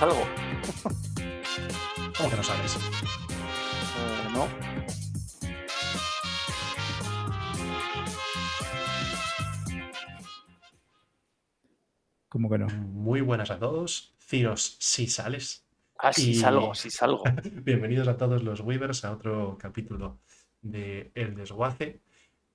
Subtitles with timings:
[0.00, 0.26] no salgo.
[2.16, 2.76] ¿Cómo que no sabes?
[2.76, 4.48] Eh, no.
[12.28, 12.66] ¿Cómo que no?
[12.68, 14.14] Muy buenas a todos.
[14.18, 15.66] Ciros, si sales.
[15.98, 17.24] Ah, sí Y- salgo, sí salgo.
[17.64, 20.20] Bienvenidos a todos los Weavers a otro capítulo
[20.62, 22.00] de El Desguace.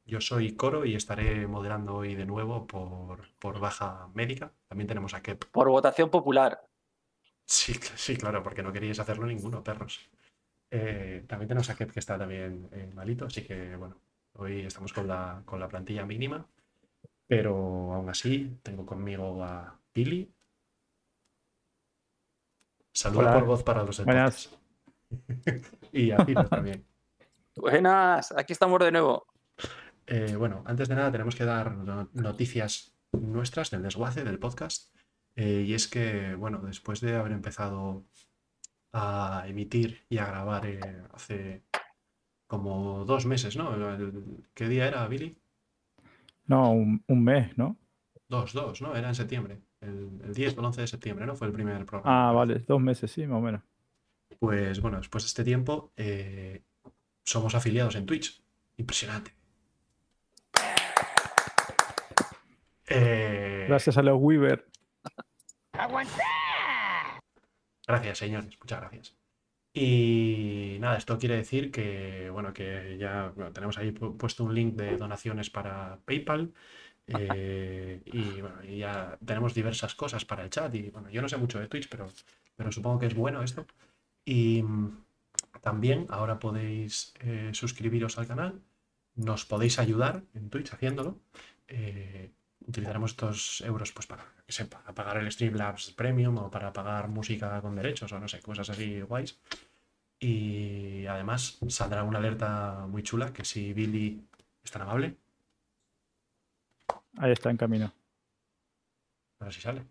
[0.05, 4.51] Yo soy Coro y estaré moderando hoy de nuevo por, por baja médica.
[4.67, 5.45] También tenemos a Kep.
[5.51, 6.61] Por votación popular.
[7.45, 10.09] Sí, sí, claro, porque no queríais hacerlo ninguno, perros.
[10.71, 13.97] Eh, también tenemos a Kep que está también eh, malito, así que bueno,
[14.33, 16.45] hoy estamos con la, con la plantilla mínima.
[17.27, 20.31] Pero aún así, tengo conmigo a Billy.
[22.93, 23.33] Saluda Hola.
[23.33, 24.53] por voz para los podcast.
[25.91, 26.85] y a Ciros también.
[27.55, 29.27] Buenas, aquí estamos de nuevo.
[30.07, 34.94] Eh, bueno, antes de nada tenemos que dar no- noticias nuestras del desguace del podcast.
[35.35, 38.05] Eh, y es que, bueno, después de haber empezado
[38.93, 40.79] a emitir y a grabar eh,
[41.13, 41.63] hace
[42.47, 43.73] como dos meses, ¿no?
[43.95, 45.37] El- ¿Qué día era, Billy?
[46.45, 47.77] No, un, un mes, ¿no?
[48.29, 48.95] Dos, dos, ¿no?
[48.95, 49.59] Era en septiembre.
[49.81, 51.35] El, el 10 o el 11 de septiembre, ¿no?
[51.35, 52.29] Fue el primer programa.
[52.29, 53.61] Ah, vale, dos meses, sí, más o menos.
[54.39, 56.63] Pues bueno, después de este tiempo eh,
[57.23, 58.41] somos afiliados en Twitch.
[58.77, 59.33] Impresionante.
[62.87, 64.65] Eh, Gracias a los Weaver.
[67.87, 69.15] Gracias, señores, muchas gracias.
[69.73, 74.75] Y nada, esto quiere decir que, bueno, que ya tenemos ahí pu- puesto un link
[74.75, 76.53] de donaciones para PayPal.
[77.07, 80.73] eh, y bueno, ya tenemos diversas cosas para el chat.
[80.75, 82.07] Y bueno, yo no sé mucho de Twitch, pero,
[82.55, 83.67] pero supongo que es bueno esto.
[84.25, 85.05] Y mm,
[85.61, 88.61] también ahora podéis eh, suscribiros al canal.
[89.15, 91.19] Nos podéis ayudar en Twitch haciéndolo.
[91.67, 92.31] Eh,
[92.67, 97.07] utilizaremos estos euros pues para, que sé, para pagar el Streamlabs Premium o para pagar
[97.07, 99.39] música con derechos o no sé, cosas así guays.
[100.19, 104.25] Y además saldrá una alerta muy chula que si Billy
[104.63, 105.17] es tan amable,
[107.17, 107.93] Ahí está en camino.
[109.39, 109.85] a ver si sale.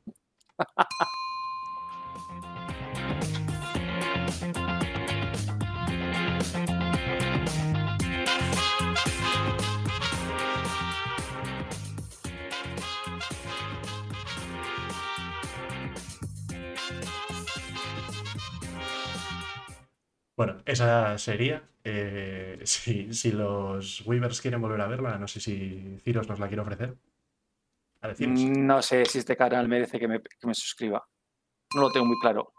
[20.36, 21.62] Bueno, esa sería.
[21.84, 26.48] eh, si, si los Weavers quieren volver a verla, no sé si Ciros nos la
[26.48, 26.96] quiere ofrecer.
[28.00, 28.38] A deciros.
[28.40, 31.02] No sé si este canal merece que me, que me suscriba.
[31.74, 32.52] No lo tengo muy claro.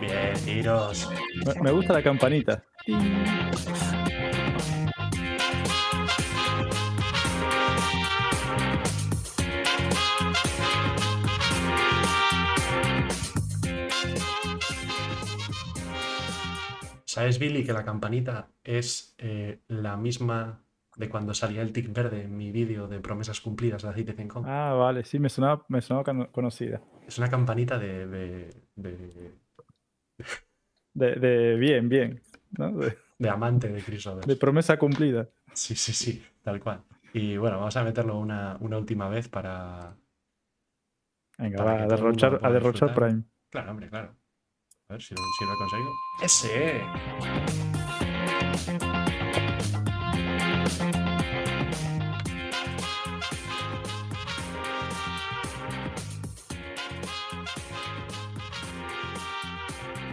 [0.00, 1.08] Bien, Ciros.
[1.46, 2.62] Me, me gusta la campanita.
[17.16, 20.62] ¿Sabes, Billy, que la campanita es eh, la misma
[20.96, 24.42] de cuando salía el tic verde en mi vídeo de promesas cumplidas de Aceite 5?
[24.44, 26.82] Ah, vale, sí, me sonaba, me sonaba cono- conocida.
[27.08, 29.32] Es una campanita de, de, de-
[30.92, 32.20] De, de bien, bien.
[32.58, 32.70] ¿no?
[33.18, 34.26] De, amante de Chris Roberts.
[34.28, 35.26] de promesa cumplida.
[35.54, 36.82] Sí, sí, sí, tal cual.
[37.14, 39.96] Y bueno, vamos a meterlo una, una última vez para...
[41.38, 42.94] Venga, Para va, a derrochar, a derrochar disfrutar.
[42.94, 43.22] Prime.
[43.50, 44.14] Claro, hombre, claro.
[44.88, 45.92] A ver si lo, si lo he conseguido.
[46.22, 46.82] ¡Ese!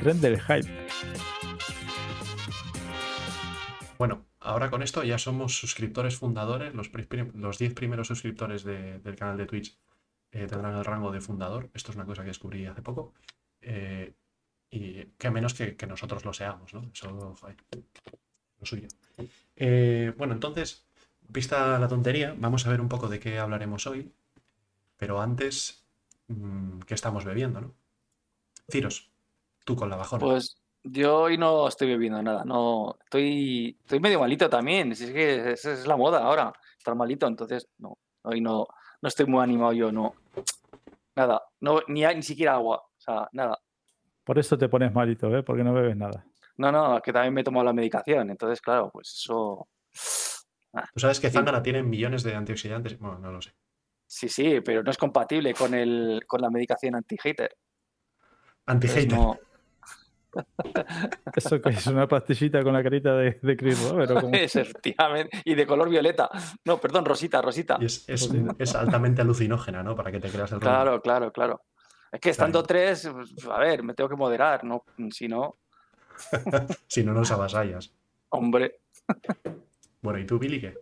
[0.01, 0.69] Tren del hype.
[3.97, 6.73] Bueno, ahora con esto ya somos suscriptores fundadores.
[6.73, 9.77] Los 10 primeros suscriptores de- del canal de Twitch
[10.31, 11.69] eh, tendrán el rango de fundador.
[11.73, 13.13] Esto es una cosa que descubrí hace poco.
[13.61, 14.13] Eh,
[14.73, 16.89] y que menos que, que nosotros lo seamos, ¿no?
[16.91, 17.57] Eso, joder,
[18.59, 18.87] lo suyo.
[19.55, 20.87] Eh, bueno, entonces,
[21.27, 24.11] vista la tontería, vamos a ver un poco de qué hablaremos hoy.
[24.97, 25.85] Pero antes,
[26.27, 27.75] mm, ¿qué estamos bebiendo, no?
[28.67, 29.11] Ciros,
[29.63, 30.21] tú con la bajona.
[30.21, 32.43] Pues yo hoy no estoy bebiendo nada.
[32.43, 34.95] No, estoy, estoy medio malito también.
[34.95, 37.27] Si es que esa es la moda ahora, estar malito.
[37.27, 38.65] Entonces, no, hoy no,
[39.01, 40.15] no estoy muy animado yo, no.
[41.15, 42.77] Nada, no, ni, ni siquiera agua.
[42.77, 43.59] O sea, nada.
[44.23, 45.43] Por eso te pones malito, ¿eh?
[45.43, 46.25] Porque no bebes nada.
[46.57, 48.29] No, no, que también me he tomado la medicación.
[48.29, 49.67] Entonces, claro, pues eso.
[50.93, 52.97] Tú sabes que Zángana tiene millones de antioxidantes.
[52.97, 53.53] Bueno, no lo sé.
[54.07, 57.55] Sí, sí, pero no es compatible con el, con la medicación anti-hater.
[58.67, 59.11] Anti-hater.
[59.17, 59.37] no,
[61.35, 63.79] Eso que es una pastillita con la carita de, de Chris
[64.31, 65.41] es efectivamente.
[65.45, 66.29] Y de color violeta.
[66.65, 67.77] No, perdón, rosita, rosita.
[67.79, 69.95] Y es, es- es altamente alucinógena, ¿no?
[69.95, 70.71] Para que te creas el rollo.
[70.71, 71.61] Claro, claro, claro.
[72.13, 74.83] Es que estando tres, pues, a ver, me tengo que moderar, ¿no?
[75.11, 75.57] Si no,
[76.87, 77.91] Si no nos avasallas.
[78.29, 78.79] hombre.
[80.01, 80.75] Bueno, ¿y tú, Billy, qué?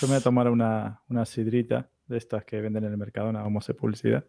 [0.00, 3.40] Yo me voy a tomar una, una sidrita de estas que venden en el Mercadona,
[3.42, 4.24] vamos a hacer publicidad.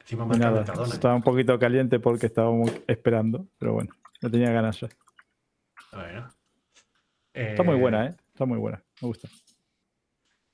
[0.00, 0.94] Encima marca nada, Mercadona.
[0.94, 3.92] estaba un poquito caliente porque estábamos esperando, pero bueno,
[4.22, 4.88] no tenía ganas ya.
[5.92, 6.28] Bueno.
[7.34, 8.16] Está muy Eh, buena, ¿eh?
[8.32, 9.28] Está muy buena, me gusta.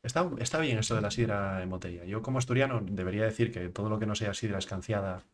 [0.06, 2.04] Está, está bien esto de la sidra en botella.
[2.04, 5.24] Yo como asturiano debería decir que todo lo que no sea sidra escanciada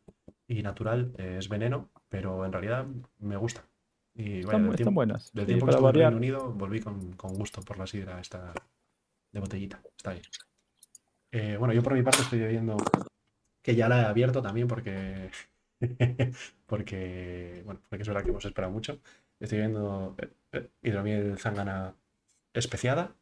[0.48, 2.86] y natural eh, es veneno, pero en realidad
[3.19, 3.64] me gusta.
[4.14, 5.32] Y vaya, Están, del están tiempo, buenas.
[5.32, 6.16] del Sí, tiempo que estuve en Reino.
[6.16, 8.52] Unido volví con, con gusto por la sidra esta
[9.32, 9.80] de botellita.
[9.96, 10.24] Está bien.
[11.32, 12.76] Eh, bueno, yo por mi parte estoy bebiendo,
[13.62, 15.30] que ya la he abierto también porque,
[16.66, 19.00] porque, bueno, porque es verdad que hemos esperado mucho.
[19.40, 20.16] Estoy bebiendo
[20.52, 21.94] eh, hidromiel zángana
[22.54, 23.14] especiada,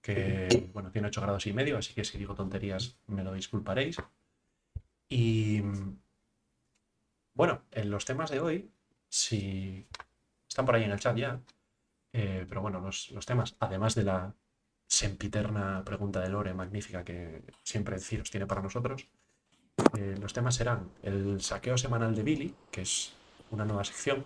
[0.00, 3.96] que, bueno, tiene 8 grados y medio, así que si digo tonterías me lo disculparéis.
[5.08, 5.62] Y,
[7.34, 8.70] bueno, en los temas de hoy,
[9.08, 9.86] si
[10.48, 11.40] están por ahí en el chat ya,
[12.12, 14.34] eh, pero bueno, los, los temas, además de la
[14.86, 19.06] sempiterna pregunta de Lore magnífica que siempre Ciros tiene para nosotros,
[19.96, 23.14] eh, los temas serán el saqueo semanal de Billy, que es
[23.50, 24.24] una nueva sección,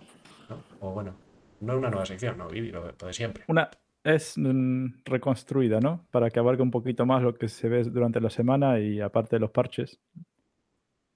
[0.48, 0.62] ¿no?
[0.80, 1.14] O bueno,
[1.60, 3.44] no una nueva sección, no, Billy, lo, lo de siempre.
[3.48, 3.70] Una
[4.04, 6.04] es mm, reconstruida, ¿no?
[6.10, 9.36] Para que abarque un poquito más lo que se ve durante la semana y aparte
[9.36, 9.98] de los parches,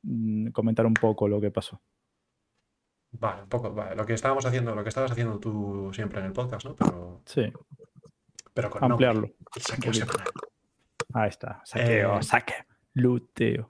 [0.02, 1.80] mm, comentar un poco lo que pasó.
[3.12, 6.26] Vale, un poco, vale, lo que estábamos haciendo, lo que estabas haciendo tú siempre en
[6.26, 6.74] el podcast, ¿no?
[6.74, 7.52] Pero, Sí,
[8.52, 9.30] pero con ampliarlo.
[9.54, 9.92] El saqueo.
[11.14, 11.62] Ahí está.
[11.64, 12.54] Saqueo, Eh, saque.
[12.94, 13.68] Luteo.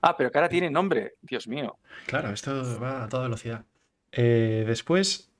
[0.00, 1.14] Ah, pero que ahora tiene nombre.
[1.20, 1.78] Dios mío.
[2.06, 3.64] Claro, esto va a toda velocidad.
[4.12, 5.30] Eh, después,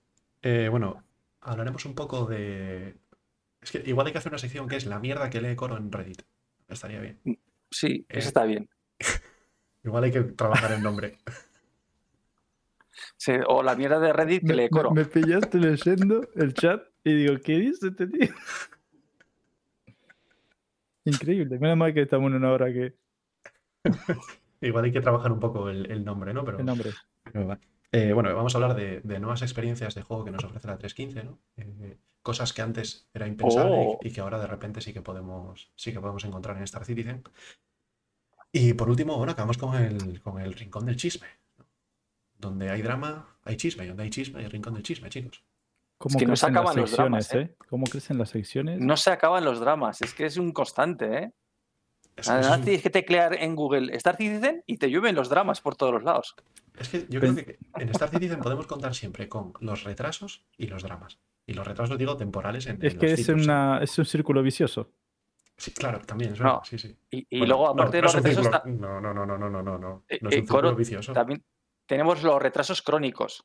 [0.42, 1.02] eh, bueno,
[1.46, 2.96] hablaremos un poco de.
[3.60, 5.76] Es que igual hay que hacer una sección que es la mierda que lee Coro
[5.76, 6.22] en Reddit.
[6.68, 7.18] Estaría bien.
[7.70, 8.18] Sí, Eh.
[8.18, 8.68] eso está bien.
[9.84, 11.18] Igual hay que trabajar el nombre.
[13.16, 14.90] Sí, o la mierda de Reddit que Me, lee coro.
[14.90, 18.28] me- me pillaste leyendo el chat y digo, ¿qué dice este tío?
[21.04, 21.58] Increíble.
[21.58, 22.94] Menos mal que estamos en una hora que
[24.60, 26.44] Igual hay que trabajar un poco el, el nombre, ¿no?
[26.44, 26.90] Pero, el nombre.
[27.22, 27.58] pero va.
[27.92, 30.76] Eh, bueno, vamos a hablar de, de nuevas experiencias de juego que nos ofrece la
[30.78, 31.38] 315, ¿no?
[31.56, 33.98] Eh, cosas que antes era impensable y- Oh.
[34.02, 37.22] y, que ahora de repente sí que podemos, sí que podemos encontrar en Star Citizen.
[38.52, 41.28] Y por último, bueno, acabamos con el, con el rincón del chisme.
[41.58, 41.66] ¿no?
[42.36, 43.84] Donde hay drama, hay chisme.
[43.84, 45.44] Y donde hay chisme, hay rincón del chisme, chicos.
[45.98, 47.56] ¿Cómo que no se crecen las acaban los secciones, dramas, eh?
[47.70, 48.80] ¿Cómo crecen las secciones?
[48.80, 51.32] No se acaban los dramas, es que es un constante, ¿eh?
[52.16, 55.28] Es, Además, es un- tienes que teclear en Google Star Citizen y te llueven los
[55.28, 56.34] dramas por todos los lados.
[56.78, 60.66] es que yo creo que en Star Citizen podemos contar siempre con los retrasos y
[60.66, 61.18] los dramas.
[61.46, 63.44] Y los retrasos, digo, temporales en, Es en que los es, ciclos, ¿eh?
[63.44, 64.90] una, es un círculo vicioso.
[65.58, 66.54] Sí, claro, también es verdad.
[66.56, 66.62] No.
[66.64, 66.94] Sí, sí.
[67.10, 69.14] Y, y Bueno, luego, no, aparte no de los un retrasos, círculo- ta- No, no,
[69.14, 70.04] no, no, no, no, no, no.
[70.08, 71.12] Eh, No es eh, un círculo Coro, vicioso.
[71.12, 71.42] también
[71.86, 73.44] tenemos los retrasos crónicos,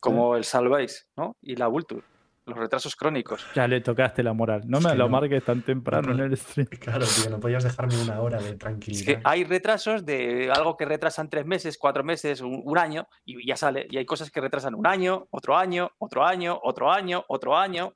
[0.00, 1.36] como el Salváis, ¿no?
[1.42, 2.02] Y la Vulture,
[2.50, 3.44] los retrasos crónicos.
[3.54, 4.62] Ya le tocaste la moral.
[4.66, 5.08] No Es me lo no.
[5.10, 6.24] marques tan temprano No, no.
[6.24, 6.66] en el stream.
[6.78, 9.04] Claro, tío, no podías dejarme una hora de Es tranquilidad.
[9.06, 13.46] que hay retrasos de algo que retrasan tres meses, cuatro meses, un, un año, y
[13.46, 13.86] ya sale.
[13.90, 17.94] Y hay cosas que retrasan un año, otro año, otro año, otro año, otro año.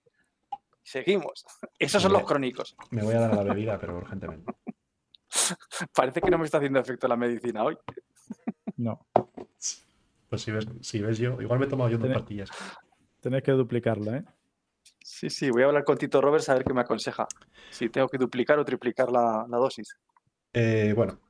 [0.83, 1.45] Seguimos.
[1.79, 2.77] Esos son los crónicos.
[2.91, 4.53] Me voy a dar la bebida, pero urgentemente.
[5.95, 7.77] Parece que no me está haciendo efecto la medicina hoy.
[8.77, 9.07] No,
[10.29, 12.51] Pues si ves, si ves yo, igual me he tomado yo dos pastillas.
[13.21, 14.25] tenés que duplicarla, ¿eh?
[15.07, 17.29] Sí, sí, voy a hablar con Tito Roberts a ver qué me aconseja.
[17.69, 19.99] Si tengo que duplicar o triplicar la, la dosis.
[20.55, 21.21] Eh, bueno,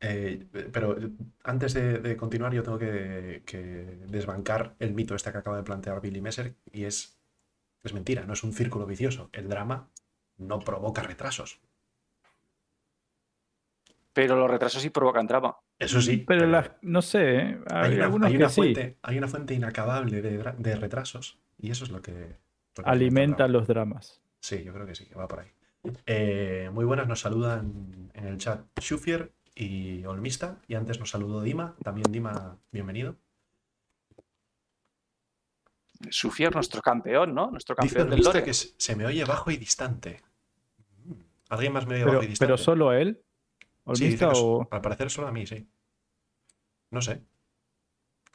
[0.00, 0.96] eh, pero
[1.44, 3.58] antes de, de continuar, yo tengo que, que
[4.06, 7.18] desbancar el mito este que acaba de plantear Billy Messer, y es,
[7.82, 9.30] es mentira, no es un círculo vicioso.
[9.32, 9.88] El drama
[10.36, 11.58] no provoca retrasos.
[14.12, 15.56] Pero los retrasos sí provocan drama.
[15.78, 16.46] Eso sí, Pero
[16.82, 17.60] no sé, ¿eh?
[17.70, 18.56] Hay, hay una, hay sí.
[18.56, 22.49] fuente, hay una fuente inacabable de, de retrasos, y eso es lo que...
[22.84, 24.20] alimenta los dramas.
[24.40, 25.48] Sí, yo creo que sí, que va por ahí.
[26.06, 30.58] Eh, muy buenas, nos saludan en el chat Shufier y Olmista.
[30.68, 31.74] Y antes nos saludó Dima.
[31.82, 33.16] También Dima, bienvenido.
[36.10, 37.50] Sufier, nuestro campeón, ¿no?
[37.50, 38.44] Nuestro Dice campeón del Olmista lore.
[38.44, 40.22] que se me oye bajo y distante.
[41.04, 41.12] Mm.
[41.50, 42.46] ¿Alguien más me oye Pero, bajo y distante?
[42.52, 43.22] pero solo a él.
[43.94, 44.68] Sí, dice ¿Olmista o.?
[44.70, 45.68] al parecer solo a mí, sí.
[46.90, 47.22] No sé.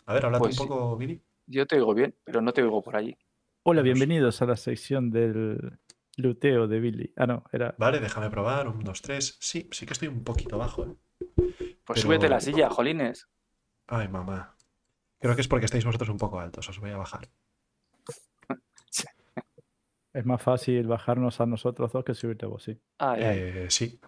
[0.06, 0.70] A ver, háblate Pues un sí.
[0.70, 1.22] poco, Billy.
[1.48, 3.18] Yo te oigo bien, pero no te oigo por allí.
[3.68, 5.80] Hola, bienvenidos a la sección del
[6.18, 7.12] luteo de Billy.
[7.18, 7.74] Ah, no, era.
[7.80, 8.68] Vale, déjame probar.
[8.68, 9.38] Un, dos, tres.
[9.40, 10.84] Sí, sí que estoy un poquito bajo.
[10.86, 10.96] ¿eh?
[11.36, 13.28] Pues Pero- súbete la silla, Jolines.
[13.88, 14.56] Ay, mamá.
[15.20, 16.70] Creo que es porque estáis vosotros un poco altos.
[16.70, 17.28] Os voy a bajar.
[20.14, 22.80] Es más fácil bajarnos a nosotros dos que subirte a vos, sí.
[23.00, 23.38] Ay, ay.
[23.38, 24.00] Eh, sí.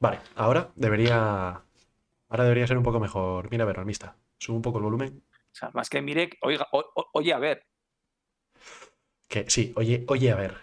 [0.00, 1.62] Vale, ahora debería.
[2.28, 3.48] Ahora debería ser un poco mejor.
[3.48, 4.16] Mira, a ver, almista.
[4.38, 5.22] Sube un poco el volumen.
[5.30, 7.64] O sea, más que mire, oiga, o- o- oye, a ver,
[9.32, 10.58] Que sí, oye, oye, a ver.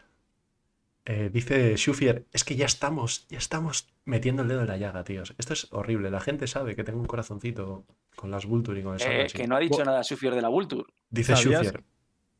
[1.05, 5.03] Eh, dice Schufier, es que ya estamos, ya estamos metiendo el dedo en la llaga,
[5.03, 5.33] tíos.
[5.39, 6.11] Esto es horrible.
[6.11, 7.83] La gente sabe que tengo un corazoncito
[8.15, 10.49] con las Vulture y con el eh, que no ha dicho nada Sufier de la
[10.49, 10.83] Vulture.
[11.09, 11.35] Dice.
[11.35, 11.83] Schufier.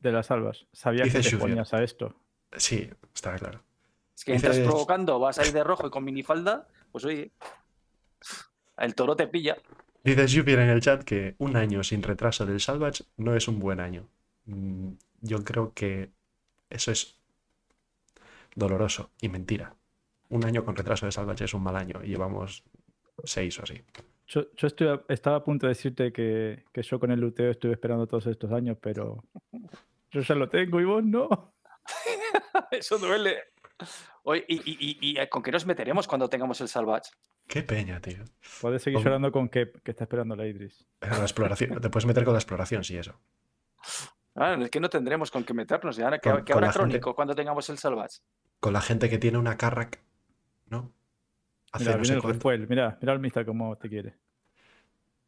[0.02, 0.68] De las salvas.
[0.72, 1.50] Sabía Dice que te Schufier.
[1.50, 2.16] ponías a esto.
[2.56, 3.64] Sí, está claro.
[4.16, 7.32] Es que entras Dices- provocando, vas a ir de rojo y con minifalda, pues oye,
[8.78, 9.58] el toro te pilla.
[10.04, 13.60] Dice Schufier en el chat que un año sin retraso del Salvage no es un
[13.60, 14.08] buen año.
[14.46, 14.90] Mm,
[15.22, 16.12] Yo creo que
[16.70, 17.16] eso es
[18.56, 19.76] doloroso y mentira.
[20.30, 22.64] Un año con retraso de Salvage es un mal año y llevamos
[23.24, 23.82] seis o así.
[24.28, 27.50] Yo, yo estoy a- estaba a punto de decirte que, que yo con el luteo
[27.52, 29.24] estuve esperando todos estos años, pero
[30.12, 31.56] yo ya lo tengo y vos no.
[32.72, 33.38] Eso duele.
[34.24, 37.10] Oye, ¿y, y- y- y con qué nos meteremos cuando tengamos el salvage?
[37.48, 38.24] Qué peña, tío.
[38.62, 40.86] Puedes seguir llorando con que, que está esperando la Idris.
[41.02, 43.20] La exploración, te puedes meter con la exploración, sí, eso.
[44.40, 45.96] Ah, es que no tendremos con qué meternos.
[45.98, 48.20] Ya, que, Con- que con habrá gente- crónico cuando tengamos el salvage.
[48.60, 50.00] Con la gente que tiene una Carrack,
[50.68, 50.92] ¿no?
[51.72, 52.68] Hace Mira, no sé el refuel.
[52.68, 54.16] Mira, mira al mista como te quiere.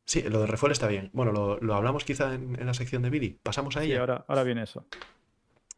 [0.06, 1.10] Sí, lo de refuel está bien.
[1.14, 3.40] Bueno, lo, lo hablamos quizá en, en la sección de Bidi.
[3.44, 4.00] ¿Pasamos a Sí, ella?
[4.00, 4.86] ahora, ahora viene eso.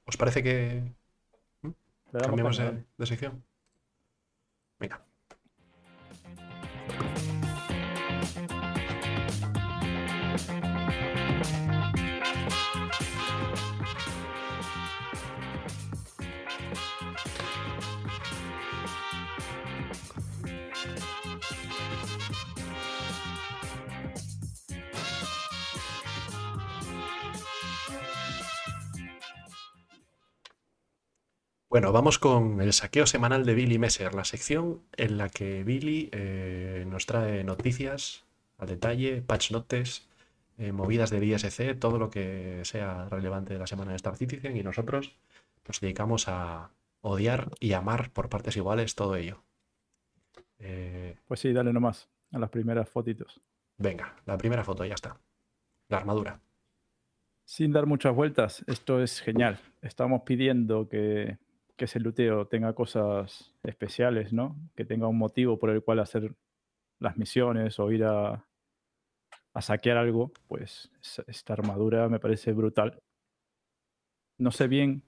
[0.06, 0.84] ¿Os parece que
[2.12, 3.44] damos cambiamos de, de sección?
[4.80, 5.04] Venga.
[31.74, 36.08] Bueno, vamos con el saqueo semanal de Billy Messer, la sección en la que Billy
[36.12, 38.26] eh, nos trae noticias
[38.60, 40.08] al detalle, patch notes,
[40.60, 44.56] eh, movidas de BSC, todo lo que sea relevante de la semana de Star Citizen
[44.56, 45.16] y nosotros
[45.68, 46.70] nos dedicamos a
[47.02, 49.42] odiar y amar por partes iguales todo ello.
[50.60, 53.42] Eh, Pues sí, dale nomás a las primeras fotitos.
[53.80, 55.18] venga, la primera foto, ya está.
[55.90, 56.40] La armadura.
[57.46, 59.60] Sin dar muchas vueltas, esto es genial.
[59.82, 61.40] Estamos pidiendo que,
[61.84, 64.56] que ese luteo tenga cosas especiales, ¿no?
[64.74, 66.34] Que tenga un motivo por el cual hacer
[67.02, 68.48] las misiones o ir a,
[69.54, 70.32] a saquear algo.
[70.48, 73.02] Pues es- esta armadura me parece brutal.
[74.40, 75.04] No sé bien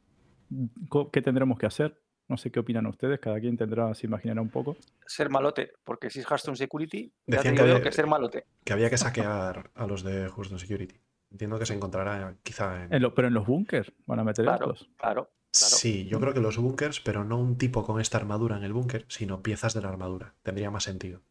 [1.13, 2.01] qué tendremos que hacer.
[2.27, 3.19] No sé qué opinan ustedes.
[3.21, 4.75] Cada quien tendrá, se imaginará un poco.
[5.05, 7.95] Ser malote, porque si es Hearthstone Security, ya te Decían digo que yo había- que
[7.95, 8.45] ser malote.
[8.65, 10.99] Que había que saquear a los de Houston Security.
[11.31, 12.93] Entiendo que se encontrará quizá en...
[12.93, 14.89] En lo- pero en los búnkers van a meter Claro, estos.
[14.97, 15.29] claro,
[15.59, 15.75] claro.
[15.75, 18.73] Sí, yo creo que los bunkers, pero no un tipo con esta armadura en el
[18.73, 20.33] búnker, sino piezas de la armadura.
[20.43, 21.21] Tendría más sentido.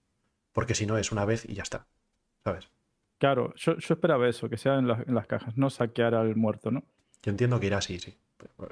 [0.52, 1.87] Porque si no es una vez y ya está.
[2.45, 2.71] ¿Sabes?
[3.19, 6.37] Claro, yo, yo esperaba eso, que sea en, las- en las cajas, no saquear al
[6.37, 6.85] muerto, ¿no?
[7.23, 8.16] Yo entiendo que irá así, sí.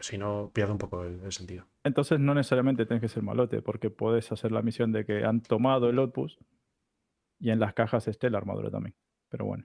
[0.00, 1.64] Si no, pierde un poco el, el sentido.
[1.84, 5.40] Entonces no necesariamente tienes que ser malote, porque puedes hacer la misión de que han
[5.40, 6.40] tomado el outpost
[7.40, 8.94] y en las cajas esté la armadura también.
[9.30, 9.64] Pero bueno,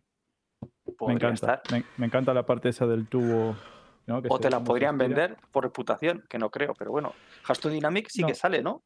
[1.06, 1.56] me encanta.
[1.56, 1.62] estar.
[1.72, 3.56] Me, me encanta la parte esa del tubo.
[4.07, 4.21] ¿No?
[4.21, 7.13] que O te la podrían vender por reputación, que no creo, pero bueno.
[7.47, 8.27] Hearthstone Dynamics sí No.
[8.27, 8.81] que sale, ¿no?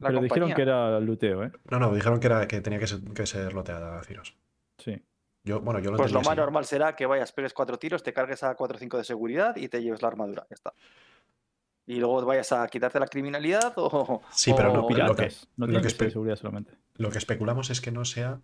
[0.00, 1.52] La Pero dijeron que era luteo, ¿eh?
[1.70, 4.36] No, no, dijeron que, era, que tenía que ser, que ser loteada, Ciros.
[4.78, 5.00] Sí.
[5.44, 6.36] Yo, bueno, yo lo Pues lo más así.
[6.36, 9.54] normal será que vayas, pegues cuatro tiros, te cargues a 4 o 5 de seguridad
[9.56, 10.46] y te lleves la armadura.
[10.50, 10.72] Ya está.
[11.86, 14.22] Y luego vayas a quitarte la criminalidad o.
[14.32, 15.48] Sí, pero o- no, No, lo que- piratas.
[15.56, 16.72] no lo tiene que que ser seguridad solamente.
[16.96, 18.40] Lo que especulamos es que no sea.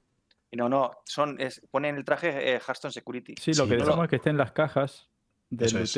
[0.53, 3.35] No, no, son, es, ponen el traje eh, Hearthstone Security.
[3.41, 5.09] Sí, lo Sí, que pero- decimos es que esté en las cajas
[5.51, 5.93] del Eso es.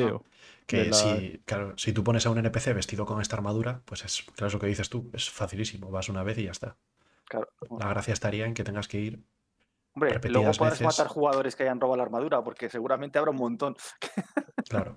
[0.66, 4.04] Que la- si, claro, si tú pones a un NPC vestido con esta armadura, pues
[4.04, 5.90] es, claro, es lo que dices tú, es facilísimo.
[5.90, 6.76] Vas una vez y ya está.
[7.28, 7.48] Claro.
[7.78, 9.22] La gracia estaría en que tengas que ir
[9.94, 10.80] Hombre, luego veces.
[10.82, 13.76] matar jugadores que hayan robado la armadura, porque seguramente habrá un montón.
[14.68, 14.96] Claro.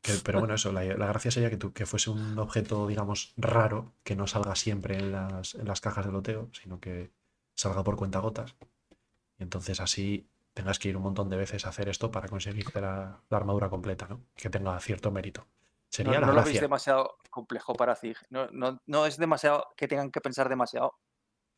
[0.00, 3.34] Que- pero bueno, eso, la, la gracia sería que, tú, que fuese un objeto, digamos,
[3.36, 7.12] raro, que no salga siempre en las, en las cajas de loteo, sino que
[7.54, 8.56] salga por cuentagotas.
[9.38, 12.80] Y entonces así tengas que ir un montón de veces a hacer esto para conseguirte
[12.80, 14.22] la, la armadura completa, ¿no?
[14.36, 15.46] Que tenga cierto mérito.
[15.88, 18.16] Sería no, la no lo veis demasiado complejo para Zig.
[18.30, 20.94] No, no, no es demasiado que tengan que pensar demasiado.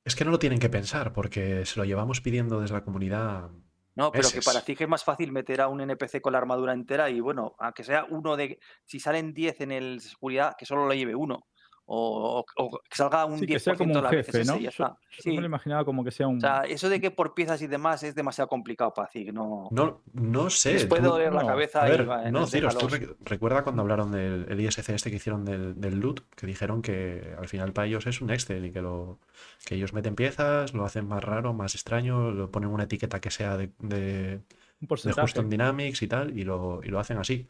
[0.05, 3.51] Es que no lo tienen que pensar, porque se lo llevamos pidiendo desde la comunidad.
[3.95, 6.73] No, pero que para Zig es más fácil meter a un NPC con la armadura
[6.73, 8.59] entera y bueno, aunque sea uno de.
[8.85, 11.47] Si salen 10 en el seguridad, que solo lo lleve uno.
[11.87, 14.41] O, o que salga un Sí, 10% que sea como de un las veces jefe,
[14.41, 14.59] ese ¿no?
[14.59, 14.99] y ya Yo, está.
[15.11, 15.31] yo Sí.
[15.33, 16.39] me lo imaginaba como que sea un...
[16.39, 19.69] O sea, eso de que por piezas y demás es demasiado complicado para decir, no.
[19.71, 20.73] No, no sé.
[20.75, 23.17] les puede tú- doler la no, cabeza A y ver, va, no, Ciros, ¿tú rec-
[23.25, 26.23] recuerda cuando hablaron del el ISC este que hicieron del, del loot?
[26.35, 29.19] Que dijeron que al final para ellos es un Excel y que, lo,
[29.67, 33.31] que ellos meten piezas, lo hacen más raro, más extraño, lo ponen una etiqueta que
[33.31, 34.41] sea de, de,
[34.81, 35.13] un de.
[35.13, 37.47] Houston Dynamics y tal, y lo, y lo hacen así.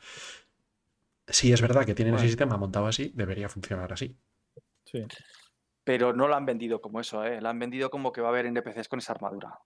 [1.26, 4.16] Si es verdad que tienen ese sistema montado así, debería funcionar así.
[4.84, 5.06] Sí.
[5.84, 7.40] Pero no lo han vendido como eso, ¿eh?
[7.40, 9.58] Lo han vendido como que va a haber NPCs con esa armadura.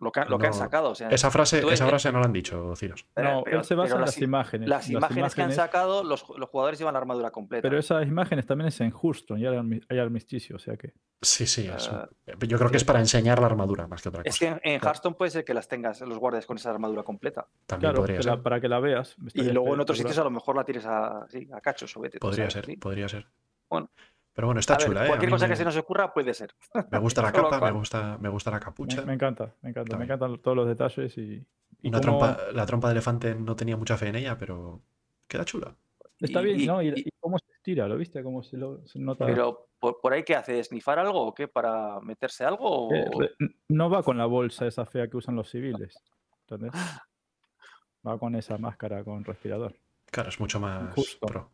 [0.00, 0.90] Lo que, han- lo que han No, sacado.
[0.90, 3.06] O sea, Esa frase, esa frase no la han dicho, Ciros.
[3.16, 4.66] No, pero- él se basa en las imágenes.
[4.68, 7.60] Las imágenes, que han imágenes- sacado, los, los jugadores llevan la armadura completa.
[7.62, 10.94] Pero esas imágenes también es en Houston, ya hay armi- hay armisticio, o sea que...
[11.20, 11.90] Sí, sí, es
[12.26, 14.30] Eh, yo creo que es para enseñar la armadura más que otra cosa.
[14.30, 14.86] Es que en, en Claro.
[14.86, 17.46] Hearthstone puede ser que las tengas, los guardes con esa armadura completa.
[17.66, 18.42] También Claro, podría que la- ser.
[18.42, 19.16] para que la veas.
[19.34, 22.00] Y luego en otros sitios a lo mejor la tires a, sí, a cachos o
[22.00, 22.18] vete.
[22.18, 22.76] Podría sabes, ser, sí.
[22.78, 23.26] podría ser.
[23.68, 23.90] Bueno.
[24.40, 25.08] Pero bueno, está A ver, chula, ¿eh?
[25.08, 26.54] Cualquier cosa me, que se nos ocurra puede ser.
[26.90, 29.02] me gusta la capa, me gusta, me gusta la capucha.
[29.02, 29.98] Me, me encanta, me encanta.
[29.98, 31.44] Me encantan todos los detalles y...
[31.82, 34.80] y Una cómo- trompa, la trompa de elefante no tenía mucha fe en ella, pero
[35.28, 35.76] queda chula.
[36.18, 36.82] Está Y- bien, y- ¿no?
[36.82, 38.22] Y, cómo se estira, ¿lo viste?
[38.22, 39.26] Cómo se, lo, se nota...
[39.26, 40.64] Pero ¿por, por ahí qué hace?
[40.64, 41.46] ¿Snifar algo o qué?
[41.46, 42.88] ¿Para meterse algo?
[42.88, 43.28] o- Eh,
[43.68, 46.02] no va con la bolsa esa fea que usan los civiles.
[46.48, 46.72] ¿Entendés?
[48.06, 49.74] Va con esa máscara con respirador.
[50.10, 51.26] Claro, es mucho más Justo.
[51.26, 51.50] pro.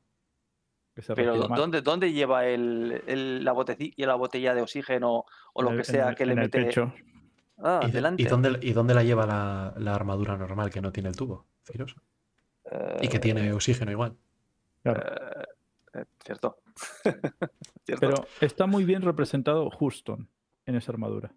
[0.97, 1.37] Que se Pero.
[1.37, 6.15] ¿dónde, ¿dónde lleva el, el- la, botecilla, la botella de oxígeno o lo que sea
[6.15, 6.65] que le mete?
[6.65, 6.93] pecho.
[7.59, 8.23] Ah, ¿Y, de- delante.
[8.23, 11.47] y dónde, ¿Y dónde la lleva la, la armadura normal que no tiene el tubo,
[11.65, 11.95] Ciros?
[13.03, 14.17] Y que Eh, tiene oxígeno igual.
[14.83, 15.03] Claro.
[15.03, 15.45] eh,
[16.01, 16.57] eh, cierto.
[17.85, 18.01] Cierto.
[18.01, 20.29] Pero está muy bien representado Houston
[20.65, 21.29] en esa armadura.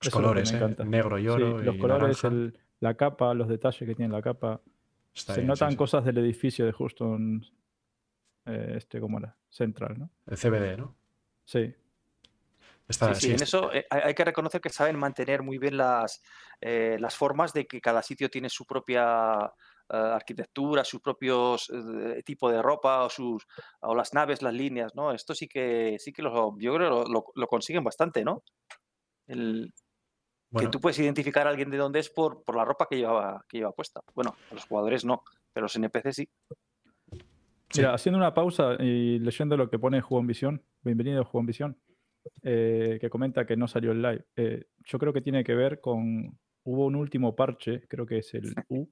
[0.00, 0.86] Los Eso es lo que colores, me ¿eh?
[0.86, 1.58] Negro y Sí, oro.
[1.62, 2.22] los colores,
[2.80, 4.60] la capa, los detalles que tiene la capa.
[5.14, 5.76] Está se bien, sí, notan sí.
[5.76, 7.46] cosas del edificio de Houston,
[8.46, 9.36] eh, este, ¿cómo era?
[9.48, 10.10] Central, ¿no?
[10.26, 10.96] El CBD, ¿no?
[11.44, 11.74] Sí,
[12.88, 15.58] Está, Sí, sí, sí, en es- eso eh, hay, que reconocer que saben mantener muy
[15.58, 16.22] bien las,
[16.60, 19.38] eh, las formas de que cada sitio tiene su propia
[19.88, 23.46] eh, arquitectura, sus propios eh, tipo de ropa o sus
[23.80, 25.12] o las naves, las líneas, ¿no?
[25.12, 28.42] Esto sí que sí que lo, yo creo lo, lo- lo consiguen bastante, ¿no?
[29.28, 29.72] El,
[30.50, 32.96] bueno, que tú puedes identificar a alguien de dónde es por, por la ropa que
[32.96, 34.00] lleva, que lleva puesta.
[34.14, 35.22] Bueno, a los jugadores no,
[35.52, 36.28] pero los NPC sí.
[37.70, 37.80] Sí.
[37.80, 41.76] Mira, haciendo una pausa y leyendo lo que pone Juan Visión, bienvenido Juan Visión,
[42.42, 44.24] eh, que comenta que no salió el live.
[44.36, 48.34] Eh, yo creo que tiene que ver con, hubo un último parche, creo que es
[48.34, 48.88] el U,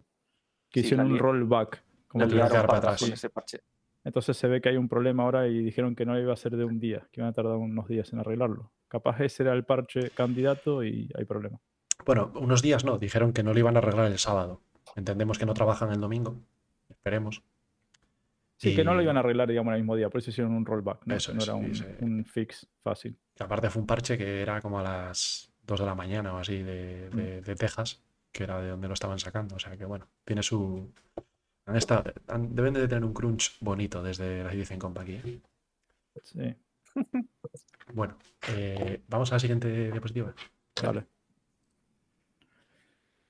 [0.70, 1.82] que Sí, hicieron un rollback.
[2.06, 3.60] como que- con ese parche.
[4.04, 6.56] Entonces se ve que hay un problema ahora y dijeron que no iba a ser
[6.56, 8.72] de un día, que iban a tardar unos días en arreglarlo.
[8.86, 11.58] Capaz ese era el parche candidato y hay problema.
[12.06, 14.62] bueno, unos días no, dijeron que no lo iban a arreglar el sábado.
[14.94, 16.36] Entendemos que no trabajan el domingo.
[16.88, 17.42] Esperemos.
[18.60, 20.66] Sí, que no lo iban a arreglar, digamos, el mismo día, por eso hicieron un
[20.66, 23.16] rollback, no, Eso no era un, fix fácil.
[23.34, 26.38] Que aparte fue un parche que era como a las 2 de la mañana o
[26.38, 27.16] así de, Mm.
[27.16, 29.54] de- de Texas, que era de donde lo estaban sacando.
[29.54, 30.92] O sea que bueno, tiene su.
[31.66, 35.08] han estado- han- deben de tener un crunch bonito desde la Citizen Compact.
[35.10, 35.40] ¿eh?
[36.24, 36.54] Sí,
[37.94, 38.16] Bueno,
[38.48, 40.34] eh, vamos a la siguiente diapositiva.
[40.82, 41.06] vale.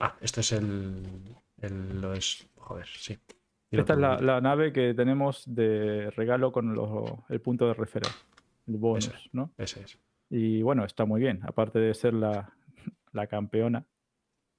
[0.01, 1.05] Ah, este es el.
[1.61, 2.47] el lo es.
[2.57, 3.19] Joder, sí.
[3.71, 8.19] Esta es la, nave que tenemos de regalo con los- el punto de referencia,
[8.67, 9.51] el bonus, ¿no?
[9.59, 9.99] Ese es.
[10.31, 12.53] Y bueno, está muy bien, aparte de ser la,
[13.13, 13.85] la campeona,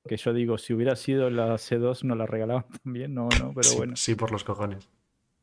[0.08, 3.70] que yo digo, si hubiera sido la C2 no la regalaban también, no, no, pero
[3.70, 4.90] sí, bueno, sí, por los cojones.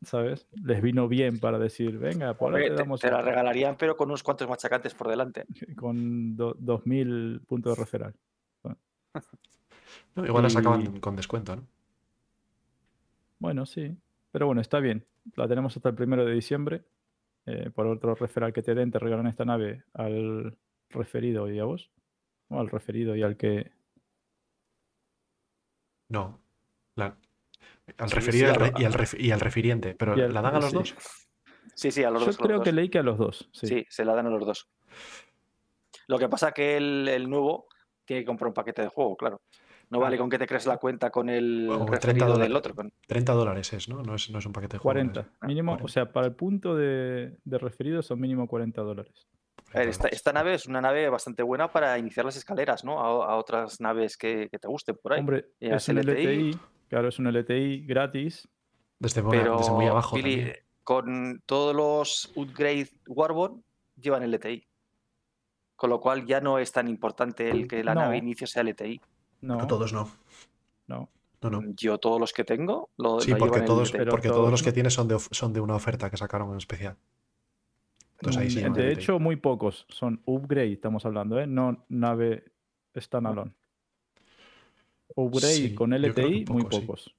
[0.03, 0.47] ¿sabes?
[0.63, 3.97] Les vino bien para decir, venga, por ahora te damos te la esta", regalarían, pero
[3.97, 5.45] con unos cuantos machacantes por delante.
[5.77, 8.15] con do- 2000 puntos de referral.
[10.15, 11.63] No, igual la sacaban Y- con descuento, ¿no?
[13.39, 13.97] Bueno, sí,
[14.31, 15.07] pero bueno, está bien.
[15.35, 16.85] La tenemos hasta el primero de diciembre.
[17.47, 20.57] Eh, por otro referral que te den, te regalan esta nave al
[20.91, 21.91] referido y a vos.
[22.49, 23.71] O al referido y al que.
[26.09, 26.41] No.
[26.97, 27.17] La-
[27.99, 29.95] al Sí, referido sí, y, al, a re- lo- y al ref- y al refiriente.
[29.95, 30.77] Pero Y al- ¿la dan a los sí.
[30.77, 30.95] dos?
[31.75, 32.39] Sí, sí, a los Yo dos.
[32.39, 32.75] los creo que dos.
[32.77, 33.49] leí que a los dos.
[33.53, 33.67] Sí.
[33.67, 34.69] Sí, se la dan a los dos.
[36.09, 37.67] Lo que pasa que el, el nuevo
[38.05, 39.41] tiene que comprar un paquete de juego, claro.
[39.89, 42.49] No vale con que te crees la cuenta con el O 30 referido dólares.
[42.49, 42.75] del otro.
[42.75, 44.03] con- 30 dólares es, ¿no?
[44.03, 44.95] No es, no es un paquete de juego.
[44.95, 45.21] 40.
[45.21, 45.85] es- ah, Mínimo, 40.
[45.85, 49.29] o sea, para el punto de, de referido son mínimo 40 dólares.
[49.75, 53.01] A ver, esta, esta nave es una nave bastante buena para iniciar las escaleras, ¿no?
[53.01, 55.21] A, a otras naves que, que te gusten por ahí.
[55.21, 56.11] Hombre, Y es un LTI.
[56.27, 56.59] LTI.
[56.89, 58.49] Claro, es un LTI gratis.
[58.99, 60.17] Desde, buena- pero desde muy abajo.
[60.17, 60.57] Billy, también.
[60.83, 63.63] con todos los upgrade Warborn
[64.01, 64.67] llevan LTI.
[65.77, 68.01] Con lo cual ya no es tan importante el que la No.
[68.03, 69.01] nave inicie sea LTI.
[69.41, 70.11] No, todos no.
[70.87, 71.09] no.
[71.43, 71.63] No, no.
[71.77, 74.73] Yo todos los que tengo lo, Sí, lo porque todos, porque todos todos los que
[74.73, 76.97] tienes son de, son de una oferta que sacaron en especial.
[78.19, 78.65] Entonces ahí sí.
[78.65, 79.87] Mm, de hecho, muy pocos.
[79.89, 81.47] Son upgrade, estamos hablando, ¿eh?
[81.47, 82.45] No nave
[82.97, 83.53] standalone.
[85.15, 87.13] Upgrade Sí, con LTI, muy pocos, sí.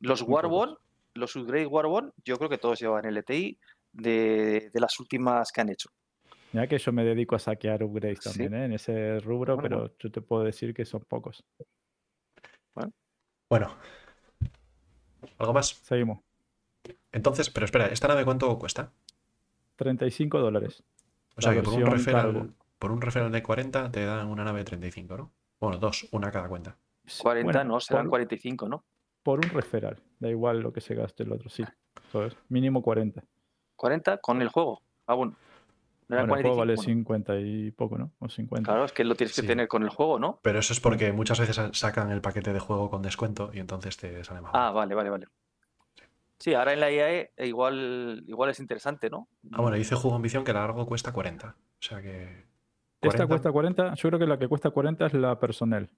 [0.00, 0.78] Los Muy pocos.
[1.14, 3.58] Los Upgrade Warbond, yo creo que todos llevan LTI
[3.92, 5.90] de, de las últimas que han hecho.
[6.52, 8.30] Ya que yo me dedico a saquear upgrades Sí.
[8.30, 8.64] también, ¿eh?
[8.66, 11.44] En ese rubro, Bueno, pero yo te puedo decir que son pocos.
[13.50, 13.74] Bueno.
[15.38, 15.68] ¿Algo más?
[15.68, 16.20] Seguimos.
[17.12, 18.92] Entonces, pero espera, ¿esta nave cuánto cuesta?
[19.76, 20.82] 35 dólares.
[21.36, 24.58] O sea que por un, referral, por un referral de 40 te dan una nave
[24.58, 25.32] de 35, ¿no?
[25.60, 26.76] Bueno, dos, una cada cuenta.
[27.06, 28.84] Sí, 40 bueno, no, serán por, 45, ¿no?
[29.22, 30.02] por un referral.
[30.18, 31.64] Da igual lo que se gaste el otro, sí.
[32.12, 32.36] ¿Sabes?
[32.48, 33.22] Mínimo 40.
[33.76, 34.82] 40 con el juego.
[35.06, 35.36] Ah, bueno.
[36.08, 36.82] Bueno, el juego 45, vale bueno.
[36.82, 38.12] 50 y poco, ¿no?
[38.18, 38.66] O 50.
[38.70, 39.46] Claro, es que lo tienes que Sí.
[39.46, 40.40] tener con el juego, ¿no?
[40.42, 43.96] Pero eso es porque muchas veces sacan el paquete de juego con descuento y entonces
[43.98, 45.26] te sale más Ah, vale, vale, vale.
[46.38, 49.28] Sí, ahora en la IAE eh, igual, igual es interesante, ¿no?
[49.52, 51.48] Ah, bueno, dice Juego Ambición que largo cuesta 40.
[51.48, 52.46] O sea que.
[53.00, 53.94] Esta 40, cuesta 40.
[53.94, 55.90] Yo creo que la que cuesta 40 es la personal.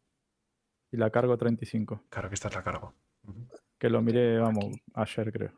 [0.92, 2.04] Y la cargo 35.
[2.08, 2.94] Claro que esta es la cargo.
[3.78, 4.82] Que lo miré, vamos, Aquí.
[4.94, 5.52] ayer creo.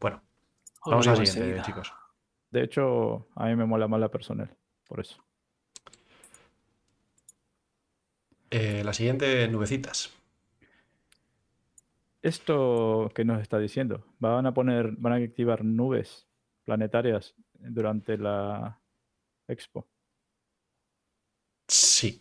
[0.00, 0.22] Bueno,
[0.82, 1.62] Os vamos a la siguiente, enseguida.
[1.62, 1.92] chicos.
[2.50, 4.50] De hecho, a mí me mola más la personal.
[4.86, 5.22] Por eso.
[8.50, 10.10] Eh, la siguiente, nubecitas.
[12.22, 16.26] Esto que nos está diciendo, van a poner, van a activar nubes
[16.64, 18.80] planetarias durante la
[19.46, 19.86] expo.
[21.68, 22.20] Sí.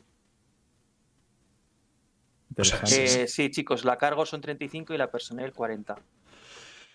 [2.57, 3.07] O sea, Interesante.
[3.07, 5.95] sí, Eh, sí, chicos, la cargo son 35 y la personal 40.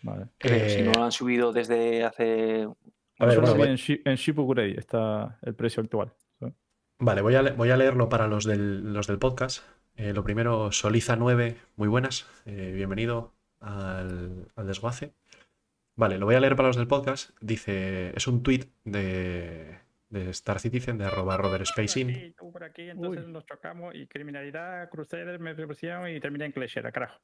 [0.03, 0.27] Vale.
[0.39, 2.69] Creo, si Eh, no lo han subido desde hace...
[3.23, 6.13] a ver, Yo lo bueno, vi voy- en, Shi- en está el precio actual.
[6.99, 9.65] Vale, voy a, le- voy a leerlo para los del, los del podcast.
[9.97, 12.27] Eh, lo primero, Soliza9, muy buenas.
[12.47, 15.13] eh, bienvenido al, al desguace.
[15.97, 17.31] Vale, lo voy a leer para los del podcast.
[17.41, 22.35] Dice, es un tweet de, de Star Citizen, de arroba Robert Space In.
[22.39, 23.33] tú por aquí, entonces Uy.
[23.33, 27.21] nos chocamos y criminalidad, Crusader, me represión y termina en Cleshera, carajo.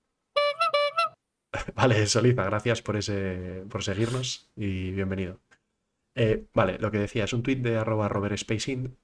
[1.75, 5.39] Vale, Soliza, gracias por, ese, por seguirnos y bienvenido.
[6.21, 8.97] Eh, vale, lo que decía, es un tweet de arroba Robert Space In,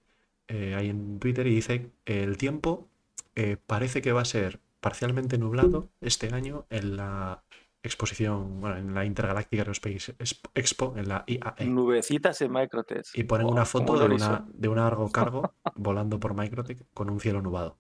[0.49, 2.89] eh, ahí en Twitter y dice, el tiempo
[3.37, 7.43] eh, parece que va a ser parcialmente nublado este año en la
[7.83, 11.67] exposición, bueno, en la Intergalactic Aerospace Exp- Expo, en la IAE.
[11.67, 13.07] Nubecitas en Microtech.
[13.15, 17.21] Y ponen una foto de una, de un argo cargo volando por Microtech con un
[17.21, 17.79] cielo nublado.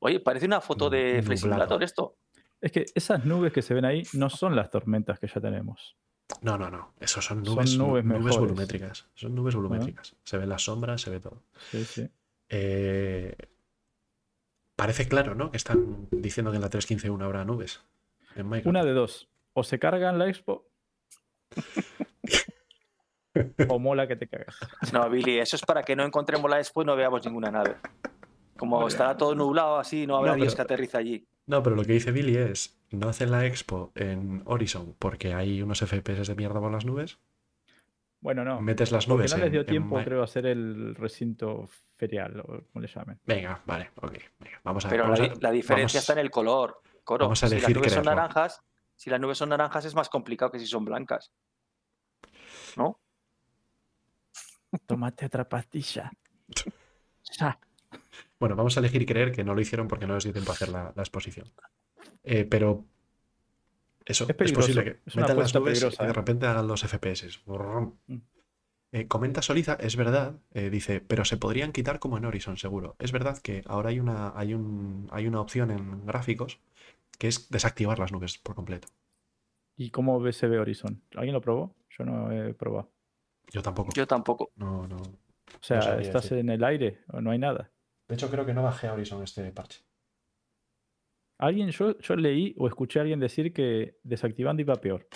[0.00, 2.16] Oye, parece una foto de Simulator esto.
[2.60, 5.96] Es que esas nubes que se ven ahí no son las tormentas que ya tenemos.
[6.40, 6.92] No, no, no.
[7.00, 8.36] Esos son Son nubes, nubes mejores.
[8.38, 9.06] volumétricas.
[9.14, 10.16] Son nubes volumétricas.
[10.24, 11.42] Se ven las sombras, se ve todo.
[11.70, 12.08] Sí, sí.
[12.48, 13.36] Eh,
[14.76, 15.50] parece claro, ¿no?
[15.50, 17.82] Que están diciendo que en la 3.15.1 habrá nubes.
[18.34, 18.46] En.
[18.66, 19.28] Una de dos.
[19.52, 20.66] O se cargan la expo.
[23.68, 24.56] o mola que te cagas.
[24.92, 27.76] No, Billy, eso es para que no encontremos la expo y no veamos ninguna nave.
[28.56, 31.26] Como estará todo nublado así, no habrá No, Dios pero- que aterriza allí.
[31.46, 35.60] No, pero lo que dice Billy es, no hacen la expo en Horizon porque hay
[35.62, 37.18] unos FPS de mierda por las nubes.
[38.20, 38.60] Bueno, no.
[38.60, 42.38] Metes las Porque nubes no les dio en tiempo, creo, a hacer el recinto ferial,
[42.40, 43.18] o como le llamen.
[43.26, 44.12] Venga, vale, ok.
[44.38, 46.80] venga, vamos a Pero la, a- diferencia vamos- está en el color.
[47.02, 47.24] Coro.
[47.24, 48.62] vamos a si las nubes son naranjas,
[48.94, 51.32] si las nubes son naranjas es más complicado que si son blancas.
[52.76, 53.00] ¿No?
[54.86, 56.12] Tómate otra pastilla.
[58.42, 60.54] Bueno, vamos a elegir creer que no lo hicieron porque no les dio tiempo a
[60.54, 61.48] hacer la, la exposición.
[62.24, 62.84] Eh, pero
[64.04, 66.12] eso, Es es, peligroso, posible que es metan las nubes y de ¿eh?
[66.12, 67.40] repente hagan los FPS.
[67.46, 68.16] Mm.
[68.90, 72.96] Eh, comenta Soliza, es verdad, eh, dice, pero se podrían quitar como en Horizon, seguro.
[72.98, 76.58] Es verdad que ahora hay una, hay un, hay una opción en gráficos
[77.20, 78.88] que es desactivar las nubes por completo.
[79.76, 81.00] ¿Y cómo se ve Horizon?
[81.14, 81.76] ¿Alguien lo probó?
[81.96, 82.90] Yo no he probado.
[83.52, 83.92] Yo tampoco.
[83.94, 84.50] Yo tampoco.
[84.56, 84.96] No, no.
[84.96, 86.38] O sea, ¿estás decir.
[86.38, 87.70] en el aire o no hay nada?
[88.08, 89.82] De hecho, creo que no bajé a Horizon este parche.
[91.38, 95.08] Alguien, yo, yo leí o escuché a alguien decir que desactivando iba peor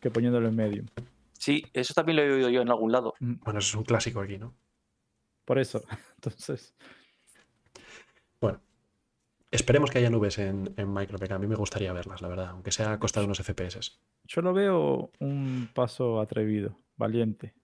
[0.00, 0.86] que poniéndolo en medium.
[1.32, 3.14] Sí, eso también lo he oído yo en algún lado.
[3.20, 4.54] Bueno, eso es un clásico aquí, ¿no?
[5.44, 5.82] Por eso.
[6.16, 6.74] Entonces,
[8.40, 8.60] Bueno,
[9.50, 11.32] esperemos que haya nubes en, en MicroPK.
[11.32, 13.98] A mí me gustaría verlas, la verdad, aunque sea a costa de unos FPS.
[14.24, 17.54] yo lo veo un paso atrevido, valiente.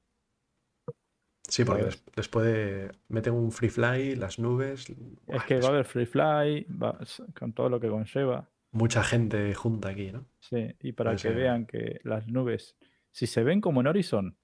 [1.54, 2.04] Sí, porque ¿Sabes?
[2.04, 4.92] des- después de meten un free fly, las nubes.
[5.28, 6.98] Es que va a haber free fly, va-
[7.38, 8.50] con todo lo que conlleva.
[8.72, 10.26] mucha gente junta aquí, ¿no?
[10.40, 12.76] Sí, y para Puede que vean que las nubes,
[13.12, 14.36] si se ven como en Horizon,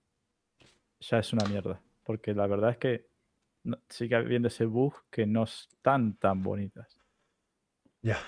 [1.00, 1.82] ya es una mierda.
[2.04, 3.08] Porque la verdad es que
[3.64, 6.96] no- sigue habiendo ese bug que no están tan bonitas.
[8.02, 8.18] Ya.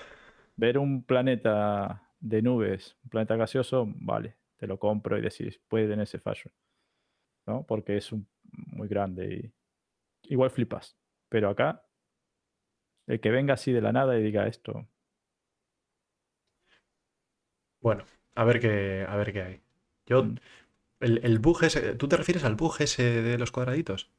[0.57, 5.85] Ver un planeta de nubes, un planeta gaseoso, vale, te lo compro y decís, puede
[5.87, 6.51] tener ese fallo.
[7.47, 7.63] ¿no?
[7.65, 8.27] Porque es un-
[8.67, 9.53] muy grande
[10.27, 10.97] y igual flipas.
[11.29, 11.83] Pero acá,
[13.07, 14.89] el que venga así de la nada y diga esto,
[17.81, 18.03] Bueno,
[18.35, 19.61] a ver qué, a ver qué hay.
[20.07, 20.37] Yo, Mm.
[21.01, 24.11] el, el bug ese, ¿tú te refieres al bug ese de los cuadraditos?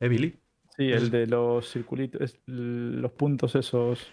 [0.00, 0.38] ¿Eh, Billy?
[0.76, 4.12] sí, el de los circulitos, los puntos esos,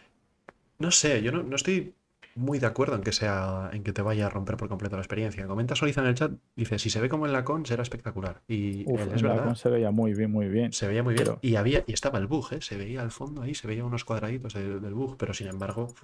[0.79, 1.95] No sé, yo no, no estoy
[2.35, 5.01] muy de acuerdo en que sea, en que te vaya a romper por completo la
[5.01, 5.45] experiencia.
[5.47, 8.41] Comenta Soliza en el chat, dice, si se ve como en la con, será espectacular.
[8.47, 10.71] Y uf, en es la verdad, con se veía muy bien, muy bien.
[10.71, 11.25] se veía muy bien.
[11.25, 12.61] pero- Y había, y estaba el bug, ¿eh?
[12.61, 15.83] Se veía al fondo ahí, se veía unos cuadraditos de- del bug, pero sin embargo,
[15.83, 16.03] uf,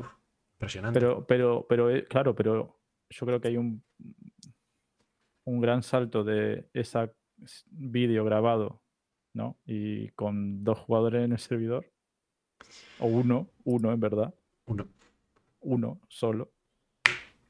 [0.55, 0.99] impresionante.
[0.99, 2.77] Pero, pero, pero, eh, claro, pero
[3.09, 3.81] yo creo que hay un,
[5.45, 7.09] un gran salto de ese
[7.69, 8.81] vídeo grabado,
[9.33, 9.57] ¿no?
[9.65, 11.85] Y con dos jugadores en el servidor,
[12.99, 14.33] o uno, uno en verdad,
[14.65, 14.87] Uno.
[15.67, 16.53] Uno solo,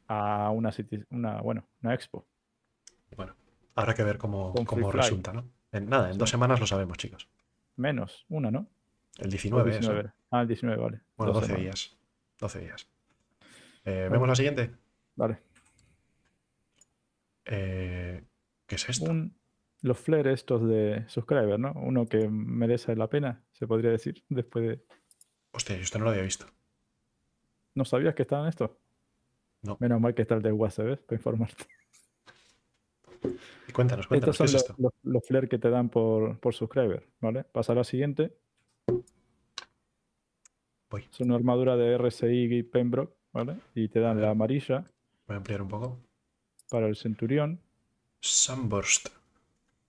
[0.07, 0.71] a una,
[1.11, 2.27] una bueno, una expo.
[3.15, 3.35] Bueno,
[3.75, 5.49] habrá que ver cómo, cómo resulta, ¿no?
[5.71, 7.29] En, nada, en dos semanas lo sabemos, chicos.
[7.75, 8.67] Menos, una, ¿no?
[9.19, 9.79] El O 19, eso.
[9.79, 10.11] 19.
[10.31, 11.01] Ah, el 19, vale.
[11.15, 11.63] Bueno, Dos 12 semanas.
[11.63, 11.97] días.
[12.39, 12.89] 12 días.
[13.85, 14.11] Eh, Bueno.
[14.11, 14.71] ¿Vemos la siguiente?
[15.15, 15.39] Vale.
[17.45, 18.23] Eh,
[18.65, 19.09] ¿Qué es esto?
[19.11, 19.37] Un,
[19.81, 21.71] los flares estos de subscriber, ¿no?
[21.73, 24.83] Uno que merece la pena, se podría decir, después de...
[25.51, 26.45] Hostia, yo esto no lo había visto.
[27.77, 28.71] ¿No sabías que estaban estos?
[29.61, 29.77] No.
[29.79, 30.99] Menos mal que está el de WhatsApp, ¿ves?
[30.99, 31.65] Para informarte.
[33.67, 34.75] Y cuéntanos, cuéntanos, Estos ¿qué son es los, esto?
[34.79, 37.43] los, los flares que te dan por, por subscriber, ¿vale?
[37.43, 38.35] Pasa a la siguiente.
[40.89, 41.03] Voy.
[41.11, 42.25] Es una armadura de RSI
[42.57, 43.57] y Pembroke, ¿vale?
[43.75, 44.85] Y te dan la amarilla
[45.27, 45.99] Voy a ampliar un poco.
[46.69, 47.59] para el Centurión,
[48.21, 49.09] Sunburst.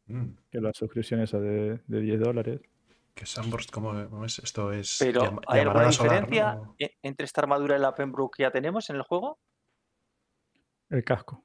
[0.06, 2.60] Mm, que la suscripción esa de, de 10 dólares.
[3.18, 3.72] ¿Qué Sunburst?
[3.72, 4.38] ¿Cómo, cómo es?
[4.38, 6.76] Esto es Pero, llam- ¿hay alguna solar, diferencia ¿no?
[6.78, 9.40] e- entre esta armadura y la Pembroke que ya tenemos en el juego?
[10.88, 11.44] El casco.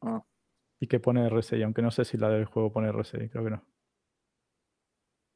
[0.00, 0.22] Ah.
[0.80, 3.50] Y que pone RSI, aunque no sé si la del juego pone RSI, creo que
[3.50, 3.62] no.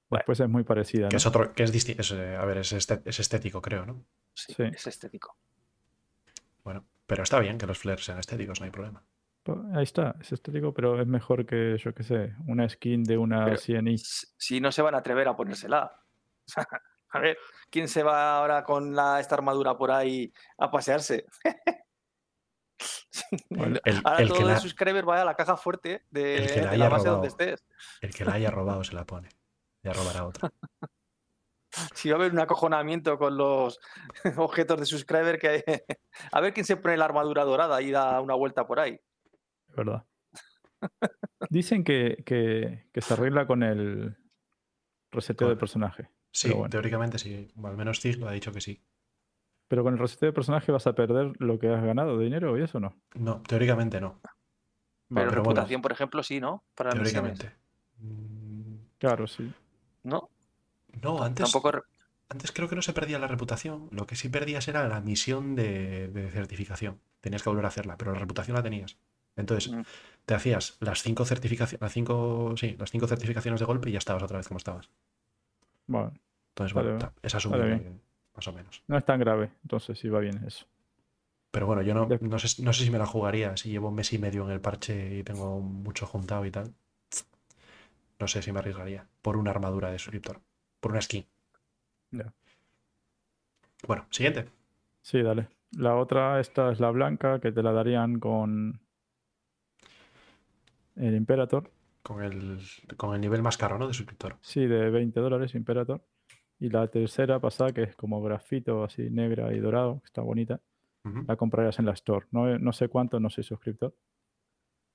[0.08, 1.18] Bueno, Después es muy parecida, Que ¿no?
[1.18, 2.02] es otro, que es distinto.
[2.38, 4.06] a ver, es, este- es estético, creo, ¿no?
[4.32, 4.62] Sí, Sí.
[4.62, 5.36] es estético.
[6.62, 9.04] Bueno, pero está bien que los flares sean estéticos, no hay problema.
[9.44, 13.18] Pues Ahí está, es estético, pero es mejor que, yo qué sé, una skin de
[13.18, 13.94] una Pero 100i.
[13.94, 16.00] S- Si no se van a atrever a ponérsela.
[17.11, 17.38] A ver,
[17.70, 21.26] ¿quién se va ahora con la, esta armadura por ahí a pasearse?
[23.50, 26.38] Bueno, El, ahora el todo que de la, subscriber vaya a la caja fuerte de,
[26.38, 27.64] el que la de haya la base donde estés.
[28.00, 29.28] el que la haya robado se la pone.
[29.85, 30.50] Ya robará otra.
[31.94, 33.78] Si va a haber un acojonamiento con los
[34.37, 35.62] objetos de subscriber que hay.
[36.33, 38.98] A ver quién se pone la armadura dorada y da una vuelta por ahí.
[39.74, 40.04] Es verdad.
[41.50, 44.16] Dicen que, que- que se arregla con el
[45.10, 46.10] reseteo de personaje.
[46.30, 46.68] Sí, bueno.
[46.70, 47.48] teóricamente sí.
[47.62, 48.80] Al menos Zig lo ha dicho que sí.
[49.68, 52.56] Pero con el reseteo de personaje vas a perder lo que has ganado de dinero
[52.58, 52.94] y eso no.
[53.14, 54.20] No, teóricamente no.
[54.22, 54.34] Pero
[55.08, 56.64] bueno, reputación, por ejemplo, sí, ¿no?
[56.74, 57.38] Para las misiones.
[57.38, 57.64] teóricamente.
[57.98, 59.52] Mm, Claro, sí.
[60.02, 60.30] ¿No?
[61.02, 61.82] No, antes, Tampoco.
[62.28, 63.88] antes creo que no se perdía la reputación.
[63.90, 67.00] Lo que sí perdías era la misión de, de certificación.
[67.20, 68.98] Tenías que volver a hacerla, pero la reputación la tenías.
[69.37, 69.83] Entonces, Mm.
[70.27, 73.99] te hacías las cinco certificaciones, las cinco, sí, las cinco certificaciones de golpe y ya
[73.99, 74.88] estabas otra vez como estabas.
[75.87, 76.12] Bueno,
[76.51, 77.12] Entonces, Vale, bueno, vale.
[77.23, 78.01] es Vale, asumible,
[78.35, 78.83] más o menos.
[78.88, 79.51] no es tan grave.
[79.62, 80.66] Entonces sí va bien eso.
[81.51, 83.94] Pero bueno, yo no, no, sé, no sé si me la jugaría si llevo un
[83.94, 86.75] mes y medio en el parche y tengo mucho juntado y tal.
[88.18, 90.40] No sé si me arriesgaría por una armadura de suscriptor,
[90.81, 91.25] por una skin.
[92.12, 92.33] Ya.
[93.87, 94.47] Bueno, siguiente.
[95.03, 95.49] Sí, dale.
[95.73, 98.81] La otra, esta es la blanca, que te la darían con
[100.96, 101.70] el Imperator.
[102.02, 102.61] Con el,
[102.96, 103.87] con el nivel más caro, ¿no?
[103.88, 104.37] De suscriptor.
[104.42, 106.04] Sí, de 20 dólares Imperator.
[106.61, 110.61] Y la tercera pasada, que es como grafito así negra y dorado, que está bonita,
[111.26, 112.26] la comprarías en la Store.
[112.30, 113.94] No, no sé cuánto, no soy suscriptor.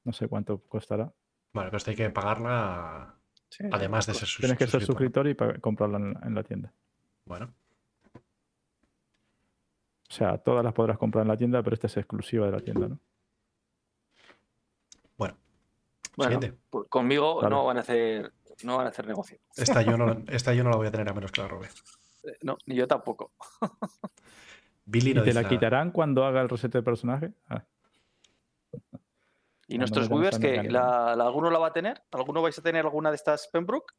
[0.06, 1.12] No sé cuánto costará.
[1.54, 3.16] Bueno, pero esto hay que pagarla
[3.72, 5.26] además de ser sus- Tienes que ser suscriptor.
[5.28, 6.74] suscriptor y comprarla en, la- en la tienda.
[7.26, 7.54] Bueno,
[10.10, 12.60] O sea, todas las podrás comprar en la tienda, pero esta es exclusiva de la
[12.62, 13.00] tienda, ¿no?
[15.18, 15.38] bueno.
[16.20, 16.62] Bueno, Siguiente.
[16.70, 17.50] pues conmigo Vale.
[17.50, 19.38] no van a hacer, no van a hacer negocio.
[19.56, 21.70] Esta yo, no, esta yo no la voy a tener a menos que la robe.
[22.26, 23.32] Eh, No, ni yo tampoco.
[24.84, 25.50] Billy ¿Y no te la nada.
[25.56, 27.32] quitarán cuando haga el reset de personaje?
[27.48, 27.64] Ah,
[29.68, 32.04] ¿Y Cuando nuestros la que la, la- alguno la va a tener?
[32.12, 33.94] ¿Alguno vais a tener alguna de estas Pembroke?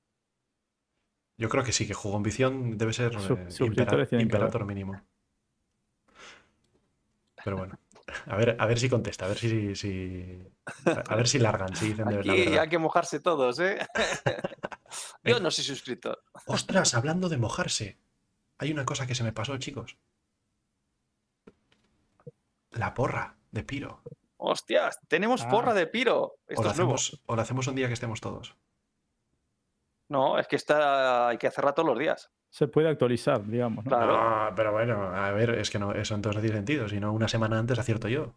[1.38, 5.00] Yo creo que sí, que jugó ambición debe ser Sub- eh, impera- imperator mínimo.
[7.42, 7.78] Pero bueno,
[8.26, 10.46] a ver, a ver si contesta, a ver si, si-
[10.86, 12.62] a a ver si largan, si dicen de la Aquí verdad.
[12.62, 13.78] hay que mojarse todos, ¿eh?
[14.24, 15.40] yo Venga.
[15.40, 16.22] no soy suscriptor.
[16.46, 17.98] Ostras, hablando de mojarse,
[18.58, 19.96] hay una cosa que se me pasó, chicos.
[22.70, 24.02] La porra de Piro.
[24.36, 25.48] Hostias, tenemos Ah.
[25.50, 26.22] porra de piro.
[26.22, 26.94] O Esto es nuevo.
[26.94, 28.56] hacemos, o lo hacemos un día que estemos todos.
[30.08, 32.30] No, es que esta hay que hacerla todos los días.
[32.50, 33.84] Se puede actualizar, digamos.
[33.84, 33.90] ¿no?
[33.90, 34.12] Claro.
[34.48, 36.88] No, pero bueno, a ver, es que no, eso entonces no tiene sentido.
[36.88, 38.34] Si no, una semana antes acierto yo.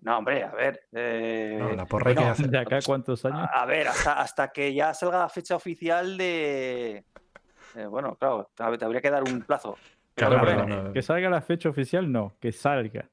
[0.00, 0.80] No, hombre, a ver.
[0.92, 2.48] eh, No, la porra hay que no, hacer.
[2.48, 3.38] ¿De acá cuántos años?
[3.52, 7.04] A, a ver, hasta, hasta que ya salga la fecha oficial de.
[7.74, 9.76] eh, bueno, claro, te te habría que dar un plazo.
[10.14, 13.10] Claro, pero ver, no- Que salga la fecha oficial, no, que salga.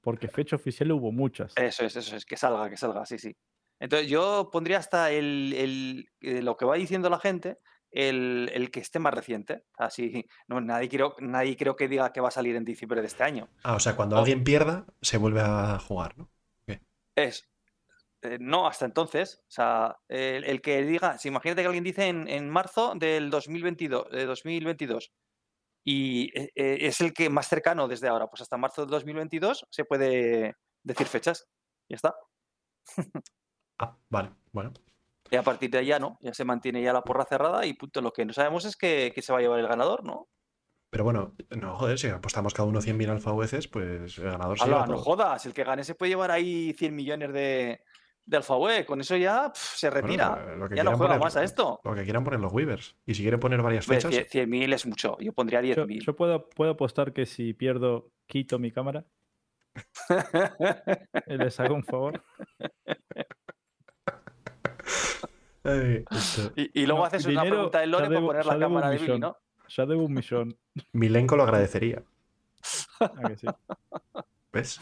[0.00, 1.56] Porque fecha oficial hubo muchas.
[1.56, 3.36] Eso es, eso es, que salga, que salga, sí, sí.
[3.80, 7.58] Entonces yo pondría hasta el, el- eh, lo que va diciendo la gente,
[7.90, 9.64] el, el que esté más reciente.
[9.76, 13.06] Así, no, nadie, creo, nadie creo que diga que va a salir en diciembre de
[13.06, 13.48] este año.
[13.62, 16.30] Ah, o sea, cuando alguien pierda, se vuelve a jugar, ¿no?
[17.14, 17.50] Es,
[18.22, 19.42] eh, no, hasta entonces.
[19.48, 23.30] O sea, el, el que diga, si imagínate que alguien dice en, en marzo del
[23.30, 25.12] 2022, de 2022
[25.84, 29.66] y eh, eh, es el que más cercano desde ahora, pues hasta marzo del 2022
[29.70, 31.46] se puede decir fechas.
[31.88, 32.14] Ya está.
[33.80, 34.72] Ah, vale, bueno.
[35.30, 38.00] Y a partir de ya no, ya se mantiene ya la porra cerrada y punto.
[38.00, 40.28] Lo que no sabemos es que, que se va a llevar el ganador, ¿no?
[40.90, 44.74] Pero bueno, no, joder, si apostamos cada uno 100.000 alfahueces, pues el ganador se Ala,
[44.76, 45.02] lleva no todo.
[45.04, 47.82] jodas, el que gane se puede llevar ahí 100 millones de,
[48.24, 48.84] de.
[48.86, 50.54] Con eso ya se Bueno, retira.
[50.56, 51.78] lo que ya no juega poner- más a esto.
[51.84, 52.96] Lo que quieran poner los Weavers.
[53.04, 55.18] Y si quieren poner varias fechas, 100.000 es mucho.
[55.20, 56.00] Yo pondría Yo, 10.000.
[56.06, 59.04] yo puedo, puedo apostar que si pierdo, quito mi cámara.
[61.26, 62.22] y Les hago un favor.
[65.64, 68.90] esto- y, y luego No, haces una pregunta del Lore por debo- poner la cámara
[68.90, 69.18] de Billy.
[69.18, 69.36] ¿no?
[69.68, 70.58] Ya debo un millón.
[70.92, 72.02] Milenko lo agradecería.
[73.00, 73.46] ¿A que sí?
[74.52, 74.80] ¿Ves?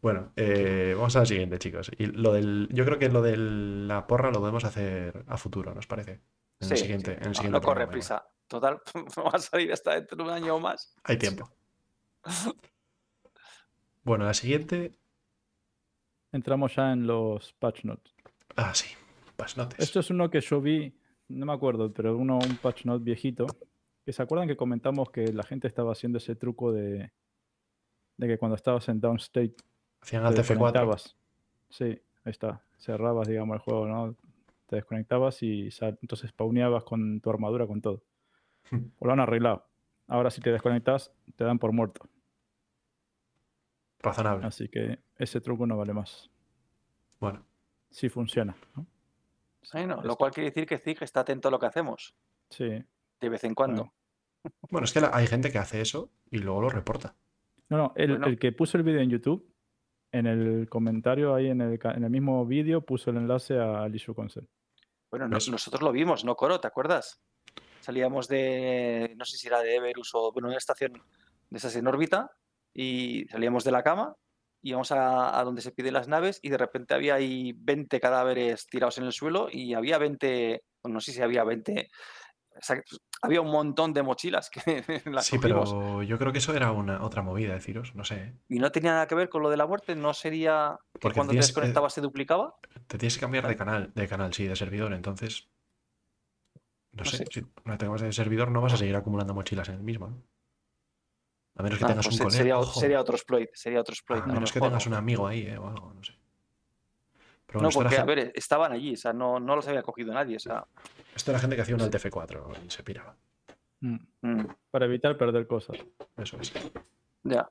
[0.00, 1.90] Bueno, eh, vamos a la siguiente, chicos.
[1.98, 5.74] Y lo del, yo creo que lo de la porra lo podemos hacer a futuro,
[5.74, 6.20] ¿nos parece?
[6.60, 7.16] En el Sí, siguiente, sí.
[7.16, 8.22] en el No, siguiente no corre programa, igual.
[8.22, 8.28] prisa.
[8.46, 8.80] Total,
[9.26, 10.94] va a salir hasta dentro de un año o más.
[11.04, 11.50] Hay tiempo.
[14.02, 14.98] Bueno, la siguiente.
[16.32, 18.14] Entramos ya en los patch notes.
[18.56, 18.88] Ah, sí.
[19.56, 19.78] Notes.
[19.78, 20.94] Esto es uno que yo vi,
[21.28, 23.46] no me acuerdo, pero uno, un patch note viejito.
[24.04, 27.10] Que se acuerdan que comentamos que la gente estaba haciendo ese truco de,
[28.16, 29.54] de que cuando estabas en downstate
[30.02, 30.48] Hacían al te TF4.
[30.48, 31.16] desconectabas.
[31.70, 32.62] Sí, ahí está.
[32.76, 34.16] Cerrabas, digamos, el juego, ¿no?
[34.66, 35.70] Te desconectabas y
[36.02, 38.02] entonces spawneabas con tu armadura, con todo.
[38.98, 39.66] O lo han arreglado.
[40.06, 42.06] Ahora si te desconectas, te dan por muerto.
[44.00, 44.46] Razonable.
[44.46, 46.30] Así que ese truco no vale más.
[47.20, 47.42] Bueno,
[47.90, 48.56] Sí funciona.
[48.74, 48.86] ¿no?
[49.72, 52.14] Bueno, lo cual quiere decir que Zig está atento a lo que hacemos,
[52.50, 52.68] Sí.
[53.20, 53.82] de vez en cuando.
[54.42, 54.58] Bueno.
[54.70, 57.16] bueno, es que la- hay gente que hace eso y luego lo reporta.
[57.70, 58.26] No, no, el, Bueno.
[58.26, 59.50] el que puso el vídeo en YouTube,
[60.12, 63.94] en el comentario ahí en el, ca- en el mismo vídeo puso el enlace al
[63.94, 64.48] issue consent.
[65.10, 66.60] Bueno, nosotros lo vimos, ¿no, Coro?
[66.60, 67.22] ¿Te acuerdas?
[67.80, 70.92] Salíamos de, no sé si era de Everus o, bueno, una estación
[71.50, 72.30] de esas en órbita
[72.72, 74.16] y salíamos de la cama,
[74.64, 78.66] íbamos a, a donde se piden las naves y de repente había ahí 20 cadáveres
[78.66, 81.88] tirados en el suelo y había 20, bueno, no sé si había 20,
[82.56, 84.60] o sea, pues, había un montón de mochilas que
[85.10, 85.72] las sí, cogimos.
[85.72, 87.94] pero yo creo que eso era una otra movida, deciros.
[87.94, 88.14] No sé.
[88.16, 88.34] ¿eh?
[88.48, 91.14] Y no tenía nada que ver con lo de la muerte, ¿no sería que Porque
[91.16, 92.56] cuando te eh, desconectabas se duplicaba?
[92.86, 94.92] Te tienes que cambiar de canal, de canal, sí, de servidor.
[94.92, 95.48] Entonces,
[96.92, 97.24] no, No sé, sé.
[97.30, 100.08] si una te cambias de servidor no vas a seguir acumulando mochilas en el mismo,
[100.08, 100.22] ¿no?
[101.56, 102.36] A menos que Ah, tengas pues un colega.
[102.38, 104.22] sería, sería otro exploit, sería otro exploit.
[104.22, 105.56] a no, menos que tengas un amigo ahí, ¿eh?
[105.58, 106.12] O algo, no sé.
[107.46, 110.12] Pero No, bueno, porque, a ver, estaban allí, o sea, no, no los había cogido
[110.12, 110.66] nadie, o sea.
[111.14, 113.16] esto era gente que hacía un alt F4 y se piraba.
[113.80, 113.96] Mm.
[114.22, 115.76] mm, Para evitar perder cosas.
[116.16, 116.52] Eso es.
[117.22, 117.48] ya.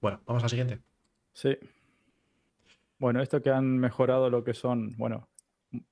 [0.00, 0.80] Bueno, vamos a la siguiente.
[1.32, 1.56] Sí.
[2.98, 5.28] Bueno, esto que han mejorado lo que son, bueno,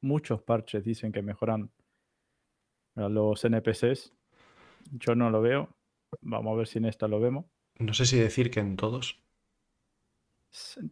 [0.01, 1.71] muchos parches dicen que mejoran
[2.95, 4.13] a los NPCs.
[4.93, 5.69] Yo no lo veo.
[6.21, 7.47] Vamos a ver si en esta lo vemos.
[7.79, 9.21] No sé si decir que en todos.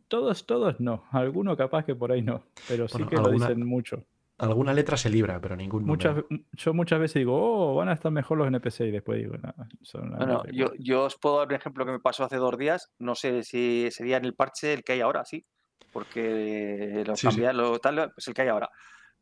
[0.08, 1.04] Todos, todos no.
[1.10, 2.44] Alguno capaz que por ahí no.
[2.68, 4.04] Pero sí Bueno, que lo dicen mucho.
[4.38, 6.44] Alguna letra se libra, pero ningún Muchas, número.
[6.52, 9.52] yo muchas veces digo, oh, van a estar mejor los NPC y después digo, no,
[9.82, 10.76] son Bueno, yo, igual".
[10.78, 12.92] yo os puedo dar un ejemplo que me pasó hace dos días.
[13.00, 15.44] No sé si sería en el parche el que hay ahora, sí.
[15.92, 18.70] Porque lo Sí, lo tal, pues el que hay ahora.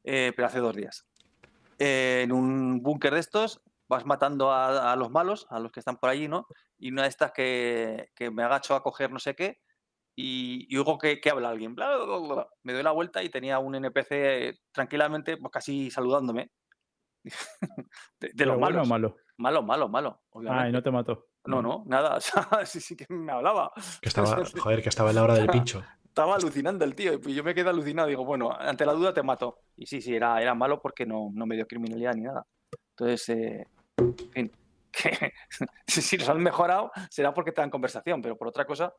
[0.05, 1.07] Eh, pero hace dos días.
[1.79, 5.81] Eh, en un búnker de estos vas matando a, a los malos, a los que
[5.81, 6.47] están por allí, ¿no?
[6.79, 9.61] Y una de estas que, que me agacho a coger no sé qué
[10.19, 11.75] y, y oigo que, que habla alguien.
[11.75, 12.49] bla, bla, bla, bla, bla.
[12.63, 16.51] Me doy la vuelta y tenía un NPC tranquilamente, pues casi saludándome.
[18.21, 18.89] de de los bueno malos.
[18.89, 19.17] malo.
[19.39, 20.21] Malo, malo, malo.
[20.23, 20.69] Ah, Obviamente.
[20.71, 21.27] y no te mató.
[21.45, 22.17] No, no, nada.
[22.17, 23.71] O sea, sí, sí que me hablaba.
[24.01, 24.27] Que estaba,
[24.59, 25.85] joder, que estaba en la hora del pincho.
[26.03, 27.21] Estaba alucinando el tío.
[27.27, 28.09] Y yo me quedé alucinado.
[28.09, 29.59] Digo, bueno, ante la duda te mato.
[29.77, 32.47] Y sí, sí, era, era malo porque no, no me dio criminalidad ni nada.
[32.93, 33.67] Entonces, eh,
[33.97, 34.53] en fin,
[34.97, 35.33] que
[35.87, 38.95] si los han mejorado será porque te dan conversación, pero por otra cosa,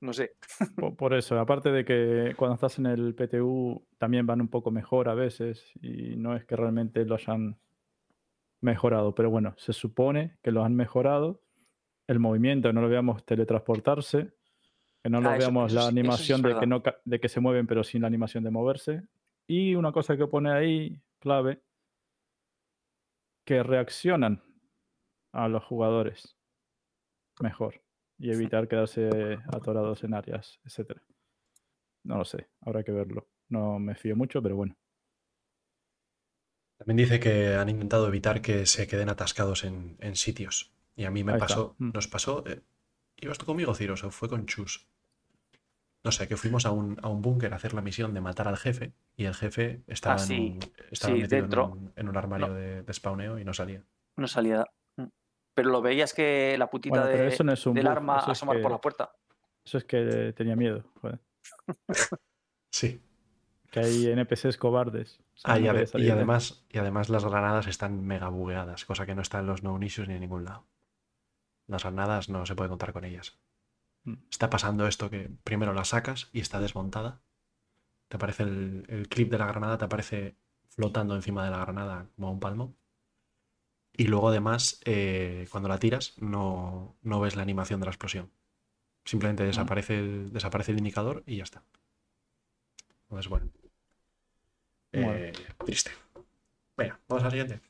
[0.00, 0.36] no sé.
[0.76, 4.70] Por, por eso, aparte de que cuando estás en el PTU también van un poco
[4.70, 7.56] mejor a veces y no es que realmente lo hayan
[8.60, 11.40] mejorado, pero bueno, se supone que lo han mejorado.
[12.08, 14.32] El movimiento, no lo veamos teletransportarse,
[15.02, 17.28] que no lo Ah, veamos eso la sí es animación de que, no, de que
[17.28, 19.02] se mueven pero sin la animación de moverse.
[19.46, 21.60] Y una cosa que pone ahí, clave,
[23.44, 24.42] que reaccionan
[25.32, 26.36] a los jugadores
[27.40, 27.82] mejor
[28.18, 31.02] y evitar quedarse atorados en áreas, etcétera.
[32.04, 33.28] No lo sé, habrá que verlo.
[33.48, 34.76] No me fío mucho, pero bueno.
[36.78, 40.74] También dice que han intentado evitar que se queden atascados en, en sitios.
[40.96, 41.90] Y a mí me Ahí pasó, Mm.
[41.94, 42.44] nos pasó.
[42.46, 42.60] eh,
[43.16, 44.02] ¿Ibas tú conmigo, Ciros?
[44.04, 44.88] ¿O fue con Chus?
[46.04, 48.48] No sé, que fuimos a un, a un búnker a hacer la misión de matar
[48.48, 50.58] al jefe y el jefe estaba, en, Ah, sí.
[50.60, 51.64] un, estaba Sí, metido dentro.
[51.64, 52.54] En, un, en un armario No.
[52.54, 53.84] de, de spawneo y no salía.
[54.16, 54.64] No salía.
[54.96, 55.04] Mm.
[55.54, 58.16] Pero lo veías que la putita Bueno, de- eso no es un del bug, arma
[58.18, 59.12] eso es asomar por la puerta.
[59.64, 61.20] Eso es que tenía miedo, joder.
[62.72, 63.00] Sí.
[63.70, 65.20] Que hay NPCs cobardes.
[65.34, 69.14] O sea, Ah, y, ade- además, y además las granadas están mega bugueadas, cosa que
[69.14, 70.66] no está en los no issues ni en ningún lado.
[71.68, 73.38] Las granadas no se puede contar con ellas.
[74.04, 74.14] Mm.
[74.30, 77.20] Está pasando esto que primero la sacas y está desmontada.
[78.08, 80.36] Te aparece el, el clip de la granada, te aparece
[80.68, 82.74] flotando encima de la granada como un palmo.
[83.94, 88.30] Y luego además, eh, cuando la tiras, no, no ves la animación de la explosión.
[89.04, 91.62] Simplemente desaparece el, desaparece el indicador y ya está.
[93.04, 93.50] Entonces, bueno.
[94.92, 95.12] Bueno.
[95.12, 95.32] Eh,
[95.64, 95.90] triste.
[96.76, 97.60] Venga, vamos al siguiente.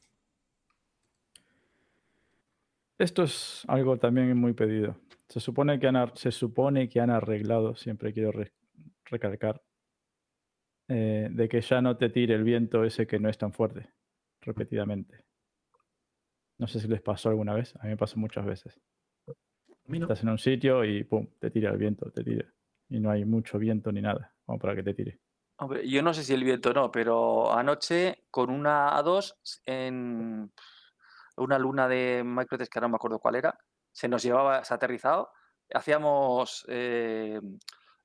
[2.99, 4.97] Esto es algo también muy pedido.
[5.33, 8.53] Se supone que han, se supone que han arreglado, siempre quiero re-
[9.07, 9.63] recalcar,
[10.89, 13.95] eh, de que ya no te tire el viento ese que no es tan fuerte,
[14.43, 15.25] repetidamente.
[16.59, 18.79] No sé si les pasó alguna vez, a mí me pasó muchas veces.
[19.87, 20.03] No.
[20.03, 22.45] Estás en un sitio y pum, te tira el viento, te tira.
[22.91, 25.19] Y no hay mucho viento ni nada, como para que te tire.
[25.57, 30.53] Hombre, yo no sé si el viento no, pero anoche con una A2 en
[31.39, 33.59] una luna de Microtech, que ahora no me acuerdo cuál era,
[33.93, 35.31] se nos llevaba, se aterrizado,
[35.73, 37.41] hacíamos eh,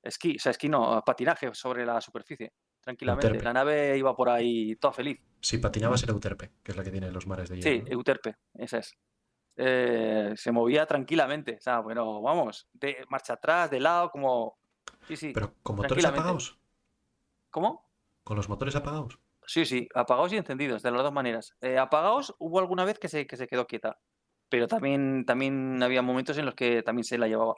[0.02, 3.26] esquí, o sea, esquí no, patinaje sobre la superficie, tranquilamente.
[3.26, 3.44] Euterpe.
[3.44, 5.20] La nave iba por ahí toda feliz.
[5.40, 7.70] Si patinabas era Euterpe, que es la que tiene los mares de hielo.
[7.70, 7.92] Sí, ¿no?
[7.92, 8.96] Euterpe, esa es.
[9.56, 14.56] Eh, se movía tranquilamente, o sea, bueno, vamos, de marcha atrás, de lado, como...
[15.08, 15.32] Sí, sí.
[15.34, 16.58] Pero con motores apagados.
[17.50, 17.90] ¿Cómo?
[18.22, 19.18] Con los motores apagados.
[19.44, 21.56] Sí, sí, apagados y encendidos, de las dos maneras.
[21.60, 23.98] Eh, apagados hubo alguna vez que se, que se quedó quieta,
[24.48, 27.54] pero también, también había momentos en los que también se la llevaba.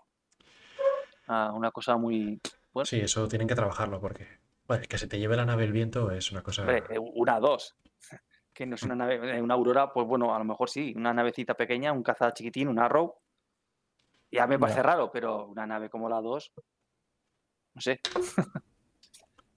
[1.27, 2.41] Ah, una cosa muy...
[2.73, 2.85] Bueno.
[2.87, 4.27] Sí, eso tienen que trabajarlo porque
[4.67, 6.65] bueno, que se te lleve la nave el viento es una cosa.
[6.77, 7.77] Eh, una dos,
[8.53, 11.13] que no es una nave, eh, una Aurora, pues bueno, a lo mejor sí, una
[11.13, 13.17] navecita pequeña, un caza chiquitín, un Arrow.
[14.33, 16.53] Ya me parece raro, pero una nave como la 2,
[17.75, 18.01] no sé.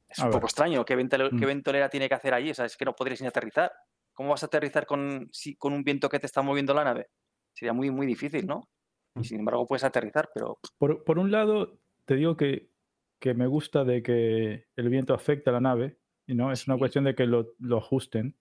[0.10, 0.32] es A un ver.
[0.32, 0.84] poco extraño.
[0.84, 1.50] ¿Qué, ventole- qué Mm.
[1.50, 2.50] ventolera tiene que hacer allí?
[2.50, 3.72] O sea, es que no podrías ni aterrizar.
[4.14, 7.10] ¿Cómo vas a aterrizar con, si- con un viento que te está moviendo la nave?
[7.54, 8.70] Sería muy, muy difícil, ¿no?
[9.16, 9.22] Mm.
[9.22, 12.70] Y sin embargo puedes aterrizar, pero Por, por un lado, te digo que,
[13.20, 15.98] que me gusta de que el viento afecte a la nave,
[16.28, 18.38] y no es una cuestión de que lo, lo ajusten,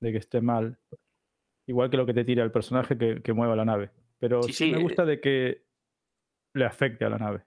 [0.00, 0.78] de que esté mal,
[1.66, 3.90] igual que lo que te tira el personaje que, que mueva la nave.
[4.18, 5.66] Pero Sí, sí, sí, me eh, gusta de que
[6.54, 7.44] le afecte a la nave,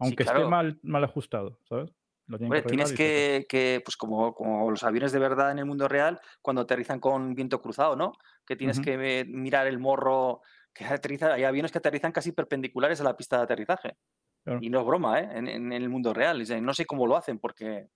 [0.00, 0.40] aunque claro.
[0.40, 1.94] esté mal, mal ajustado, ¿sabes?
[2.28, 5.58] Lo tienen Hombre, que tienes que, que, pues como, como los aviones de verdad en
[5.58, 8.12] el mundo real, cuando aterrizan con viento cruzado, ¿no?
[8.46, 10.42] Que tienes que mirar el morro
[10.74, 11.32] que aterriza.
[11.34, 13.96] Hay aviones que aterrizan casi perpendiculares a la pista de aterrizaje.
[14.44, 14.60] Claro.
[14.62, 15.28] Y no es broma, ¿eh?
[15.32, 16.40] En, en el mundo real.
[16.40, 17.88] O sea, no sé cómo lo hacen, porque.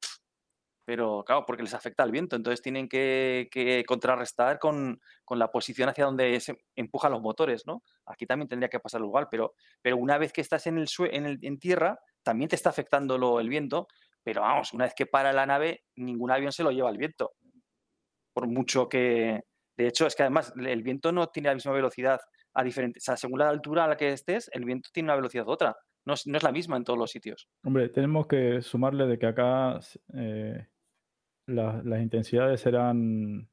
[0.85, 2.35] Pero claro, porque les afecta el viento.
[2.35, 7.67] Entonces tienen que, que contrarrestar con, con la posición hacia donde se empujan los motores,
[7.67, 7.85] ¿no?
[8.07, 11.27] Aquí también tendría que pasar igual, pero, pero una vez que estás en, el, en,
[11.27, 13.87] el- en tierra, también te está afectando lo- el viento.
[14.25, 17.33] Pero vamos, una vez que para la nave, ningún avión se lo lleva el viento.
[18.35, 19.41] Por mucho que.
[19.77, 22.21] De hecho, es que además el viento no tiene la misma velocidad
[22.55, 23.03] a diferentes.
[23.03, 25.75] O sea, según la altura a la que estés, el viento tiene una velocidad otra.
[26.05, 27.49] No es, no es la misma en todos los sitios.
[27.65, 29.81] Hombre, tenemos que sumarle de que acá
[30.15, 30.67] eh,
[31.47, 33.49] la- las intensidades serán,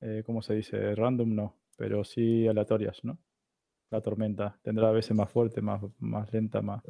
[0.00, 0.94] eh, ¿cómo se dice?
[0.94, 3.18] Random no, pero sí aleatorias, ¿no?
[3.90, 6.82] La tormenta tendrá a veces más fuerte, más, más lenta, más...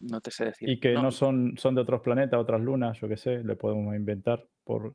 [0.00, 0.68] No te sé decir.
[0.68, 3.94] Y que no, son, son de otros planetas, otras lunas, yo qué sé, le podemos
[3.96, 4.94] inventar por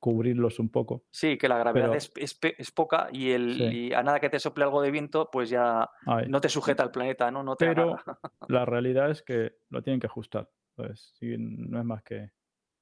[0.00, 1.04] cubrirlos un poco.
[1.10, 3.64] Sí, que la gravedad Pero- es, es pe- es poca y, el, Sí.
[3.64, 6.82] y a nada que te sople algo de viento, pues ya Ay, no te sujeta
[6.82, 7.42] al planeta, ¿no?
[7.42, 8.18] No te pero agarra.
[8.48, 10.48] la realidad es que lo tienen que ajustar.
[10.94, 12.30] Sí, no es más que...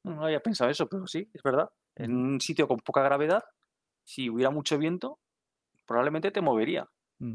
[0.04, 1.68] No había pensado eso, pero sí, es verdad.
[1.96, 3.42] En un sitio con poca gravedad,
[4.04, 5.18] si hubiera mucho viento,
[5.86, 6.88] probablemente te movería.
[7.18, 7.34] mm.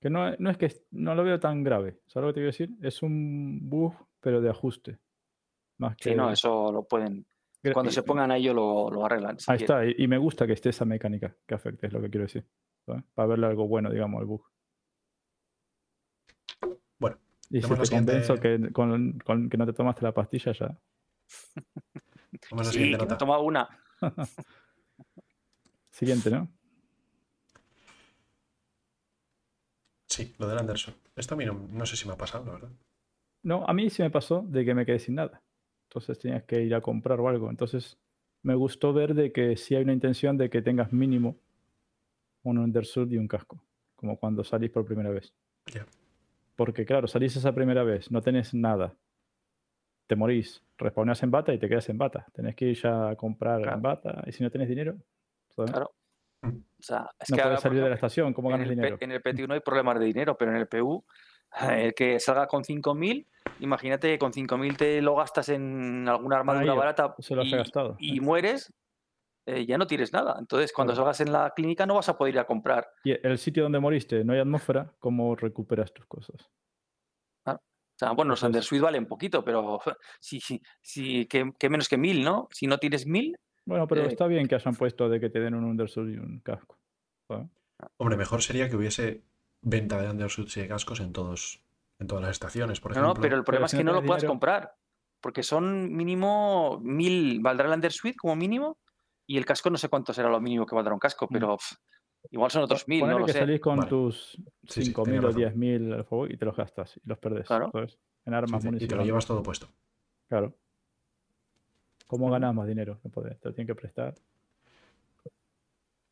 [0.00, 2.00] Que no, no es que no lo veo tan grave.
[2.06, 2.70] ¿Sabes lo que te quiero decir?
[2.80, 4.98] Es un bug, pero de ajuste.
[5.78, 7.26] Más que Sí, no, eso lo pueden.
[7.74, 9.38] Cuando se pongan a ello lo, lo arreglan.
[9.38, 9.76] si Ahí quieren.
[9.90, 12.24] está, y, y me gusta que esté esa mecánica que afecte, es lo que quiero
[12.24, 12.46] decir.
[12.86, 13.04] ¿sabes?
[13.14, 14.42] Para verle algo bueno, digamos, al bug.
[16.98, 17.18] Bueno,
[17.50, 20.78] Y si te convenzo siguiente- que, con, con que no te tomaste la pastilla ya.
[22.52, 23.68] la Sí, siguiente que me he tomado una.
[25.90, 26.48] Siguiente, ¿no?
[30.20, 30.94] Sí, lo del Anderson.
[31.16, 32.68] Esto a mí no, no sé si me ha pasado, la verdad.
[33.42, 35.42] No, a mí sí me pasó de que me quedé sin nada.
[35.88, 37.48] Entonces tenías que ir a comprar o algo.
[37.50, 37.98] Entonces
[38.42, 41.36] me gustó ver de que sí hay una intención de que tengas mínimo
[42.42, 43.62] un undersuit y un casco.
[43.96, 45.32] Como cuando salís por primera vez.
[45.74, 45.86] Ya.
[46.56, 48.94] Porque claro, salís esa primera vez, no tenés nada.
[50.06, 52.26] Te morís, respawneas en bata y te quedas en bata.
[52.32, 53.76] Tenés que ir ya a comprar Claro.
[53.76, 54.24] en bata.
[54.26, 54.96] Y si no tenés dinero,
[55.54, 55.70] ¿sabes?
[55.70, 55.92] Claro.
[56.42, 58.32] O sea, es no que ahora, puedes por salir de la estación.
[58.32, 58.96] ¿Cómo en ganas el, P- dinero?
[59.00, 61.04] en el PT1 hay problemas de dinero, pero en el PU,
[61.68, 63.26] el que salga con 5.000,
[63.60, 67.48] imagínate que con 5.000 te lo gastas en alguna armadura Ahí, barata Se lo has
[67.48, 67.96] y, gastado.
[67.98, 68.72] y mueres,
[69.46, 70.36] eh, ya no tienes nada.
[70.38, 71.04] Entonces, cuando Claro.
[71.04, 72.88] salgas en la clínica no vas a poder ir a comprar.
[73.04, 76.50] Y el sitio donde moriste no hay atmósfera, ¿cómo recuperas tus cosas?
[77.46, 77.58] O
[78.00, 78.42] sea, bueno, los.
[78.42, 79.78] Undersuite valen poquito, pero
[80.20, 80.40] si,
[80.80, 82.48] si que, que menos que 1.000, ¿no?
[82.50, 83.36] Si no tienes 1.000,
[83.70, 86.18] Bueno, pero Eh, está bien que hayan puesto de que te den un undersuit y
[86.18, 86.76] un casco.
[87.28, 87.46] ¿sabes?
[87.98, 89.22] Hombre, mejor sería que hubiese
[89.62, 91.62] venta de undersuits y de cascos en todos,
[92.00, 93.14] en todas las estaciones, por No, ejemplo.
[93.14, 94.74] no, pero el problema es que no lo tienes puedas dinero- comprar.
[95.20, 98.78] Porque son mínimo mil, valdrá el Undersuite como mínimo.
[99.26, 101.32] Y el casco no sé cuánto será lo mínimo que valdrá un casco, Mm.
[101.34, 101.56] pero
[102.32, 103.38] igual son otros mil, no lo que sé.
[103.38, 103.88] salís con Vale.
[103.88, 104.32] tus
[104.66, 105.40] Sí, sí, 5.000 tienes o razón.
[105.42, 107.46] 10.000 al favor y te los gastas y los perdés.
[107.46, 107.70] Claro.
[107.72, 107.98] ¿sabes?
[108.26, 109.68] En Sí, armas, sí, y te lo llevas todo puesto.
[110.28, 110.56] Claro.
[112.10, 112.98] ¿Cómo ganas más dinero?
[113.04, 114.12] No podés, te lo tienen que prestar.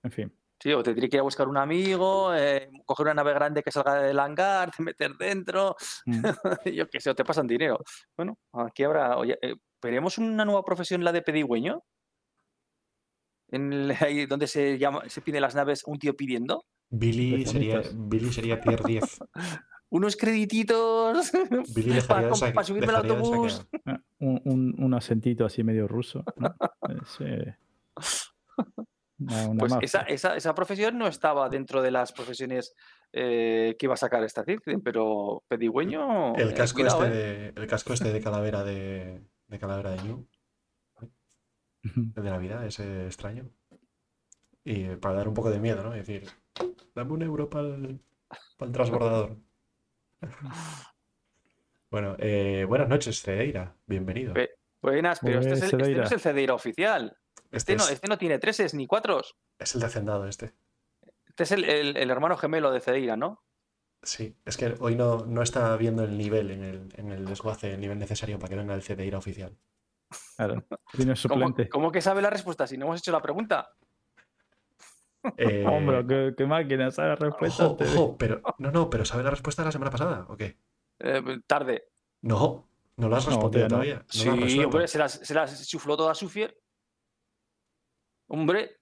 [0.05, 0.33] En fin.
[0.61, 3.65] Sí, o te tendría que ir a buscar un amigo, eh, coger una nave grande
[3.65, 5.75] que salga del hangar, te meter dentro,
[6.07, 6.23] Mm.
[6.73, 7.81] yo qué sé, o te pasan dinero.
[8.17, 9.19] Bueno, aquí habrá.
[9.19, 11.83] Oye, eh, ¿veremos una nueva profesión, la de pedigüeño?
[13.51, 16.65] En el- ahí donde se llama, se pide las naves un tío pidiendo.
[16.91, 18.09] Billy sería, Telefonistas.
[18.09, 19.19] Billy sería tier 10.
[19.91, 21.31] Unos credititos
[22.09, 23.67] para, para subirme al autobús.
[23.87, 26.25] Ah, Un, un- un acentito así medio ruso.
[26.37, 26.55] ¿no?
[27.03, 27.57] Es, eh,
[29.19, 32.75] una, una Pues esa, esa, esa profesión no estaba dentro de las profesiones
[33.13, 36.35] eh, que iba a sacar esta Ciclin, pero pedigüeño.
[36.37, 37.53] El eh, casco, cuidado, este eh.
[37.53, 40.27] de, el casco este de calavera de, de calavera de Ñu,
[41.83, 43.49] el de Navidad, ese extraño.
[44.65, 45.95] Y para dar un poco de miedo, ¿no?
[45.95, 46.29] Y decir,
[46.95, 48.01] dame un euro para el,
[48.73, 49.37] transbordador.
[51.91, 53.75] Bueno, eh, buenas noches, Cedeira.
[53.87, 54.35] Bienvenido.
[54.35, 54.51] Pe-
[54.83, 56.05] Buenas, pero este, es el, este no Cedeira.
[56.05, 57.17] es el Cedeira oficial.
[57.51, 59.37] Este Este no, es, este no tiene treses ni cuatros.
[59.59, 60.53] es el de Hacendado, este.
[61.27, 63.43] Este es el, el- el hermano gemelo de Cedeira, ¿no?
[64.03, 67.73] Sí, es que hoy no, no está viendo el nivel en el, en el desguace,
[67.73, 69.57] el nivel necesario para que venga el Cedeira oficial.
[70.37, 70.63] Claro.
[70.93, 71.69] Tiene ¿Cómo, suplente.
[71.71, 73.71] cómo que sabe la respuesta si no hemos hecho la pregunta?
[75.37, 77.67] Eh, Hombre, qué, qué máquina, sabe la respuesta.
[77.67, 80.57] ojo, ojo, pero no, no, pero ¿sabe la respuesta de la semana pasada o qué?
[81.01, 81.89] Eh, tarde.
[82.23, 84.05] No, no lo has No, respondido todavía no.
[84.07, 84.25] todavía.
[84.33, 86.57] No lo has sí, hombre, se las, se las chufló toda Sufier.
[88.29, 88.77] Hombre,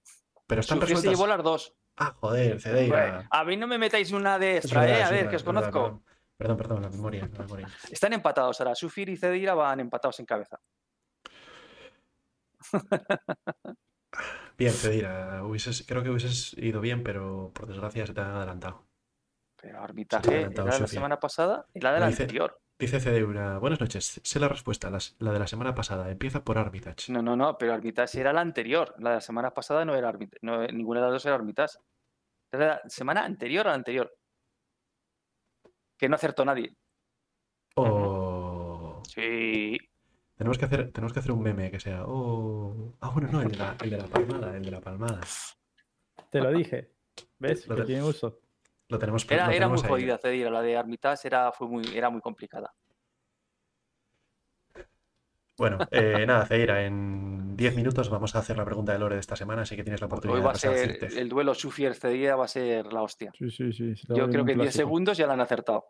[0.45, 1.75] Pero están Sufier se llevó las dos.
[1.97, 3.27] Ah, joder, Cedeira.
[3.31, 5.03] a mí no me metáis una de extra, verdad, ¿eh?
[5.03, 6.03] A ver, verdad, que os verdad, conozco.
[6.37, 7.67] Perdón, perdón, perdón, la memoria, la memoria.
[7.89, 8.75] Están empatados ahora.
[8.75, 10.59] Sufir y Cedeira van empatados en cabeza.
[14.57, 18.85] Bien, Cedeira, hubieses- creo que hubieses ido bien, pero por desgracia se te han adelantado.
[19.61, 20.87] Pero te arbitraje era de la Sofía.
[20.87, 22.59] semana pasada y la de la dice- anterior.
[22.79, 24.21] Dice Cedeira, buenas noches.
[24.23, 26.11] Sé la respuesta, las- la de la semana pasada.
[26.11, 27.11] Empieza por Armitage.
[27.11, 28.93] No, no, no, pero arbitraje era la anterior.
[28.99, 30.39] La de la semana pasada no era arbitraje.
[30.43, 31.79] No, ninguna de las dos era arbitraje.
[32.51, 34.13] Era la semana anterior a la anterior.
[35.97, 36.75] Que no acertó nadie.
[37.75, 39.01] Oh.
[39.07, 39.77] Sí.
[40.37, 42.03] Tenemos que hacer, tenemos que hacer un meme que sea.
[42.05, 42.95] Oh.
[43.01, 45.19] Ah, bueno, no, el de la, el de la palmada, el de la palmada.
[46.29, 46.91] Te lo dije.
[47.39, 47.67] ¿Ves?
[47.67, 48.39] Lo Que tiene uso.
[48.89, 49.87] Lo tenemos lo Era, era muy ahí.
[49.89, 50.51] jodida Cedira.
[50.51, 52.73] La de Armitage era, fue muy, era muy complicada.
[55.57, 59.21] Bueno, eh, nada, Ceira, en 10 minutos vamos a hacer la pregunta de Lore de
[59.21, 61.95] esta semana, así que tienes la oportunidad Hoy va de a ser el duelo Sufier
[61.95, 63.31] Cedira va a ser la hostia.
[63.35, 63.95] Sí, sí, sí.
[64.07, 64.71] Yo creo que en 10 clásico.
[64.83, 65.87] segundos ya la han acertado.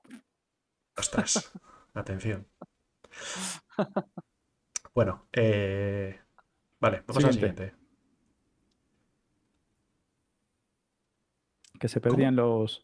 [0.96, 1.52] Ostras,
[1.94, 2.48] atención.
[4.98, 6.20] Bueno, eh,
[6.80, 7.76] vale, vamos al Siguiente.
[11.80, 12.84] Que se perdían los,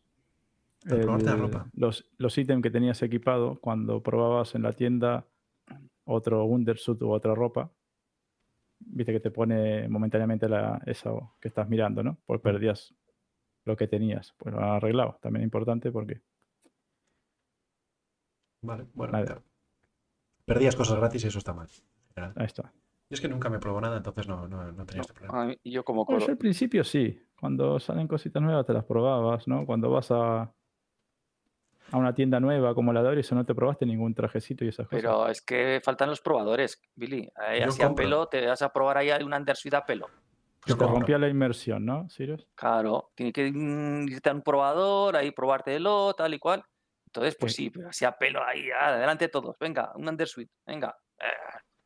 [0.83, 1.65] El de ropa.
[1.73, 5.25] los, los ítems que tenías equipado cuando probabas en la tienda
[6.03, 7.71] otro undersuit u otra ropa.
[8.77, 12.19] Viste que te pone momentáneamente la, eso que estás mirando, ¿no?
[12.27, 12.93] Pues perdías
[13.65, 14.35] lo que tenías.
[14.37, 15.17] Pues lo han arreglado.
[15.19, 16.21] También importante porque
[18.61, 19.13] Vale, bueno.
[19.13, 19.41] Claro.
[20.45, 21.69] Perdías cosas gratis y eso está mal.
[22.15, 22.63] Ahí está.
[23.09, 25.45] Yo es que nunca me probó nada, entonces no, no, no tenía este problema.
[25.45, 27.19] Mí- yo como yo al principio sí.
[27.39, 29.65] Cuando salen cositas nuevas te las probabas, ¿no?
[29.65, 30.43] Cuando vas a,
[31.91, 34.87] a una tienda nueva como la de Orison no te probaste ningún trajecito y esas
[34.87, 35.01] cosas.
[35.01, 37.29] Pero es que faltan los probadores, Billy.
[37.47, 38.03] Eh, Yo así a compro.
[38.03, 40.07] pelo, te vas a probar ahí un Undersuit a pelo.
[40.65, 42.47] Se Yo te rompía la inmersión, ¿no, Sirius?
[42.55, 46.63] Claro, tiene que mm, irte a un probador, ahí probártelo, tal y cual.
[47.07, 47.65] Entonces, pues Sí.
[47.65, 49.57] sí, pero así a pelo ahí, ah, adelante todos.
[49.59, 50.95] Venga, un Undersuit, venga.
[51.19, 51.25] Eh,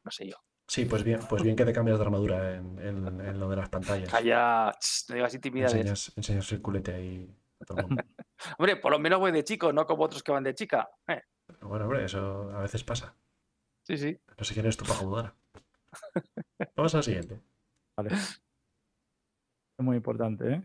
[0.08, 0.38] no sé yo.
[0.70, 3.56] Sí, pues bien, pues bien que te cambias de armadura en, en- en lo de
[3.58, 4.10] las pantallas.
[4.10, 5.74] Calla, ch, no digas intimidades.
[5.76, 7.30] Enseñas, enseñas el culete ahí
[7.62, 8.04] a todo el mundo.
[8.58, 10.90] Hombre, por lo menos voy de chico, no como otros que van de chica.
[11.08, 11.22] Eh,
[11.62, 13.14] Bueno, hombre, eso a veces pasa.
[13.84, 14.18] sí, sí.
[14.38, 15.34] No sé quién eres tú para juzgar.
[16.76, 17.40] Vamos al siguiente.
[17.96, 18.14] Vale.
[18.14, 18.42] Es
[19.80, 20.62] muy importante, ¿eh?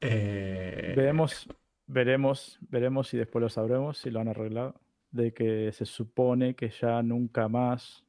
[0.00, 1.48] Eh, Veremos,
[1.86, 4.80] veremos, veremos y después lo sabremos si lo han arreglado.
[5.10, 8.04] De que se supone que ya nunca más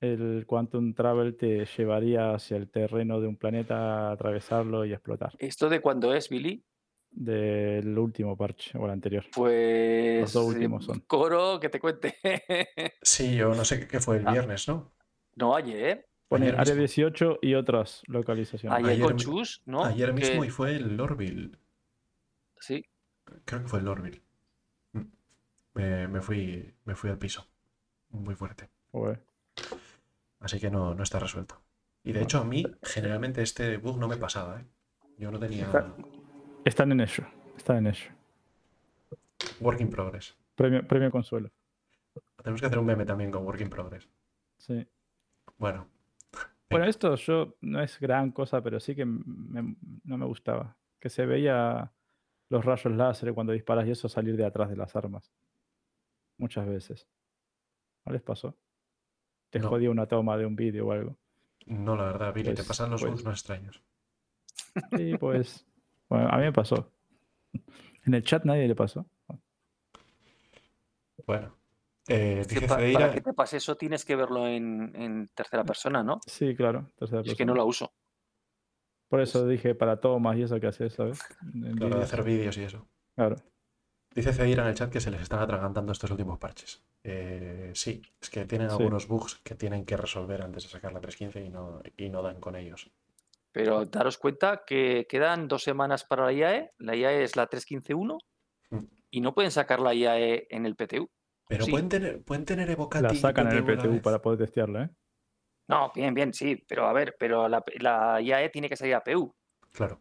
[0.00, 5.32] el Quantum Travel te llevaría hacia el terreno de un planeta, atravesarlo y explotar.
[5.38, 6.62] ¿Esto de cuándo es, Billy?
[7.10, 9.24] Del último parche o el anterior.
[9.34, 10.32] Pues.
[10.32, 11.00] dos eh, últimos son.
[11.00, 12.14] Coro, que te cuente.
[13.02, 14.32] Sí, yo no sé qué fue el Ah.
[14.32, 14.92] viernes, ¿no?
[15.36, 16.06] no, ayer.
[16.28, 16.80] Pone Ayer área mismo.
[16.86, 18.78] 18 y otras localizaciones.
[18.78, 19.84] Ayer, Ayer con mi- Chus, ¿no?
[19.84, 21.50] Ayer mismo y fue el Orville.
[22.60, 22.86] Sí.
[23.44, 24.22] Creo que fue el Orville.
[24.92, 25.00] Mm.
[25.74, 27.44] Me, me fui, me fui al piso.
[28.10, 28.68] Muy fuerte.
[28.92, 29.20] Joder.
[30.40, 31.60] Así que no, no está resuelto.
[32.02, 34.64] Y de hecho a mí generalmente este bug no me pasaba, ¿eh?
[35.18, 35.94] Yo no tenía Está-
[36.64, 37.24] Están en ello.
[37.56, 38.10] Están en ello.
[39.60, 40.36] work in progress.
[40.54, 41.50] Premio, premio consuelo.
[42.42, 44.08] Tenemos que hacer un meme también con work in progress.
[44.58, 44.86] Sí.
[45.58, 45.86] Bueno,
[46.70, 49.74] Bueno, esto yo no es gran cosa, pero sí que me-
[50.04, 50.76] no me gustaba.
[51.00, 51.90] Que se veía
[52.48, 55.32] los rayos láser cuando disparas y eso salir de atrás de las armas.
[56.38, 57.08] Muchas veces.
[58.06, 58.56] ¿No les pasó?
[59.50, 59.68] Te No.
[59.68, 61.16] jodía una toma de un vídeo o algo.
[61.66, 63.82] no la verdad, Billy, te Pues- pasan los pues- bugs no extraños.
[64.96, 65.66] Sí, pues.
[66.08, 66.90] Bueno, a mí me pasó.
[68.04, 69.06] En el chat nadie le pasó.
[71.26, 71.54] Bueno,
[72.08, 76.02] eh, que Cedeira- para que te pase eso tienes que verlo en, en tercera persona,
[76.02, 76.20] ¿no?
[76.26, 76.90] Sí, claro.
[76.96, 77.64] tercera Yo es que no persona.
[77.64, 77.92] la uso.
[79.08, 81.20] Por eso dije para tomas y eso que haces, ¿sabes?
[81.54, 82.88] En claro, de hacer vídeos y eso.
[83.14, 83.36] Claro.
[84.14, 86.82] Dice Cedeira en el chat que se les están atragantando estos últimos parches.
[87.04, 88.76] Eh, sí, es que tienen Sí.
[88.76, 92.20] algunos bugs que tienen que resolver antes de sacar la 3.15 y no, y no
[92.22, 92.90] dan con ellos.
[93.52, 96.72] Pero daros cuenta que quedan dos semanas para la IAE.
[96.78, 98.18] La IAE es la 3.15.1
[98.70, 98.84] Mm.
[99.10, 101.08] y no pueden sacar la IAE en el PTU.
[101.48, 101.70] Pero Sí.
[101.72, 104.90] pueden tener, pueden tener Evocati La sacan en el PTU para poder testearla, ¿eh?
[105.68, 106.56] No, bien, bien, sí.
[106.68, 109.32] Pero a ver, pero la, la IAE tiene que salir a PU.
[109.72, 110.00] Claro.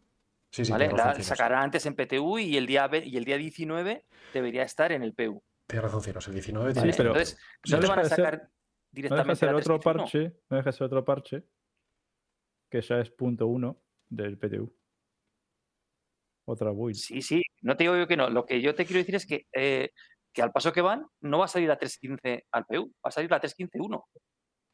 [0.51, 0.89] Sí, sí, ¿vale?
[0.91, 4.91] La sacarán antes en PTU y el, día, ve- y el día 19 debería estar
[4.91, 5.43] en el PU.
[5.67, 7.39] Tienes razón, Cinos, El 19 Sí, pero Entonces,
[7.69, 9.79] no no te van a deja ser- sacar No deja de directamente ser la otro
[9.79, 9.81] 3.15.1.
[9.83, 10.19] parche,
[10.49, 11.43] no deja de ser otro parche,
[12.71, 14.75] que ya es punto uno del PTU.
[16.45, 16.95] Otra build.
[16.95, 18.29] Sí, sí, no te digo yo que no.
[18.31, 19.91] Lo que yo te quiero decir es que, eh,
[20.33, 23.11] que al paso que van, no va a salir la 3.15 al PU, va a
[23.11, 24.03] salir la 3.15.1.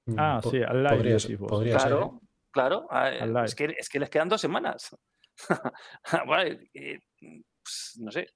[0.07, 1.71] Mm, Ah, po- sí, al live podría, decís ser.
[1.89, 2.21] Claro,
[2.51, 2.87] claro.
[2.91, 3.43] ah.
[3.43, 4.95] Es que, es que les quedan dos semanas.
[6.27, 8.27] Bueno, eh, pues, no sé.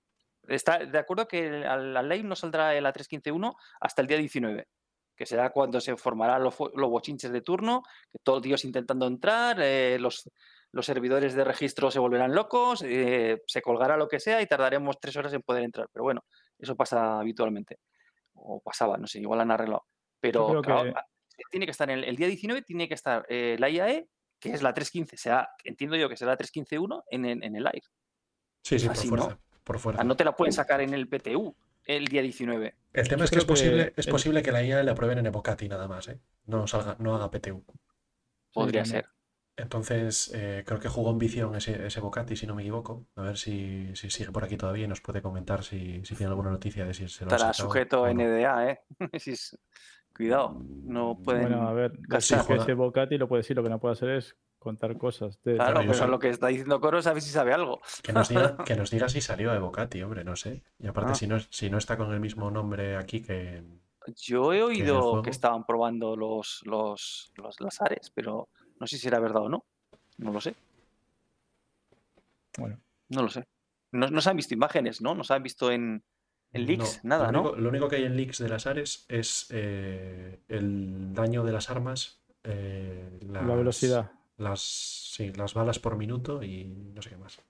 [0.48, 4.68] Está de acuerdo que al, al live no saldrá el A315.1 hasta el día 19,
[5.16, 9.98] que será cuando se formarán los, los bochinches de turno, que todos intentando entrar, eh,
[10.00, 10.30] los,
[10.72, 15.00] los servidores de registro se volverán locos, eh, se colgará lo que sea y tardaremos
[15.00, 15.88] tres horas en poder entrar.
[15.92, 16.22] Pero bueno,
[16.58, 17.78] eso pasa habitualmente.
[18.34, 19.86] O pasaba, no sé, igual han arreglado.
[20.22, 21.06] Pero creo claro, que- a-
[21.52, 24.08] tiene que estar en el, el día 19, tiene que estar eh, la IAE,
[24.40, 27.64] que es la 315, será, entiendo yo que será la 315.1 en, el- en el
[27.64, 27.84] live.
[28.64, 29.18] Sí, sí, por Así, ¿no?
[29.18, 29.40] fuerza.
[29.64, 30.04] Por fuerza.
[30.04, 32.76] no te la pueden sacar en el PTU el día 19.
[32.94, 34.84] El tema Yo es que es creo que posible, es el- posible que la IA
[34.84, 36.20] la prueben en Evocati nada más, ¿eh?
[36.46, 37.64] No, salga, no haga PTU.
[38.54, 39.08] Podría ser.
[39.58, 43.06] Entonces, eh, creo que jugó en Vision ese, ese Bocati, si no me equivoco.
[43.16, 46.30] A ver si, si sigue por aquí todavía y nos puede comentar si, si tiene
[46.30, 48.14] alguna noticia de si se lo ha Estará sujeto a.
[48.14, 48.80] NDA, ¿eh?
[49.20, 49.58] Si es-
[50.20, 51.44] Cuidado, no pueden.
[51.44, 53.94] Bueno, a ver, casi decir que ese Bocati lo puede decir, lo que no puede
[53.94, 55.42] hacer es contar cosas.
[55.44, 57.80] de- claro, pero lo que está diciendo Coro es a ver si sabe algo.
[58.04, 60.62] Que nos diga, que nos diga si salió de Bocati, hombre, no sé.
[60.78, 61.16] Y aparte, Ah.
[61.16, 63.64] si, no, es- si no está con el mismo nombre aquí que...
[64.18, 69.20] Yo he oído que estaban probando los, los, los lazares, pero no sé si era
[69.22, 69.64] verdad o no.
[70.18, 70.54] No lo sé,
[72.58, 73.46] Bueno, no lo sé.
[73.94, 75.16] No, no se han visto imágenes, ¿no?
[75.16, 76.04] No se han visto en,
[76.54, 77.56] en leaks, No, nada, lo ¿no?
[77.56, 81.70] lo único que hay en leaks de las Ares es eh, el daño de las
[81.70, 84.12] armas, eh, la velocidad.
[84.38, 87.42] Las, sí, las balas por minuto y no sé qué más.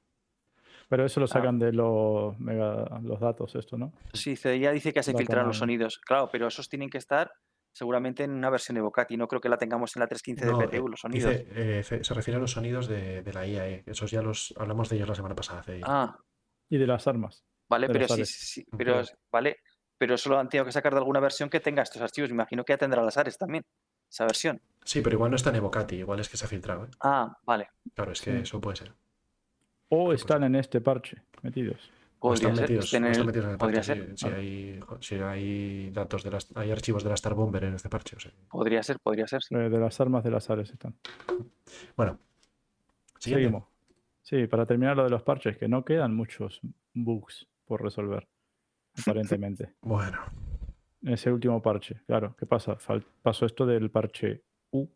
[0.89, 3.93] Pero eso lo sacan de los, mega, los datos, esto, ¿no?
[4.13, 5.59] Sí, CDIA dice que se La filtran los cámara.
[5.59, 5.99] sonidos.
[5.99, 7.31] Claro, pero esos tienen que estar
[7.71, 9.15] seguramente en una versión de Vocati.
[9.15, 11.29] No creo que la tengamos en la 315 de No, PTU, eh, los sonidos.
[11.31, 13.83] dice, eh, se refiere a los sonidos de, de la IAE.
[13.85, 15.63] Esos ya los hablamos de ellos la semana pasada.
[15.83, 16.17] Ah,
[16.69, 17.45] Y de las armas.
[17.69, 19.01] Vale, pero los sí, sí, pero
[19.31, 19.57] vale,
[19.97, 22.29] pero eso lo han tenido que sacar de alguna versión que tenga estos archivos.
[22.29, 23.63] Me imagino que ya tendrá las Ares también,
[24.09, 24.61] esa versión.
[24.83, 26.85] Sí, pero igual no está en Evocati, igual es que se ha filtrado.
[26.85, 26.89] ¿eh?
[27.01, 27.69] Ah, vale.
[27.93, 28.37] Claro, es que Sí.
[28.43, 28.93] eso puede ser.
[29.89, 31.91] O están en este parche metidos.
[32.21, 32.63] O están ser.
[32.63, 33.95] metidos, estén o en están el- metidos en el podría parche.
[33.95, 34.17] ser.
[34.17, 34.37] Si, Vale.
[34.37, 37.87] hay, jo- si hay datos de las, hay archivos de la Star Bomber en este
[37.89, 38.15] parche.
[38.15, 38.31] o sea.
[38.49, 39.41] Podría ser, podría ser.
[39.43, 39.55] sí.
[39.55, 40.95] Eh, de las armas de las Ares están.
[41.95, 42.19] Bueno,
[43.19, 43.45] siguiente.
[43.45, 43.63] Seguimos.
[44.21, 46.59] Sí, para terminar lo de los parches, que no quedan muchos
[46.93, 48.27] bugs por resolver,
[49.07, 49.75] aparentemente.
[49.81, 50.19] Bueno,
[51.03, 52.35] en ese último parche, claro.
[52.37, 52.75] ¿Qué pasa?
[52.79, 54.87] Fal- pasó esto del parche U,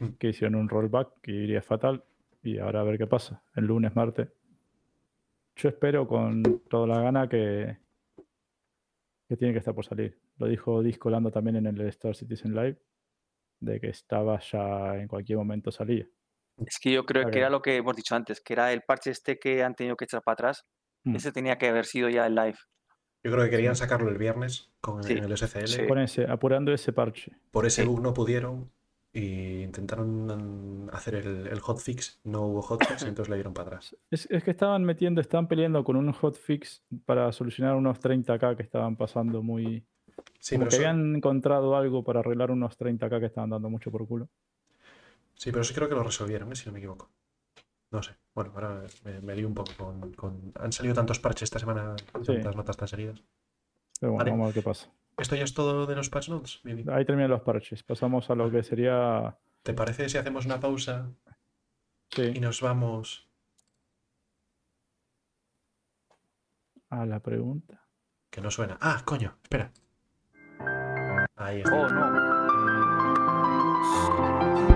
[0.00, 0.14] Mm.
[0.18, 2.02] que hicieron un rollback que iría fatal,
[2.42, 4.28] y ahora a ver qué pasa, el lunes, martes.
[5.56, 7.76] Yo espero con toda la gana que,
[9.28, 10.18] que tiene que estar por salir.
[10.38, 12.76] Lo dijo Disco Lando también en el Star Citizen Live,
[13.60, 16.06] de que estaba ya en cualquier momento salía.
[16.66, 19.10] Es que yo creo que era lo que hemos dicho antes, que era el parche
[19.10, 20.64] este que han tenido que echar para atrás.
[21.04, 21.16] Mm.
[21.16, 22.58] Ese tenía que haber sido ya el live.
[23.22, 25.66] yo creo que querían sacarlo el viernes con Sí, el SCL.
[25.66, 25.86] sí.
[25.86, 27.32] Con ese, apurando ese parche.
[27.50, 27.88] Por ese Sí.
[27.88, 28.70] bug no pudieron
[29.12, 32.20] y intentaron hacer el, el hotfix.
[32.24, 33.96] No hubo hotfix, entonces le dieron para atrás.
[34.10, 38.62] Es, es que estaban metiendo, estaban peleando con un hotfix para solucionar unos 30k que
[38.62, 39.84] estaban pasando muy,
[40.38, 43.70] Sí, Como pero que eso, habían encontrado algo para arreglar unos 30k que estaban dando
[43.70, 44.28] mucho por culo.
[45.34, 46.56] sí, pero sí creo que lo resolvieron, ¿eh?
[46.56, 47.10] si no me equivoco.
[47.94, 48.16] No sé.
[48.34, 51.94] Bueno, ahora me, me lío un poco con, con- Han salido tantos parches esta semana,
[52.26, 53.22] tantas notas tan seguidas.
[54.00, 54.30] Pero bueno, Vale.
[54.32, 54.90] vamos a ver qué pasa.
[55.16, 56.84] ¿Esto ya es todo de los patch notes, Vivi?
[56.90, 57.84] Ahí terminan los parches.
[57.84, 59.38] Pasamos a lo que sería.
[59.62, 61.12] ¿Te parece si hacemos una pausa
[62.16, 63.30] y Sí, nos vamos?
[66.90, 67.80] a la pregunta.
[68.30, 68.76] Que no suena.
[68.80, 69.70] Ah, coño, espera.
[71.36, 71.72] Ahí está.
[71.74, 71.88] Oh,
[74.68, 74.73] no.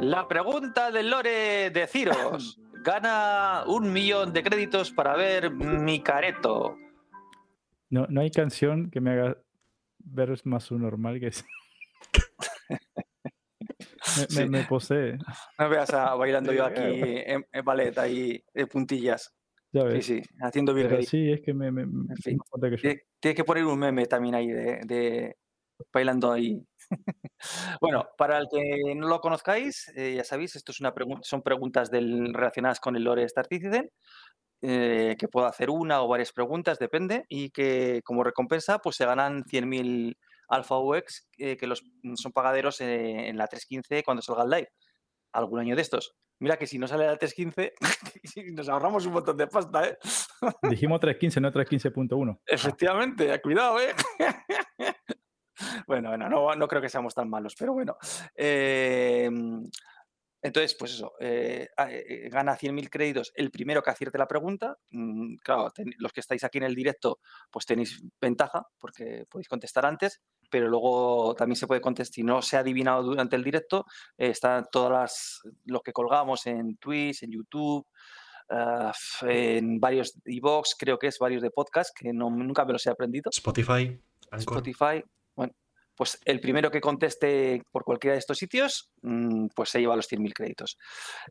[0.00, 2.58] La pregunta del Lore de Ciros.
[2.84, 6.76] Gana un millón de créditos para ver mi careto.
[7.90, 9.36] No, no hay canción que me haga
[9.98, 11.44] ver más su normal que ese.
[14.16, 14.48] me, me- Sí.
[14.48, 15.18] me posee.
[15.58, 19.34] No veas a bailando yo aquí en, en ballet ahí de puntillas.
[19.72, 20.06] Ya Sí, ves.
[20.06, 21.08] sí, haciendo Pero virguería.
[21.08, 22.38] sí, es que me, me, me- fin.
[22.60, 22.76] que yo.
[22.76, 25.36] Tie- Tienes que poner un meme también ahí de, de
[25.92, 26.64] bailando ahí.
[27.80, 31.42] Bueno, para el que no lo conozcáis, eh, ya sabéis, esto es una pregun- son
[31.42, 33.90] preguntas del, relacionadas con el lore Star Citizen,
[34.62, 39.06] eh, que puedo hacer una o varias preguntas, depende, y que como recompensa pues se
[39.06, 40.16] ganan 100.000
[40.48, 41.84] Alpha UX eh, que los,
[42.14, 44.68] son pagaderos eh, en la 315 cuando salga el live.
[45.32, 46.16] Algún año de estos.
[46.40, 47.74] Mira que si no sale la 315,
[48.54, 49.98] nos ahorramos un montón de pasta, ¿eh?
[50.62, 52.40] Dijimos 315, no 315.1.
[52.46, 53.92] Efectivamente, cuidado, ¿eh?
[55.86, 57.96] bueno, bueno, no, no creo que seamos tan malos, pero bueno.
[58.34, 59.28] Eh,
[60.40, 64.76] entonces, pues eso, eh, a- eh, gana 100.000 créditos el primero que acierte la pregunta.
[64.90, 67.18] Mm, claro, ten- los que estáis aquí en el directo,
[67.50, 72.40] pues tenéis ventaja porque podéis contestar antes, pero luego también se puede contestar, si no
[72.40, 73.84] se ha adivinado durante el directo,
[74.16, 77.84] eh, están todas las, los que colgamos en Twitch, en YouTube,
[78.50, 78.92] ah,
[79.22, 82.90] en varios iVoox, creo que es varios de podcast, que no, nunca me los he
[82.90, 83.30] aprendido.
[83.34, 84.00] Spotify,
[84.30, 84.58] Anchor.
[84.58, 85.02] Spotify.
[85.38, 85.54] Bueno,
[85.94, 90.08] pues el primero que conteste por cualquiera de estos sitios, mm, pues se lleva los
[90.08, 90.76] 100.000 créditos.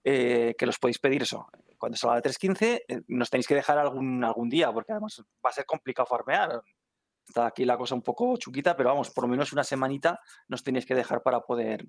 [0.01, 1.45] Eh, que los podéis pedir eso.
[1.77, 5.49] Cuando salga la 315, eh, nos tenéis que dejar algún, algún día, porque además va
[5.49, 6.61] a ser complicado farmear.
[7.27, 10.63] Está aquí la cosa un poco chuquita, pero vamos, por lo menos una semanita nos
[10.63, 11.85] tenéis que dejar para poder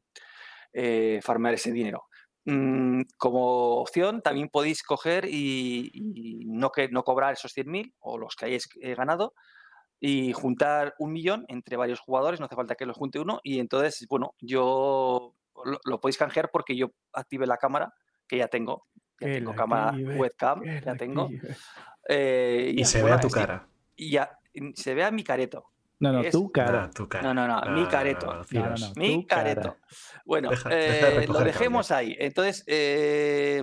[0.72, 2.08] eh, farmear ese dinero.
[2.46, 8.34] Mm, como opción, también podéis coger y, no, que, no cobrar esos 100.000 o los
[8.34, 9.34] que hayáis eh, ganado
[10.00, 13.58] y juntar un millón entre varios jugadores, no hace falta que los junte uno, y
[13.58, 15.34] entonces, bueno, yo
[15.64, 17.92] lo, lo podéis canjear porque yo active la cámara,
[18.26, 18.86] que ya tengo,
[19.20, 21.28] ya tengo la cámara active, webcam, ya tengo,
[22.08, 23.66] eh, Y se bueno, vea tu cara.
[23.96, 24.38] y ya
[24.74, 25.66] se vea mi careto.
[26.00, 26.84] No, no, es- tu cara.
[26.84, 27.24] Ah, tu cara.
[27.24, 28.26] No, no, no, mi careto.
[28.52, 28.92] No, no, no.
[28.94, 29.42] Mi tu cara.
[29.42, 29.76] careto.
[30.24, 32.14] Bueno, Deja- deja de eh, lo dejemos ahí.
[32.20, 33.60] Entonces, eh,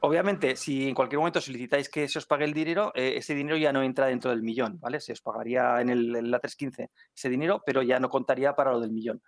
[0.00, 3.56] obviamente, si en cualquier momento solicitáis que se os pague el dinero, eh, ese dinero
[3.56, 5.00] ya no entra dentro del millón, ¿vale?
[5.00, 8.72] Se os pagaría en, el, en la 315 ese dinero, pero ya no contaría para
[8.72, 9.22] lo del millón.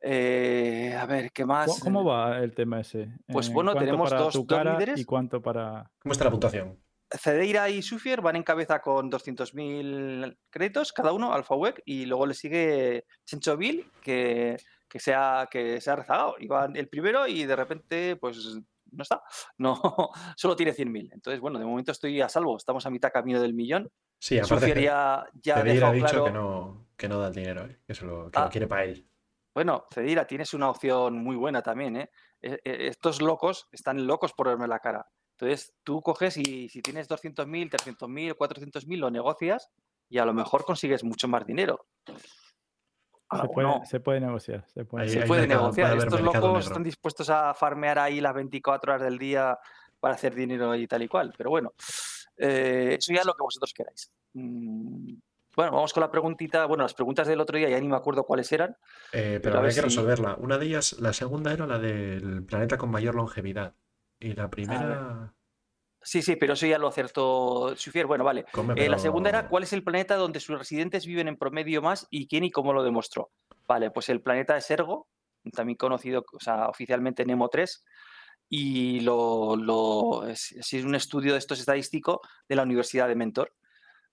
[0.00, 1.66] Eh, a ver, ¿qué más?
[1.66, 3.08] ¿Cómo- ¿Cómo va el tema ese?
[3.26, 5.00] Pues Eh, bueno, ¿cuánto tenemos para dos- tu dos líderes.
[5.00, 5.90] ¿Y cuánto para.?
[5.98, 6.78] ¿Cómo está la puntuación?
[7.10, 12.26] Cedeira y Sufier van en cabeza con 200.000 créditos cada uno, Alpha Web, y luego
[12.26, 14.56] le sigue Chencho Bill, que
[14.88, 16.36] que se ha, que se ha rezagado.
[16.38, 18.60] Iba el primero y de repente, pues
[18.94, 19.22] no está.
[19.58, 19.80] No,
[20.36, 21.10] solo tiene 100.000.
[21.12, 22.56] Entonces, bueno, de momento estoy a salvo.
[22.56, 23.90] Estamos a mitad camino del millón.
[24.18, 27.34] Sí, aparte que ya, ya Pedir ha dicho claro- que, no, que no da el
[27.34, 27.80] dinero, ¿eh?
[27.86, 28.44] que, se lo, que Ah.
[28.44, 29.06] lo quiere para él.
[29.54, 32.10] Bueno, Cedira, tienes una opción muy buena también, ¿eh?
[32.42, 35.06] E- e- Estos locos están locos por verme la cara.
[35.38, 39.70] Entonces, tú coges y si tienes 200.000, 300.000, 400.000, lo negocias
[40.08, 41.86] y a lo mejor consigues mucho más dinero.
[43.34, 43.82] Ah, Se puede, no.
[43.84, 44.64] se puede negociar.
[44.72, 45.28] Se puede Ahí- Se negociar.
[45.28, 46.58] puede puede Estos locos negro.
[46.58, 49.58] están dispuestos a farmear ahí las 24 horas del día
[50.00, 51.32] para hacer dinero y tal y cual.
[51.36, 51.72] Pero bueno,
[52.36, 54.10] eh, eso ya es lo que vosotros queráis.
[54.34, 55.14] Mm,
[55.56, 56.66] Bueno, vamos con la preguntita.
[56.66, 58.70] Bueno, las preguntas del otro día ya ni me acuerdo cuáles eran.
[59.12, 60.34] Eh, Pero pero a habría ver que si- resolverla.
[60.40, 63.74] Una de ellas, la segunda era la del planeta con mayor longevidad.
[64.18, 65.32] Y la primera.
[66.04, 68.06] Sí, sí, pero eso ya lo acertó Sufier.
[68.06, 68.44] Bueno, vale.
[68.52, 71.80] Come, Eh, la segunda era cuál es el planeta donde sus residentes viven en promedio
[71.82, 73.30] más y quién y cómo lo demostró.
[73.66, 75.08] Vale, pues el planeta es Ergo,
[75.52, 77.84] también conocido, o sea, oficialmente Nemo 3,
[78.48, 83.52] y lo, lo- es, es un estudio de estos estadístico de la Universidad de Mentor.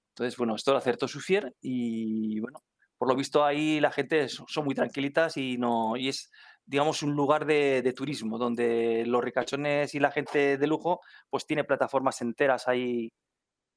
[0.10, 2.64] Entonces, bueno, esto lo acertó Sufier y bueno,
[2.98, 6.32] por lo visto ahí la gente son, son muy tranquilitas y no y es
[6.72, 11.66] digamos un lugar de, turismo donde los ricachones y la gente de lujo pues tiene
[11.66, 13.10] plataformas enteras ahí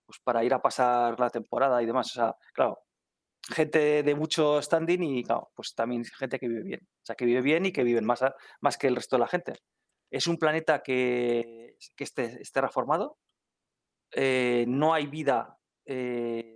[0.07, 2.07] pues para ir a pasar la temporada y demás.
[2.12, 2.78] O sea, claro,
[3.51, 6.80] gente de mucho standing y claro, pues también gente que vive bien.
[6.84, 8.20] O sea, que vive bien y que viven más,
[8.61, 9.55] más que el resto de la gente.
[10.09, 13.18] Es un planeta que, que esté, esté reformado.
[14.12, 16.54] eh, no hay vida, eh,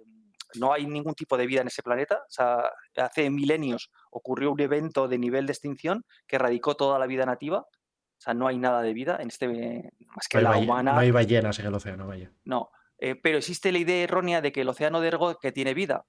[0.54, 2.16] no hay ningún tipo de vida en ese planeta.
[2.26, 7.06] O sea, hace milenios ocurrió un evento de nivel de extinción que erradicó toda la
[7.06, 7.58] vida nativa.
[7.60, 10.92] O sea, no hay nada de vida en este, más que No hay, la humana.
[10.94, 12.32] no hay ballenas en el océano, vaya.
[12.44, 15.72] No, eh, pero existe la idea errónea de que el océano de Ergo que tiene
[15.74, 16.04] vida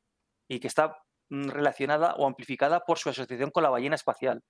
[0.48, 0.96] y que está
[1.30, 4.42] mm, relacionada o amplificada por su asociación con la ballena espacial.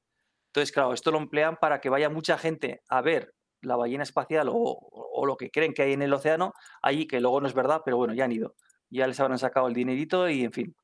[0.53, 4.47] Entonces, claro, esto lo emplean para que vaya mucha gente a ver la ballena espacial
[4.47, 7.47] o, o- o lo que creen que hay en el océano allí, que luego no
[7.47, 8.55] es verdad, pero bueno, ya han ido.
[8.89, 10.75] Ya les habrán sacado el dinerito y, en fin,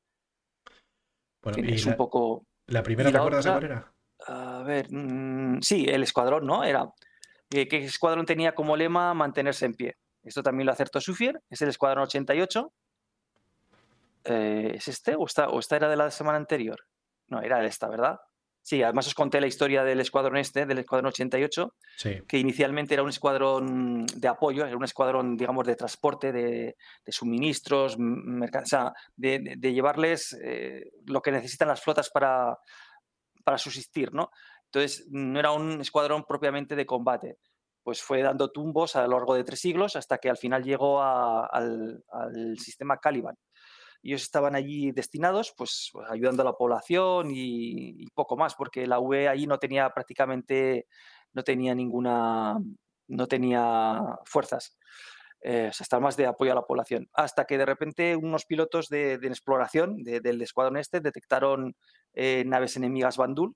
[1.42, 2.46] Bueno, en fin, y es la, un poco...
[2.68, 3.92] la primera, y ¿te la otra- cuál era?
[4.28, 6.64] A ver, mm, sí, el escuadrón, ¿no?
[6.64, 6.88] Era
[7.50, 9.96] eh, que escuadrón tenía como lema mantenerse en pie.
[10.22, 12.72] Esto también lo acertó Sufier, es el escuadrón 88.
[14.24, 16.80] Eh, ¿Es este o esta, o esta era de la semana anterior?
[17.28, 18.18] No, era esta, ¿verdad?
[18.68, 22.18] Sí, además os conté la historia del escuadrón este, del escuadrón 88, Sí.
[22.26, 27.12] que inicialmente era un escuadrón de apoyo, era un escuadrón, digamos, de transporte, de, de
[27.12, 32.58] suministros, o sea, de, de- de llevarles eh, lo que necesitan las flotas para,
[33.44, 34.30] para subsistir, ¿no?
[34.64, 37.36] Entonces, no era un escuadrón propiamente de combate.
[37.84, 41.00] Pues fue dando tumbos a lo largo de tres siglos hasta que al final llegó
[41.00, 43.36] a- al, al sistema Caliban.
[44.06, 49.00] Ellos estaban allí destinados, pues ayudando a la población y, y poco más, porque la
[49.00, 50.86] UE allí no tenía prácticamente,
[51.32, 52.58] no tenía ninguna,
[53.08, 54.76] no tenía fuerzas.
[55.42, 57.08] Eh, o sea, más de apoyo a la población.
[57.12, 61.76] Hasta que de repente unos pilotos de, exploración de- del escuadrón este detectaron
[62.14, 63.54] eh, naves enemigas Bandul.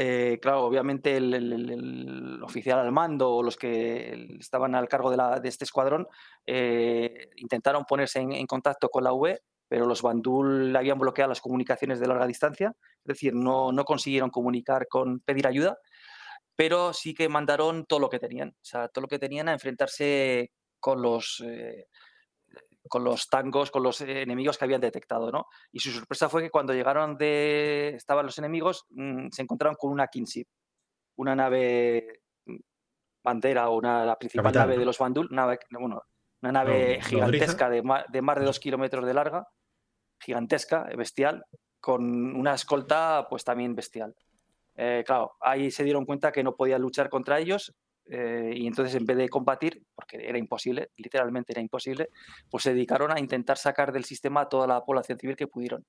[0.00, 5.64] Eh, claro, obviamente el, oficial al mando o los que estaban al cargo de, este
[5.64, 6.06] escuadrón
[6.46, 11.40] eh, intentaron ponerse en, en contacto con la UE, pero los Bandul habían bloqueado las
[11.40, 15.76] comunicaciones de larga distancia, es decir, no, no consiguieron comunicar con pedir ayuda,
[16.54, 19.52] pero sí que mandaron todo lo que tenían, o sea, todo lo que tenían a
[19.52, 21.88] enfrentarse con los, eh,
[22.88, 25.46] con los tangos, con los eh, enemigos que habían detectado, ¿no?
[25.72, 29.92] Y su sorpresa fue que cuando llegaron de, estaban los enemigos, mm, se encontraron con
[29.92, 30.46] una Kinship,
[31.16, 32.56] una nave mm,
[33.22, 36.02] bandera o una, la principal Capitán, nave de los Bandul, nave, bueno,
[36.42, 39.46] una nave gigantesca de, ma- de más de dos kilómetros de larga,
[40.20, 41.44] gigantesca, bestial,
[41.80, 44.14] con una escolta pues también bestial.
[44.74, 47.74] Eh, claro, ahí se dieron cuenta que no podían luchar contra ellos
[48.10, 52.08] eh, y entonces en vez de combatir, porque era imposible, literalmente era imposible,
[52.50, 55.84] pues se dedicaron a intentar sacar del sistema a toda la población civil que pudieron.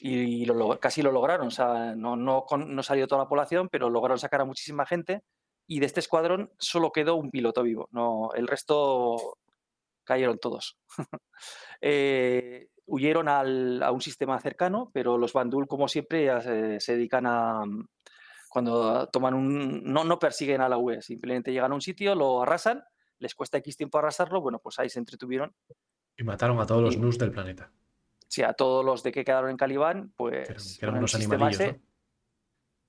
[0.00, 0.46] Y
[0.80, 4.40] casi lo lograron, o sea, no, no, no salió toda la población, pero lograron sacar
[4.40, 5.22] a muchísima gente
[5.66, 9.36] y de este escuadrón solo quedó un piloto vivo, no, el resto
[10.04, 10.78] cayeron todos.
[11.80, 16.28] Eh, huyeron al- a un sistema cercano, pero los Bandul, como siempre,
[16.80, 17.62] se dedican a,
[18.62, 19.84] cuando toman un...
[19.84, 22.82] No, no persiguen a la UE, simplemente llegan a un sitio, lo arrasan,
[23.18, 25.54] les cuesta X tiempo arrasarlo, bueno, pues ahí se entretuvieron.
[26.16, 27.70] Y mataron a todos los nus del planeta.
[28.26, 30.48] Sí, a todos los de que quedaron en Calibán, pues...
[30.48, 31.78] Que eran, que eran unos animalillos, ese- ¿no?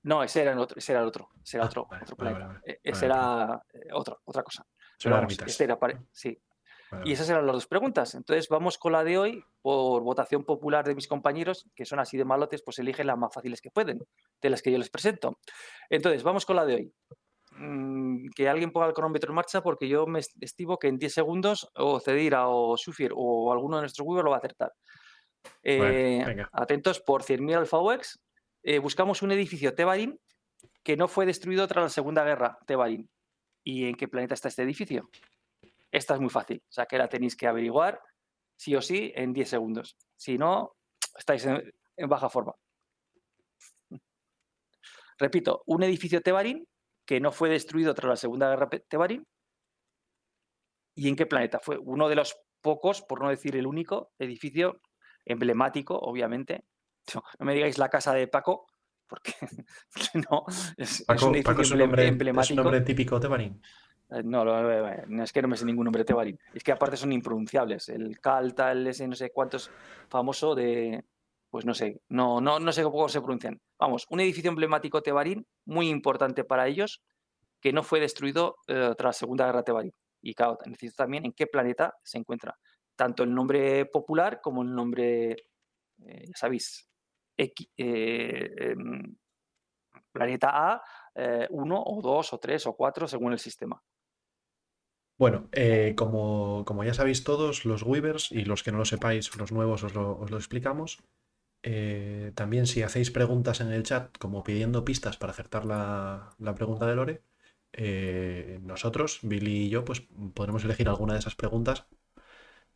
[0.02, 2.16] No, ese era el otro, ese era el otro, ese era Ah, otro, vale, otro
[2.16, 2.46] vale, planeta.
[2.48, 2.60] vale.
[2.66, 4.66] E- Ese era eh, otro, otra cosa.
[5.02, 5.78] Pero vamos, este era
[6.10, 6.36] sí.
[7.04, 8.14] Y esas eran las dos preguntas.
[8.14, 12.16] Entonces vamos con la de hoy, por votación popular de mis compañeros, que son así
[12.16, 14.02] de malotes, pues eligen las más fáciles que pueden,
[14.42, 15.38] de las que yo les presento.
[15.88, 16.92] Entonces, vamos con la de hoy.
[17.52, 20.98] Mm, Que alguien ponga el cronómetro en marcha porque yo me est- estimo que en
[20.98, 24.72] 10 segundos o Cedira o Sufir o alguno de nuestros Weaver lo va a acertar.
[25.62, 26.18] Eh,
[26.52, 28.20] atentos, por 100.000 AlphaWex,
[28.62, 30.18] eh, buscamos un edificio Tebarin
[30.82, 33.08] que no fue destruido tras la Segunda Guerra, Tebarin.
[33.64, 35.08] ¿Y en qué planeta está este edificio?
[35.92, 38.00] Esta es muy fácil, o sea que la tenéis que averiguar
[38.56, 39.96] sí o sí en 10 segundos.
[40.16, 40.76] Si no,
[41.18, 42.54] estáis en, en baja forma.
[45.18, 46.66] Repito, un edificio Tebarin
[47.10, 49.26] que no fue destruido tras la Segunda Guerra Tebarin.
[50.94, 51.58] ¿Y en qué planeta?
[51.58, 54.80] Fue uno de los pocos, por no decir el único, edificio
[55.24, 56.64] emblemático, obviamente.
[57.12, 58.66] No, no me digáis la casa de Paco,
[59.08, 59.32] porque
[60.30, 60.44] no,
[60.76, 62.62] es, un edificio Paco es, un nombre, es un emblemático.
[62.62, 63.54] nombre típico de Barín.
[63.54, 63.89] Eh,
[64.24, 66.38] No, lo- eh, eh, no es que no me sé ningún nombre Tebarin.
[66.52, 67.88] Es que aparte son impronunciables.
[67.88, 69.70] El Cal, tal, ese no sé cuántos
[70.08, 71.04] famoso de.
[71.48, 73.60] Pues no sé, no, no, no sé cómo se pronuncian.
[73.78, 77.02] Vamos, un edificio emblemático Tebarin, muy importante para ellos,
[77.60, 79.92] que no fue destruido eh, tras la Segunda Guerra Tebarin.
[80.22, 82.56] Y claro, necesito también en qué planeta se encuentra.
[82.94, 86.88] Tanto el nombre popular como el nombre, eh, ya sabéis,
[87.36, 89.16] eh, em,
[90.12, 90.82] planeta A,
[91.14, 93.80] eh, uno o dos o tres o cuatro según el sistema.
[95.20, 99.52] Bueno, eh, como, ya sabéis todos, los Weavers y los que no lo sepáis, los
[99.52, 101.02] nuevos os lo, os lo explicamos.
[101.62, 106.86] Eh, también si hacéis preguntas en el chat, como pidiendo pistas para acertar la, pregunta
[106.86, 107.22] de Lore,
[107.74, 110.00] eh, nosotros, Billy y yo, pues
[110.32, 111.86] podremos elegir alguna de esas preguntas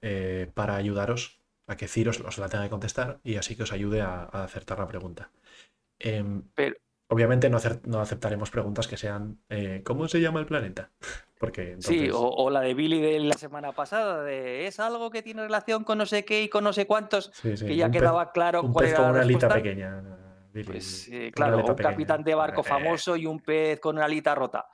[0.03, 3.73] eh, para ayudaros a que Ciro os, la tenga que contestar y así que os
[3.73, 5.33] ayude a, a acertar la pregunta.
[5.99, 6.77] Em, Pero,
[7.09, 10.91] obviamente no, acer- no aceptaremos preguntas que sean eh, ¿cómo se llama el planeta?
[11.39, 15.23] Porque Sí, o, o la de Billy de la semana pasada, de es algo que
[15.23, 17.89] tiene relación con no sé qué y con no sé cuántos, Sí, sí, que ya
[17.89, 20.03] pez- quedaba claro un cuál pez era con la una alita pequeña.
[20.55, 21.91] Billy, Pues eh, claro, un pequeña.
[21.91, 24.67] capitán de barco Eh, famoso y un pez con una alita rota.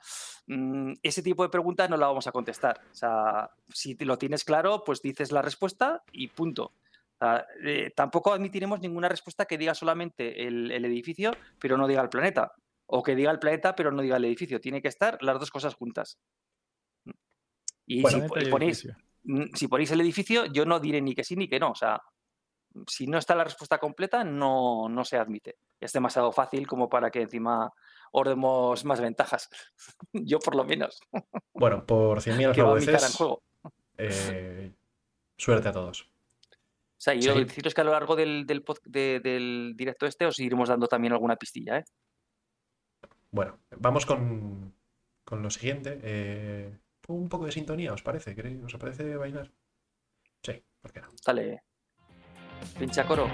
[0.45, 2.79] Mm, ese tipo de preguntas no la vamos a contestar.
[2.91, 6.73] O sea, si lo tienes claro, pues dices la respuesta y punto.
[7.21, 12.01] Sea, eh, tampoco admitiremos ninguna respuesta que diga solamente el, el edificio, pero no diga
[12.01, 12.53] el planeta.
[12.87, 14.59] O que diga el planeta, pero no diga el edificio.
[14.59, 16.17] Tiene que estar las dos cosas juntas.
[17.85, 18.87] Y Bueno, si ponéis,
[19.53, 21.71] si ponéis el edificio, yo no diré ni que sí ni que no.
[21.71, 22.01] O sea,
[22.87, 25.57] si no está la respuesta completa, no, no se admite.
[25.79, 27.71] Es demasiado fácil como para que encima
[28.11, 29.49] os demos más ventajas.
[30.13, 30.99] yo por lo menos,
[31.53, 33.43] Bueno, por 100.000 que va mi cara en alfabeces, juego.
[33.97, 34.73] eh,
[35.37, 36.10] suerte a todos.
[37.01, 37.45] O sea, y yo Sí.
[37.45, 38.45] deciros que a lo largo del,
[39.75, 41.85] directo este os iremos dando también alguna pistilla, ¿eh?
[43.31, 44.71] Bueno, vamos con,
[45.25, 45.99] con lo siguiente.
[46.03, 46.77] eh,
[47.07, 48.35] un poco de sintonía, ¿os parece?
[48.35, 49.51] ¿Queréis- ¿Os parece bailar?
[50.43, 51.07] Sí, ¿por qué no?
[51.25, 51.63] Dale.
[52.77, 53.27] Pincha coro.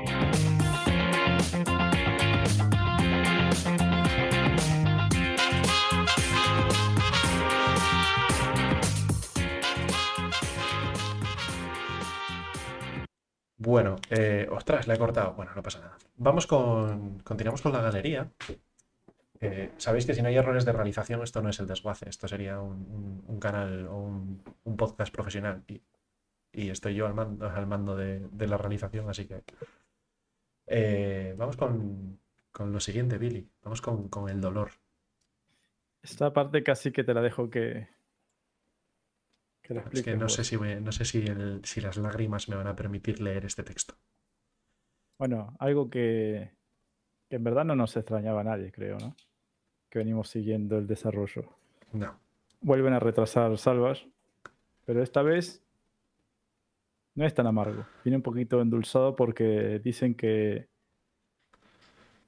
[13.67, 15.33] Bueno, eh, ostras, la he cortado.
[15.33, 15.97] Bueno, no pasa nada.
[16.15, 17.19] Vamos con.
[17.19, 18.31] Continuamos con la galería.
[19.41, 22.07] Eh, Sabéis que si no hay errores de realización, esto no es el desguace.
[22.07, 25.65] Esto sería un, canal o un, podcast profesional.
[25.67, 27.13] Y, estoy yo al
[27.67, 29.43] mando, de la realización, así que.
[30.67, 32.19] eh, vamos con,
[32.53, 33.49] con lo siguiente, Billy.
[33.63, 34.71] Vamos con, con el dolor.
[36.01, 37.89] Esta parte casi que te la dejo que,
[39.67, 42.47] que Es que expliques no sé si, me- no sé si, el- si las lágrimas
[42.49, 43.95] me van a permitir leer este texto.
[45.19, 46.51] Bueno, algo que,
[47.29, 49.15] que en verdad no nos extrañaba a nadie, creo, ¿no?
[49.89, 51.43] Que venimos siguiendo el desarrollo.
[51.93, 52.19] No.
[52.61, 54.07] Vuelven a retrasar Salvage,
[54.85, 55.63] pero esta vez
[57.15, 57.85] no es tan amargo.
[58.03, 60.67] Viene un poquito endulzado porque dicen que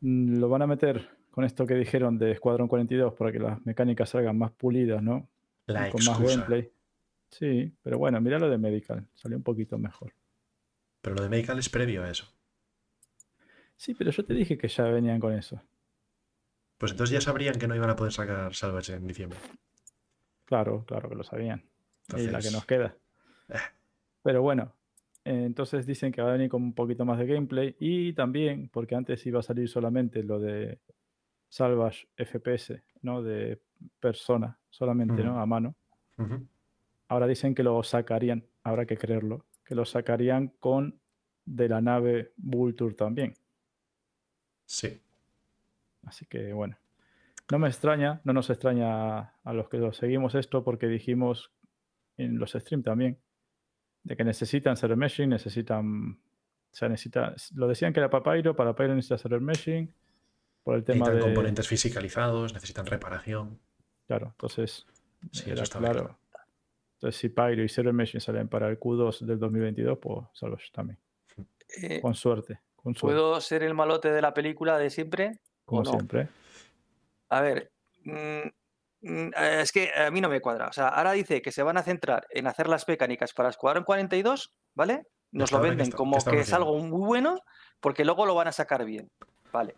[0.01, 3.63] mm, lo van a meter con esto que dijeron de Escuadrón 42 para que las
[3.65, 5.27] mecánicas salgan más pulidas, ¿no?
[5.67, 6.71] La Y con más gameplay.
[7.29, 10.13] Sí, pero bueno, mira lo de Medical, salió un poquito mejor.
[11.01, 12.25] Pero lo de Medical es previo a eso.
[13.75, 15.61] Sí, pero yo te dije que ya venían con eso.
[16.77, 19.39] Pues entonces ya sabrían que no iban a poder sacar Salvage en diciembre.
[20.45, 21.59] Claro, claro que lo sabían.
[22.09, 22.95] Y la que Entonces, nos queda.
[23.49, 23.57] eh.
[24.23, 24.73] Pero bueno,
[25.23, 28.69] eh, entonces dicen que va a venir con un poquito más de gameplay y también,
[28.69, 30.79] porque antes iba a salir solamente lo de
[31.47, 33.21] Salvage FPS, ¿no?
[33.21, 33.61] De
[33.99, 35.39] persona, solamente, ¿no?
[35.39, 35.75] A mano.
[37.09, 40.99] Ahora dicen que lo sacarían, habrá que creerlo, que lo sacarían con
[41.45, 43.33] de la nave Vulture también.
[44.65, 45.01] Sí.
[46.05, 46.77] Así que bueno,
[47.51, 51.51] no me extraña, no nos extraña a los que lo seguimos esto porque dijimos
[52.17, 53.17] en los streams también
[54.03, 58.55] de que necesitan server meshing, necesitan, o sea, necesita, lo decían que era para Pyro,
[58.55, 59.93] para Pyro necesita server meshing,
[60.63, 61.25] por el tema Necesitan de...
[61.25, 63.59] componentes fisicalizados, necesitan reparación.
[64.07, 64.85] Claro, entonces,
[65.31, 65.99] Sí, eso está claro.
[65.99, 66.18] claro.
[66.99, 70.99] Entonces, si Pyro y server meshing salen para el Q2 del 2022, pues salvos también.
[71.81, 75.39] Eh, Con suerte, con suerte, ¿Puedo ser el malote de la película de siempre?
[75.63, 75.91] como no?
[75.91, 76.27] siempre.
[77.29, 77.71] A ver,
[78.03, 78.11] mm,
[79.01, 80.67] mm, eh, es que a mí no me cuadra.
[80.67, 83.85] O sea, ahora dice que se van a centrar en hacer las mecánicas para Escuadrón
[83.85, 85.07] 42, ¿vale?
[85.31, 87.39] Nos lo ahora, ¿qué venden como estaban que es algo muy bueno,
[87.79, 89.09] porque luego lo van a sacar bien.
[89.53, 89.75] Vale,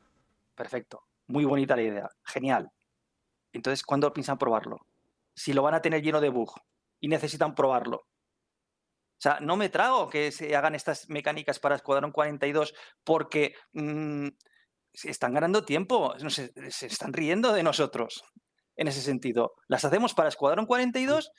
[0.56, 1.04] perfecto.
[1.28, 2.10] Muy bonita la idea.
[2.24, 2.72] Genial.
[3.54, 4.80] Entonces, ¿cuándo piensan probarlo?
[5.36, 6.52] Si lo van a tener lleno de bug
[7.02, 7.98] y necesitan probarlo.
[7.98, 12.74] O sea, no me trago que se hagan estas mecánicas para Escuadrón 42
[13.04, 14.30] porque mm,
[14.94, 18.24] se están ganando tiempo, sé, se están riendo de nosotros
[18.76, 19.54] en ese sentido.
[19.68, 21.32] Las hacemos para Escuadrón 42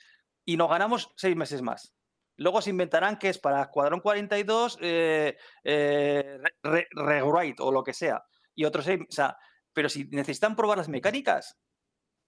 [0.45, 1.93] y nos ganamos seis meses más.
[2.37, 5.35] Luego se inventarán que es para Escuadrón 42 eh,
[5.65, 8.21] eh, re- re- rewrite o lo que sea.
[8.55, 9.35] Y otros seis, o sea,
[9.73, 11.57] pero si necesitan probar las mecánicas,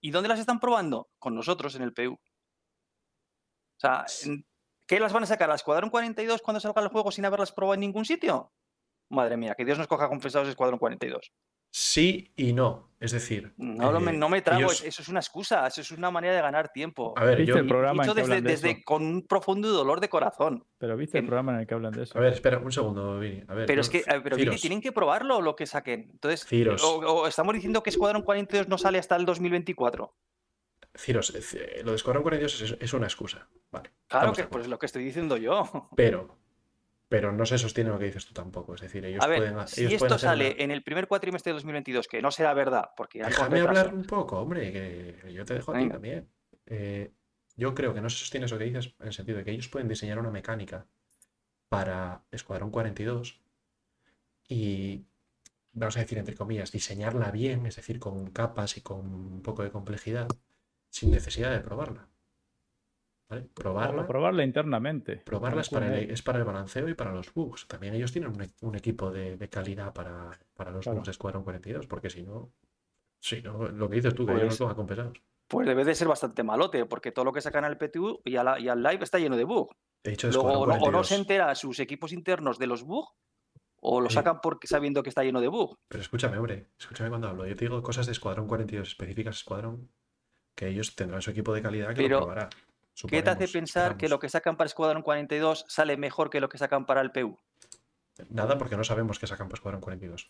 [0.02, 1.08] ¿y dónde las están probando?
[1.18, 2.18] Con nosotros en el PU.
[3.78, 4.06] O sea,
[4.88, 7.74] ¿qué las van a sacar a Escuadrón 42 cuando salga el juego sin haberlas probado
[7.76, 8.52] en ningún sitio?
[9.10, 11.32] Madre mía, que Dios nos coja confesados Escuadrón 42.
[11.72, 12.90] Sí y no.
[13.02, 15.92] Es decir, No, me, eh, no me trago, ellos- eso es una excusa, eso es
[15.92, 17.14] una manera de ganar tiempo.
[17.18, 18.80] A ver, ¿Viste yo, el programa en Dicho que desde, hablan de desde eso?
[18.86, 20.66] con un profundo dolor de corazón.
[20.78, 22.18] Pero viste el en- programa en el que hablan de eso.
[22.18, 23.44] a ver, espera un segundo, Vini.
[23.50, 26.08] A ver, Pero es que, a ver, pero Vini, tienen que probarlo lo que saquen.
[26.14, 26.82] Entonces, Ciros.
[26.82, 30.16] o, o estamos diciendo que Escuadrón 42 no sale hasta el 2024.
[30.98, 33.48] Ciros, eh, lo de Escuadrón 42 es, es una excusa.
[33.72, 33.92] Vale.
[34.08, 35.90] Claro que pues es lo que estoy diciendo yo.
[35.96, 36.38] Pero,
[37.10, 38.76] pero no se sostiene lo que dices tú tampoco.
[38.76, 41.08] Es decir, ellos A ver, pueden, si ellos esto pueden sale una- en el primer
[41.08, 45.46] cuatrimestre de 2022, que no será verdad, porque Déjame hablar un poco, hombre, que yo
[45.46, 46.28] te dejo a ti también.
[46.66, 47.12] Eh,
[47.56, 49.70] yo creo que no se sostiene eso que dices en el sentido de que ellos
[49.70, 50.88] pueden diseñar una mecánica
[51.70, 53.40] para Escuadrón 42
[54.48, 55.06] y,
[55.74, 59.64] vamos a decir, entre comillas, diseñarla bien, es decir, con capas y con un poco
[59.64, 60.28] de complejidad,
[60.96, 62.08] sin necesidad de probarla.
[63.28, 63.42] ¿Vale?
[63.50, 64.08] O Probarla.
[64.08, 65.18] probarla internamente.
[65.18, 67.68] Probarla es para, el, es para el balanceo y para los bugs.
[67.68, 70.98] También ellos tienen un, e- un equipo de, de calidad para, para los Claro.
[70.98, 72.54] bugs de Escuadrón 42, porque si no,
[73.20, 75.18] si no, lo que dices tú, que no Pues- lo haga compensados.
[75.48, 78.44] Pues debe de ser bastante malote, porque todo lo que sacan al PTU y, a
[78.44, 79.76] la- y al live está lleno de bug.
[80.04, 81.08] De hecho, de Luego, o no, o no 42.
[81.08, 83.10] se entera a sus equipos internos de los bugs,
[83.82, 85.78] o lo sacan porque sabiendo que está lleno de bug.
[85.88, 87.46] Pero escúchame, hombre, escúchame cuando hablo.
[87.48, 89.90] Yo te digo cosas de Escuadrón 42 específicas Escuadrón,
[90.56, 92.50] que ellos tendrán su equipo de calidad que Pero, lo probará.
[93.08, 96.48] ¿Qué te hace pensar que lo que sacan para Escuadrón 42 sale mejor que lo
[96.48, 97.38] que sacan para el PU?
[98.30, 100.30] Nada, porque no sabemos qué sacan para Escuadrón 42.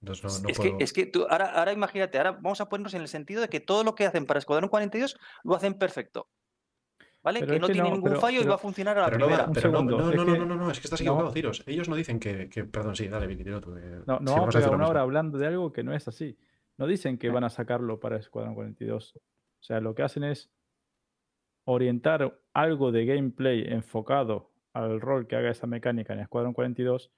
[0.00, 0.78] Entonces no, no es, puedo...
[0.78, 3.48] que, es que tú, ahora, ahora imagínate, ahora vamos a ponernos en el sentido de
[3.48, 6.28] que todo lo que hacen para Escuadrón 42 lo hacen perfecto.
[7.22, 7.40] ¿Vale?
[7.40, 9.00] Pero que no que tiene no, ningún pero- fallo y pero- va a funcionar a
[9.00, 9.46] la Pero no, primera.
[9.46, 11.04] Un pero no, segundo, no, no, no, que- no, no, no, es que estás no.
[11.06, 11.62] equivocado, Ciros.
[11.66, 13.74] Ellos no dicen que, que- Perdón, sí, dale, Vicky, tira tú.
[13.76, 15.82] eh, No, no vamos a vamos a pegar lo una hora hablando de algo que
[15.82, 16.36] no es así.
[16.78, 19.16] No dicen que van a sacarlo para Escuadrón 42.
[19.16, 19.20] O
[19.60, 20.50] sea, lo que hacen es
[21.64, 27.12] orientar algo de gameplay enfocado al rol que haga esa mecánica en Escuadrón 42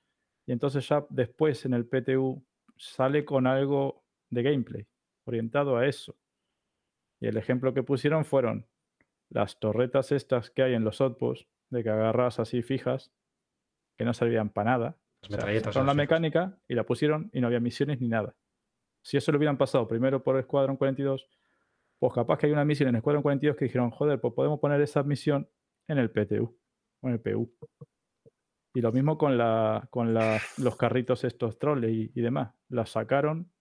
[0.47, 2.45] y entonces ya después en el PTU
[2.77, 4.87] sale con algo de gameplay
[5.25, 6.17] orientado a eso.
[7.21, 8.67] Y el ejemplo que pusieron fueron
[9.29, 13.11] las torretas estas que hay en los outposts de que agarras así fijas
[13.97, 14.97] que no servían para nada.
[15.29, 18.37] Las O sea, la mecánica y la pusieron y no había misiones ni nada.
[19.07, 21.29] Si eso lo hubieran pasado primero por Escuadrón 42,
[22.01, 24.81] pues capaz que hay una misión en Escuadrón 42 que dijeron, joder, pues podemos poner
[24.81, 25.49] esa misión
[25.87, 26.59] en el PTU
[27.03, 27.55] o en el PU.
[28.75, 32.53] Y lo mismo con, los carritos estos trolls y, demás.
[32.69, 33.53] Las sacaron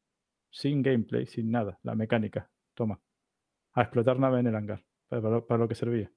[0.50, 2.50] sin gameplay, sin nada, la mecánica.
[2.74, 3.00] Toma.
[3.74, 4.84] A explotar nave en el hangar.
[5.10, 6.12] Para lo que servía.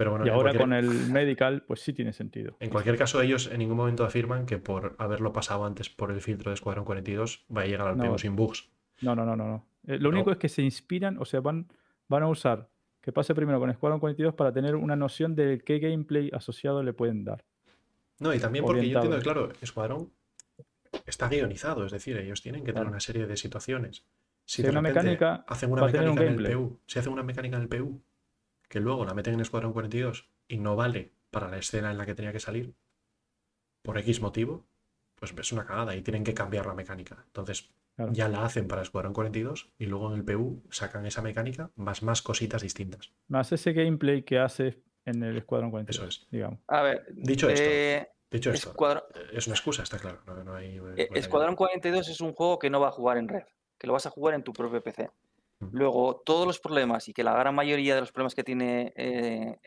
[0.00, 2.56] Pero bueno, y ahora cualquier- con el medical, pues sí tiene sentido.
[2.58, 6.22] En cualquier caso, ellos en ningún momento afirman que por haberlo pasado antes por el
[6.22, 8.04] filtro de Escuadrón 42 va a llegar al No.
[8.12, 8.70] PU sin bugs.
[9.02, 9.46] No, no, no, no.
[9.46, 9.66] no.
[9.86, 11.66] Eh, lo único es que se inspiran, o sea, van,
[12.08, 12.70] van a usar
[13.02, 16.94] que pase primero con Escuadrón 42 para tener una noción de qué gameplay asociado le
[16.94, 17.44] pueden dar.
[18.20, 20.10] No, y también porque yo entiendo que, claro, Escuadrón
[21.06, 22.90] está guionizado, es decir, ellos tienen que tener Claro.
[22.90, 24.04] una serie de situaciones.
[24.46, 26.52] Si Si de una mecánica, hacen una un mecánica en el.
[26.56, 28.00] PU, si hacen una mecánica en el PU,
[28.70, 32.06] que luego la meten en Escuadrón 42 y no vale para la escena en la
[32.06, 32.72] que tenía que salir,
[33.82, 34.64] por X motivo,
[35.16, 37.22] pues es una cagada y tienen que cambiar la mecánica.
[37.26, 38.12] Entonces, Claro.
[38.12, 42.02] ya la hacen para Escuadrón 42 y luego en el PU sacan esa mecánica más
[42.02, 43.12] más cositas distintas.
[43.28, 46.28] más ese gameplay que hace en el Escuadrón 42, Eso es.
[46.30, 46.60] digamos.
[46.68, 49.02] A ver, Dicho esto, eh, Dicho esto, Escuadrón,
[49.32, 50.20] es una excusa, está claro.
[50.26, 51.08] No, no hay, eh.
[51.14, 53.42] Escuadrón 42 es un juego que no va a jugar en red,
[53.76, 55.10] que lo vas a jugar en tu propio PC.
[55.70, 59.58] Luego, todos los problemas y que la gran mayoría de los problemas que tiene eh,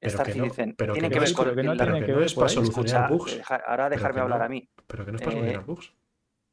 [0.00, 2.06] Pero Star que no- Citizen pero que tienen que ver con que no tiene que
[2.06, 3.36] que no ver es para solucionar bugs.
[3.36, 4.68] deja- ahora dejarme hablar no- a mí.
[4.86, 5.92] Pero que no es para Eh, solucionar bugs.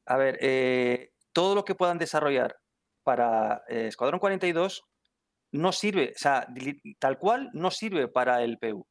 [0.05, 2.57] A ver, eh, todo lo que puedan desarrollar
[3.03, 4.83] para eh, Escuadrón 42
[5.53, 6.45] no sirve, o sea,
[6.99, 8.85] tal cual no sirve para el PU.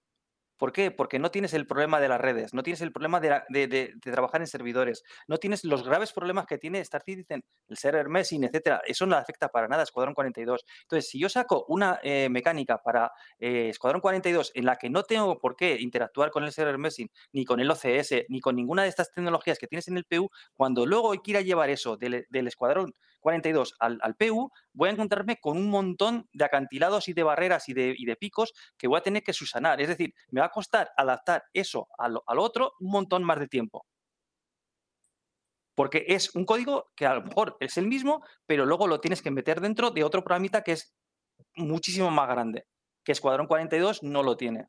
[0.59, 0.90] ¿Por qué?
[0.90, 4.48] Porque no tienes el problema de las redes, no tienes el problema de, trabajar en
[4.48, 8.82] servidores, no tienes los graves problemas que tiene Star Citizen, el server messing, etcétera.
[8.85, 10.64] Eso no afecta para nada a Escuadrón 42.
[10.82, 15.05] Entonces, si yo saco una eh, mecánica para eh, Escuadrón 42 en la que no
[15.05, 18.82] tengo por qué interactuar con el server messing, ni con el OCS, ni con ninguna
[18.82, 22.48] de estas tecnologías que tienes en el PU, cuando luego quiera llevar eso del, del
[22.48, 27.22] Escuadrón 42 al, al PU, voy a encontrarme con un montón de acantilados y de
[27.22, 29.80] barreras y de, picos que voy a tener que subsanar.
[29.80, 33.38] Es decir, me va a costar adaptar eso a lo, al otro un montón más
[33.38, 33.86] de tiempo.
[35.74, 39.22] Porque es un código que a lo mejor es el mismo, pero luego lo tienes
[39.22, 40.94] que meter dentro de otro programita que es
[41.54, 42.66] muchísimo más grande,
[43.04, 44.66] que Escuadrón 42 no lo tiene.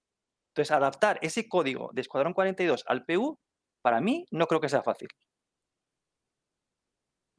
[0.49, 3.39] Entonces, adaptar ese código de Escuadrón 42 al PU,
[3.81, 5.07] para mí, no creo que sea fácil.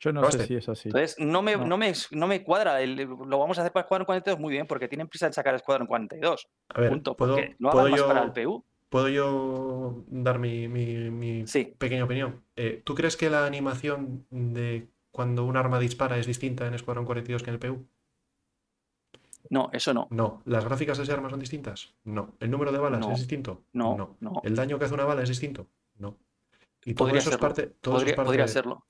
[0.01, 0.41] Yo no Roster.
[0.43, 0.89] sé si es así.
[0.89, 1.67] Entonces, no me, No.
[1.67, 2.81] no me, no me cuadra.
[2.81, 5.55] el- lo vamos a hacer para Escuadrón 42 muy bien, porque tienen prisa en sacar
[5.55, 6.49] Escuadrón 42.
[6.71, 7.15] A ver, punto.
[7.17, 8.65] ¿puedo, Porque no puedo más yo, para el PU.
[8.89, 11.75] ¿puedo yo dar mi, mi- mi Sí.
[11.79, 12.43] pequeña opinión?
[12.57, 17.05] Eh, ¿Tú crees que la animación de cuando un arma dispara es distinta en Escuadrón
[17.05, 17.87] 42 que en el PU?
[19.49, 20.07] No, eso no.
[20.11, 20.43] No.
[20.45, 21.93] ¿Las gráficas de ese arma son distintas?
[22.05, 22.35] No.
[22.41, 23.13] ¿El número de balas No.
[23.13, 23.65] es distinto?
[23.73, 24.41] No, no.
[24.45, 25.67] ¿El daño que hace una bala es distinto?
[25.99, 26.17] No.
[26.85, 27.41] Y todo Podría eso es serlo.
[27.49, 28.85] parte, todo eso es Podría, parte podría de- serlo.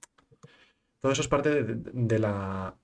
[1.00, 2.76] Todo eso es parte de, de la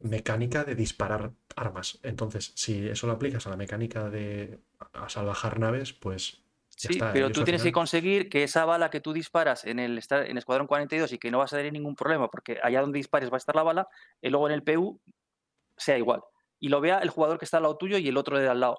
[0.00, 1.98] mecánica de disparar armas.
[2.02, 4.60] Entonces, si eso lo aplicas a la mecánica de
[4.92, 6.42] a salvajar naves, pues
[6.78, 7.12] Sí, está.
[7.12, 10.68] pero tú tienes que conseguir que esa bala que tú disparas en el en Escuadrón
[10.68, 13.38] 42 y que no vas a tener ningún problema porque allá donde dispares va a
[13.38, 13.88] estar la bala,
[14.22, 15.00] y luego en el PU
[15.76, 16.22] sea igual.
[16.60, 18.60] Y lo vea el jugador que está al lado tuyo y el otro de al
[18.60, 18.78] lado.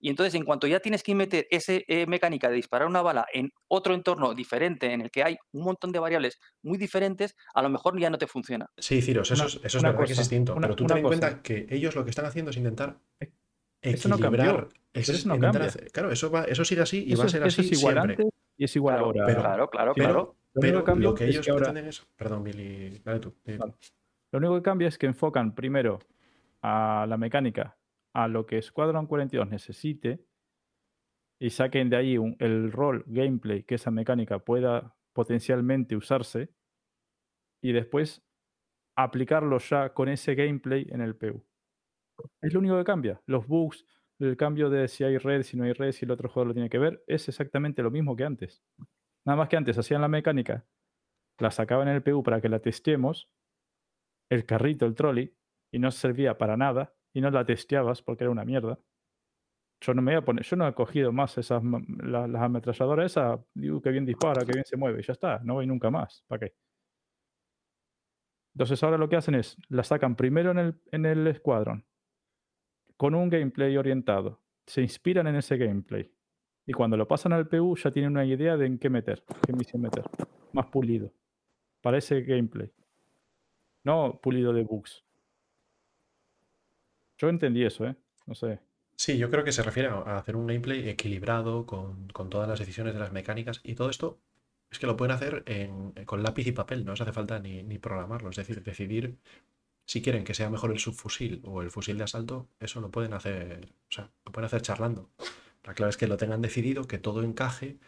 [0.00, 1.72] Y entonces, en cuanto ya tienes que meter esa
[2.06, 5.90] mecánica de disparar una bala en otro entorno diferente, en el que hay un montón
[5.92, 8.70] de variables muy diferentes, a lo mejor ya no te funciona.
[8.78, 10.52] Sí, Ciros, eso, Una- es, eso es verdad que es distinto.
[10.54, 13.30] una- pero tú ten en cuenta que ellos lo que están haciendo es intentar Eh,
[13.82, 14.68] eso no equilibrar.
[14.68, 17.24] pero es eso no intentar hacer- claro, eso, va, eso sigue así y eso, va
[17.24, 18.14] a es- ser eso así es igual siempre.
[18.24, 18.26] antes
[18.56, 19.26] y es igual Claro, ahora.
[19.26, 20.34] pero- claro, claro, Pero- claro.
[20.60, 22.06] Pero que cambia lo que es ellos que ahora- pretenden es.
[22.16, 23.34] Perdón, Billy, dale tú.
[23.44, 23.74] Eh, Vale.
[24.32, 26.00] Lo único que cambia es que enfocan primero
[26.62, 27.76] a la mecánica,
[28.18, 30.24] a lo que Squadron 42 necesite
[31.40, 36.52] y saquen de ahí el rol gameplay que esa mecánica pueda potencialmente usarse
[37.62, 38.26] y después
[38.96, 41.46] aplicarlo ya con ese gameplay en el PU.
[42.42, 43.22] Es lo único que cambia.
[43.26, 43.86] Los bugs,
[44.18, 46.54] el cambio de si hay red, si no hay red, si el otro jugador lo
[46.54, 48.64] tiene que ver, es exactamente lo mismo que antes.
[49.24, 50.66] Nada más que antes hacían la mecánica,
[51.38, 53.30] la sacaban en el PU para que la testemos,
[54.28, 55.36] el carrito, el trolley,
[55.72, 58.78] y no servía para nada, y no la testeabas porque era una mierda.
[59.80, 63.40] Yo no me voy a poner, yo no he cogido más esas las ametralladoras esas,
[63.54, 66.24] digo que bien dispara, que bien se mueve, y ya está, no voy nunca más.
[66.28, 66.54] ¿Para qué?
[68.54, 71.84] Entonces ahora lo que hacen es, la sacan primero en el, en el escuadrón,
[72.96, 74.40] con un gameplay orientado.
[74.66, 76.12] Se inspiran en ese gameplay.
[76.66, 79.52] Y cuando lo pasan al PU ya tienen una idea de en qué meter, qué
[79.52, 80.04] misión meter.
[80.52, 81.12] Más pulido.
[81.80, 82.70] Para ese gameplay.
[83.82, 85.07] No pulido de bugs.
[87.18, 87.96] Yo entendí eso, ¿eh?
[88.26, 88.60] No sé.
[88.96, 92.58] Sí, yo creo que se refiere a hacer un gameplay equilibrado con, con todas las
[92.58, 94.18] decisiones de las mecánicas y todo esto
[94.70, 97.62] es que lo pueden hacer en- con lápiz y papel, no les hace falta ni,
[97.62, 99.18] ni programarlo, es decir, decidir
[99.86, 103.14] si quieren que sea mejor el subfusil o el fusil de asalto, eso lo pueden
[103.14, 105.10] hacer, o sea, lo pueden hacer charlando.
[105.64, 107.78] La clave es que lo tengan decidido, que todo encaje,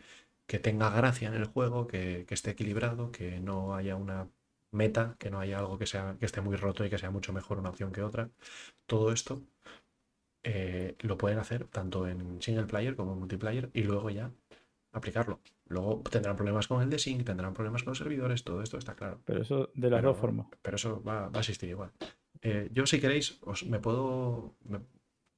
[0.46, 4.28] que tenga gracia en el juego, que esté equilibrado, que no haya una
[4.72, 7.32] meta, que no haya algo que sea, que esté muy roto y que sea mucho
[7.32, 8.30] mejor una opción que otra.
[8.86, 9.42] Todo esto
[10.42, 14.30] eh, lo pueden hacer tanto en single player como en multiplayer y luego ya
[14.92, 15.40] aplicarlo.
[15.66, 19.20] Luego tendrán problemas con el desync, tendrán problemas con los servidores, todo esto está claro.
[19.24, 20.46] Pero eso de las Pero, dos formas.
[20.62, 21.90] pero eso va, va a existir igual.
[22.42, 24.54] Eh, yo, si queréis, os, me puedo.
[24.64, 24.80] me-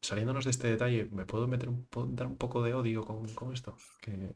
[0.04, 3.28] saliéndonos de este detalle, ¿me puedo meter un, puedo dar un poco de odio con,
[3.34, 3.76] con esto?
[4.00, 4.30] Que...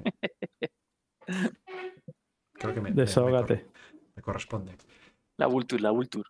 [2.54, 3.66] Creo que me, Desahógate.
[4.16, 4.76] Me corresponde.
[5.36, 6.28] La Vulture, la Vulture.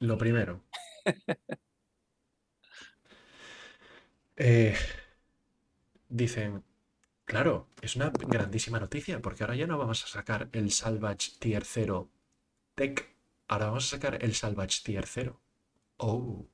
[0.00, 0.62] Lo primero.
[4.42, 4.74] Eh,
[6.08, 6.64] dicen,
[7.26, 11.62] claro, es una grandísima noticia, porque ahora ya no vamos a sacar el Salvage Tier
[11.66, 12.08] 0
[12.74, 13.14] Tech,
[13.48, 15.38] ahora vamos a sacar el Salvage Tier 0.
[15.98, 16.46] Oh,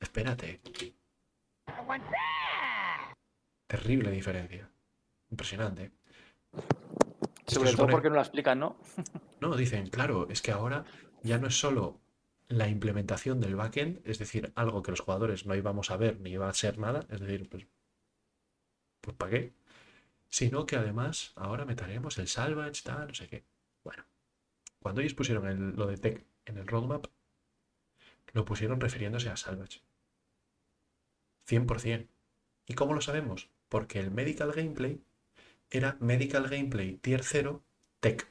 [0.00, 0.60] espérate.
[3.68, 4.68] Terrible diferencia.
[5.30, 5.92] Impresionante.
[7.46, 8.76] Sobre todo supone- porque no la explican, ¿no?
[9.40, 10.84] no, dicen, claro, es que ahora
[11.22, 12.00] ya no es solo
[12.48, 16.30] la implementación del backend, es decir, algo que los jugadores no íbamos a ver ni
[16.30, 17.66] iba a ser nada, es decir, pues
[19.00, 19.52] pues ¿para qué?
[20.28, 23.44] Sino que además ahora meteremos el salvage, tal, no sé qué.
[23.84, 24.04] Bueno,
[24.80, 27.06] cuando ellos pusieron el- lo de tech en el roadmap,
[28.32, 29.82] lo pusieron refiriéndose a salvage.
[31.44, 32.10] 100%.
[32.66, 33.48] ¿Y cómo lo sabemos?
[33.68, 35.00] Porque el medical gameplay
[35.70, 37.64] era medical gameplay tier 0
[38.00, 38.29] tech.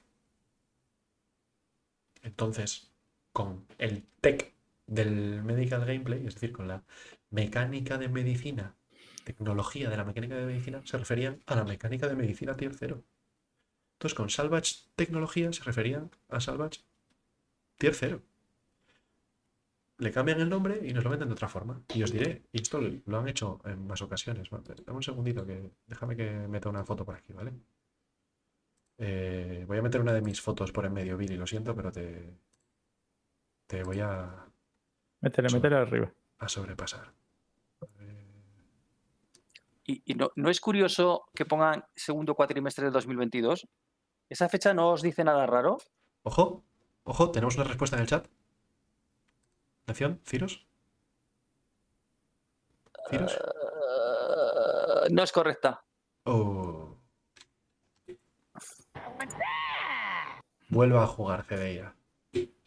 [2.22, 2.92] Entonces,
[3.32, 4.54] con el tech
[4.88, 6.84] del medical gameplay, es decir, con la
[7.30, 8.76] mecánica de medicina,
[9.24, 13.04] tecnología de la mecánica de medicina, se referían a la mecánica de medicina tier 0.
[13.94, 16.82] Entonces, con Salvage Tecnología se referían a Salvage
[17.78, 18.22] tier 0.
[19.98, 21.82] Le cambian el nombre y nos lo venden de otra forma.
[21.94, 24.50] Y os diré, y esto lo han hecho en más ocasiones.
[24.50, 27.52] Dame un segundito, que déjame que meta una foto por aquí, ¿vale?
[29.02, 31.90] Eh, voy a meter una de mis fotos por en medio, Billy, lo siento, pero
[31.92, 32.38] te,
[33.66, 34.46] te voy a,
[35.22, 36.12] Métele, métele arriba.
[36.40, 37.14] a sobrepasar.
[38.00, 38.26] Eh,
[39.86, 43.68] ¿Y, y no, no es curioso que pongan segundo cuatrimestre de 2022?
[44.28, 45.78] ¿Esa fecha no os dice nada raro?
[46.24, 46.64] Ojo,
[47.04, 48.28] ojo, tenemos una respuesta en el chat.
[49.84, 50.68] Atención, Ciros.
[53.10, 53.34] Ciros.
[53.34, 55.84] Eh, no es correcta.
[56.26, 56.69] Oh.
[60.70, 61.96] Vuelva a jugar Cedeira.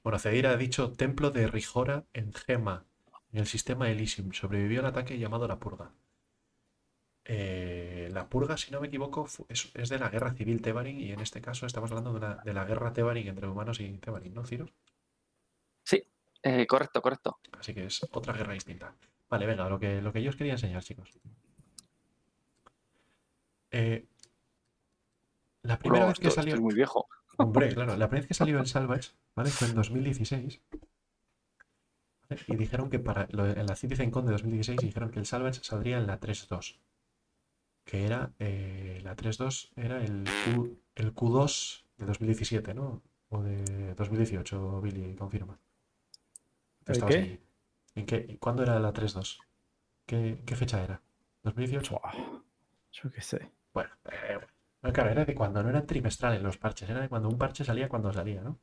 [0.02, 2.84] Bueno, Cedeira ha dicho Templo de Rijora en Gema,
[3.32, 4.32] en el sistema Elysium.
[4.32, 5.92] Sobrevivió al ataque llamado La Purga.
[7.24, 11.12] Eh, la Purga, si no me equivoco, es, es de la guerra civil Tebarin y
[11.12, 14.34] en este caso estamos hablando de, una- de la guerra Tebarin entre humanos y Tebarin,
[14.34, 14.72] ¿no, Ciros?
[16.44, 17.38] Eh, correcto, correcto.
[17.56, 18.92] Así que es otra guerra distinta.
[19.30, 21.08] Vale, venga, lo que, lo que yo os quería enseñar, chicos.
[23.70, 24.04] Eh,
[25.62, 26.60] la primera vez que esto- salió.
[26.60, 27.06] muy viejo.
[27.36, 29.50] Hombre, claro, la primera vez que salió el Salvage, ¿vale?
[29.50, 30.60] Fue en 2016.
[32.28, 32.42] ¿vale?
[32.46, 33.28] Y dijeron que para.
[33.32, 36.78] lo- en la CitizenCon de 2016 dijeron que el Salvage saldría en la 3.2.
[37.84, 38.32] Que era.
[38.38, 43.02] eh, la 3.2 era el, Q, el Q2 de 2017, ¿no?
[43.30, 45.59] O de 2018, Billy, confirma.
[46.86, 47.16] ¿El qué?
[47.16, 47.40] allí.
[47.94, 49.38] ¿En qué, ¿Cuándo era la 3.2?
[50.06, 51.02] ¿Qué, ¿Qué fecha era?
[51.44, 51.90] ¿2018?
[52.00, 52.12] Buah,
[52.92, 53.50] yo qué sé.
[53.74, 54.51] Bueno, eh, bueno,
[54.90, 57.88] claro, era de cuando no eran trimestrales los parches, era de cuando un parche salía
[57.88, 58.59] cuando salía, ¿no?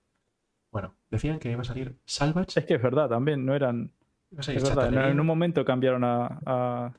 [0.71, 3.91] Bueno, decían que iba a salir Salvage, Es que es verdad, también no eran.
[4.31, 6.93] iba a salir Es verdad, en, un momento cambiaron a, a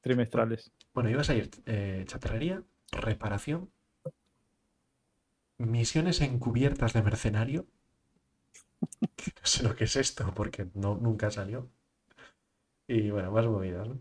[0.00, 0.72] trimestrales.
[0.94, 3.70] Bueno, iba a salir eh, chatarrería, reparación,
[5.58, 7.66] misiones encubiertas de mercenario.
[9.16, 11.70] que no sé lo que es esto, porque no, nunca salió.
[12.88, 14.00] Y bueno, más movidas, ¿no?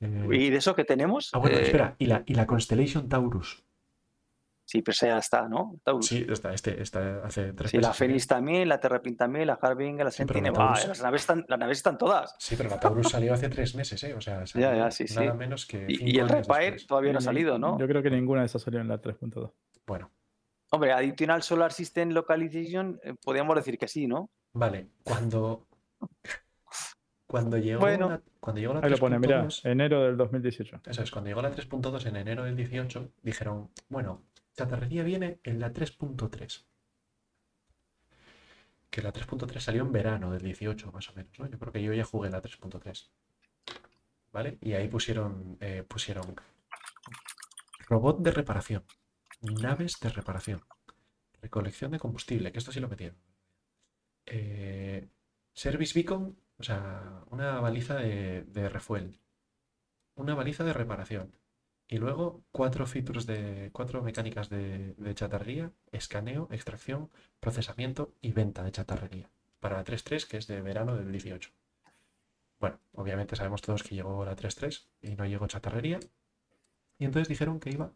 [0.00, 1.30] Eh, ¿Y de eso que tenemos?
[1.32, 3.64] ah, bueno, Eh, espera, y la, y la Constellation Taurus.
[4.64, 5.80] Sí, pero esa ya está, ¿no?
[5.82, 6.06] Taurus.
[6.06, 8.06] Sí, está, este, está hace tres Sí, la meses, ¿eh?
[8.06, 10.52] Fénix también, la Terrapin también, la Harbinger, la Sí, la Sentinel.
[10.52, 12.36] Taurus- Ah, las, naves están, las naves están todas.
[12.38, 14.14] Sí, pero la Taurus salió hace tres meses, ¿eh?
[14.14, 15.16] O sea, salió ya, sí, sí.
[15.16, 17.78] nada menos que Y, y el Repair todavía no ha salido, ¿no?
[17.80, 19.52] Yo creo que ninguna de esas salió en la 3.2.
[19.86, 20.12] Bueno,
[20.70, 24.30] Hombre, Additional Solar System Localization, eh, podríamos decir que sí, ¿no?
[24.52, 24.90] vale.
[25.02, 25.66] Cuando,
[27.30, 28.08] cuando llegó Bueno.
[28.08, 30.80] la, cuando llegó la Ahí lo pone, mira, 3.2, enero del 2018.
[30.84, 34.24] eso es, cuando llegó la 3.2 en enero del 18, dijeron, bueno,
[34.56, 36.64] chatarrería viene en la 3.3.
[38.90, 41.48] Que la 3.3 salió en verano del 18, más o menos, ¿no?
[41.48, 43.10] Yo creo que yo ya jugué la 3.3.
[44.32, 44.58] ¿Vale?
[44.60, 46.34] Y ahí pusieron, eh, pusieron
[47.88, 48.82] robot de reparación,
[49.40, 50.62] naves de reparación,
[51.40, 53.16] recolección de combustible, que esto sí lo metieron.
[54.26, 55.08] Eh,
[55.54, 59.18] service beacon, o sea, una baliza de, refuel,
[60.14, 61.32] una baliza de reparación.
[61.88, 67.10] Y luego cuatro features de cuatro mecánicas de, chatarrería, escaneo, extracción,
[67.40, 69.30] procesamiento y venta de chatarrería.
[69.58, 71.50] Para la 3.3, que es de verano del 18.
[72.60, 75.98] Bueno, obviamente sabemos todos que llegó la 3.3 y no llegó chatarrería.
[76.98, 77.92] Y entonces dijeron que iba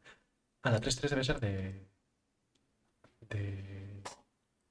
[0.62, 1.86] a la 3.3 debe ser de.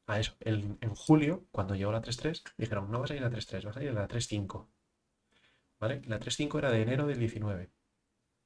[0.07, 0.35] A eso.
[0.41, 3.71] el- en julio, cuando llegó la 3.3, dijeron: no va a salir la 3.3, va
[3.71, 4.67] a salir la 3.5.
[5.79, 6.01] ¿Vale?
[6.07, 7.69] La 3.5 era de enero del 19.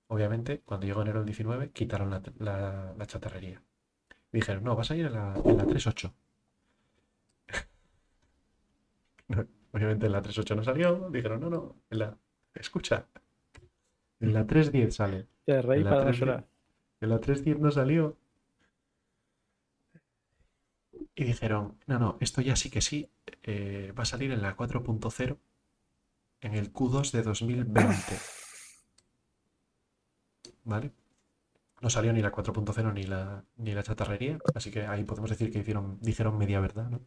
[0.08, 3.62] Obviamente, cuando llegó enero del 19, quitaron la, la- la chatarrería.
[4.32, 6.14] Dijeron: no, va a salir en la, la 3.8.
[9.30, 11.10] No, obviamente en la 3.8 no salió.
[11.10, 12.18] Dijeron: no, no, en la.
[12.54, 13.08] Escucha.
[14.20, 15.28] En la 3.10 sale.
[15.46, 16.48] Reí En la para no 3.10 llorar.
[17.02, 18.18] En la 3.10 no salió.
[21.20, 23.10] Y dijeron, no, no, esto ya sí que sí,
[23.42, 25.40] eh, va a salir en la 4.0
[26.42, 28.20] en el Q2 de 2020.
[30.64, 30.92] ¿Vale?
[31.82, 35.52] No salió ni la 4.0 ni la, ni la chatarrería, así que ahí podemos decir
[35.52, 37.02] que dijeron media verdad, ¿no?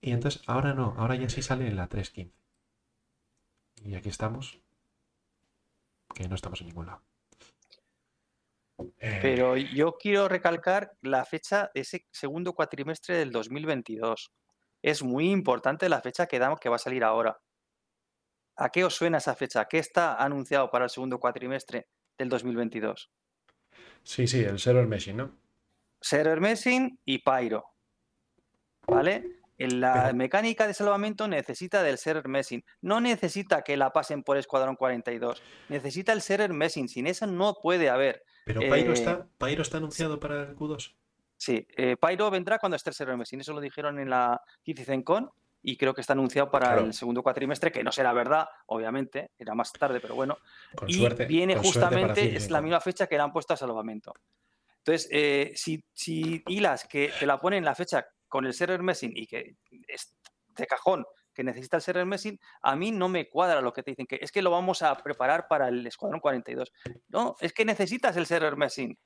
[0.00, 2.32] Y entonces, ahora no, ahora ya sí sale en la 3.15.
[3.84, 4.60] Y aquí estamos,
[6.12, 7.11] que no estamos en ningún lado.
[8.98, 14.32] Eh, Pero yo quiero recalcar la fecha de ese segundo cuatrimestre del 2022.
[14.82, 17.40] Es muy importante la fecha que damos que va a salir ahora.
[18.56, 19.66] ¿A qué os suena esa fecha?
[19.66, 21.88] ¿Qué está anunciado para el segundo cuatrimestre
[22.18, 23.10] del 2022?
[24.02, 25.36] Sí, sí, el server meshing, ¿no?
[26.00, 27.64] Server Messing y Pyro.
[28.86, 29.38] ¿Vale?
[29.58, 32.64] En la Pero- mecánica de salvamento necesita del server messing.
[32.80, 35.40] No necesita que la pasen por Escuadrón 42.
[35.68, 36.88] Necesita el server messing.
[36.88, 38.24] Sin eso no puede haber.
[38.44, 40.94] Pero Pyro, Eh, está, Pyro está anunciado para el Q2.
[41.36, 43.40] Sí, eh, Pyro vendrá cuando esté el server messing.
[43.40, 45.30] Eso lo dijeron en la CitizenCon
[45.62, 46.84] y creo que está anunciado para Claro.
[46.86, 49.30] el segundo cuatrimestre, que no será verdad, obviamente.
[49.38, 50.38] Era más tarde, pero bueno.
[50.74, 51.26] Con y suerte.
[51.26, 54.12] viene justamente, es la misma fecha que le han puesto a salvamento.
[54.78, 58.82] Entonces, eh, si, si hilas que te la ponen en la fecha con el server
[58.82, 59.54] messing y que
[59.86, 60.16] es
[60.56, 63.92] de cajón que necesita el server messing, a mí no me cuadra lo que te
[63.92, 66.72] dicen, que es que lo vamos a preparar para el Escuadrón 42.
[67.08, 68.98] No, es que necesitas el server messing.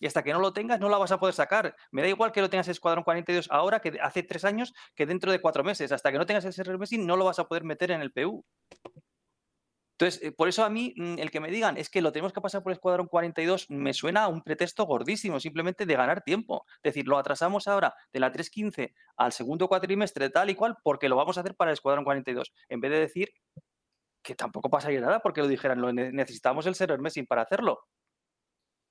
[0.00, 1.76] Y hasta que no lo tengas, no la vas a poder sacar.
[1.90, 5.04] Me da igual que lo tengas en Escuadrón 42 ahora, que hace tres años, que
[5.04, 5.92] dentro de cuatro meses.
[5.92, 8.10] Hasta que no tengas el server messing, no lo vas a poder meter en el
[8.10, 8.42] PU.
[10.00, 12.32] Entonces, eh, por eso a mí, mm, el que me digan es que lo tenemos
[12.32, 16.22] que pasar por el Escuadrón 42, me suena a un pretexto gordísimo, simplemente de ganar
[16.22, 16.64] tiempo.
[16.76, 21.10] Es decir, lo atrasamos ahora de la 3.15 al segundo cuatrimestre, tal y cual, porque
[21.10, 22.50] lo vamos a hacer para el Escuadrón 42.
[22.70, 23.28] En vez de decir
[24.22, 27.80] que tampoco pasaría nada porque lo dijeran, lo ne- necesitamos el server messing para hacerlo.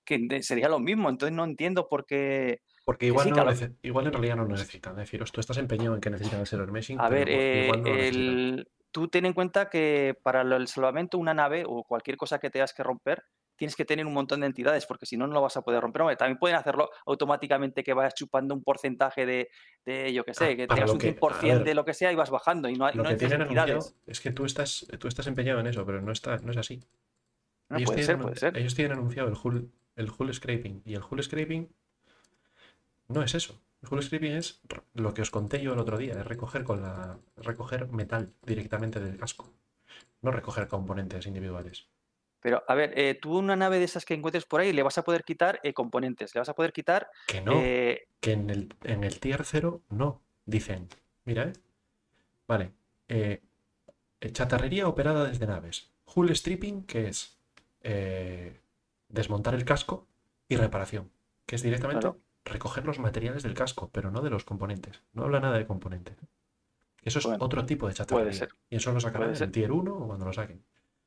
[0.06, 1.10] Que sería lo mismo.
[1.10, 2.62] Entonces, no entiendo por qué.
[2.86, 3.74] Porque igual, sí, no claro.
[3.82, 4.94] igual en realidad no lo necesitan.
[4.94, 7.00] Es decir, tú estás empeñado en que necesitan el server meshing.
[7.00, 11.64] A ver, eh, no el- tú ten en cuenta que para el salvamento, una nave
[11.68, 13.24] o cualquier cosa que tengas que romper,
[13.56, 15.82] tienes que tener un montón de entidades, porque si no, no lo vas a poder
[15.82, 16.02] romper.
[16.04, 19.50] Hombre, también pueden hacerlo automáticamente que vayas chupando un porcentaje de,
[19.86, 21.94] de yo qué sé, Ah, que para tengas un que- a 100% de lo que
[21.94, 23.98] sea y vas bajando y no, hay- Lo no que tienen entidades.
[24.08, 26.82] es que tú estás, tú estás empeñado en eso, pero no, está, no es así.
[27.68, 28.58] No, ellos, puede tienen, ser, anu- puede ser.
[28.58, 30.82] ellos tienen anunciado el hull, el hull scraping.
[30.86, 31.70] Y el hull scraping
[33.10, 33.60] no es eso.
[33.90, 34.62] Hull scraping es
[34.94, 39.00] lo que os conté yo el otro día, es recoger con la recoger metal directamente
[39.00, 39.54] del casco.
[40.22, 41.88] No recoger componentes individuales.
[42.42, 44.98] Pero, a ver, eh, tú una nave de esas que encuentres por ahí le vas
[44.98, 47.10] a poder quitar eh, componentes, le vas a poder quitar.
[47.28, 50.22] Que no, eh, que en el, en el tier 0 no.
[50.46, 50.88] Dicen,
[51.26, 51.54] mira, ¿eh?
[52.48, 52.72] Vale.
[54.34, 55.92] chatarrería operada desde naves.
[56.06, 57.38] Hull stripping, que es
[59.10, 60.08] desmontar el casco
[60.48, 61.12] y reparación,
[61.46, 62.20] que es directamente Claro.
[62.50, 65.02] Recoger los materiales del casco, pero no de los componentes.
[65.14, 66.18] No habla nada de componentes.
[67.04, 68.34] Eso es Bueno, otro tipo de chatarrería.
[68.34, 68.50] ser.
[68.70, 70.64] Y eso lo sacarán Puede en tier 1 o cuando lo saquen.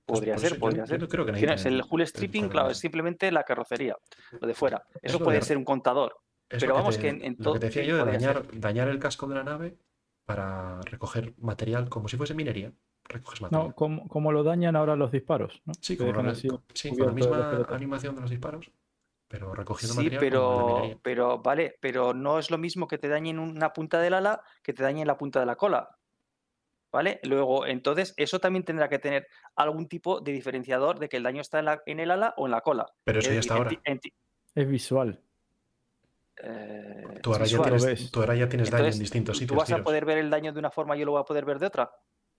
[0.06, 1.00] podría por ser, podría yo ser.
[1.00, 3.96] no creo que Si no, el hull stripping, claro, es simplemente la carrocería,
[4.40, 4.82] lo de fuera.
[5.02, 6.16] Eso puede de- ser un contador.
[6.48, 8.42] Es Pero vamos, te- que en- en lo todo- que te decía yo de dañar,
[8.52, 9.76] dañar el casco de la nave
[10.24, 12.72] para recoger material como si fuese minería.
[13.04, 13.68] Recoges material.
[13.68, 15.72] No, como, como lo dañan ahora los disparos, ¿no?
[15.80, 18.70] sí, como sí, con la misma animación de los disparos,
[19.32, 23.38] pero recogiendo Sí, material pero, pero vale, pero no es lo mismo que te dañen
[23.38, 25.96] una punta del ala que te dañen la punta de la cola.
[26.92, 27.18] ¿Vale?
[27.22, 29.26] Luego, entonces, eso también tendrá que tener
[29.56, 32.44] algún tipo de diferenciador de que el daño está en, la- en el ala o
[32.46, 32.84] en la cola.
[33.04, 33.70] Pero eso Es ya está ahora.
[34.54, 35.18] Es visual.
[36.42, 37.78] eh, Tú ahora, ya visual.
[37.80, 39.58] tienes, tú ahora ya tienes daño en distintos ¿tú sitios.
[39.58, 41.46] vas a poder ver el daño de una forma y yo lo voy a poder
[41.46, 41.90] ver de otra?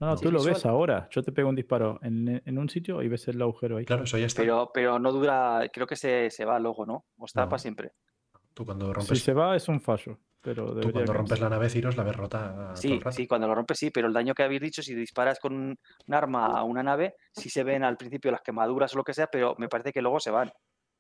[0.04, 1.08] No, no, Sí, tú lo ves ahora.
[1.12, 3.86] Yo te pego un disparo en, en un sitio y ves el agujero ahí.
[3.86, 4.42] Claro, eso ya está.
[4.42, 7.06] Pero, pero no dura, creo que se, se va luego, ¿no?
[7.18, 7.50] O está No.
[7.50, 7.92] para siempre.
[8.54, 11.70] Tú cuando Si rompes, se va es un fallo, pero tú cuando rompes la nave
[11.70, 13.12] Ciros la ves rota todo Sí, el rato.
[13.16, 15.80] sí, cuando lo rompes sí, pero el daño que habéis dicho, si disparas con un,
[16.14, 19.28] arma a una nave, sí se ven al principio las quemaduras o lo que sea,
[19.28, 20.52] pero me parece que luego se van.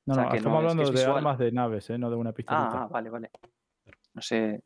[0.05, 1.17] No, o sea, no, que estamos no, es que hablando es de visual.
[1.17, 1.97] armas de naves, ¿eh?
[1.97, 2.83] no de una pistolita.
[2.83, 3.29] ah, vale, vale.
[4.13, 4.39] No sé.
[4.39, 4.61] Bueno.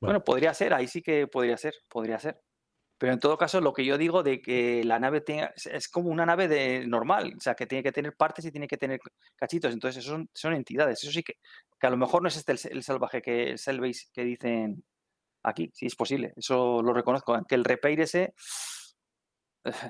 [0.00, 2.38] Bueno, podría ser, ahí sí que podría ser, podría ser.
[2.98, 6.08] Pero en todo caso, lo que yo digo de que la nave tenga, es- como
[6.08, 8.98] una nave de normal, o sea, que tiene que tener partes y tiene que tener
[9.36, 9.72] cachitos.
[9.74, 11.02] Entonces, eso son, son entidades.
[11.02, 11.34] Eso sí que,
[11.78, 14.82] que a lo mejor no es este el, el salvaje que el Selbase que dicen
[15.42, 16.32] aquí, sí es posible.
[16.36, 17.34] Eso lo reconozco.
[17.34, 18.34] Aunque el repair ese.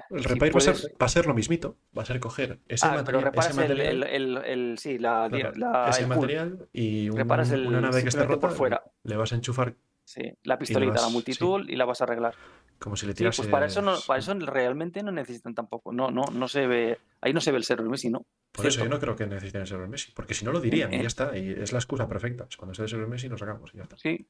[0.09, 1.77] El si repair va, a ser, va a ser lo mismito.
[1.97, 4.79] Va a ser coger ese Ah, pero material, ese reparas el, material, el, el- el-
[4.79, 8.57] sí, la, claro, la- ese material y un- una nave que está simplemente por rota,
[8.57, 8.83] fuera.
[9.03, 9.75] le vas a enchufar
[10.07, 11.13] Sí, la pistolita, la sí.
[11.13, 12.35] multitool y la vas a arreglar.
[12.79, 13.37] como si le Sí, tiras.
[13.37, 15.93] pues para eso no, para eso realmente no necesitan tampoco.
[15.93, 18.25] No, no, no se ve, ahí no se ve el server Messi, ¿no?
[18.53, 20.93] Por eso yo no creo que necesiten el server Messi, porque si no lo dirían
[20.93, 21.01] y Eh.
[21.03, 22.47] ya está, y es la excusa perfecta.
[22.57, 23.97] Cuando esté el server Messi lo sacamos y ya está.
[23.99, 24.27] Sí,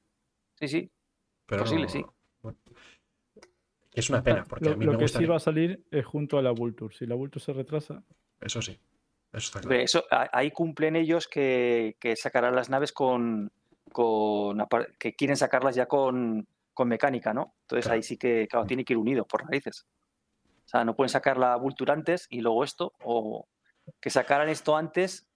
[0.55, 0.91] sí, sí.
[1.45, 2.05] Pero Posible, no- sí.
[2.41, 2.59] bueno.
[3.93, 5.19] Es una pena, porque lo a mí lo me que gusta.
[5.19, 6.95] sí va a salir es junto a la Vulture.
[6.95, 8.03] Si la Vulture se retrasa,
[8.41, 8.79] Eso sí, eso
[9.47, 9.77] está claro.
[9.83, 13.51] Eso, ahí cumplen ellos que, que sacarán las naves con,
[13.93, 14.59] con
[14.99, 17.55] que quieren sacarlas ya con, con mecánica, ¿no?
[17.63, 19.87] Entonces ahí sí que, claro, tiene que ir unido por narices.
[20.65, 23.47] O sea, no pueden sacar la Vulture antes y luego esto, o
[24.01, 25.29] que sacaran esto antes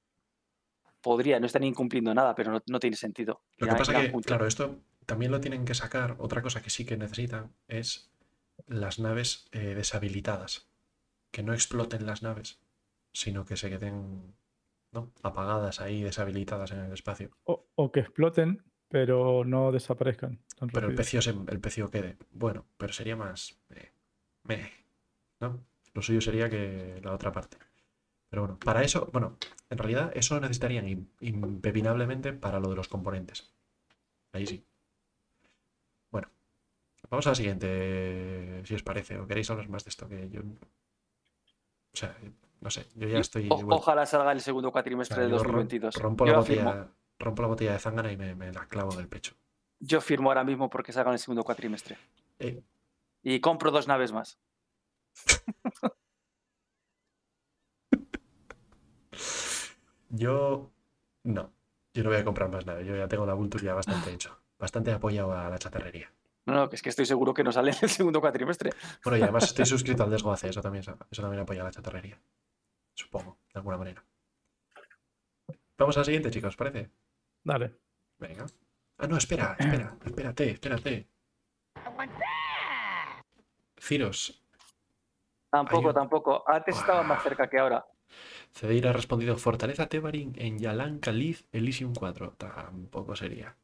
[1.01, 3.43] podría, no están incumpliendo nada, pero no, no tiene sentido.
[3.59, 4.27] Lo Ya- que pasa ya que, punto.
[4.27, 6.17] claro, esto también lo tienen que sacar.
[6.19, 8.11] Otra cosa que sí que necesitan es
[8.67, 10.69] las naves eh, deshabilitadas.
[11.31, 12.61] Que no exploten las naves,
[13.13, 14.35] sino que se queden
[14.93, 15.13] ¿no?
[15.23, 17.31] apagadas ahí, deshabilitadas en el espacio.
[17.45, 20.41] O, o que exploten, pero no desaparezcan.
[20.73, 22.17] Pero el pecio, se- el pecio quede.
[22.33, 23.59] Bueno, pero sería más.
[23.71, 23.93] eh,
[24.45, 24.71] meh,
[25.41, 25.65] ¿no?
[25.95, 27.57] Lo suyo sería que la otra parte.
[28.29, 29.37] Pero bueno, para eso, bueno,
[29.71, 33.53] en realidad eso necesitarían im- impepinablemente para lo de los componentes.
[34.33, 34.65] Ahí sí.
[36.11, 36.29] Bueno,
[37.11, 40.43] vamos a la siguiente, si os parece, o queréis hablar más de esto que yo.
[41.93, 42.17] O sea,
[42.61, 43.49] no sé, yo ya estoy.
[43.51, 45.95] o- ojalá salga el segundo o cuatrimestre sea, de yo ro- 2022.
[45.97, 46.89] rompo la botella,
[47.19, 49.35] rompo la botella de zángana y me, me la clavo en el pecho.
[49.81, 51.97] yo firmo ahora mismo porque salga en el segundo cuatrimestre.
[52.39, 52.63] Eh,
[53.23, 54.39] Y compro dos naves más.
[60.09, 60.73] Yo
[61.25, 61.53] no,
[61.95, 62.83] yo no voy a comprar más nada.
[62.83, 66.13] Yo ya tengo la Vulture ya bastante hecho, bastante apoyado a la chatarrería.
[66.47, 68.71] No, no, que es que estoy seguro que no sale en el segundo cuatrimestre.
[69.05, 72.21] Bueno, y además estoy suscrito al Desgoace, eso también, eso también apoya a la chatarrería.
[73.01, 74.05] Supongo, de alguna manera.
[75.79, 76.91] Vamos a la siguiente, chicos, ¿parece?
[77.43, 77.75] Dale.
[78.19, 78.45] Venga.
[78.99, 81.09] Ah, no, espera, espera, espérate, espérate.
[83.79, 84.43] Ciros,
[85.51, 86.45] Tampoco, un- tampoco.
[86.49, 87.85] Antes estaba más cerca que ahora.
[88.53, 92.33] Cedeir ha respondido Fortaleza Tebarin en Yalan Khalif Elysium 4.
[92.37, 93.57] Tampoco sería.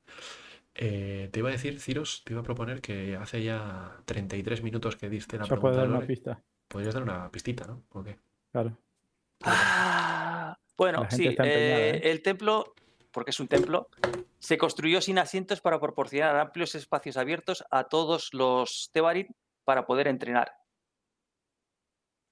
[0.75, 4.97] Eh, te iba a decir, Ciros, te iba a proponer que hace ya 33 minutos
[4.97, 6.43] que diste la pregunta puedo dar una pista.
[6.69, 7.83] Podrías dar una pistita, ¿no?
[7.91, 8.19] ¿O qué?
[8.53, 8.77] Claro.
[9.47, 12.11] Ah, bueno, sí, empeñada, eh, ¿eh?
[12.11, 12.75] el templo,
[13.13, 13.89] porque es un templo,
[14.39, 19.29] se construyó sin asientos para proporcionar amplios espacios abiertos a todos los Tebarin
[19.65, 20.53] para poder entrenar.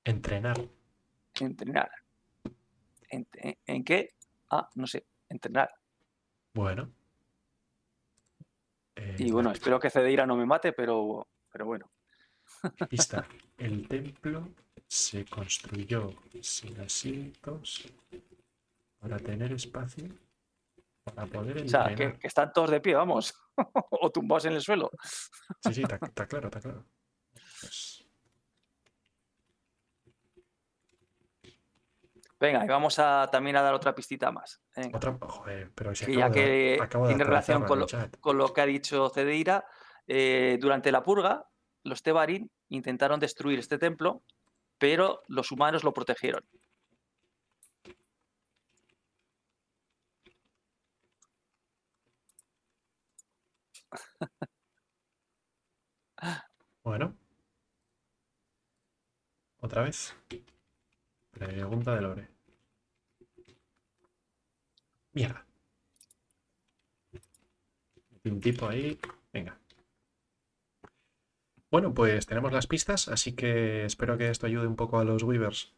[0.04, 0.56] Entrenar.
[1.40, 1.90] Entrenar.
[3.08, 4.14] ¿En, en- en qué?
[4.50, 5.70] Ah, no sé, entrenar.
[6.52, 6.90] Bueno.
[8.96, 11.90] Eh, Y bueno, espero que Cedeira no me mate, pero, pero bueno.
[12.88, 13.26] Pista.
[13.56, 14.48] El templo
[14.94, 17.92] se construyó sin asientos
[19.00, 20.06] para tener espacio
[21.02, 22.12] para poder O sea, entrenar.
[22.14, 23.34] que, que están todos de pie, vamos.
[23.90, 24.90] o tumbados en el suelo.
[25.64, 26.84] Sí, sí, está, claro, está claro.
[27.60, 28.06] Pues,
[32.38, 34.62] Venga, y vamos a también a dar otra pistita más.
[34.76, 34.96] Venga.
[34.96, 36.34] otra, joder, pero si acabo ya de-
[36.76, 37.86] que acabo de tiene relación con lo,
[38.20, 39.66] con que ha dicho Cedeira,
[40.06, 41.48] eh, durante la purga,
[41.82, 44.22] los Tebarin intentaron destruir este templo,
[44.78, 46.44] pero los humanos lo protegieron.
[56.82, 57.14] Bueno.
[59.60, 60.14] Otra vez.
[61.32, 62.28] Pregunta de Lore.
[65.12, 65.46] Mierda.
[68.24, 68.98] Un tipo ahí.
[69.32, 69.58] Venga.
[71.74, 75.24] Bueno, pues tenemos las pistas, así que espero que esto ayude un poco a los
[75.24, 75.74] Weavers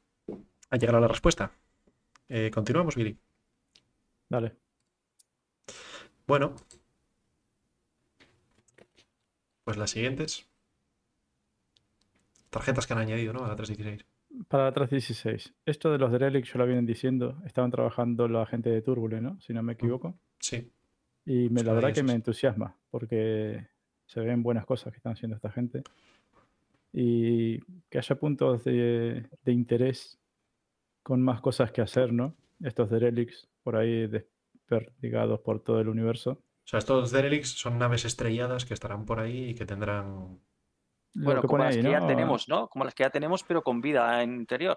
[0.69, 1.53] a llegar a la respuesta.
[2.29, 3.17] Eh, continuamos, Billy.
[4.29, 4.53] Dale.
[6.27, 6.55] Bueno.
[9.65, 10.47] Pues las siguientes.
[12.51, 13.47] Tarjetas que han añadido, ¿no?
[13.47, 14.05] A la 316.
[14.49, 15.55] Para la 316.
[15.65, 17.41] Esto de los Derelict ya lo vienen diciendo.
[17.47, 19.41] Estaban trabajando la gente de Turbule, ¿no?
[19.41, 20.19] Si no me equivoco.
[20.41, 20.71] Sí.
[21.25, 23.76] Y me, la verdad que me entusiasma porque
[24.07, 25.83] se ven buenas cosas que están haciendo esta gente.
[26.93, 27.61] Y
[27.91, 30.19] que haya puntos de, de interés
[31.03, 32.35] con más cosas que hacer, ¿no?
[32.63, 36.43] Estos Derelicts por ahí desperdigados por todo el universo.
[36.67, 40.41] O sea, estos Derelicts son naves estrelladas que estarán por ahí y que tendrán.
[41.15, 42.67] Bueno, que como las ahí, que ya tenemos, ¿no?
[42.69, 44.77] Como las que ya tenemos, pero con vida en interior.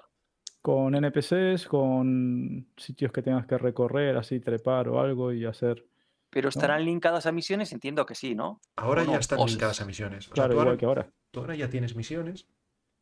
[0.61, 5.83] Con NPCs, con sitios que tengas que recorrer, así trepar o algo y hacer.
[6.31, 8.61] Pero estarán linkadas a misiones, entiendo que sí, ¿no?
[8.75, 10.25] Ahora ya no, están o linkadas a misiones.
[10.27, 11.13] O sea, Claro, tú, igual ahora, que ahora.
[11.31, 12.47] tú ahora ya tienes misiones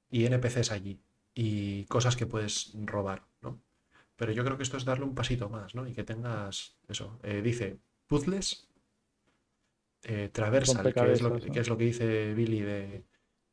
[0.10, 1.02] y NPCs allí.
[1.34, 3.62] Y cosas que puedes robar, ¿no?
[4.16, 5.88] Pero yo creo que esto es darle un pasito más, ¿no?
[5.88, 6.78] Y que tengas.
[6.88, 7.20] Eso.
[7.24, 8.68] eh, dice puzzles.
[10.04, 11.40] eh, traversal, que es, lo, ¿no?
[11.40, 13.04] que es lo que dice Billy de,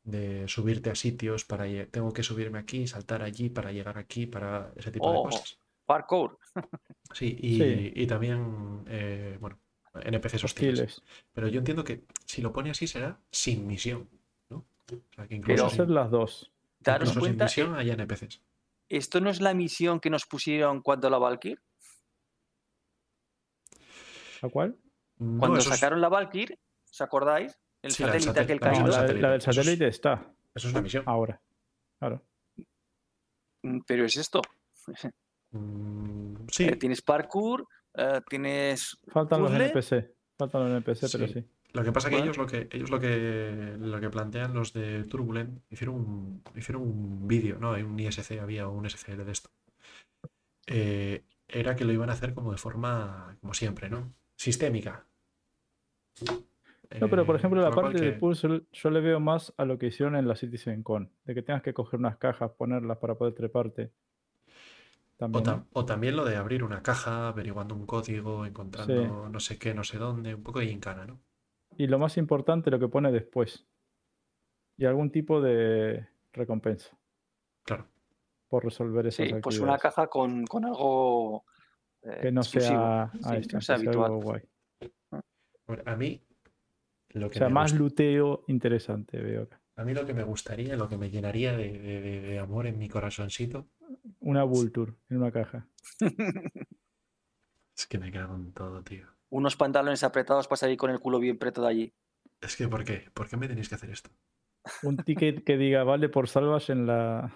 [0.03, 4.71] de subirte a sitios para tengo que subirme aquí, saltar allí para llegar aquí, para
[4.77, 5.59] ese tipo de Oh, cosas.
[5.85, 6.39] Parkour.
[7.13, 7.91] Sí, y, Sí.
[7.95, 9.59] y también, eh, bueno,
[10.03, 10.79] NPCs hostiles.
[10.97, 11.03] Hostiles.
[11.33, 14.09] Pero yo entiendo que si lo pone así será sin misión,
[14.49, 14.57] ¿no?
[14.91, 16.51] O sea, que incluso, sin, las dos.
[16.79, 18.41] Daros incluso sin cuenta, misión hay NPCs.
[18.89, 21.59] ¿esto no es la misión que nos pusieron cuando la Valkyr?
[24.41, 24.75] ¿A cuál?
[25.17, 26.57] No, Cuando es- sacaron la Valkyr,
[26.91, 27.57] ¿os acordáis?
[27.81, 29.01] El Sí, la del satélite aquel satel- misión caído.
[29.01, 31.03] la, del la del satélite, eso está eso es una misión.
[31.07, 31.41] ahora.
[31.99, 32.21] Claro.
[33.63, 34.41] Mm, Pero es esto.
[35.51, 37.67] Mm, sí, Tienes parkour,
[37.97, 39.65] eh, tienes Faltan los ¿Puzzle?
[39.67, 40.15] NPC.
[40.37, 41.33] Faltan los NPC, pero Sí.
[41.33, 41.45] sí.
[41.73, 42.25] Lo que pasa que Bueno.
[42.31, 46.83] ellos lo que ellos lo que lo que plantean los de Turbulent hicieron un hicieron
[46.83, 47.73] un vídeo, ¿no?
[47.73, 49.49] Hay un ISC, había un SSL de esto.
[50.67, 54.13] Eh, era que lo iban a hacer como de forma, como siempre, ¿no?
[54.37, 55.05] Sistémica.
[56.99, 59.65] No, pero por Eh, ejemplo, la parte de que- puzzle yo le veo más a
[59.65, 63.15] lo que hicieron en la CitizenCon, de que tengas que coger unas cajas, ponerlas para
[63.15, 63.91] poder treparte.
[65.15, 65.67] O, También, tam- ¿no?
[65.73, 69.83] o también lo de abrir una caja, averiguando un código, encontrando no sé qué, no
[69.83, 71.21] sé dónde, un poco de gincana, ¿no?
[71.77, 73.65] Y lo más importante, lo que pone después.
[74.77, 76.97] Y algún tipo de recompensa
[77.63, 77.87] Claro.
[78.49, 81.45] por resolver esas sí, pues una caja con, con algo
[82.01, 82.73] eh, que no exclusivo.
[82.81, 84.05] sea, Sí, está, no sea que sea habitual.
[84.11, 84.41] algo guay.
[85.65, 86.21] Bueno, A mí
[87.09, 89.61] lo O que sea, me más luteo interesante veo acá.
[89.77, 92.67] A mí lo que me gustaría, lo que me llenaría de, de- de- de amor
[92.67, 93.67] en mi corazoncito,
[94.19, 95.67] Una Vulture en una caja.
[97.77, 99.07] es que me cago en todo, tío.
[99.29, 101.93] Unos pantalones apretados para salir con el culo bien preto de allí.
[102.41, 103.09] Es que, ¿por qué?
[103.13, 104.09] ¿Por qué me tenéis que hacer esto?
[104.83, 107.31] Un ticket que diga vale por salvage en la.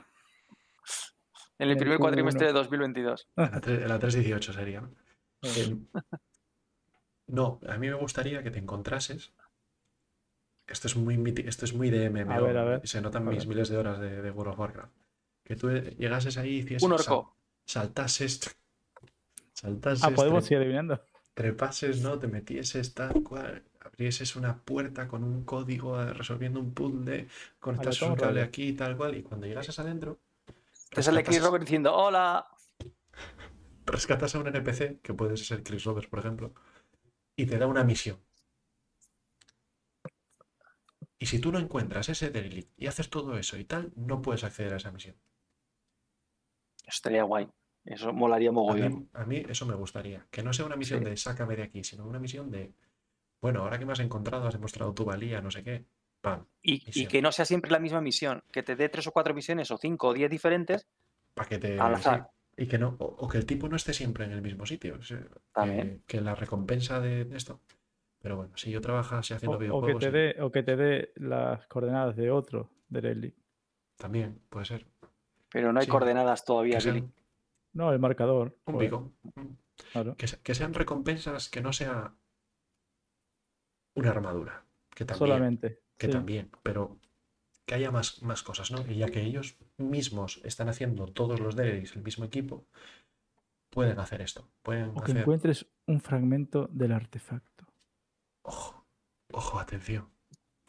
[1.57, 2.01] En el El primer Q1.
[2.01, 3.27] cuatrimestre de 2022.
[3.35, 4.89] En la, tre- en la 318 sería,
[7.27, 9.33] No, a mí me gustaría que te encontrases.
[10.69, 12.31] Esto es muy, esto es muy de MMO.
[12.33, 12.81] A ver, a ver.
[12.83, 14.91] y Se notan mis miles de horas de, de World of Warcraft.
[15.43, 17.35] Que tú llegases ahí y hicieses, Un sal- orco.
[17.65, 18.55] saltases.
[19.53, 20.03] Saltases.
[20.03, 21.01] Ah, podemos tre- seguir adivinando.
[21.33, 22.19] trepases, ¿no?
[22.19, 27.27] Te metieses tal cual, abrieses una puerta con un código eh, resolviendo un puzzle,
[27.59, 30.19] conectas un cable aquí tal cual, y cuando llegases adentro,
[30.91, 32.45] Te sale Chris Robert diciendo, hola.
[33.85, 36.53] rescatas a un NPC, que puede ser Chris Roberts, por ejemplo,
[37.35, 38.17] y te da una misión.
[41.19, 44.43] Y si tú no encuentras ese derelict y haces todo eso y tal, no puedes
[44.45, 45.15] acceder a esa misión.
[46.87, 47.47] Estaría guay.
[47.85, 48.93] Eso molaría A mogollón.
[48.99, 50.25] mí, a mí eso me gustaría.
[50.31, 51.05] Que no sea una misión Sí.
[51.05, 52.73] de sácame de aquí, sino una misión de,
[53.41, 55.85] bueno, ahora que me has encontrado, has demostrado tu valía, no sé qué,
[56.21, 58.43] pam, Y, y que no sea siempre la misma misión.
[58.51, 60.87] Que te dé tres o cuatro misiones o cinco o diez diferentes
[61.33, 61.79] para que te...
[61.79, 62.29] al sí, azar.
[62.57, 64.99] Y que no, o, o que el tipo no esté siempre en el mismo sitio.
[65.53, 66.03] También.
[66.05, 67.61] Que, que la recompensa de esto.
[68.21, 70.63] Pero bueno, si yo trabajase O, haciendo o que videojuegos, te sí, dé, o que
[70.63, 73.35] te dé las coordenadas de otro de Rally.
[73.97, 74.85] también puede ser.
[75.51, 75.91] Pero no hay Sí.
[75.91, 76.99] coordenadas todavía, Billy.
[76.99, 77.13] sean
[77.73, 78.57] No, el marcador.
[78.65, 79.11] un joder, pico.
[79.91, 80.15] claro.
[80.17, 82.13] Que, se- que sean recompensas que no sea
[83.95, 84.63] una armadura.
[84.95, 85.27] Que también.
[85.27, 85.79] Solamente.
[85.97, 86.13] que sí.
[86.13, 86.97] también, pero
[87.65, 88.79] que haya más, más cosas, ¿no?
[88.89, 92.65] Y ya que ellos mismos están haciendo todos los delis, el mismo equipo,
[93.69, 94.49] pueden hacer esto.
[94.61, 95.17] Pueden O que hacer.
[95.17, 97.48] encuentres un fragmento del artefacto.
[98.43, 98.85] Ojo,
[99.31, 100.09] ojo, atención.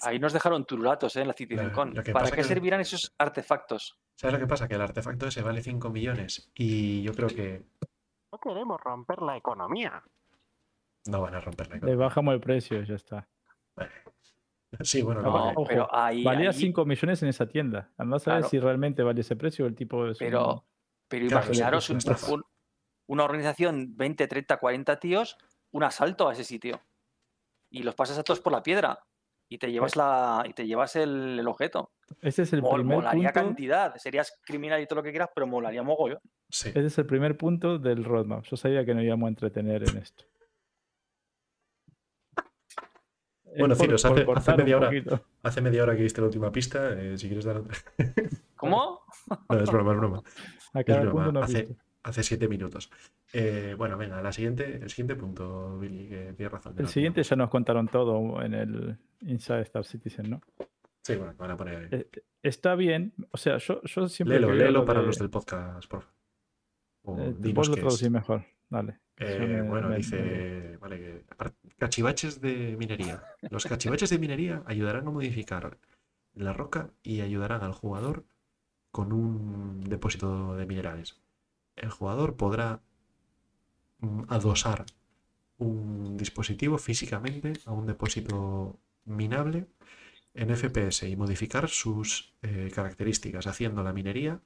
[0.02, 1.22] Ahí nos dejaron turulatos ¿eh?
[1.22, 1.94] en la CitizenCon.
[1.94, 3.98] lo que ¿Para qué servirán esos artefactos?
[4.16, 4.66] ¿Sabes lo que pasa?
[4.68, 7.64] Que el artefacto ese vale 5 millones y yo creo que
[8.32, 10.02] No queremos romper la economía.
[11.06, 12.04] no van a romper la Le economía.
[12.06, 13.28] bajamos el precio, ya está.
[14.82, 16.22] Sí, bueno, No, no, ojo, pero ahí.
[16.22, 17.90] Valía ahí- 5 millones en esa tienda.
[17.98, 18.50] Andás a ver Claro.
[18.50, 20.64] si realmente vale ese precio o el tipo un- Pero,
[21.08, 21.98] pero Claro, imaginaros un-
[22.34, 22.44] un-
[23.08, 25.36] una organización 20, 30, 40 tíos,
[25.72, 26.80] un asalto a ese sitio.
[27.70, 28.98] Y los pasas a todos por la piedra.
[29.48, 31.90] Y te llevas, la, y te llevas el, el objeto.
[32.20, 33.46] Ese es el Mol- primer molaría punto.
[33.48, 33.94] cantidad.
[33.96, 36.20] Serías criminal y todo lo que quieras, pero molaría mogollón.
[36.48, 36.68] Sí.
[36.68, 38.44] Ese es el primer punto del roadmap.
[38.44, 40.24] Yo sabía que no íbamos a entretener en esto.
[43.44, 44.90] Es Bueno, por- Ciros, hace- hace media hora.
[45.42, 46.92] Hace media hora que viste la última pista.
[47.00, 47.76] eh, si quieres dar otra.
[48.56, 49.00] ¿Cómo?
[49.48, 50.22] No, es broma, es broma.
[50.74, 51.68] A Es broma, punto no hace-.
[52.02, 52.90] Hace siete minutos.
[53.32, 56.74] Eh, bueno, venga, la siguiente, el siguiente punto, Billy, que tienes razón.
[56.78, 60.40] El no siguiente ya nos contaron todo en el Inside Star Citizen, ¿no?
[61.02, 61.88] Sí, bueno, van a poner ahí.
[61.90, 62.08] Eh,
[62.42, 63.12] Está bien.
[63.32, 64.36] O sea, yo, yo siempre.
[64.36, 66.02] Léelo, que veo léelo lo para de- los del podcast, por
[67.04, 67.20] favor.
[67.44, 68.44] Eh, vos lo traducís mejor.
[68.70, 68.98] Dale.
[69.18, 71.24] me- bueno, me- dice, vale, que
[71.76, 73.22] cachivaches de minería.
[73.50, 75.76] Los cachivaches de minería ayudarán a modificar
[76.34, 78.24] la roca y ayudarán al jugador
[78.90, 81.20] con un depósito de minerales.
[81.80, 82.82] El jugador podrá
[84.00, 84.84] mm, adosar
[85.58, 89.66] un dispositivo físicamente a un depósito minable
[90.34, 94.40] en FPS y modificar sus eh, características, haciendo la minería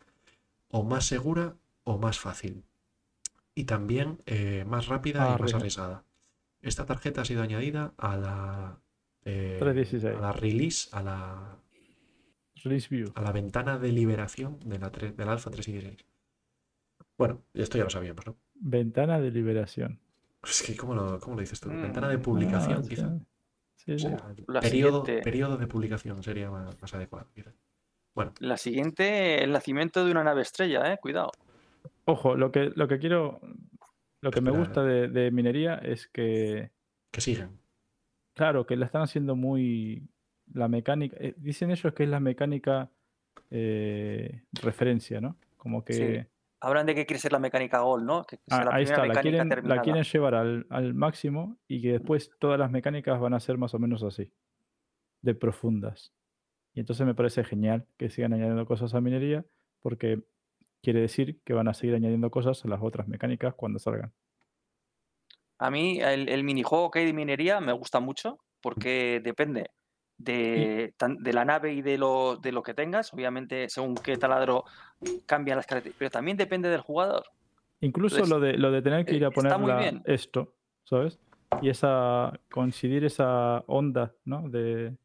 [0.69, 2.65] o más segura o más fácil.
[3.55, 5.59] Y también eh, más rápida y más Arriba.
[5.59, 6.05] arriesgada.
[6.63, 8.81] Esta tarjeta ha sido añadida a la,
[9.25, 10.17] eh, 316.
[10.17, 11.59] a la release, a la,
[12.65, 13.13] Release View.
[13.15, 16.07] a la ventana de liberación de la, del Alpha 316.
[17.17, 18.37] Bueno, esto ya lo sabíamos, ¿no?
[18.55, 20.01] Ventana de liberación.
[20.43, 21.71] Es que, ¿cómo lo, cómo lo dices tú?
[21.71, 21.83] Mm.
[21.83, 23.19] Ventana de publicación, Ah, quizá.
[23.77, 24.07] Sí, sí.
[24.07, 25.23] O sea, La periodo, siguiente.
[25.25, 27.53] periodo de publicación sería más, más adecuado, quizá.
[28.15, 30.99] Bueno, La siguiente, el nacimiento de una nave estrella, ¿eh?
[31.01, 31.33] Cuidado.
[32.05, 33.41] Ojo, lo que, lo que quiero.
[34.21, 36.71] Lo que me gusta de, de minería es que,
[37.11, 37.59] Que siguen.
[38.35, 40.09] claro, que la están haciendo muy...
[40.53, 42.91] La mecánica, eh, dicen ellos que es la mecánica
[43.51, 45.37] eh, referencia, ¿no?
[45.57, 46.27] Como que...
[46.65, 48.25] Hablan de que quiere ser la mecánica Gol, ¿no?
[48.25, 51.93] Que Ah, la ahí está, la quieren, la quieren llevar al, al máximo y que
[51.93, 54.33] después todas las mecánicas van a ser más o menos así,
[55.21, 56.15] de profundas.
[56.73, 59.45] Y entonces me parece genial que sigan añadiendo cosas a minería,
[59.83, 60.25] porque
[60.83, 64.13] quiere decir que van a seguir añadiendo cosas a las otras mecánicas cuando salgan.
[65.59, 69.71] A mí el, el minijuego que hay de minería me gusta mucho porque depende
[70.25, 73.13] de, tan- de la nave y de lo, de lo que tengas.
[73.13, 74.65] Obviamente, según qué taladro
[75.27, 77.25] cambian las características, pero también depende del jugador.
[77.81, 81.19] Incluso Entonces, lo de, lo de tener que eh, ir a poner la- esto, ¿sabes?
[81.61, 84.49] Y esa coincidir esa onda, ¿no?
[84.49, 84.97] De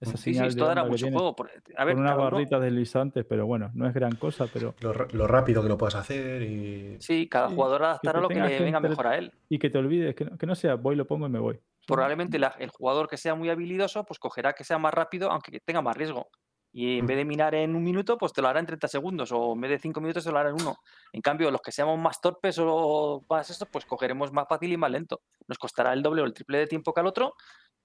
[0.00, 1.36] esa Sí, sí, señal de esto dará mucho juego.
[1.36, 4.74] por- A ver, con unas uno- barritas deslizantes, pero bueno, no es gran cosa, pero
[4.80, 4.92] Lo,
[5.26, 6.96] rápido que lo puedas hacer y.
[7.00, 9.32] sí, cada Sí, jugador adaptará lo que le venga mejor a él.
[9.48, 11.60] y que te olvides, que no, que no sea voy, lo pongo y me voy.
[11.86, 15.50] Probablemente la- el jugador que sea muy habilidoso, pues cogerá que sea más rápido, aunque
[15.52, 16.28] que tenga más riesgo.
[16.72, 19.30] Y en vez de minar en un minuto, pues te lo hará en 30 segundos,
[19.32, 20.76] o en vez de 5 minutos te lo hará en uno.
[21.12, 24.76] En cambio, los que seamos más torpes o más esto, pues cogeremos más fácil y
[24.76, 25.20] más lento.
[25.46, 27.34] Nos costará el doble o el triple de tiempo que al otro,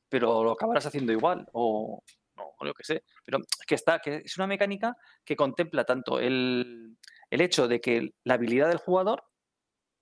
[0.10, 2.02] pero lo acabarás haciendo igual, o
[2.36, 3.04] no, o yo qué sé.
[3.26, 6.98] Pero es que está, que es una mecánica que contempla tanto el,
[7.30, 9.24] el hecho de que la habilidad del jugador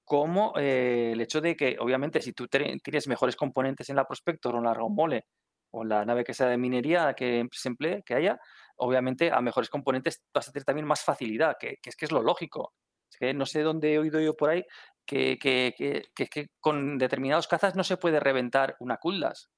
[0.07, 4.55] como eh, el hecho de que, obviamente, si tú tienes mejores componentes en la Prospector
[4.55, 5.25] o en la Mole
[5.73, 8.39] o en la nave que sea de minería que se emplee, que haya,
[8.77, 12.11] obviamente a mejores componentes vas a tener también más facilidad, que, que es que es
[12.13, 12.73] lo lógico.
[13.11, 14.63] Es que no sé dónde he oído yo por ahí
[15.05, 15.73] que, que,
[16.15, 19.49] que- con determinados cazas no se puede reventar una Kuldas.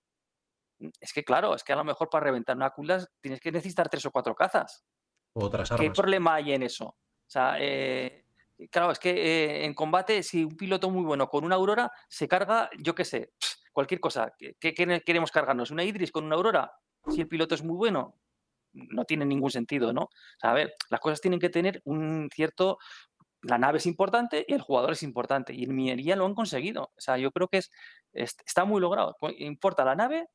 [1.00, 3.88] Es que claro, es que a lo mejor para reventar una Kuldas tienes que necesitar
[3.88, 4.84] tres o cuatro cazas.
[5.34, 6.86] otras ¿Qué problema hay en eso?
[6.88, 8.26] O sea, eh,
[8.68, 12.28] claro, es que eh, en combate, si un piloto muy bueno con una aurora se
[12.28, 13.34] carga, yo qué sé,
[13.74, 14.34] cualquier cosa.
[14.38, 15.72] ¿Qué, qué quere- queremos cargarnos?
[15.72, 16.72] ¿Una Idris con una aurora?
[17.08, 18.16] Si el piloto es muy bueno,
[18.74, 20.02] no tiene ningún sentido, ¿no?
[20.04, 20.10] O
[20.40, 22.78] sea, a ver, las cosas tienen que tener un cierto.
[23.42, 25.54] La nave es importante y el jugador es importante.
[25.54, 26.84] Y en minería lo han conseguido.
[26.84, 27.72] O sea, yo creo que es,
[28.12, 29.16] es- está muy logrado.
[29.20, 30.28] Co- Importa la nave,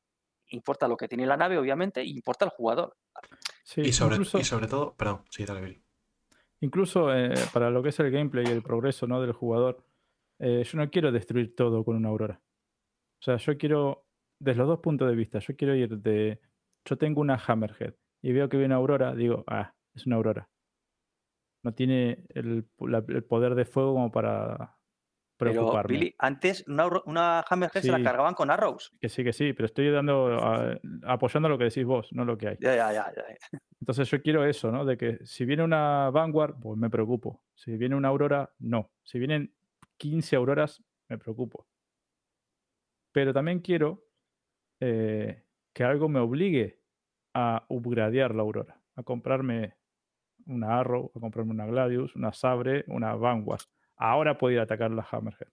[0.47, 2.97] importa lo que tiene la nave, obviamente, y importa el jugador.
[3.63, 4.95] Sí, y, sobre, incluso, y sobre todo.
[4.95, 5.84] Perdón, sí, dale, Billy.
[6.61, 9.21] Incluso eh, para lo que es el gameplay y el progreso ¿no?
[9.21, 9.83] del jugador,
[10.39, 12.41] eh, yo no quiero destruir todo con una aurora.
[13.21, 14.05] O sea, yo quiero,
[14.39, 16.39] desde los dos puntos de vista, yo quiero ir de,
[16.85, 20.49] yo tengo una Hammerhead y veo que viene una aurora, digo, ah, es una aurora.
[21.63, 22.67] No tiene el,
[23.07, 24.77] el poder de fuego como para
[25.37, 25.83] Pero.
[25.87, 28.93] Billy, antes una, una Hammerhead se la cargaban con Arrows.
[29.01, 32.37] Que sí, que sí, pero estoy dando, a- apoyando lo que decís vos, no lo
[32.37, 32.57] que hay.
[32.59, 33.23] Ya, ya, ya, ya.
[33.81, 34.85] Entonces yo quiero eso, ¿no?
[34.85, 37.43] De que si viene una Vanguard, pues me preocupo.
[37.53, 38.91] Si viene una Aurora, no.
[39.03, 39.53] Si vienen
[39.97, 41.67] 15 Auroras, me preocupo.
[43.11, 44.05] Pero también quiero
[44.79, 45.43] eh,
[45.73, 46.79] que algo me obligue
[47.33, 49.75] a upgradear la Aurora, a comprarme
[50.47, 53.61] una Arrow, a comprarme una Gladius, una Sabre, una Vanguard.
[53.97, 55.47] Ahora puedo ir a atacar la Hammerhead.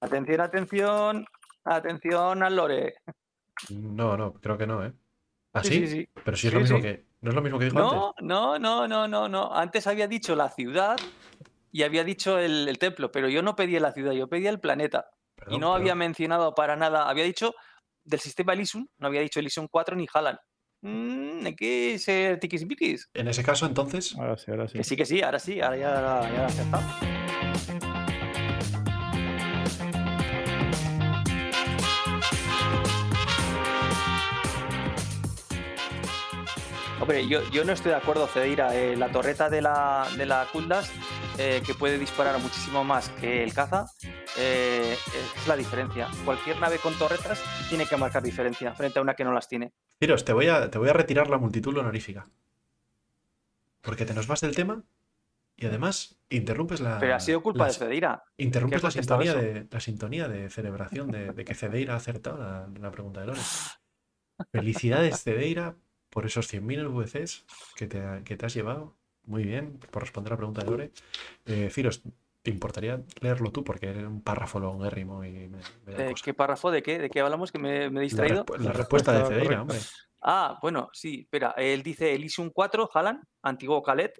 [0.00, 1.26] Atención, atención,
[1.64, 2.94] atención al lore.
[3.70, 4.92] No, no, creo que no, ¿eh?
[5.52, 5.86] ¿Ah, Sí, sí?
[5.86, 6.08] sí, sí.
[6.24, 6.82] Pero si es Sí, lo mismo sí.
[6.82, 7.06] que.
[7.20, 7.92] ¿No es lo mismo que dijo antes?
[7.94, 9.54] No, no, no, no, no, no.
[9.54, 10.96] Antes había dicho la ciudad
[11.70, 14.58] y había dicho el, el templo, pero yo no pedía la ciudad, yo pedía el
[14.60, 15.06] planeta.
[15.36, 17.54] Perdón, y no había mencionado para nada, había dicho
[18.04, 20.38] del sistema Elysium, no había dicho Elysium 4 ni Halan.
[20.82, 23.08] Mm, hay que ser tiquismiquis.
[23.14, 24.14] En ese caso, entonces.
[24.16, 24.78] Ahora sí, ahora sí.
[24.78, 26.82] Que sí, que sí, ahora sí, ahora ya, ya acertado.
[37.00, 38.76] Hombre, yo, yo no estoy de acuerdo, Cedeira.
[38.76, 40.90] eh, la torreta de la, de la Kuldas,
[41.44, 43.86] eh, que puede disparar muchísimo más que el caza,
[44.38, 46.08] eh, es la diferencia.
[46.24, 49.72] Cualquier nave con torretas tiene que marcar diferencia frente a una que no las tiene.
[49.98, 52.24] Ciros, te voy a, te voy a retirar la multitud honorífica.
[53.80, 54.84] Porque te nos vas del tema
[55.56, 56.98] y además interrumpes la.
[57.00, 58.22] Pero ha sido culpa la- de Cedeira.
[58.36, 62.38] Interrumpes ¿Qué la sintonía, de, la sintonía de celebración de, de que Cedeira ha acertado
[62.38, 63.40] la, la pregunta de Lore.
[64.52, 65.74] Felicidades, Cedeira,
[66.10, 67.44] por esos 100.000 VCs
[67.76, 68.94] que te, que te has llevado.
[69.24, 70.92] Muy bien, por responder a la pregunta de Lore.
[71.46, 72.02] Eh, Ciros,
[72.42, 73.62] ¿te importaría leerlo tú?
[73.64, 76.24] Porque era un párrafo longérrimo y me, me da Eh, cosa.
[76.24, 76.98] ¿Qué párrafo de qué?
[76.98, 77.52] ¿De qué hablamos?
[77.52, 78.44] Que me, me he La, distraído.
[78.58, 79.78] la respuesta de Cedeira, hombre.
[80.22, 81.54] Ah, bueno, sí, espera.
[81.56, 84.10] Él dice Elysium 4, Halan, antiguo Khaled.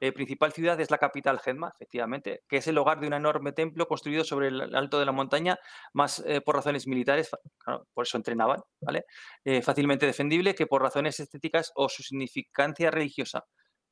[0.00, 3.52] Eh, principal ciudad es la capital Gedma, efectivamente, que es el hogar de un enorme
[3.52, 5.56] templo construido sobre el alto de la montaña,
[5.92, 9.04] más eh, por razones militares, claro, por eso entrenaban, ¿vale?
[9.44, 13.44] Eh, fácilmente defendible que por razones estéticas o su significancia religiosa.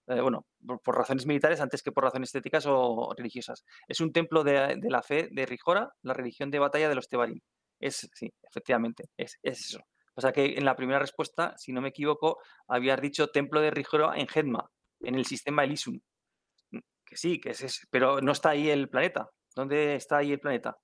[0.09, 3.65] Eh, bueno, por, por razones militares antes que por razones estéticas o religiosas.
[3.89, 7.09] Es un templo de, de la fe de Rijora, la religión de batalla de los
[7.09, 7.41] Tebarim.
[7.79, 9.81] Es, sí, efectivamente, es, es eso.
[10.15, 12.39] O sea que en la primera respuesta, si no me equivoco,
[12.69, 14.71] habías dicho templo de Rijora en Gedma,
[15.01, 15.99] en el sistema Elysium.
[16.71, 19.31] Mm, Que sí, que es, pero no está ahí el planeta.
[19.55, 20.77] ¿Dónde está ahí el planeta?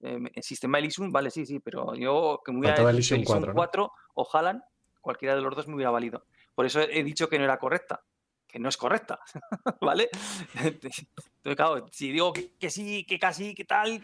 [0.00, 3.46] Em, el sistema Elysium, vale, sí, sí, pero yo que me hubiera Elysium Elysium 4,
[3.48, 3.54] ¿no?
[3.54, 4.62] 4 o Haaland,
[5.00, 6.24] cualquiera de los dos me hubiera valido.
[6.54, 8.02] Por eso he dicho que no era correcta,
[8.50, 9.18] que no es correcta,
[9.80, 10.08] ¿vale?
[10.62, 11.06] Entonces,
[11.56, 14.02] claro, si digo que, que sí, que casi, que tal,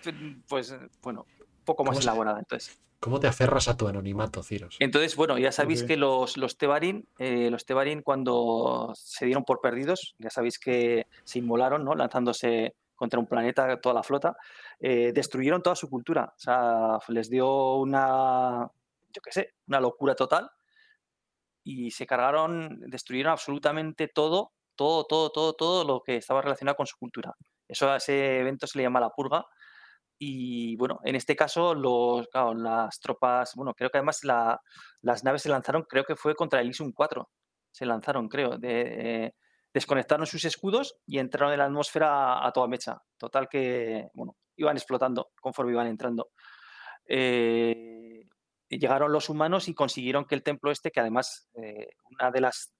[0.49, 2.39] pues eh, bueno, un poco más ¿Cómo se- elaborada.
[2.39, 4.77] Entonces, ¿Cómo te aferras a tu anonimato, Ciros?
[4.81, 9.61] entonces bueno, ya sabéis que los, los Tebarin, eh, los Tebarin cuando se dieron por
[9.61, 11.95] perdidos, ya sabéis que se inmolaron, ¿no?
[11.95, 14.35] Lanzándose contra un planeta, toda la flota,
[14.81, 16.33] eh, destruyeron toda su cultura.
[16.35, 18.67] O sea, les dio una,
[19.13, 20.51] yo qué sé, una locura total
[21.69, 26.87] y se cargaron, destruyeron absolutamente todo, todo, todo, todo, todo lo que estaba relacionado con
[26.87, 27.35] su cultura.
[27.67, 29.45] Eso a ese evento se le llama la purga.
[30.19, 34.61] Y bueno, en este caso, los, claro, las tropas, bueno, creo que además la-
[35.03, 37.29] las naves se lanzaron, creo que fue contra el Elysium 4.
[37.73, 38.59] Se lanzaron, creo.
[38.59, 39.35] de- eh,
[39.75, 42.97] desconectaron sus escudos y entraron en la atmósfera a, toda mecha.
[43.19, 46.31] Total que, bueno, iban explotando conforme iban entrando.
[47.09, 48.06] Eh,
[48.69, 52.73] llegaron los humanos y consiguieron que el templo este, que además eh, una de las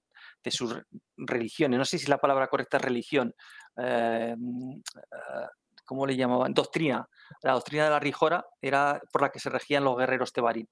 [0.43, 0.83] de sus re-
[1.17, 3.35] religiones, no sé si la palabra correcta es religión,
[3.77, 5.47] eh, mm, eh,
[5.85, 6.55] ¿cómo le llamaban?
[6.55, 7.09] Doctrina.
[7.43, 10.69] La doctrina de la Rijora era por la que se regían los guerreros Tebarín.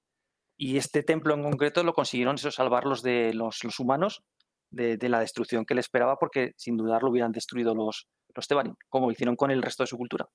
[0.57, 4.23] Y este templo en concreto lo consiguieron eso, salvarlos de los, humanos
[4.69, 9.11] de, la destrucción que le esperaba, porque sin dudarlo hubieran destruido los, los Tebarín, como
[9.11, 10.27] hicieron con el resto de su cultura,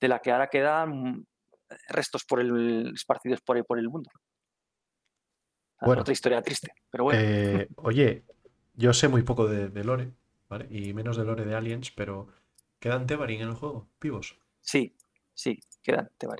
[0.00, 1.24] de la que ahora quedan mm,
[1.88, 4.10] restos por el, esparcidos por ahí por el mundo.
[5.80, 6.02] Bueno.
[6.02, 7.20] Otra historia triste, pero bueno.
[7.20, 8.24] Eh, oye,
[8.74, 10.12] yo sé muy poco de, de Lore,
[10.48, 10.66] ¿vale?
[10.70, 12.28] Y menos de Lore de Aliens, pero
[12.78, 13.88] ¿quedan Tebarin en el juego?
[14.00, 14.38] ¿Vivos?
[14.60, 14.94] Sí,
[15.34, 16.08] sí, quedan.
[16.24, 16.36] O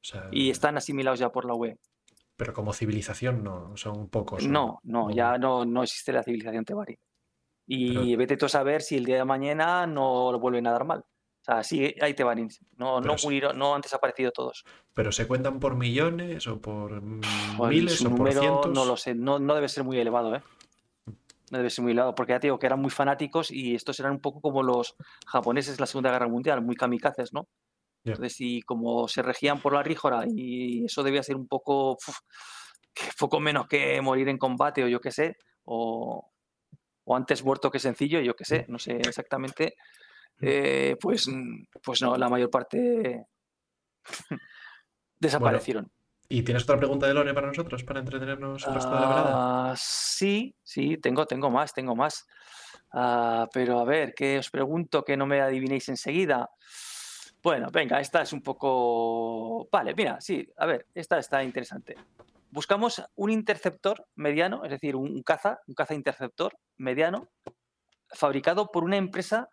[0.00, 1.78] sea, Y están asimilados ya por la web.
[2.36, 4.46] Pero como civilización no, son pocos.
[4.46, 5.14] No, no, no.
[5.14, 6.98] ya no, no existe la civilización Tebarín.
[7.66, 10.72] Y Pero- vete tú a saber si el día de mañana no lo vuelven a
[10.72, 11.04] dar mal.
[11.48, 12.50] Sea, sí hay Tebarín.
[12.76, 14.64] No, no, murieron- no han desaparecido todos.
[14.92, 17.20] Pero se cuentan por millones o por mm,
[17.70, 18.72] miles o por número cientos.
[18.74, 20.42] no lo sé, no, no debe ser muy elevado, ¿eh?
[21.50, 23.98] No debe ser muy elevado, porque ya te digo que eran muy fanáticos y estos
[24.00, 24.94] eran un poco como los
[25.26, 27.48] japoneses en la Segunda Guerra Mundial, muy kamikazes, ¿no?
[28.12, 32.18] Entonces, y como se regían por la ríjora y eso debía ser un poco, uf,
[33.18, 36.30] poco menos que morir en combate o yo qué sé, o,
[37.04, 39.76] o antes muerto que sencillo, yo qué sé, no sé exactamente,
[40.40, 41.28] eh, pues,
[41.82, 43.26] pues no, la mayor parte
[45.18, 45.90] desaparecieron.
[46.30, 49.70] ¿Y tienes otra pregunta de Lore para nosotros, para entretenernos el resto de la velada?
[49.70, 52.26] Ah, sí, sí, tengo, tengo más, tengo más.
[52.92, 56.50] Ah, pero a ver, ¿qué os pregunto que no me adivinéis enseguida?
[57.42, 59.68] Bueno, venga, esta es un poco...
[59.72, 61.96] Vale, mira, sí, a ver, esta está interesante.
[62.50, 67.28] Buscamos un interceptor mediano, es decir, un caza, un caza interceptor mediano,
[68.10, 69.48] fabricado por una empresa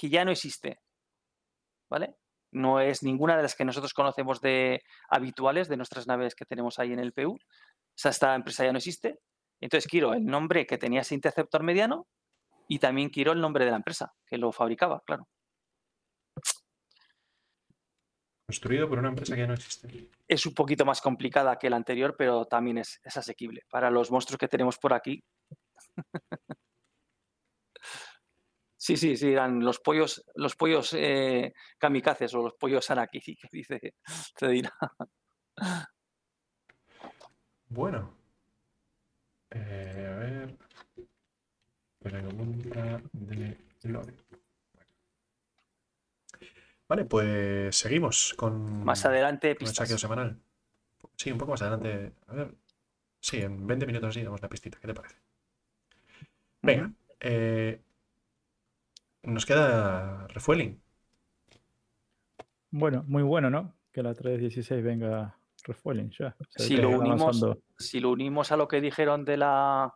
[0.00, 0.80] que ya no existe.
[1.90, 2.16] ¿Vale?
[2.52, 6.78] No es ninguna de las que nosotros conocemos de habituales de nuestras naves que tenemos
[6.78, 7.34] ahí en el PU.
[7.34, 7.38] O
[7.94, 9.20] sea, esta empresa ya no existe.
[9.60, 12.06] Entonces quiero el nombre que tenía ese interceptor mediano
[12.66, 15.28] y también quiero el nombre de la empresa que lo fabricaba, claro.
[18.46, 20.08] Construido por una empresa que ya no existe.
[20.26, 23.62] Es un poquito más complicada que la anterior, pero también es, es asequible.
[23.70, 25.22] Para los monstruos que tenemos por aquí.
[28.82, 33.48] Sí, sí, sí, eran los pollos, los pollos eh, kamikazes o los pollos Anaki, que
[33.52, 33.94] dice
[34.34, 34.72] Cedina.
[37.68, 38.16] Bueno.
[39.50, 40.58] Eh, a ver.
[41.98, 44.14] Pregunta de Lore.
[46.88, 50.40] Vale, pues seguimos con, Más adelante, el saqueo semanal.
[51.16, 52.14] Sí, un poco más adelante.
[52.28, 52.54] A ver.
[53.20, 54.78] Sí, en 20 minutos así damos la pistita.
[54.80, 55.16] ¿Qué te parece?
[56.62, 56.90] Venga.
[57.20, 57.82] Eh,
[59.22, 60.80] nos queda refueling.
[62.70, 63.74] Bueno, muy bueno, ¿no?
[63.92, 66.36] Que la 316 venga refueling ya.
[66.56, 67.44] Si lo unimos,
[67.78, 69.94] si lo unimos a lo que dijeron de la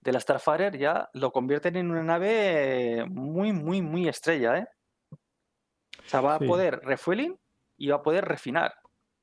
[0.00, 4.68] de la Starfighter, ya lo convierten en una nave muy, muy, muy estrella, ¿eh?
[5.10, 7.36] O sea, va a poder refueling
[7.76, 8.74] y va a poder refinar.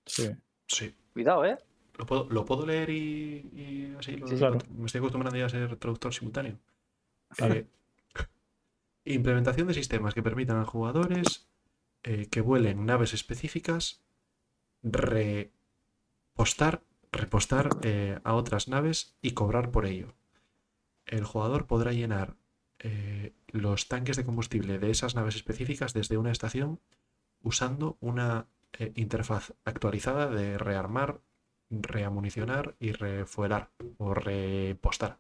[0.06, 0.30] Sí.
[0.68, 0.94] Sí.
[1.14, 1.58] Cuidado, ¿eh?
[1.98, 4.18] ¿Lo puedo, lo puedo leer y, y así?
[4.18, 4.58] lo- Sí, claro.
[4.78, 6.60] Me estoy acostumbrando ya a ser traductor simultáneo.
[7.30, 7.54] Claro.
[7.60, 7.68] Eh,
[9.06, 11.48] implementación de sistemas que permitan a jugadores
[12.04, 14.04] eh, que vuelen naves específicas
[14.84, 20.16] repostar, repostar eh, a otras naves y cobrar por ello.
[21.06, 22.36] El jugador podrá llenar
[22.80, 26.80] eh, los tanques de combustible de esas naves específicas desde una estación
[27.42, 28.48] usando una
[28.96, 31.22] interfaz actualizada de rearmar,
[31.70, 35.20] reamunicionar y refuelar o repostar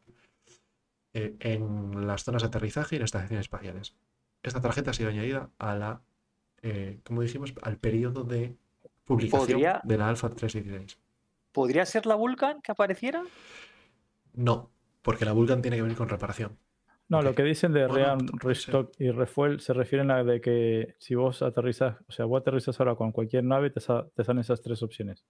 [1.16, 3.96] eh, en las zonas de aterrizaje y en estaciones espaciales.
[4.44, 6.02] Esta tarjeta ha sido añadida a la,
[6.62, 8.58] eh, como dijimos, al periodo de
[9.06, 11.00] publicación ¿Podría- de la Alpha 316.
[11.54, 13.24] ¿Podría ser la Vulcan que apareciera?
[14.34, 14.72] No,
[15.02, 16.58] porque la Vulcan tiene que venir con reparación.
[17.08, 18.20] No, lo que dicen de Bueno, Ream.
[18.40, 22.78] Restock y Refuel se refieren a de que si vos aterrizas, o sea, vos aterrizas
[22.80, 25.24] ahora con cualquier nave, te, sa- te salen esas tres opciones.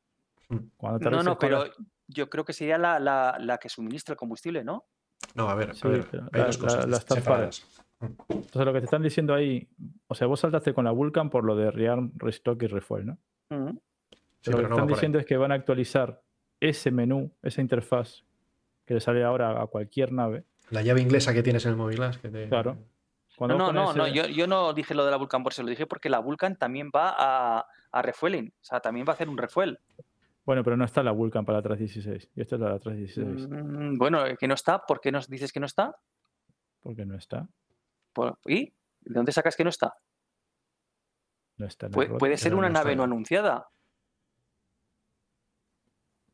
[0.49, 0.57] Mm.
[0.78, 1.66] Cuando No, no, pero
[2.07, 4.86] yo creo que sería la, la- la que suministra el combustible, ¿no?
[5.36, 7.22] No, a ver, a Sí, ver, hay la- dos la- cosas la Starfire.
[7.24, 7.82] separadas.
[8.02, 9.68] Entonces lo que te están diciendo ahí,
[10.08, 13.18] o sea, vos saltaste con la Vulcan por lo de Rearm, Restock y Refuel, ¿no?
[13.50, 13.70] Ujú.
[13.72, 14.94] Sí, Pero lo pero que no están ahí.
[14.96, 16.22] diciendo es que van a actualizar
[16.60, 18.24] ese menú, esa interfaz
[18.86, 20.44] que le sale ahora a cualquier nave.
[20.70, 22.48] La llave inglesa que tienes en el móvil que te...
[22.50, 22.78] Claro.
[23.36, 25.70] Cuando No, no, no, yo, yo no dije lo de la Vulcan por eso, lo
[25.70, 29.28] dije porque la Vulcan también va a, a refueling, o sea, también va a hacer
[29.28, 29.80] un refuel.
[30.45, 32.30] Bueno, pero no está la Vulcan para la 316.
[32.35, 33.47] Y esta es la 316.
[33.49, 35.95] Mm, bueno, que no está, ¿por qué nos dices que no está?
[36.81, 37.47] Porque no está.
[38.13, 38.65] Por- ¿Y?
[39.01, 39.95] ¿De dónde sacas que no está?
[41.57, 42.97] No está en Puede, ser una no nave está.
[42.97, 43.67] no anunciada.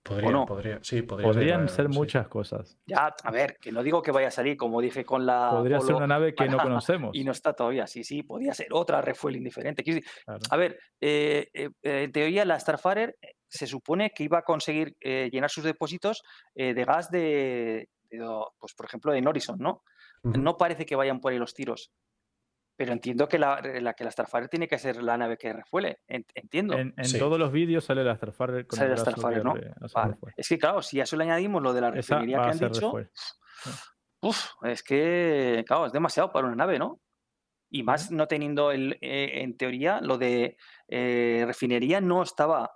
[0.03, 0.45] Podría, no?
[0.47, 1.97] podría, sí, podría Podrían ser, ser sí.
[1.99, 2.77] muchas cosas.
[2.87, 5.51] Ya, a ver, que no digo que vaya a salir, como dije con la.
[5.51, 7.11] Podría ser una nave que no conocemos.
[7.15, 7.85] Y no está todavía.
[7.85, 9.83] Sí, sí, podría ser otra refueling diferente.
[9.83, 10.39] Quiero decir, Claro.
[10.49, 13.15] A ver, eh, eh, eh, en teoría la Starfarer
[13.51, 16.23] se supone que iba a conseguir eh, llenar sus depósitos
[16.55, 17.89] eh, de gas de,
[18.57, 19.83] pues por ejemplo, de Norison, ¿no?
[20.23, 21.91] No parece que vayan por ahí los tiros.
[22.77, 25.99] Pero entiendo que la, la- que la Starfarer tiene que ser la nave que refuele.
[26.07, 26.75] en- Entiendo.
[26.77, 27.19] En, en Sí.
[27.19, 29.53] todos los vídeos sale la Starfire con Sale el la Starfire, ¿no?
[29.55, 30.15] re- Vale.
[30.37, 32.85] Es que claro, si a eso le añadimos lo de la refinería que han dicho,
[32.87, 33.11] refuel.
[34.21, 37.01] uf, es que, claro, es demasiado para una nave, ¿no?
[37.69, 40.57] Y más no teniendo, el, eh, en teoría, lo de
[40.87, 42.71] eh, refinería no estaba,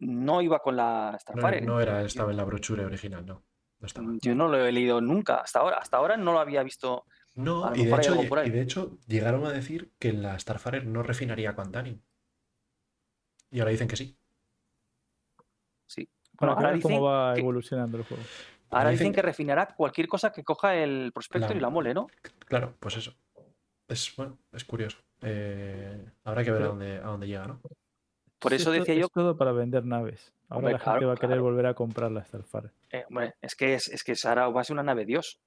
[0.00, 1.60] no iba con la Starfire.
[1.62, 3.42] no era, estaba en la brochura original, no.
[3.78, 4.08] No estaba.
[4.08, 5.78] Mm, Yo no lo he leído nunca, hasta ahora.
[5.78, 7.04] Hasta ahora no lo había visto.
[7.36, 11.54] No, y de, hecho, y de hecho llegaron a decir que la Starfarer no refinaría
[11.54, 12.00] Quantanium.
[13.50, 14.16] Y ahora dicen que sí.
[15.86, 16.08] Sí.
[16.38, 18.22] Bueno, ahora ver cómo va que, evolucionando el juego.
[18.70, 21.94] ahora dicen dicen que- refinará cualquier cosa que coja el prospector La- y la mole,
[21.94, 22.08] ¿no?
[22.46, 23.14] Claro, pues eso.
[23.88, 24.98] Es, bueno, es curioso.
[25.22, 27.60] Eh, habrá que ver a dónde, a dónde llega, ¿no?
[28.40, 30.32] Por eso decía yo, Es todo para vender naves.
[30.48, 31.42] Ahora Hombre, la gente claro, va a querer claro.
[31.42, 32.70] volver a comprar la Starfire.
[32.90, 35.38] eh, hombre, es que es, es que Sara va a ser una nave dios.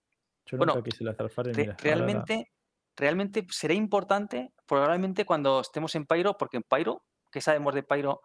[0.46, 1.54] Yo Bueno, nunca quise la Starfire.
[1.54, 2.52] Re- ahora la- realmente,
[2.96, 8.22] realmente será importante, probablemente cuando estemos en Pyro, porque en Pyro, ¿qué sabemos de Pyro?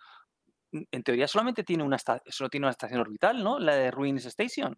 [0.70, 1.96] En teoría solamente tiene una,
[2.26, 3.58] solo tiene una estación orbital, ¿no?
[3.58, 4.76] La de Ruins Station.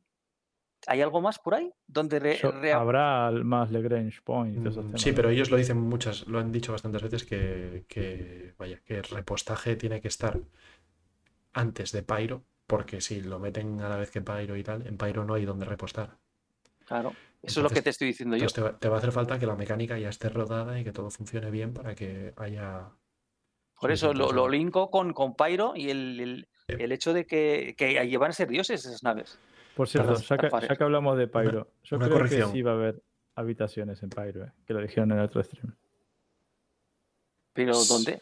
[0.86, 1.70] ¿Hay algo más por ahí?
[1.86, 4.59] Donde re- Yo- re- habrá más Lagrange Point.
[4.59, 8.81] Mm, Sí, pero ellos lo dicen muchas, lo han dicho bastantes veces que, que, vaya,
[8.85, 10.39] que el repostaje tiene que estar
[11.52, 14.97] antes de Pyro, porque si lo meten a la vez que Pyro y tal, en
[14.97, 16.16] Pyro no hay donde repostar.
[16.86, 17.12] Claro,
[17.43, 18.44] eso es lo que te estoy diciendo yo.
[18.44, 20.85] Entonces te va, te va a hacer falta que la mecánica ya esté rodada y
[20.85, 22.89] que todo funcione bien para que haya.
[23.81, 26.77] Por eso lo, lo linko con, con Pyro y el, el- Eh.
[26.78, 29.39] el hecho de que, que ahí van a ser dioses esas naves.
[29.76, 30.68] Por cierto, ya que, Starfire.
[30.68, 32.51] ya que hablamos de Pyro, yo una creo corrección.
[32.51, 33.02] que sí va a haber
[33.34, 35.74] habitaciones en Pyro, eh, que lo dijeron en el otro stream.
[37.52, 38.20] Pero ¿dónde?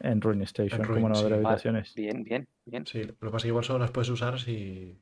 [0.00, 1.42] En Ruin Station, En como no va a haber sí.
[1.42, 1.94] Vale, habitaciones.
[1.94, 2.86] Bien, bien, bien.
[2.86, 5.00] Sí, lo que pasa es que igual solo las puedes usar si,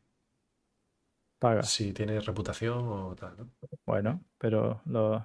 [1.39, 1.69] Pagas.
[1.69, 3.49] si tienes reputación o tal, ¿no?
[3.85, 5.25] Bueno, pero lo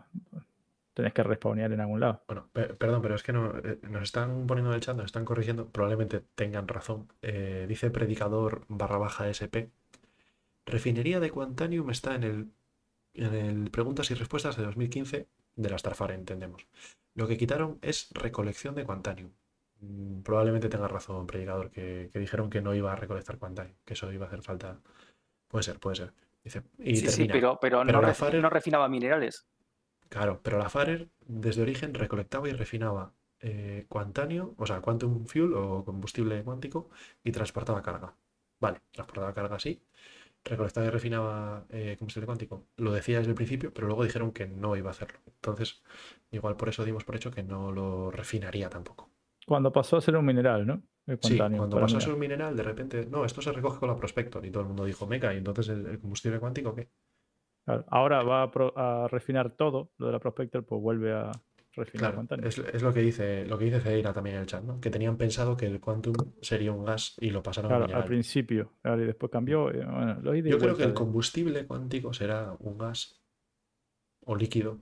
[0.93, 2.23] tenés que respawnear en algún lado.
[2.27, 5.05] Bueno, pe- perdón, pero es que no, eh, nos están poniendo en el chat, nos
[5.05, 7.07] están corrigiendo, probablemente tengan razón.
[7.21, 9.69] Eh, dice predicador barra baja SP.
[10.69, 12.51] Refinería de Quantanium está en el,
[13.13, 16.67] en el preguntas y respuestas de 2015 de la Starfire, entendemos.
[17.15, 19.31] Lo que quitaron es recolección de Quantanium.
[19.81, 23.93] Mm, Probablemente tenga razón, predicador, que, que dijeron que no iba a recolectar Quantanium, que
[23.95, 24.79] eso iba a hacer falta.
[25.49, 26.13] Puede ser, puede ser.
[26.43, 27.33] Dice, y Sí, sí, termina.
[27.33, 29.47] pero, pero, Pero no, la Farer- no refinaba minerales.
[30.09, 35.53] Claro, pero la Farer desde origen recolectaba y refinaba eh, Quantanio, o sea, Quantum Fuel
[35.53, 36.89] o combustible cuántico
[37.23, 38.15] y transportaba carga.
[38.59, 39.81] Vale, transportaba carga sí.
[40.45, 42.67] Recolectaba y refinaba eh, combustible cuántico.
[42.77, 45.19] Lo decía desde el principio, pero luego dijeron que no iba a hacerlo.
[45.27, 45.83] Entonces,
[46.31, 49.11] igual por eso dimos por hecho que no lo refinaría tampoco.
[49.45, 50.81] Cuando pasó a ser un mineral, ¿no?
[51.21, 53.95] Sí, cuando pasó a ser un mineral, de repente, no, esto se recoge con la
[53.95, 56.89] Prospector y todo el mundo dijo, meca, y entonces el, el combustible cuántico, ¿qué?
[57.65, 61.31] Claro, Ahora va a, pro- a refinar todo, lo de la Prospector, pues vuelve a
[61.73, 62.47] refinar Claro, Quantanium.
[62.47, 64.79] es, es lo que dice, lo que dice Ceira también en el chat, ¿no?
[64.81, 68.73] Que tenían pensado que el Quantum sería un gas y lo pasaron a al principio,
[68.81, 69.69] claro, y después cambió.
[69.69, 73.21] y, bueno, lo Yo creo que el combustible cuántico será un gas
[74.25, 74.79] o líquido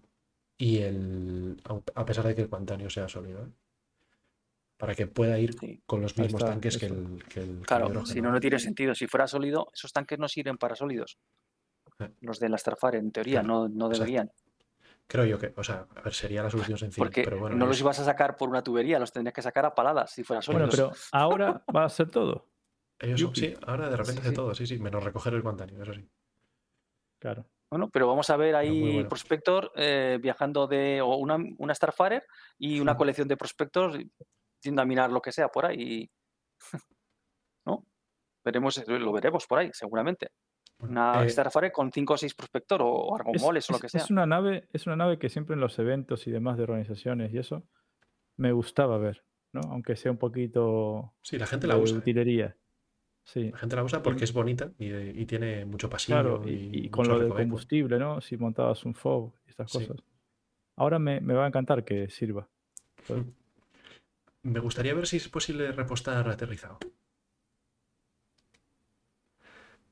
[0.58, 1.62] y el
[1.94, 3.44] a pesar de que el cuantanio sea sólido.
[3.44, 3.50] ¿eh?
[4.78, 5.82] Para que pueda ir Sí.
[5.86, 8.06] con los mismos está, tanques que el, que el, que el Claro, hidrógeno.
[8.14, 8.94] si no, no tiene sentido.
[8.96, 11.18] Si fuera sólido, esos tanques no sirven para sólidos.
[12.00, 12.10] Eh.
[12.22, 14.06] Los de la Starfire, en teoría, Claro, no, no exacto.
[15.08, 17.66] Creo yo que, o sea, a ver, sería la solución sencilla, Porque pero bueno, no
[17.66, 20.24] los es- ibas a sacar por una tubería, los tendrías que sacar a paladas si
[20.24, 21.00] fueran Bueno, sólidos.
[21.00, 22.50] pero ahora va a ser todo.
[23.00, 24.36] ellos son- sí, ahora de repente Sí, hace sí.
[24.36, 26.10] todo, sí, sí, menos recoger el cuantanio, eso sí.
[27.20, 27.46] Claro.
[27.70, 29.10] Bueno, pero vamos a ver ahí bueno.
[29.10, 32.24] Prospector eh, viajando de o una, una Starfire
[32.58, 32.98] y una Sí.
[32.98, 33.98] colección de prospectos
[34.62, 36.10] yendo a minar lo que sea por ahí.
[37.66, 37.86] ¿No?
[38.44, 40.30] Veremos, lo veremos por ahí, seguramente.
[40.80, 43.90] Una eh, Starfire con 5 o 6 prospector o Es, argomoles o lo es- que
[43.90, 44.02] sea.
[44.04, 47.34] es una nave, es una nave que siempre en los eventos y demás de organizaciones
[47.34, 47.64] y eso
[48.38, 49.24] me gustaba ver,
[49.54, 49.62] ¿no?
[49.72, 51.96] Aunque sea un poquito sí, la gente la de usa.
[51.96, 52.00] ¿eh?
[52.00, 52.58] utilería.
[53.24, 56.52] Sí, La gente la usa porque es bonita y, y tiene mucho pasillo claro, y,
[56.52, 58.22] y, y con lo del combustible, ¿no?
[58.22, 59.80] Si montabas un FOB y estas Sí.
[59.86, 60.02] cosas.
[60.78, 62.48] Ahora me, me va a encantar que sirva.
[63.08, 63.24] Pues,
[64.44, 66.78] Me gustaría ver si es posible repostar aterrizado.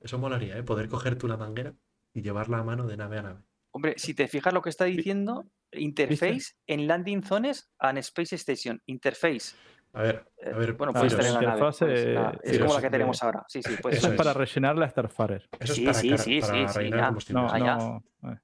[0.06, 0.61] Eso molaría, ¿eh?
[0.64, 1.73] Poder coger tú la manguera
[2.14, 3.41] y llevarla a mano de nave a nave.
[3.73, 8.80] Hombre, si te fijas lo que está diciendo, interface en landing zones and space station.
[8.86, 9.56] Interface.
[9.94, 11.60] A ver, Eh, a ver, bueno, puede estar la en la nave.
[11.60, 13.44] pues, la- es como la que tenemos ahora.
[13.48, 15.49] Sí, sí, puede Eso es para rellenar la Starfire.
[15.60, 17.11] eso sí, para, sí, sí, para sí, ya.
[17.34, 17.76] No, ya.
[17.76, 18.03] no.
[18.32, 18.40] eh.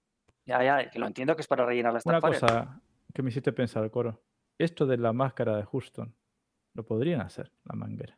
[0.48, 2.40] Ya, ya, que lo entiendo que es para rellenar la Una Starfire.
[2.40, 2.82] cosa
[3.14, 4.24] que me hiciste pensar, Coro.
[4.58, 6.16] Esto de la máscara de Houston,
[6.74, 8.18] lo podrían hacer, la manguera.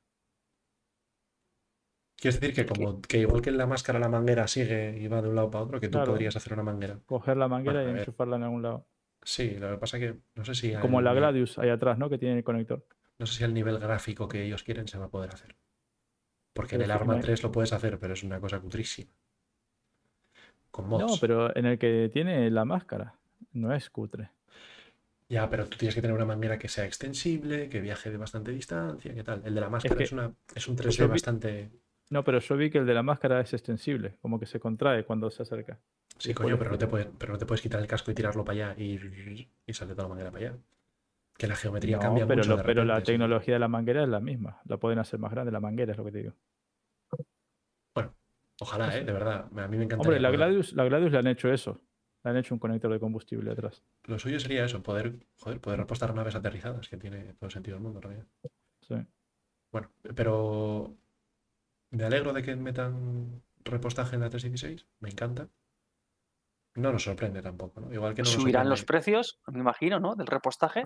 [2.24, 5.22] Quieres decir que como que igual que en la máscara la manguera sigue y va
[5.22, 6.14] de un lado para otro, que tú Claro.
[6.14, 6.98] podrías hacer una manguera.
[7.06, 8.88] Coger la manguera Bueno, y enchufarla en algún lado.
[9.24, 12.10] Sí, lo que pasa que no sé si Como al la Gladius ahí atrás, ¿no?
[12.10, 12.86] Que tiene el conector.
[13.20, 15.56] no sé si al nivel gráfico que ellos quieren se va a poder hacer.
[16.54, 18.60] Porque en el es Arma no hay- 3 lo puedes hacer, pero es una cosa
[18.62, 19.12] cutrísima.
[20.72, 21.04] Con mods.
[21.12, 23.16] No, pero en el que tiene la máscara.
[23.52, 24.30] No es cutre.
[25.30, 28.52] Ya, pero tú tienes que tener una manguera que sea extensible, que viaje de bastante
[28.52, 29.41] distancia, ¿qué tal?
[29.45, 31.70] El de la máscara es, que- una, es un 3D yo vi- bastante...
[32.10, 35.04] No, pero yo vi que el de la máscara es extensible, como que se contrae
[35.06, 35.80] cuando se acerca.
[36.20, 38.14] Sí, Y coño, pero no, te puedes, pero no te puedes quitar el casco y
[38.14, 40.58] tirarlo para allá y, y sale de toda la manguera para allá.
[41.38, 43.06] Que la geometría No, cambia pero, mucho lo- de pero la sí.
[43.06, 44.62] tecnología de la manguera es la misma.
[44.66, 46.34] La pueden hacer más grande, la manguera es lo que te digo.
[48.60, 49.04] Ojalá, ¿eh?
[49.04, 49.48] De verdad.
[49.58, 49.98] A mí me encantaría.
[49.98, 51.82] Hombre, la Gladius, la Gladius le han hecho eso.
[52.24, 53.84] Le han hecho un conector de combustible atrás.
[54.06, 57.76] Lo suyo sería eso, poder, joder, poder repostar naves aterrizadas, que tiene todo el sentido
[57.76, 58.26] del mundo, en realidad.
[58.82, 58.96] Sí.
[59.72, 60.96] Bueno, pero
[61.94, 65.48] me alegro de que metan repostaje en la 316, me encanta.
[66.76, 67.94] No nos sorprende tampoco, ¿no?
[67.94, 70.15] Igual que no nos Subirán los precios, me imagino, ¿no?
[70.15, 70.86] Del repostaje.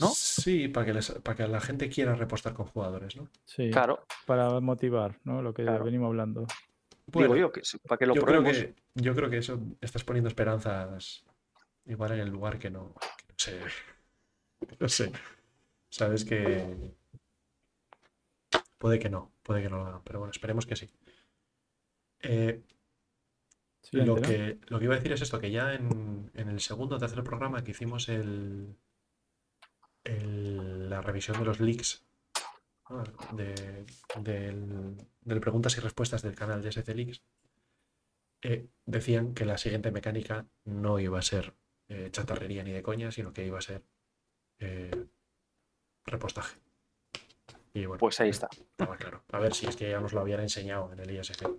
[0.00, 0.08] ¿no?
[0.08, 3.28] Sí, para que, les- para que la gente quiera repostar con jugadores, ¿no?
[3.44, 5.40] Sí, Claro, para motivar, ¿no?
[5.40, 5.84] Lo que Claro.
[5.84, 6.40] venimos hablando.
[7.06, 8.58] digo Bueno, yo, que, para que lo yo creo probemos.
[8.58, 11.24] que, yo creo que eso estás poniendo esperanzas
[11.86, 13.60] igual en el lugar que no, que no sé.
[14.80, 15.12] No sé.
[15.90, 16.94] Sabes que
[18.84, 20.90] puede que no, puede que no lo hagan, pero bueno, esperemos que sí.
[22.22, 22.62] Eh,
[23.92, 26.96] lo, que, lo que iba a decir es esto, que ya en, en el segundo
[26.96, 28.76] o tercer programa que hicimos el,
[30.04, 32.04] el- la revisión de los leaks
[33.32, 33.86] de,
[34.20, 37.22] del, del preguntas y respuestas del canal de SC Leaks,
[38.42, 41.54] eh, decían que la siguiente mecánica no iba a ser
[41.88, 43.82] eh, chatarrería ni de coña, sino que iba a ser
[44.60, 45.06] eh,
[46.06, 46.58] repostaje.
[47.74, 48.48] Y bueno, Pues ahí está.
[48.52, 49.22] estaba claro.
[49.32, 51.44] A ver si es que ya nos lo habían enseñado en el ISC.
[51.46, 51.58] O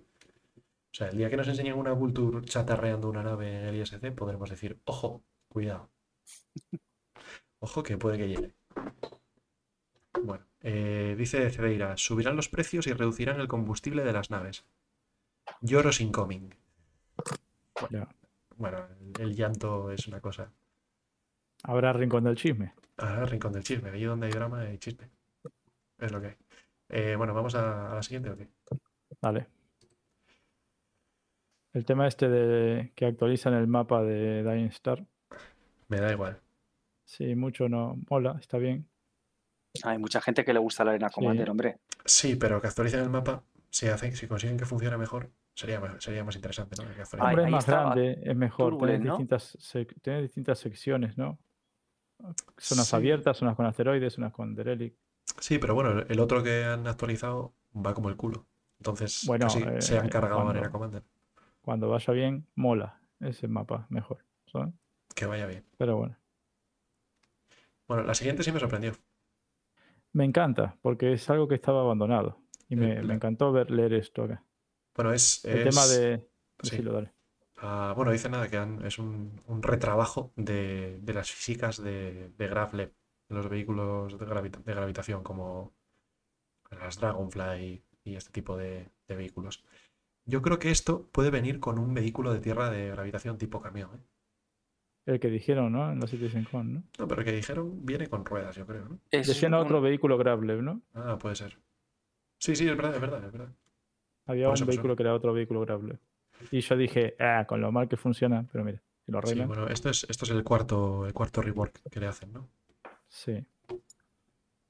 [0.90, 4.48] sea, el día que nos enseñen una Vulture chatarreando una nave en el ISC, podremos
[4.48, 5.90] decir, ojo, cuidado.
[7.58, 8.54] Ojo que puede que llegue.
[10.22, 14.66] Bueno, eh, dice Cedeira, subirán los precios y reducirán el combustible de las naves.
[15.62, 16.54] Lloros incoming.
[17.90, 18.08] Ya.
[18.56, 20.52] Bueno, el, el llanto es una cosa.
[21.62, 22.74] Habrá rincón del chisme.
[22.98, 23.88] Ah, rincón del chisme.
[23.88, 25.10] Allí donde hay drama hay chisme.
[25.98, 26.36] Es lo que hay.
[26.88, 28.48] Eh, bueno, vamos a, a la siguiente, ¿o qué?
[29.20, 29.46] Vale.
[31.72, 35.04] El tema este de que actualizan el mapa de Dying Star.
[35.88, 36.40] Me da igual.
[37.04, 38.88] Sí, mucho no mola, está bien.
[39.84, 41.78] Hay mucha gente que le gusta la Arena Commander, hombre.
[42.04, 46.02] Sí, pero que actualicen el mapa, si, hacen, si consiguen que funcione mejor, sería, más-
[46.02, 46.88] sería más interesante, ¿no?
[46.94, 48.78] Que Hombre, es más grande, es mejor.
[48.78, 49.10] Tener ¿no?
[49.18, 49.58] distintas,
[50.02, 51.38] tener distintas secciones, ¿no?
[52.56, 52.96] Zonas Sí.
[52.96, 54.98] abiertas, zonas con asteroides, unas con derelict.
[55.38, 58.46] Sí, pero bueno, el- otro que han actualizado va como el culo.
[58.78, 61.02] Entonces, Bueno, casi eh, se han cargado cuando- Arena Commander.
[61.60, 64.18] Cuando vaya bien, mola ese mapa mejor.
[64.52, 64.72] ¿sabes?
[65.14, 65.64] Que vaya bien.
[65.76, 66.16] Pero bueno.
[67.88, 68.92] Bueno, la siguiente sí me sorprendió.
[70.12, 72.38] Me encanta, porque es algo que estaba abandonado.
[72.68, 74.42] Y me, El- me encantó ver leer esto acá.
[74.94, 75.44] Bueno, es.
[75.44, 76.18] El es- tema de.
[76.62, 76.70] sí.
[76.70, 77.12] decilo, dale.
[77.58, 82.30] Ah, bueno, dice nada, que han- es un, un retrabajo de, de las físicas de,
[82.36, 82.94] de GravLab, de
[83.28, 85.74] los vehículos de, gravita- de gravitación, como
[86.70, 89.64] las Dragonfly y este tipo de, de vehículos.
[90.24, 93.90] Yo creo que esto puede venir con un vehículo de tierra de gravitación tipo camión,
[93.94, 94.00] ¿eh?
[95.06, 95.92] El que dijeron, ¿no?
[95.92, 96.82] En los Citizen Con, ¿no?
[96.98, 98.98] No, pero el que dijeron viene con ruedas, yo creo, ¿no?
[99.12, 100.82] Es Decían un- otro vehículo Graveler, ¿no?
[100.94, 101.58] Ah, puede ser.
[102.38, 103.52] Sí, sí, es verdad, es verdad, es verdad.
[104.26, 106.00] Había un vehículo que era otro vehículo Graveler.
[106.50, 109.46] Y yo dije, ah, con lo mal que funciona, pero mira, si lo Sí, arreglan.
[109.48, 112.48] bueno, esto es, esto es el cuarto, el cuarto rework que le hacen, ¿no?
[113.16, 113.46] Sí.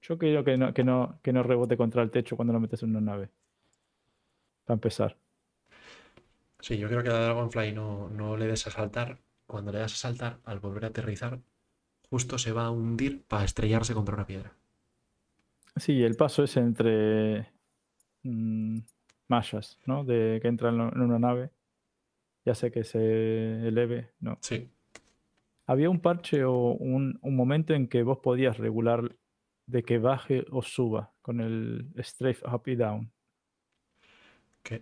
[0.00, 2.80] Yo quiero que no, que no, que no rebote contra el techo cuando lo metes
[2.84, 3.28] en una nave.
[4.64, 5.16] Para empezar.
[6.60, 9.18] Sí, yo creo que a Dragonfly no, no le des a saltar.
[9.46, 11.40] Cuando le das a saltar, al volver a aterrizar,
[12.08, 14.52] justo se va a hundir para estrellarse contra una piedra.
[15.74, 17.50] Sí, el paso es entre
[18.22, 18.78] mm,
[19.26, 20.04] mallas, ¿no?
[20.04, 21.50] De que entran en una nave.
[22.44, 24.38] Ya sé que se eleve, no.
[24.40, 24.70] Sí,
[25.66, 29.16] Había un parche o un, un momento en que vos podías regular
[29.66, 33.12] de que baje o suba con el strafe up y down.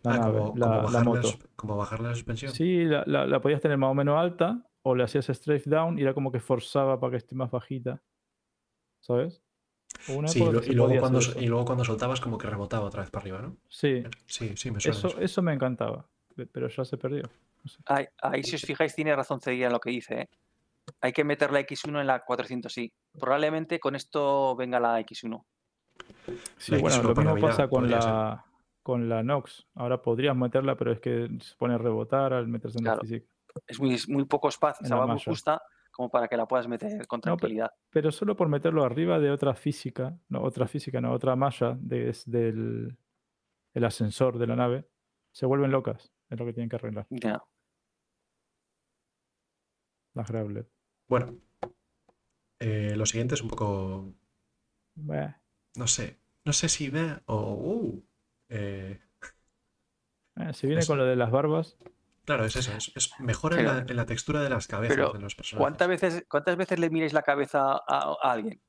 [0.03, 1.29] La ah, nave, como, la- como la moto.
[1.57, 2.53] como bajarle la suspensión.
[2.53, 5.99] Sí, la, la- la podías tener más o menos alta o le hacías strafe down
[5.99, 8.03] y era como que forzaba para que esté más bajita.
[9.01, 9.43] ¿Sabes?
[10.27, 13.23] Sí, lo- y, luego cuando, y luego cuando soltabas como que rebotaba otra vez para
[13.23, 13.57] arriba, ¿no?
[13.69, 14.99] Sí, Sí, sí, me suena.
[15.21, 16.07] eso, me encantaba,
[16.37, 17.23] pe- pero ya se perdió.
[17.87, 20.21] Ahí, ahí, si os fijáis, tiene razón Cedilla en lo que dice.
[20.23, 20.29] ¿eh?
[21.01, 22.93] Hay que meter la X1 en la 400i.
[23.19, 25.45] Probablemente con esto venga la X1.
[26.59, 27.99] Sí, La bueno, X1 lo mismo pasa con ser.
[27.99, 28.45] la,
[28.83, 29.67] con la Nox.
[29.75, 32.99] Ahora podrías meterla, pero es que se pone a rebotar al meterse en Claro.
[33.03, 33.33] la física.
[33.67, 35.63] Es muy, muy poco espacio, En va muy justa
[35.93, 37.71] como para que la puedas meter con No, pero- tranquilidad.
[37.91, 42.09] Pero solo por meterlo arriba de otra física, no, otra física, no, otra malla de-
[42.11, 42.97] es del
[43.75, 44.89] el ascensor de la nave,
[45.33, 46.13] se vuelven locas.
[46.31, 47.07] Es lo que tienen que arreglar.
[47.11, 47.43] Ya.
[50.15, 50.69] Las Graveler.
[51.09, 51.37] Bueno,
[52.61, 54.15] eh, lo siguiente es un poco,
[54.97, 55.41] Bah,
[55.77, 57.55] no sé, no sé si ve o...
[57.55, 58.05] uh,
[58.49, 59.01] eh,
[60.37, 61.77] eh, si viene Es- con lo de las barbas,
[62.25, 65.13] claro, es eso, es, es mejor en, la, en la textura de las cabezas pero
[65.13, 65.63] de los personajes.
[65.63, 68.61] ¿Cuántas veces, ¿Cuántas veces le miréis la cabeza a, a alguien?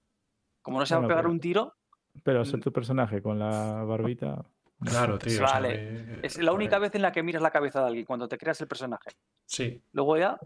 [0.62, 1.74] Como no se va a pegar pero- un tiro,
[2.24, 2.42] pero Mm.
[2.44, 4.46] hacer tu personaje con la barbita.
[4.80, 5.44] Claro, tío.
[5.44, 7.88] o sea, Vale, me- es la única vez en la que miras la cabeza de
[7.88, 9.12] alguien, cuando te creas el personaje.
[9.46, 10.38] Sí, Luego ya,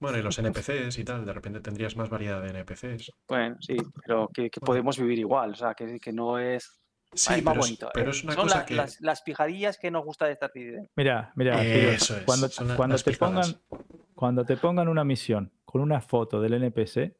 [0.00, 3.12] bueno, y los NPCs y tal, de repente tendrías más variedad de NPCs.
[3.28, 4.66] bueno, sí, pero que, que Bueno.
[4.66, 6.76] podemos vivir igual, o sea, que, que no es,
[7.12, 7.86] Sí, más pero, bonito.
[7.88, 8.10] es, pero ¿eh?
[8.10, 8.74] es una Son cosa la- que...
[8.76, 10.82] las, las pijadillas que nos gusta de esta actividad.
[10.96, 13.52] Mira, mira, Eso es, cuando, son cuando te pijadas.
[13.52, 13.62] pongan
[14.14, 17.16] cuando te pongan una misión con una foto del NPC, te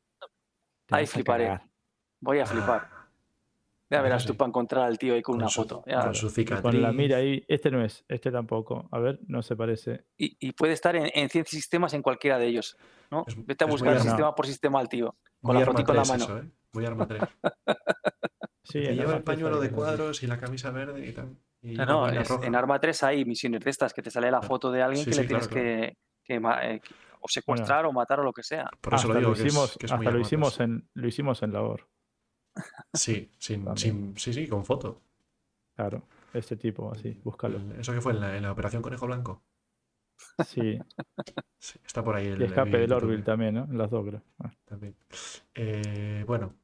[0.90, 1.58] Ahí vas fliparé.
[2.20, 2.88] Voy a flipar.
[3.90, 4.28] Ya verás sí.
[4.28, 5.82] tú para encontrar al tío ahí con, con una su- foto.
[5.86, 6.62] ya con su Y cicatriz.
[6.62, 8.88] con la mira ahí, este no es, este tampoco.
[8.92, 10.04] A ver, no se parece.
[10.16, 12.76] Y, y puede estar en, en 100 sistemas en cualquiera de ellos.
[13.10, 13.24] ¿no?
[13.26, 15.16] Es- Vete a muy buscar sistema por sistema al tío.
[15.42, 16.24] con Muy la arma fotico en la 3 mano.
[16.24, 16.50] eso, ¿eh?
[16.72, 17.20] Muy arma 3.
[18.62, 21.36] Sí, lleva el foto pañuelo de cuadros y la camisa verde y tal.
[21.60, 24.70] Y No, es- en Arma 3 hay misiones de estas que te sale la foto
[24.70, 27.84] de alguien Sí, que sí, le tienes claro, que, que ma- eh, que- o secuestrar
[27.86, 28.70] o matar o lo que sea.
[28.80, 30.20] Por eso Hasta lo digo, lo que es- hicimos, que es muy hasta lo arma
[30.26, 30.68] hicimos 3.
[30.68, 31.88] en, lo hicimos en labor.
[32.92, 35.00] Sí, sin, sin- sí, sí, con foto.
[35.76, 36.02] Claro,
[36.34, 37.58] este tipo, así, búscalo.
[37.78, 39.42] ¿Eso que fue en la, en la Operación Conejo Blanco?
[40.46, 40.78] Sí,
[41.58, 42.40] Sí, está por ahí el.
[42.40, 43.64] y escape el del Orville también, ¿no?
[43.64, 44.22] En las dos, creo.
[44.38, 44.96] Ah, también.
[45.54, 46.54] Eh, bueno,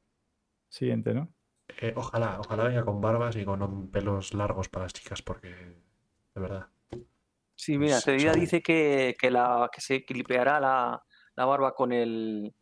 [0.69, 1.29] siguiente, ¿no?
[1.81, 6.41] eh, ojalá, ojalá venga con barbas y con pelos largos para las chicas, porque de
[6.41, 6.67] verdad.
[7.55, 11.03] Sí, mira, son- dice que, que, la, que se clipeará la,
[11.35, 12.53] la barba con el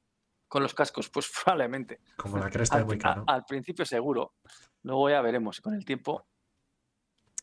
[0.47, 1.09] con los cascos.
[1.09, 1.99] Pues probablemente.
[2.17, 3.23] Como la cresta de Al, Wicca, a- ¿no?
[3.27, 4.33] al principio seguro.
[4.83, 6.25] Luego ya veremos con el tiempo.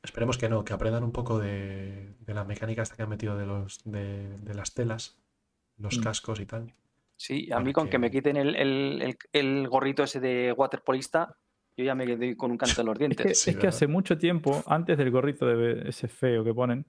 [0.02, 3.36] Esperemos que no, que aprendan un poco de, de la mecánica esta que han metido
[3.36, 5.16] de los de, de las telas,
[5.78, 6.02] los Mm.
[6.02, 6.74] cascos y tal.
[7.16, 11.36] Sí, a mí con que me quiten el, el- el- el gorrito ese de waterpolista,
[11.76, 13.40] yo ya me quedé con un canto en los Es que, dientes.
[13.40, 16.84] Sí, es que hace mucho tiempo, antes del gorrito de ese feo que ponen,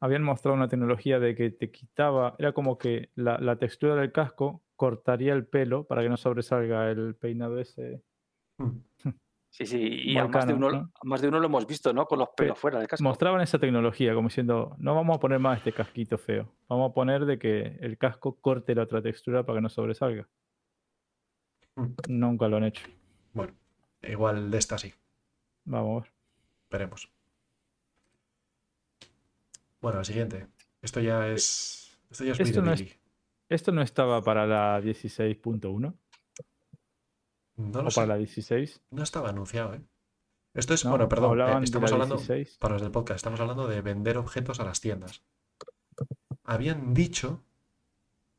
[0.00, 4.10] habían mostrado una tecnología de que te quitaba, era como que la, la textura del
[4.10, 8.02] casco cortaría el pelo para que no sobresalga el peinado ese.
[8.58, 8.78] Mm.
[9.48, 12.04] Sí, sí, y a más, de uno, más de uno lo hemos visto, ¿no?
[12.04, 13.02] Con los pelos fuera del casco.
[13.02, 16.92] Mostraban esa tecnología como diciendo, no vamos a poner más este casquito feo, vamos a
[16.92, 20.28] poner de que el casco corte la otra textura para que no sobresalga.
[21.76, 21.86] Mm.
[22.08, 22.86] Nunca lo han hecho.
[23.32, 23.54] Bueno,
[24.02, 24.92] igual de esta sí,
[25.64, 26.12] Vamos a ver.
[26.70, 27.10] veremos.
[29.80, 30.48] Bueno, el siguiente.
[30.82, 31.98] Esto ya es.
[32.10, 33.05] Esto ya es muy Esto no es-.
[33.48, 35.94] ¿Esto no estaba para la 16.1
[37.56, 37.94] No o lo sé.
[37.94, 38.82] para la 16?
[38.90, 39.80] No estaba anunciado, ¿eh?
[40.54, 40.90] Esto es, ¿no?
[40.90, 42.56] bueno, perdón, eh, estamos la hablando, 16.
[42.58, 45.22] para los del podcast, estamos hablando de vender objetos a las tiendas.
[46.44, 47.42] habían dicho,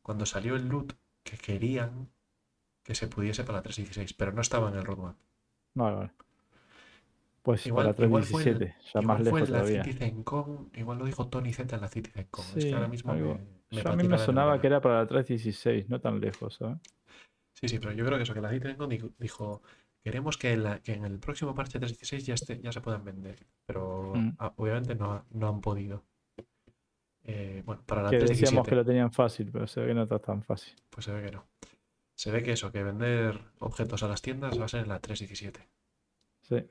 [0.01, 0.93] cuando salió el loot,
[1.23, 2.09] que querían
[2.83, 5.15] que se pudiese para la 316, pero no estaba en el roadmap.
[5.73, 6.11] Vale, vale.
[7.43, 9.83] Pues Igual, para igual fue, en- 317, ya más fue lejos en la todavía.
[9.83, 13.35] CitizenCon, igual lo dijo Tony Z en la es Sí, que ahora mismo algo.
[13.35, 16.55] me, me Yo a mí me sonaba que era para la 316, no tan lejos,
[16.55, 16.77] ¿sabes?
[17.53, 19.61] Sí, sí, pero yo creo que eso, que la CitizenCon dijo, dijo,
[20.03, 23.03] queremos que, en la- que en el próximo parche 316 ya, esté- ya se puedan
[23.03, 24.35] vender, pero Mm.
[24.39, 26.03] ah, obviamente no, no han podido.
[27.23, 29.93] Eh, bueno, para la Que decíamos 317, que lo tenían fácil, pero se ve que
[29.93, 30.73] no está tan fácil.
[30.89, 31.45] pues se ve que no.
[32.15, 34.99] Se ve que eso, que vender objetos a las tiendas va a ser en la
[34.99, 35.67] 317.
[36.41, 36.63] Sí.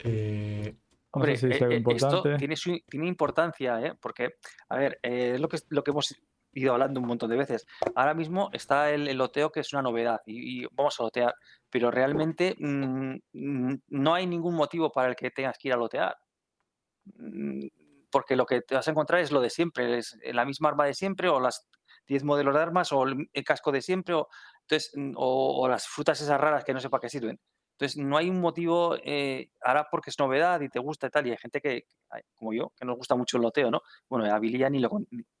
[0.00, 0.76] Eh,
[1.18, 3.94] No Hombre, sé si es eh, eh, esto tiene, su- tiene importancia, ¿eh?
[4.00, 4.34] porque,
[4.68, 6.14] a ver, eh, es lo que, lo que hemos
[6.52, 7.66] ido hablando un montón de veces.
[7.94, 11.34] Ahora mismo está el, el loteo, que es una novedad, y, y vamos a lotear,
[11.70, 15.76] pero realmente mm, mm, no hay ningún motivo para el que tengas que ir a
[15.76, 16.16] lotear.
[17.04, 17.66] Mm,
[18.10, 20.86] Porque lo que te vas a encontrar es lo de siempre, es la misma arma
[20.86, 21.68] de siempre, o las
[22.06, 24.28] 10 modelos de armas, o el, el casco de siempre, o,
[24.62, 27.38] entonces, o, o las frutas esas raras que no sé para qué sirven.
[27.78, 31.28] Entonces, no hay un motivo, eh, ahora porque es novedad y te gusta y tal,
[31.28, 31.84] y hay gente que,
[32.34, 33.82] como yo, que nos gusta mucho el loteo, ¿no?
[34.08, 34.90] Bueno, ya ni lo,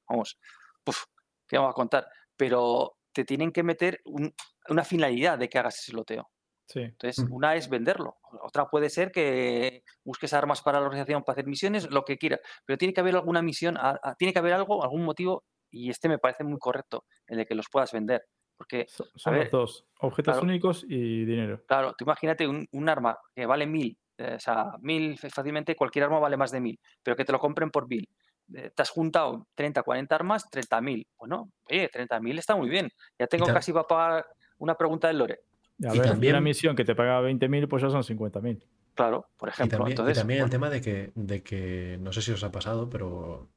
[0.08, 0.38] vamos,
[0.84, 1.02] puf,
[1.48, 2.06] ¿qué vamos a contar?
[2.36, 4.32] Pero te tienen que meter un-
[4.68, 6.30] una finalidad de que hagas ese loteo.
[6.68, 6.80] Sí.
[6.80, 7.32] Entonces, Mm.
[7.32, 11.90] una es venderlo, otra puede ser que busques armas para la organización, para hacer misiones,
[11.90, 14.84] lo que quieras, pero tiene que haber alguna misión, a- a- tiene que haber algo,
[14.84, 18.22] algún motivo, y este me parece muy correcto, el de que los puedas vender.
[18.58, 20.46] Porque So- Son ver, los dos, objetos claro.
[20.46, 21.62] únicos y dinero.
[21.66, 26.04] Claro, tú imagínate un, un arma que vale mil, eh, o sea, mil fácilmente, cualquier
[26.06, 28.06] arma vale más de mil, pero que te lo compren por mil.
[28.54, 31.06] Eh, te has juntado 30, 40 armas, 30 mil.
[31.16, 32.90] Bueno, oye, 30 mil está muy bien.
[33.18, 34.26] Ya tengo casi para pagar
[34.58, 35.38] una pregunta del Lore.
[35.86, 38.60] A Y ver, también- una misión que te paga 20.000, pues ya son 50.000.
[38.94, 39.78] Claro, por Y ejemplo.
[39.78, 42.50] también, y Entonces, también el tema de que, de que, no sé si os ha
[42.50, 43.48] pasado, pero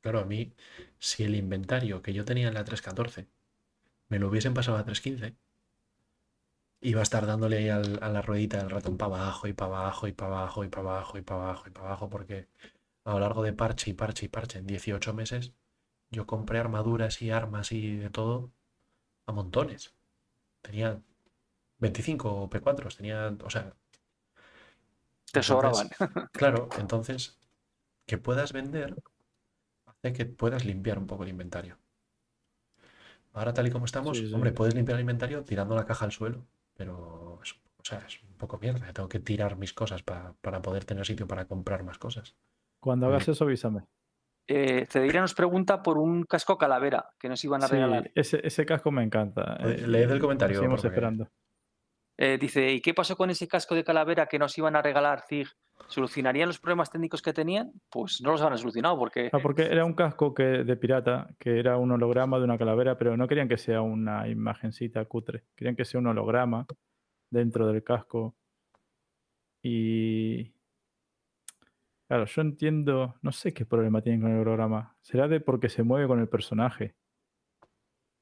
[0.00, 0.52] claro, a mí,
[0.98, 3.28] si el inventario que yo tenía en la 314
[4.08, 5.36] me lo hubiesen pasado a 315,
[6.80, 9.76] iba a estar dándole ahí al- a la ruedita del ratón para abajo y para
[9.78, 12.48] abajo y para abajo y para abajo y para abajo y para abajo, porque
[13.04, 15.52] a lo largo de parche y parche y parche en 18 meses,
[16.10, 18.52] yo compré armaduras y armas y de todo
[19.26, 19.94] a montones.
[20.62, 21.02] Tenía
[21.80, 23.74] 25 P4, tenía, o sea,
[25.32, 25.88] te sobraban.
[26.32, 27.38] Claro, entonces
[28.06, 28.96] que puedas vender
[29.86, 31.78] hace que puedas limpiar un poco el inventario.
[33.32, 34.34] Ahora, tal y como estamos, Sí, sí.
[34.34, 38.22] hombre, puedes limpiar el inventario tirando la caja al suelo, pero es, o sea, es
[38.22, 38.92] un poco mierda.
[38.92, 42.34] Tengo que tirar mis cosas pa- para poder tener sitio para comprar más cosas.
[42.80, 43.84] Cuando hagas eso, avísame.
[44.46, 48.10] Eh, Cedeira nos pregunta por un casco calavera que nos iban a Sí, regalar.
[48.14, 49.56] ese, ese casco me encanta.
[49.60, 51.28] Eh, eh, leed el comentario, Seguimos porque- esperando.
[52.16, 55.22] Eh, dice, ¿y qué pasó con ese casco de calavera que nos iban a regalar
[55.28, 55.48] Zig?
[55.86, 57.72] ¿Solucionarían los problemas técnicos que tenían?
[57.88, 61.78] Pues no los han solucionado porque porque era un casco que, de pirata, que era
[61.78, 65.44] un holograma de una calavera, pero no querían que sea una imagencita cutre.
[65.54, 66.66] Querían que sea un holograma
[67.30, 68.36] dentro del casco.
[69.62, 70.52] Y.
[72.06, 73.16] Claro, yo entiendo.
[73.22, 74.96] No sé qué problema tienen con el holograma.
[75.00, 76.94] ¿Será de porque se mueve con el personaje?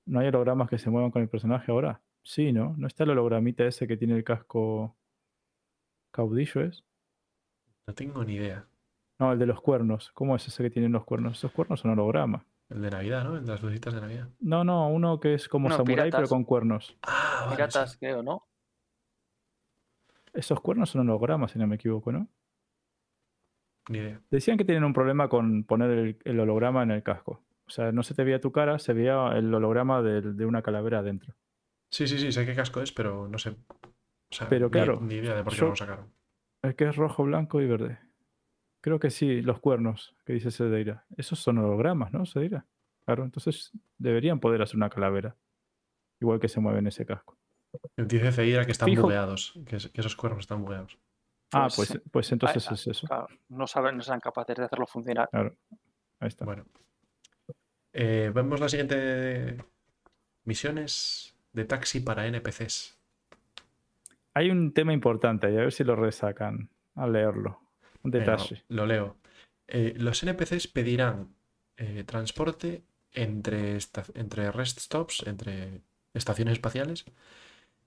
[0.06, 2.00] ¿No hay hologramas que se muevan con el personaje ahora?
[2.22, 2.74] Sí, ¿no?
[2.78, 4.96] ¿No está el hologramita ese que tiene el casco
[6.12, 6.84] caudillo, es?
[7.86, 8.66] No tengo ni idea.
[9.18, 10.10] No, el de los cuernos.
[10.12, 11.38] ¿Cómo es ese que tiene los cuernos?
[11.38, 12.42] Esos cuernos son hologramas.
[12.68, 13.36] El de Navidad, ¿no?
[13.36, 14.28] El de las lucitas de Navidad.
[14.40, 16.96] No, no, uno que es como Uno, samurái pero con cuernos.
[17.02, 17.98] Ah, vale, piratas, sí.
[17.98, 18.46] creo, ¿no?
[20.34, 22.28] Esos cuernos son hologramas, si no me equivoco, ¿no?
[23.88, 24.20] Ni idea.
[24.30, 27.42] Decían que tienen un problema con poner el, el holograma en el casco.
[27.66, 30.98] O sea, no se te veía tu cara, se veía el holograma de, una calavera
[30.98, 31.34] adentro.
[31.90, 33.50] Sí, sí, sí, sé qué casco es, pero no sé.
[33.50, 36.12] O sea, Pero ni- claro, ni, idea de por qué yo- no lo sacaron.
[36.62, 37.98] El que es rojo, blanco y verde.
[38.80, 41.04] Creo que sí, los cuernos que dice Sedeira.
[41.16, 42.66] Esos son hologramas, ¿no, Sedeira?
[43.04, 45.36] Claro, entonces deberían poder hacer una calavera.
[46.20, 47.36] Igual que se mueve en ese casco.
[47.96, 50.98] Dice Ceira que están Fijo- bugueados, que, es- que esos cuernos están bugueados.
[51.52, 53.06] Ah, Pues, pues, pues entonces ah, es eso.
[53.06, 55.28] Claro, no saben, no serán capaces de hacerlo funcionar.
[55.30, 55.54] Claro.
[56.18, 56.44] Ahí está.
[56.44, 56.64] Bueno.
[57.92, 59.58] Eh, vemos la siguiente.
[60.44, 62.95] Misiones de taxi para NPCs.
[64.36, 67.58] Hay un tema importante y a ver si lo resacan al leerlo.
[68.02, 68.62] Un detalle.
[68.68, 69.16] lo leo.
[69.66, 71.34] Eh, los NPCs pedirán
[71.78, 72.82] eh, transporte
[73.12, 75.80] entre, esta- entre rest stops, entre
[76.12, 77.06] estaciones espaciales,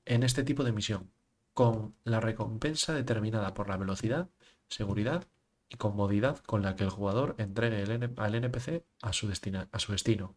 [0.06, 1.12] en este tipo de misión,
[1.54, 4.28] con la recompensa determinada por la velocidad,
[4.70, 5.26] seguridad
[5.70, 9.68] y comodidad con la que el jugador entregue el N- al NPC a su, destina-
[9.72, 10.36] a su destino.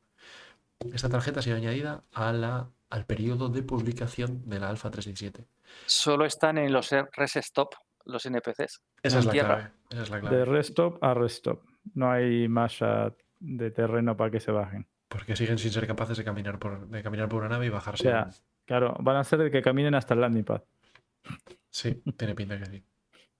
[0.93, 5.48] Esta tarjeta ha sido añadida a la, al periodo de publicación de la Alpha 317.
[5.86, 7.74] Solo están en los res stop
[8.05, 8.82] los NPCs.
[9.02, 9.55] Esa En es la tierra.
[9.56, 9.70] clave.
[9.90, 10.36] Esa es la clave.
[10.36, 11.62] De restop a restop.
[11.94, 14.86] No hay más, ah, de terreno para que se bajen.
[15.09, 17.73] Porque siguen sin ser capaces de caminar por, de caminar por una nave y O
[17.73, 18.02] bajarse.
[18.02, 18.28] sea,
[18.66, 20.62] claro, van a ser de que caminen hasta el landing pad
[21.70, 22.85] Sí, tiene pinta que sí.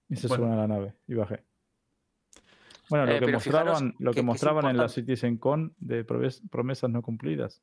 [0.09, 0.45] y se Bueno.
[0.45, 1.43] suban a la nave y baje.
[2.89, 4.93] Bueno, lo Eh, que pero fijaros mostraban, lo que- que que mostraban en la importante.
[5.01, 7.61] Citizen Con de promes- promesas no cumplidas.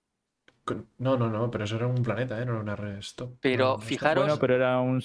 [0.99, 2.45] No, no, no, pero eso era un planeta, ¿eh?
[2.47, 3.37] No era una red stop.
[3.41, 5.03] Pero No, fijaros- Bueno, pero era un,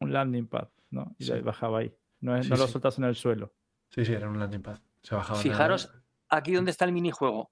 [0.00, 1.14] landing pad, ¿no?
[1.18, 1.40] Y Sí.
[1.40, 1.94] bajaba ahí.
[2.20, 2.72] No, es- Sí, no lo sí.
[2.72, 3.54] soltas en el suelo.
[3.88, 4.78] Sí, sí, era un landing pad.
[5.02, 5.38] Se bajaba.
[5.38, 5.90] en Fijaros
[6.28, 7.50] aquí donde está el minijuego.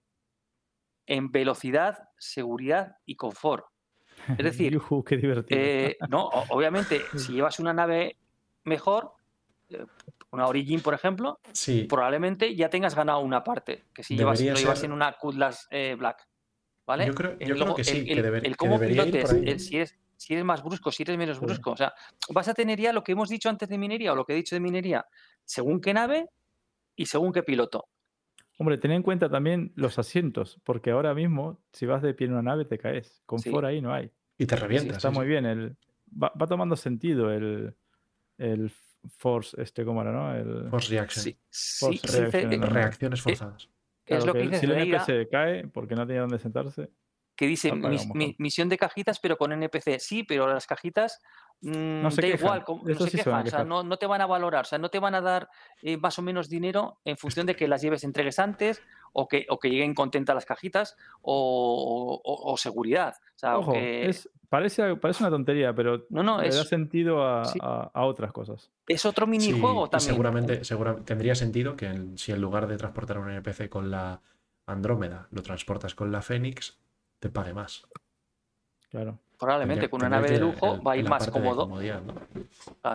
[1.06, 3.66] En velocidad, seguridad y confort.
[4.38, 4.38] Es
[4.72, 5.60] decir, qué divertido.
[5.60, 8.16] Eh, no, obviamente, si llevas una nave
[8.64, 9.12] mejor,
[9.68, 9.84] eh,
[10.30, 14.54] una Origin, por ejemplo, Sí, probablemente ya tengas ganado una parte, que si llevas, Debería
[14.54, 16.26] lo llevas ser- en una Cutlass eh, Black.
[16.86, 17.06] ¿Vale?
[17.06, 19.30] Yo creo- luego, que sí, el, que el- deber- el que cómo debería ir pilotes,
[19.30, 19.48] por ahí.
[19.50, 21.44] el si, eres, si eres más brusco, si eres menos Sí.
[21.44, 21.70] brusco.
[21.72, 21.94] O sea,
[22.30, 24.36] vas a tener ya lo que hemos dicho antes de minería o lo que he
[24.36, 25.06] dicho de minería,
[25.44, 26.28] según qué nave
[26.94, 27.86] y según qué piloto.
[28.58, 32.34] Hombre, ten en cuenta también los asientos, porque ahora mismo, si vas de pie en
[32.34, 33.22] una nave, te caes.
[33.26, 34.10] Confort ahí no hay.
[34.38, 34.96] y te revientas.
[34.98, 35.30] Está sí, muy sí.
[35.30, 35.46] bien.
[35.46, 35.76] El,
[36.22, 37.74] va, va tomando sentido el,
[38.38, 38.70] el
[39.16, 40.34] force, este, ¿cómo era, no?
[40.34, 41.22] El, Force reaction.
[41.24, 42.46] Sí, sí, Force sí.
[42.58, 43.68] Reacciones forzadas.
[44.06, 46.90] Es claro, lo que que dice si el NPC cae porque no tenía dónde sentarse.
[47.36, 49.98] que dice mis- mi- misión de cajitas, pero con NPC.
[49.98, 51.20] Sí, pero las cajitas
[51.62, 54.06] mm, se da quejan, igual, no se sí se quejan, o sea, no, no te
[54.06, 55.48] van a valorar, o sea, no te van a dar
[55.82, 58.82] eh, más o menos dinero en función de que las lleves entregues antes
[59.14, 63.14] o que, o que lleguen contentas las cajitas o, o- o seguridad.
[63.34, 67.24] O sea, Ojo, que es, parece, parece una tontería, pero No, no, le da sentido
[67.26, 67.58] a, sí.
[67.62, 68.70] a- a otras cosas.
[68.88, 70.10] es otro minijuego también.
[70.10, 74.20] seguramente, segura- tendría sentido que en- si en lugar de transportar un NPC con la
[74.66, 76.78] Andrómeda lo transportas con la Fénix,
[77.20, 77.86] te pague más.
[78.90, 79.18] Claro.
[79.38, 81.66] Probablemente con una nave de lujo el- va a ir más cómodo.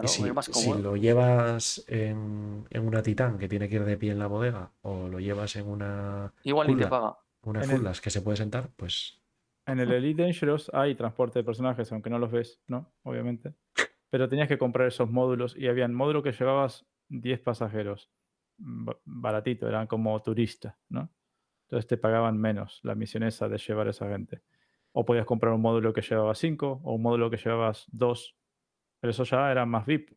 [0.08, 0.80] si, va a ir más si cómodo.
[0.82, 4.72] lo llevas en, en una Titán que tiene que ir de pie en la bodega
[4.82, 7.18] o lo llevas en una, Igual ni te paga.
[7.44, 7.62] una
[8.02, 9.22] que se puede sentar, pues
[9.66, 12.92] En el Elite Dangerous hay transporte de personajes, aunque no los ves, ¿no?
[13.04, 13.54] Obviamente.
[14.10, 18.10] Pero tenías que comprar esos módulos y habían módulos que llevabas 10 pasajeros.
[18.58, 21.10] ba- Baratito, eran como turista, ¿no?
[21.68, 24.42] Entonces te pagaban menos la misión esa de llevar a esa gente.
[24.92, 28.36] O podías comprar un módulo que llevaba 5 o un módulo que llevabas 2.
[29.02, 30.12] Pero eso ya era más VIP.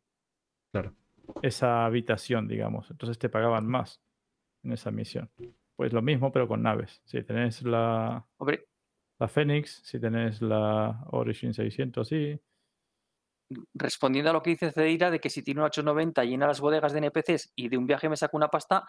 [0.73, 0.95] Claro.
[1.43, 2.91] Esa habitación, digamos.
[2.91, 4.03] Entonces te pagaban más
[4.65, 5.31] en esa misión.
[5.77, 7.03] Pues lo mismo, pero con naves.
[7.05, 8.67] Si tenés la, Hombre,
[9.19, 12.41] la Phoenix, si tenés la Origin 600, sí.
[13.75, 16.93] Respondiendo a lo que dice Cedeira de que si tiene un 890 llena las bodegas
[16.93, 18.85] de NPCs y de un viaje me saca una pasta,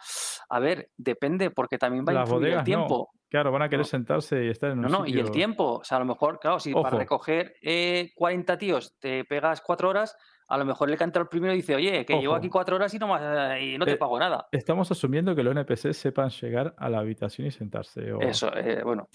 [0.49, 2.63] a ver, depende, porque también va a influir el no.
[2.63, 3.09] tiempo.
[3.29, 3.89] Claro, van a querer No.
[3.89, 5.79] sentarse y estar en un No, no, y el tiempo.
[5.79, 9.89] O sea, a lo mejor, claro, si para recoger eh, 40 tíos te pegas 4
[9.89, 10.15] horas,
[10.47, 13.07] a lo mejor el el primero dice, oye, que llevo aquí 4 horas y no,
[13.07, 14.45] más, y no te Eh, pago nada.
[14.51, 18.13] Estamos asumiendo que los NPCs sepan llegar a la habitación y sentarse.
[18.13, 19.07] O Eso, eh, bueno,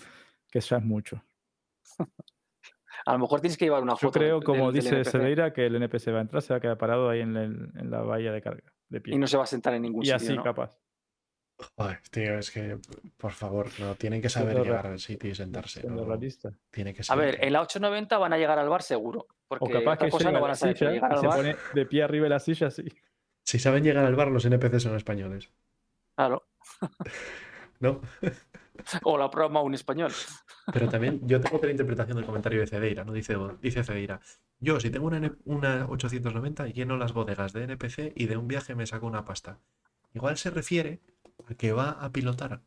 [0.50, 1.22] Que ya es mucho.
[3.08, 4.18] A lo mejor tienes que llevar una Yo foto.
[4.18, 6.60] creo, del- como del- dice Cedeira, que el NPC va a entrar, se va a
[6.60, 9.14] quedar parado ahí en, el- en la valla de carga, de pie.
[9.14, 10.16] Y no se va a sentar en ningún Y sitio.
[10.16, 10.42] así, ¿no?
[10.42, 10.78] capaz.
[11.76, 12.78] Joder, tío, es que,
[13.16, 15.84] por favor, no, tienen que saber llegar al sitio y sentarse.
[15.88, 16.50] No, realista.
[16.70, 17.18] tiene que A ser.
[17.18, 19.26] ver, en la 890 van a llegar al bar seguro.
[19.48, 21.14] Porque O capaz que cosa no a van la a saber, pero silla llegar y
[21.14, 22.84] al se bar, pone de pie arriba de la silla, sí.
[23.44, 25.50] Si saben llegar al bar, los NPC son españoles.
[26.14, 26.46] claro.
[27.80, 28.00] ¿No?
[29.02, 30.12] O la broma un español.
[30.72, 33.12] Pero también yo tengo otra interpretación del comentario de Cedeira, ¿no?
[33.12, 34.20] Dice, dice Cedeira,
[34.60, 38.74] yo si tengo una, una 890 lleno las bodegas de NPC y de un viaje
[38.74, 39.58] me saco una pasta.
[40.14, 41.00] Igual se refiere
[41.48, 42.62] a que va a pilotar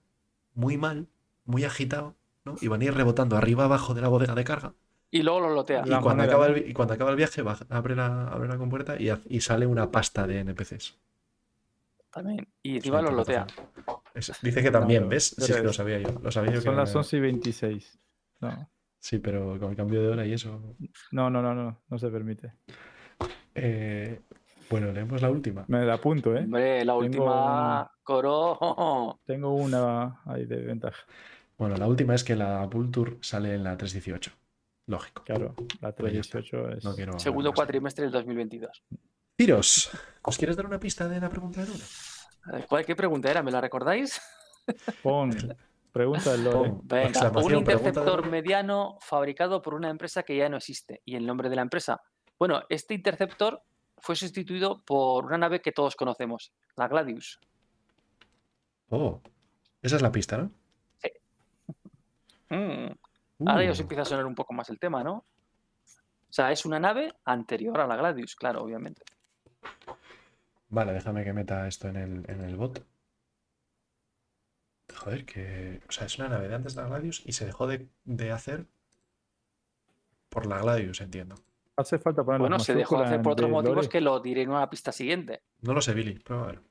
[0.54, 1.08] muy mal,
[1.46, 2.16] muy agitado,
[2.46, 2.56] ¿no?
[2.62, 4.74] Y van a ir rebotando arriba abajo de la bodega de carga.
[5.12, 5.84] Y luego lo lotea.
[5.86, 8.96] Y La cuando, acaba el, y cuando acaba el viaje, abre, la, abre la compuerta
[9.00, 10.98] y, y sale una pasta de NPCs.
[12.12, 12.48] También.
[12.62, 13.48] Y una lo lotea.
[14.14, 15.36] Es- dice que también, ¿ves?
[15.38, 16.10] Sí, es que lo sabía yo.
[16.22, 18.00] Lo sabía yo Son que las era- 11 y 26.
[18.42, 18.70] No,
[19.00, 20.76] Sí, pero con el cambio de hora y eso.
[21.12, 22.54] no, no, no, no, no se permite.
[23.56, 24.22] Eh,
[24.70, 25.66] bueno, leemos la última.
[25.68, 26.42] Me da punto, ¿eh?
[26.44, 29.20] Hombre, la Tengo última coro.
[29.26, 31.04] Tengo una ahí de ventaja.
[31.58, 34.32] Bueno, la última es que la Vulture sale en la 318.
[34.88, 35.24] Lógico.
[35.24, 36.40] Claro, la Pues ya está.
[36.40, 37.06] 318 es.
[37.06, 38.84] No Segundo cuatrimestre del 2022.
[39.42, 39.90] Tiros,
[40.22, 41.84] ¿os quieres dar una pista de la pregunta de Luna?
[42.54, 43.42] Eh, ¿Cuál, ¿Qué pregunta era?
[43.42, 44.22] ¿Me la recordáis?
[45.02, 45.32] Pon,
[45.92, 46.74] pregunta del lore.
[46.84, 51.02] Venga, un pregunta de interceptor mediano fabricado por una empresa que ya no existe.
[51.06, 52.04] ¿Y el nombre de la empresa?
[52.38, 53.64] Bueno, este interceptor
[53.98, 57.40] fue sustituido por una nave que todos conocemos, la Gladius.
[58.90, 59.24] Oh,
[59.82, 60.52] esa es la pista, ¿no?
[62.50, 62.92] Mm,
[63.48, 65.14] Ahora ya os Uh, empieza a sonar un poco más el tema, ¿no?
[65.16, 65.26] O
[66.30, 69.02] sea, es una nave anterior a la Gladius, claro, obviamente.
[70.70, 72.86] Vale, déjame que meta esto en el, en el bot.
[74.96, 75.82] Joder, que.
[75.88, 78.32] O sea, es una nave de antes de la Gladius y se dejó de, de
[78.32, 78.68] hacer
[80.30, 81.36] por la Gladius, entiendo.
[81.76, 84.50] Hace falta poner Bueno, se dejó de hacer por otros motivos que lo diré en
[84.50, 85.42] una pista siguiente.
[85.62, 86.20] No lo sé, Billy.
[86.20, 86.62] Prueba a ver.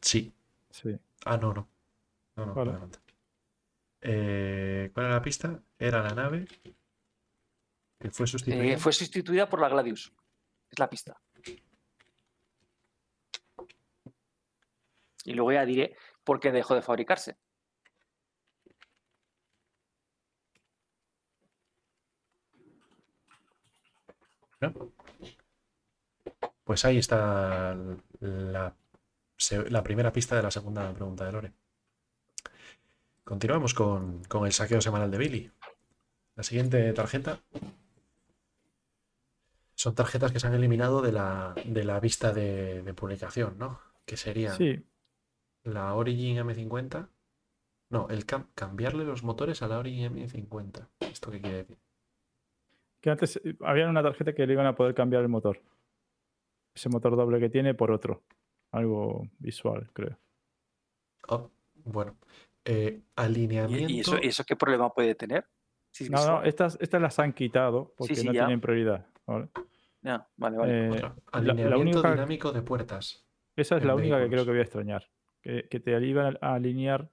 [0.00, 0.32] Sí.
[0.70, 0.96] Sí.
[1.24, 1.68] Ah, no, no.
[2.36, 2.68] No, no, ¿Cuál?
[2.70, 2.98] adelante.
[4.02, 5.60] Eh, ¿Cuál era la pista?
[5.78, 6.46] Era la nave
[8.00, 8.64] que fue sustituida.
[8.64, 10.12] Eh, fue sustituida por la Gladius.
[10.70, 11.20] Es la pista.
[15.24, 17.36] Y luego ya diré por qué dejó de fabricarse.
[24.60, 24.92] ¿no?
[26.64, 27.76] Pues ahí está
[28.20, 28.74] la,
[29.68, 31.52] la primera pista de la segunda pregunta de Lore.
[33.24, 35.52] Continuamos con, con el saqueo semanal de Billy.
[36.36, 37.40] La siguiente tarjeta
[39.80, 43.80] son tarjetas que se han eliminado de la, de la vista de, de publicación, ¿no?
[44.04, 44.84] Que serían Sí,
[45.64, 47.08] la Origin M50.
[47.88, 50.86] No, el cam- cambiarle los motores a la Origin M50.
[51.00, 51.78] ¿Esto qué quiere decir?
[53.00, 55.62] que antes eh, había una tarjeta que le iban a poder cambiar el motor.
[56.74, 58.22] Ese motor doble que tiene por otro.
[58.72, 60.18] Algo visual, creo.
[61.28, 61.50] Oh,
[61.84, 62.18] bueno,
[62.66, 64.18] eh, ¿Y, alineamiento.
[64.22, 65.46] y eso, qué problema puede tener?
[65.90, 68.42] Si es No, no, estas, estas las han quitado porque sí, no ya.
[68.44, 69.06] tienen prioridad.
[69.26, 69.48] ¿vale?
[70.02, 70.72] Ya, vale, vale.
[70.86, 73.26] Eh, Otra, la- la alineamiento única- dinámico de puertas.
[73.56, 75.10] Esa es la única que creo que voy a extrañar.
[75.42, 77.10] Que, que te iban a alinear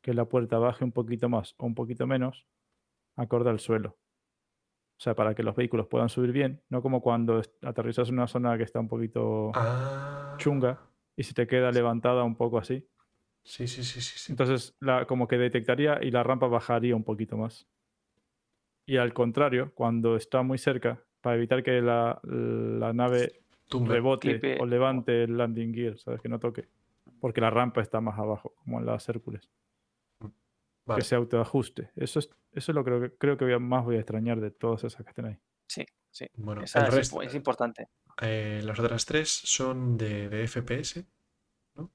[0.00, 2.46] que la puerta baje un poquito más o un poquito menos
[3.16, 3.98] acorde al suelo.
[4.98, 8.28] O sea, para que los vehículos puedan subir bien, no como cuando aterrizas en una
[8.28, 10.80] zona que está un poquito Ah, chunga
[11.16, 12.88] y se te queda levantada un poco así.
[13.44, 14.32] Sí, sí, sí, sí, sí.
[14.32, 17.66] Entonces, la, como que detectaría y la rampa bajaría un poquito más.
[18.86, 23.94] Y al contrario, cuando está muy cerca, para evitar que la, la nave Tumbe.
[23.94, 24.58] rebote Clipe.
[24.60, 26.20] o levante el landing gear, ¿sabes?
[26.20, 26.68] Que no toque.
[27.20, 29.48] Porque la rampa está más abajo, como en las Hércules.
[30.84, 30.98] Vale.
[31.00, 31.90] Que se autoajuste.
[31.96, 34.40] Eso es, eso es lo creo que creo que voy a- más voy a extrañar
[34.40, 35.38] de todas esas que están ahí.
[35.68, 36.26] Sí, sí.
[36.34, 37.88] Bueno, Esa el es, resto, es importante.
[38.20, 41.06] eh, las otras tres son de, de FPS,
[41.76, 41.90] ¿no?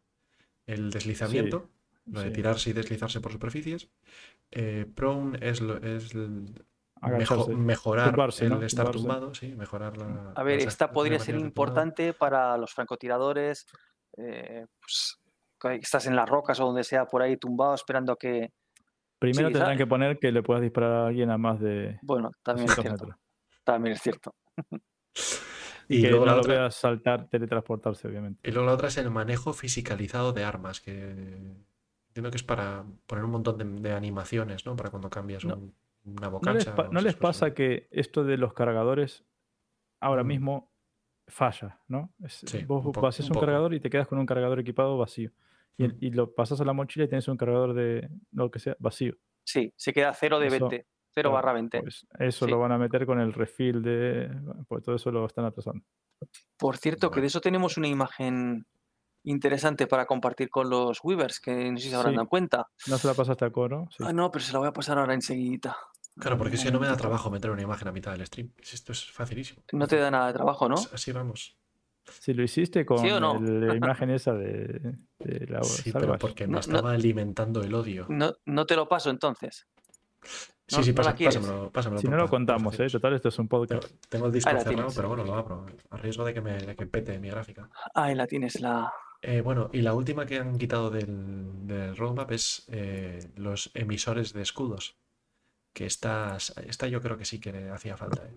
[0.66, 1.70] El deslizamiento,
[2.06, 2.34] lo de sí.
[2.34, 3.90] tirarse y deslizarse por superficies.
[4.52, 6.16] Eh, prone es, lo, es
[7.02, 7.56] Agacharse.
[7.56, 8.62] mejorar Tumbarse, el ¿no?
[8.64, 9.00] estar Tumbarse.
[9.00, 10.32] tumbado, sí, mejorar la.
[10.36, 13.66] A ver, esta podría ser importante para los francotiradores.
[14.18, 15.18] eh, pues,
[15.82, 18.52] estás en las rocas o donde sea por ahí tumbado esperando que.
[19.20, 22.30] Primero Sí, tendrán que poner que le puedas disparar a alguien a más de Bueno,
[22.44, 23.06] también es 200 cierto.
[23.08, 23.20] metros.
[23.64, 24.36] También es cierto.
[24.70, 24.78] Y,
[25.90, 28.48] Y que luego no la lo otra- veas saltar, teletransportarse, obviamente.
[28.48, 31.12] Y luego la otra es el manejo fisicalizado de armas, que
[32.10, 34.76] entiendo que es para poner un montón de, de animaciones, ¿no?
[34.76, 35.56] Para cuando cambias No.
[35.56, 35.76] un-
[36.08, 36.30] una
[36.92, 39.26] ¿No les, no pasa que esto de los cargadores
[40.02, 40.28] ahora Mm.
[40.28, 40.72] mismo
[41.28, 42.14] falla, ¿no?
[42.24, 43.40] Es- Sí, vos un un poco.
[43.42, 45.32] cargador y te quedas con un cargador equipado vacío.
[45.78, 46.16] Y, Mm.
[46.16, 49.16] lo pasas a la mochila y tienes un cargador de lo que sea vacío.
[49.46, 50.88] Sí, se queda 0 de Eso, 20.
[51.14, 51.82] 0 Claro, barra 20.
[51.82, 52.52] Pues eso Sí.
[52.52, 54.30] lo van a meter con el refill de.
[54.68, 55.84] Pues todo eso lo están atrasando.
[56.58, 58.66] Por cierto, que de eso tenemos una imagen
[59.24, 62.18] interesante para compartir con los Weavers, que no sé si se habrán Sí.
[62.18, 62.68] dado cuenta.
[62.88, 63.88] ¿No se la pasaste a Coro?
[63.92, 64.04] Sí.
[64.08, 65.76] Ah, no, pero se la voy a pasar ahora enseguidita.
[66.20, 68.52] Claro, porque es que no me da trabajo meter una imagen a mitad del stream.
[68.62, 69.62] Si Esto es facilísimo.
[69.74, 70.76] No te da nada de trabajo, ¿no?
[70.76, 71.56] As- Así vamos.
[72.22, 76.58] Si lo hiciste con la imagen esa de, de la Sí, pero porque me No,
[76.58, 76.60] no.
[76.62, 78.06] estaba alimentando el odio.
[78.10, 79.68] No, no te lo paso entonces.
[80.68, 82.88] Sí, no- sí, pasa- pásamelo, pásamelo Si no lo contamos, ¿eh?
[82.88, 83.86] Total, esto es un podcast.
[84.10, 84.96] tengo el disco cerrado, tienes.
[84.96, 85.66] pero bueno, lo abro.
[85.92, 87.70] A riesgo de que, me, de que pete mi gráfica.
[87.94, 88.92] Ahí la tienes, la.
[89.22, 94.32] Eh, bueno, y la última que han quitado del, del roadmap es eh, los emisores
[94.34, 94.96] de escudos.
[95.78, 98.24] Que esta, esta yo creo que sí que hacía falta.
[98.26, 98.36] eh.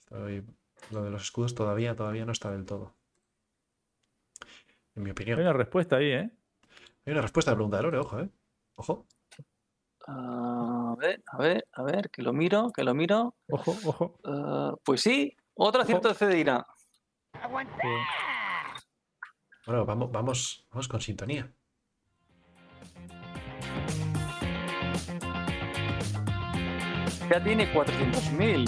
[0.00, 0.46] Estoy-
[0.90, 2.94] lo de los escudos todavía, todavía no está del todo.
[4.94, 5.38] En mi Hay opinión.
[5.40, 6.30] una respuesta ahí, ¿eh?
[7.04, 8.30] Hay una respuesta a la pregunta de Lore, ojo, ¿eh?
[8.76, 9.06] Ojo.
[10.06, 13.34] A ver, a ver, a ver, que lo miro, que lo miro.
[13.50, 14.18] Ojo, ojo.
[14.24, 16.66] Ah, pues sí, otro acierto de Cedina.
[17.34, 17.98] Eh,
[19.66, 21.52] Bueno, vamos, vamos, vamos con sintonía.
[27.30, 28.66] Ya tiene 400.000.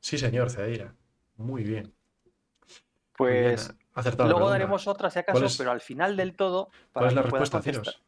[0.00, 0.94] Sí, señor, Cedeira.
[1.36, 1.92] Muy bien.
[3.18, 3.74] Muy bien, Pues
[4.24, 7.08] la luego daremos otra si ¿Cuál acaso, es- pero al final del todo, ¿Cuál para
[7.08, 7.62] es la respuesta.
[7.62, 8.02] Ciros?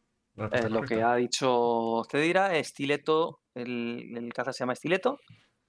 [0.52, 5.18] Eh, lo que ha dicho Cedira, Estileto, el, el caza se llama Estileto,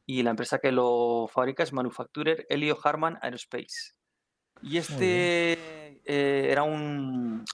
[0.05, 3.93] y la empresa que lo fabrica es Manufacturer Elio Harman Aerospace.
[4.61, 5.53] Y este
[6.05, 7.45] eh, era un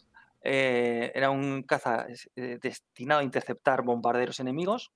[0.41, 2.05] eh, era un caza
[2.35, 4.91] destinado a interceptar bombarderos enemigos,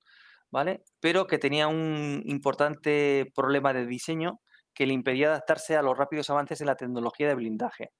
[0.50, 0.82] ¿vale?
[1.00, 4.40] Pero que tenía un importante problema de diseño
[4.74, 7.90] que le impedía adaptarse a los rápidos avances en la tecnología de blindaje.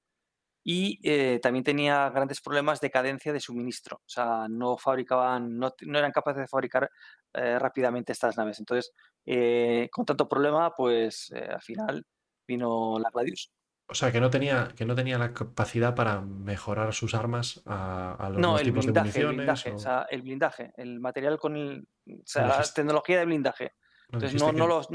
[0.63, 3.97] Y eh, también tenía grandes problemas de cadencia de suministro.
[3.99, 6.91] O sea, no fabricaban, no, no eran capaces de fabricar
[7.35, 8.59] eh, rápidamente estas naves.
[8.59, 8.93] Entonces,
[9.25, 12.07] eh, con tanto problema, pues al final
[12.47, 13.51] vino la Gladius.
[13.89, 18.15] O sea, que no tenía, que no tenía la capacidad para mejorar sus armas a,
[18.15, 19.37] a los No, el tipos de blindaje, el municiones.
[19.37, 23.25] blindaje, o- o sea, el blindaje, el material con el, o sea, la tecnología de
[23.25, 23.73] blindaje.
[24.13, 24.89] Entonces no, que- no los,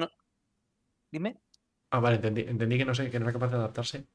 [1.11, 1.41] dime.
[1.91, 4.07] Ah, vale, entendí, entendí que no sé, que no era capaz de adaptarse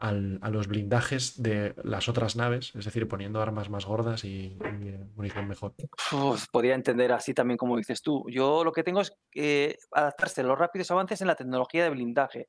[0.00, 4.56] al- a los blindajes de las otras naves, es decir, poniendo armas más gordas y,
[4.64, 5.74] eh, munición mejor.
[6.50, 8.24] Podría entender así también como dices tú.
[8.30, 11.90] Yo lo que tengo es que adaptarse a los rápidos avances en la tecnología de
[11.90, 12.48] blindaje.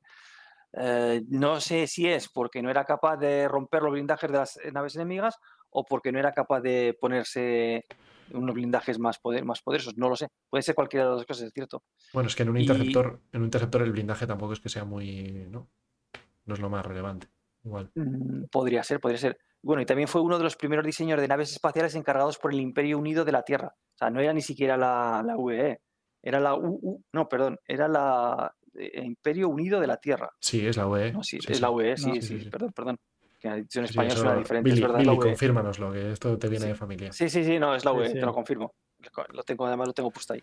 [0.74, 4.56] Eh, no sé si es porque no era capaz de romper los blindajes de las
[4.56, 5.36] eh, naves enemigas
[5.68, 7.84] o porque no era capaz de ponerse
[8.32, 9.96] unos blindajes más, poder- más poderosos.
[9.98, 10.28] No lo sé.
[10.48, 11.82] Puede ser cualquiera de las dos cosas, es cierto.
[12.14, 14.70] Bueno, es que en un Y- interceptor, en un interceptor el blindaje tampoco es que
[14.70, 15.68] sea muy, ¿no?
[16.46, 17.28] No es lo más relevante.
[17.64, 17.90] Igual.
[17.94, 19.38] Mm, Podría ser, podría ser.
[19.62, 22.60] Bueno, y también fue uno de los primeros diseños de naves espaciales encargados por el
[22.60, 23.68] Imperio Unido de la Tierra.
[23.76, 25.80] O sea, no era ni siquiera la, la UE,
[26.20, 30.30] era la UU, no, perdón, era la eh, Imperio Unido de la Tierra.
[30.40, 31.12] Sí, es la UE.
[31.12, 31.62] No, sí, sí, es sí.
[31.62, 32.50] la UE, sí, No, sí, sí, sí.
[32.50, 32.98] perdón, perdón.
[33.38, 35.28] Que la edición en Sí, español eso- suena diferente, Billy, es verdad, Billy, la UE.
[35.28, 36.68] confírmanoslo, que esto te viene Sí.
[36.70, 37.12] de familia.
[37.12, 38.14] Sí, sí, sí, no, es la UE, sí.
[38.14, 38.74] te lo confirmo.
[39.32, 40.42] Lo tengo, además lo tengo puesto ahí.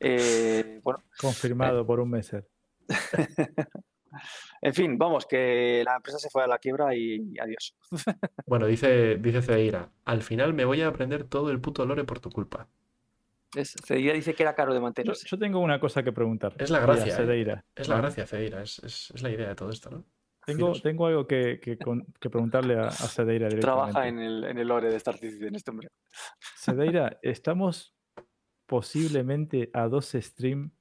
[0.00, 2.32] Eh, bueno, Confirmado por un mes.
[4.62, 7.76] en fin, vamos, que la empresa se fue a la quiebra y adiós.
[8.46, 12.18] Bueno, dice, dice Cedeira, al final me voy a aprender todo el puto lore por
[12.20, 12.66] tu culpa.
[13.54, 15.26] Es- Cedilla dice que era caro de Yo, mantenerse.
[15.28, 16.54] yo tengo una cosa que preguntar.
[16.58, 17.16] Es la gracia, ¿eh?
[17.16, 17.64] Cedeira.
[17.74, 20.04] Es la gracia, Cedeira, es, es- es la idea de todo esto, ¿no?
[20.46, 23.60] Tengo, tengo algo que, que con- que preguntarle a, a Cedeira directamente.
[23.92, 25.88] Trabaja en el, en el lore de Star Citizen este hombre.
[26.56, 27.94] Cedeira, estamos
[28.66, 30.72] posiblemente a dos streams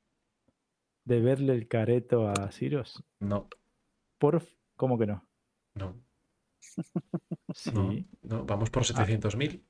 [1.05, 3.03] de verle el careto a Ciros.
[3.19, 3.49] No,
[4.17, 4.41] Por,
[4.75, 5.27] ¿Cómo que no?
[5.75, 5.95] no,
[7.53, 7.71] Sí.
[7.73, 9.63] no, no, vamos por 700.000.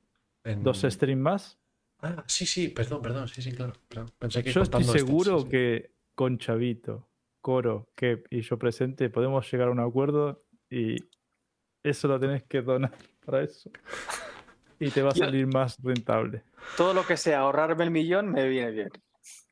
[0.44, 1.60] en- ¿Dos streams más?
[2.00, 3.74] Ah, sí, sí, perdón, perdón, sí, sí, claro.
[3.88, 4.08] claro.
[4.20, 7.10] Pensé que Yo estoy este, seguro sí, que con Chavito,
[7.42, 10.96] Coro, Kep y yo presente podemos llegar a un acuerdo y
[11.84, 12.92] eso lo tenés que donar
[13.26, 13.70] para eso.
[14.80, 16.44] Y te va a salir más rentable.
[16.76, 18.90] Todo lo que sea ahorrarme el millón me viene bien.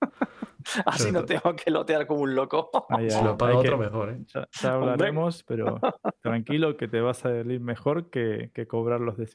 [0.86, 2.70] Así no tengo que lotear como un loco.
[2.90, 4.20] Ahí, lo paga hay otro, que- mejor, ¿eh?
[4.62, 5.80] Ya, hablaremos, pero
[6.22, 9.28] tranquilo que te va a salir mejor que, que cobrar los de.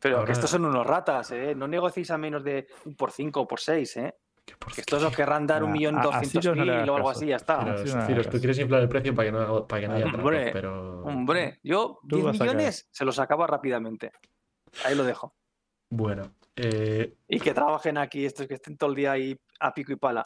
[0.00, 1.54] Pero Ahora- que estos son unos ratas, ¿eh?
[1.54, 4.14] No negociéis a menos de un por cinco o por seis, ¿eh?
[4.44, 7.10] Que por Que estos os querrán dar un millón doscientos mil o algo caso.
[7.10, 7.76] así, ya está.
[8.06, 10.52] Ciros, tú quieres inflar el precio para que no, para que no haya Hombre, trampas,
[10.52, 11.02] pero...
[11.04, 12.50] Hombre, yo Tú 10 vas a caer.
[12.56, 14.10] millones se los acaba rápidamente.
[14.84, 15.36] Ahí lo dejo.
[15.90, 19.92] Bueno, eh, Y que trabajen aquí estos que estén todo el día ahí a pico
[19.92, 20.24] y pala.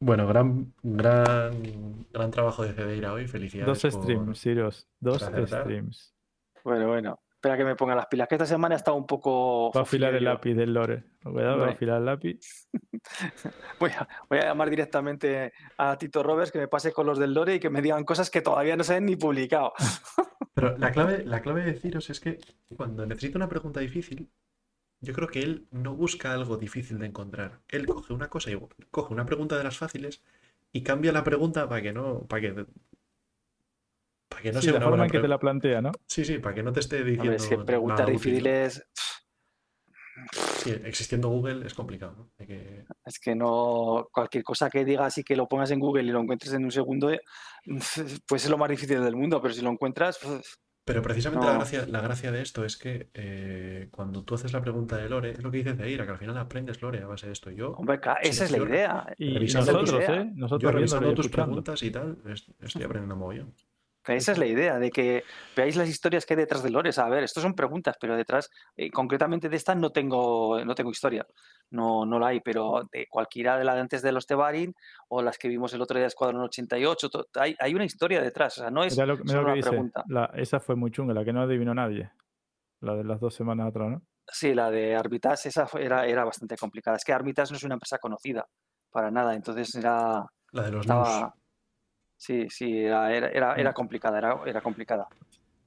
[0.00, 4.88] Bueno, gran, gran, gran trabajo de Cedeira hoy, felicidades Dos por- streams, Ciros.
[5.00, 6.14] Dos streams.
[6.64, 7.20] Bueno, bueno.
[7.38, 9.70] Espera que me ponga las pilas, que esta semana está un poco...
[9.70, 11.04] Va a afilar el lápiz del Lore.
[11.22, 12.68] Cuidado, va a afilar el lápiz.
[13.78, 17.32] Voy a, voy a llamar directamente a Tito Roberts que me pase con los del
[17.32, 19.72] Lore y que me digan cosas que todavía no se han ni publicado.
[20.52, 22.40] Pero la clave, la clave de Ciros es que
[22.76, 24.28] cuando necesita una pregunta difícil,
[25.00, 27.60] yo creo que él no busca algo difícil de encontrar.
[27.68, 28.58] Él coge una cosa y
[28.90, 30.22] coge una pregunta de las fáciles
[30.72, 32.66] y cambia la pregunta para que no, para que,
[34.28, 35.92] para que no Sí, sea la una forma en que te la plantea, ¿no?
[36.06, 38.86] Sí, sí, para que no te esté diciendo Hombre, es que preguntas difíciles...
[40.56, 42.30] Sí, existiendo Google es complicado, ¿no?
[42.38, 46.02] Hay que- Es que no, cualquier cosa que digas y que lo pongas en Google
[46.02, 47.20] y lo encuentres en un segundo, eh,
[48.26, 51.52] pues es lo más difícil del mundo, pero si lo encuentras, pues, Pero precisamente la
[51.54, 55.30] gracia, la gracia de esto es que eh, cuando tú haces la pregunta de Lore,
[55.32, 57.50] es lo que dices de Ira, que al final aprendes Lore a base de esto.
[57.50, 59.06] Yo, hombre, esa es la idea.
[59.18, 60.02] Y, y tus- nosotros.
[60.08, 60.30] ¿eh?
[60.34, 61.46] Nosotros yo revisando tus escuchando.
[61.62, 63.54] preguntas y tal, es- estoy aprendiendo mogollón.
[64.16, 65.24] Esa es la idea, de que
[65.56, 66.98] veáis las historias que hay detrás de Lores.
[66.98, 70.90] A ver, estos son preguntas, pero detrás, eh, concretamente de esta, no tengo, no tengo
[70.90, 71.26] historia.
[71.70, 74.74] No, no la hay, pero de cualquiera de las de antes de los Tebarin
[75.08, 78.22] o las que vimos el otro día de Escuadrón 88, to- hay, hay una historia
[78.22, 78.56] detrás.
[78.58, 79.68] O sea, no es Mira lo, mira solo lo que una dice.
[79.70, 80.04] pregunta.
[80.08, 82.10] La- esa fue muy chunga, la que no adivinó nadie.
[82.80, 84.02] La de las dos semanas atrás, ¿no?
[84.30, 86.96] Sí, la de Arbitas, esa fue- era, era bastante complicada.
[86.96, 88.46] Es que Arbitas no es una empresa conocida
[88.90, 91.34] para nada, entonces era, La de los estaba...
[92.18, 93.60] Sí, sí, era, era, era, Mm.
[93.60, 95.06] era complicada, era, era complicada.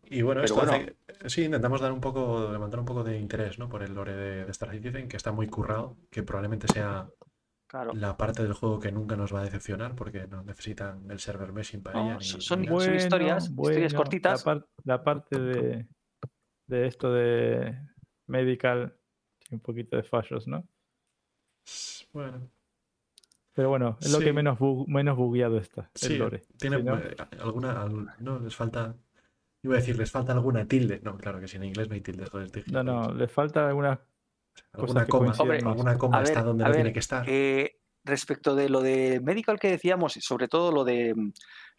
[0.04, 0.86] Y bueno, Pero esto bueno.
[1.18, 3.70] hace- sí, intentamos dar un poco, levantar un poco de interés, ¿no?
[3.70, 7.08] Por el lore de, de Star Citizen, que está muy currado, que probablemente sea
[7.68, 7.94] Claro.
[7.94, 11.54] la parte del juego que nunca nos va a decepcionar porque no necesitan el server
[11.54, 12.18] meshing para No, ella.
[12.18, 14.46] ni- son- historias- historias cortitas.
[14.46, 15.88] La, par- la parte de,
[16.68, 17.80] de esto de
[18.28, 18.94] medical,
[19.52, 20.68] un poquito de fallos, ¿no?
[22.12, 22.50] Bueno,
[23.54, 26.42] Pero bueno, es lo que menos, bu- menos bugueado está, el lore.
[26.58, 27.82] tiene Si no, eh, alguna.
[27.82, 28.96] al- No, les falta.
[29.64, 31.02] Iba a decir, les falta alguna tilde.
[31.04, 32.26] No, claro que si en inglés no hay tilde.
[32.26, 33.20] joder, estoy no, no, gilipollas.
[33.20, 33.68] le falta
[34.74, 37.26] Alguna que coma, Hombre, alguna coma está ver, donde no ver, tiene que estar.
[37.28, 41.14] Eh, respecto de lo de medical que decíamos, y sobre todo lo de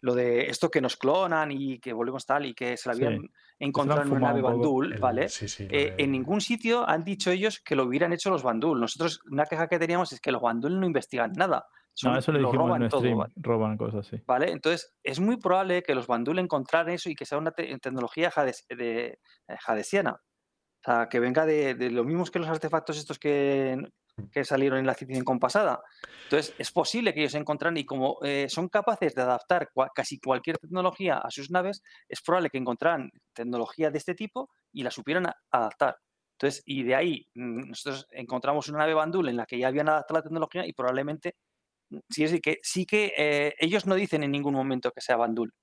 [0.03, 3.05] lo de esto que nos clonan y que volvemos tal y que se lo Sí,
[3.05, 4.45] habían encontrado en una nave un.
[4.51, 5.29] Bandul, El- ¿vale?
[5.29, 8.79] sí, sí, Eh, en ningún sitio han dicho ellos que lo hubieran hecho los Bandul.
[8.81, 11.65] Nosotros, una queja que teníamos es que los Bandul no investigan nada.
[12.03, 13.33] No, eso lo lo dijimos en roban un todo, stream, ¿vale?
[13.37, 14.21] roban cosas así.
[14.27, 14.51] ¿vale?
[14.51, 18.29] Entonces, es muy probable que los Bandul encontraran eso y que sea una te- tecnología
[18.29, 19.05] jades- de,
[19.47, 20.13] eh, jadesiana.
[20.15, 23.77] O sea, que venga de, de lo mismos que los artefactos estos que,
[24.31, 25.81] que salieron en la Citizen pasada.
[26.23, 30.57] Entonces, es posible que ellos encontraran y como eh, son capaces de adaptar casi cualquier
[30.57, 35.27] tecnología a sus naves, es probable que encontraran tecnología de este tipo y la supieran
[35.51, 35.97] adaptar.
[36.33, 39.89] Entonces, y de ahí mm, nosotros encontramos una nave Bandul en la que ya habían
[39.89, 41.35] adaptado la tecnología y probablemente
[41.89, 45.17] mm, sí, sí que, sí que eh, ellos no dicen en ningún momento que sea
[45.17, 45.53] Bandul.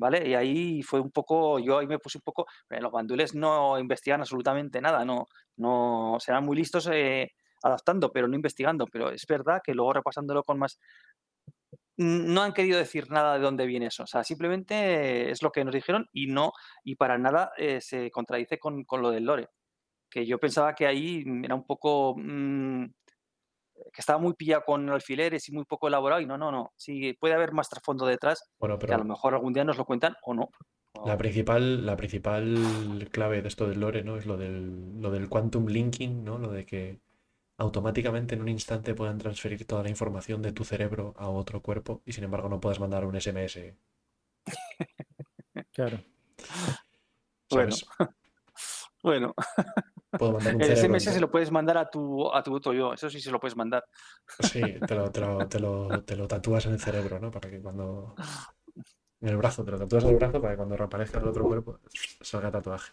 [0.00, 0.28] ¿Vale?
[0.28, 4.20] Y ahí fue un poco, yo ahí me puse un poco, los bandules no investigan
[4.20, 5.26] absolutamente nada, no,
[5.56, 8.86] no serán muy listos eh, adaptando, pero no investigando.
[8.86, 10.78] Pero es verdad que luego repasándolo con más,
[11.96, 14.04] no han querido decir nada de dónde viene eso.
[14.04, 16.52] O sea, simplemente es lo que nos dijeron y no,
[16.84, 19.48] y para nada eh, se contradice con, con lo del lore.
[20.10, 22.84] Que yo pensaba que ahí era un poco mm,
[23.92, 26.20] que estaba muy pillado con alfileres y muy poco elaborado.
[26.20, 26.72] Y no, no, no.
[26.76, 29.76] Sí, puede haber más trasfondo detrás Bueno, que a lo pero mejor algún día nos
[29.76, 30.50] lo cuentan o no.
[31.04, 34.16] la principal, la principal clave de esto del lore, ¿no?
[34.16, 36.38] Es lo del, lo del quantum linking, ¿no?
[36.38, 37.00] Lo de que
[37.58, 42.02] automáticamente en un instante puedan transferir toda la información de tu cerebro a otro cuerpo
[42.06, 43.76] y sin embargo no puedas mandar un SMS.
[45.72, 45.98] Claro.
[47.50, 47.86] Bueno, ¿Sabes?
[49.02, 49.34] bueno,
[50.18, 50.96] Puedo mandar un el cerebro.
[50.96, 53.40] SMS se lo puedes mandar a tu, a tu otro yo, eso sí se lo
[53.40, 53.84] puedes mandar.
[54.40, 57.30] Sí, te lo, te lo- te lo- te lo tatúas en el cerebro, ¿no?
[57.30, 58.14] Para que cuando.
[59.20, 61.44] En el brazo, te lo tatúas en el brazo para que cuando reaparezca el otro
[61.44, 61.78] cuerpo
[62.20, 62.92] salga tatuaje.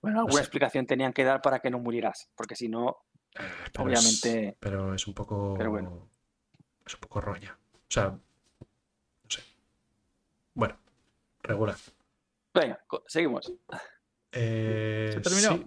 [0.00, 0.40] Bueno, alguna sé.
[0.40, 2.96] explicación tenían que dar para que no murieras, porque si no,
[3.34, 5.54] Pero Obviamente- Es, pero es un poco.
[5.56, 6.08] Pero bueno.
[6.86, 7.56] Es un poco roña.
[7.72, 8.08] O sea.
[8.10, 8.20] No
[9.28, 9.42] sé.
[10.54, 10.76] Bueno,
[11.42, 11.76] regular.
[12.54, 13.50] venga, seguimos.
[14.32, 15.52] Eh, ¿Se terminó?
[15.56, 15.66] sí.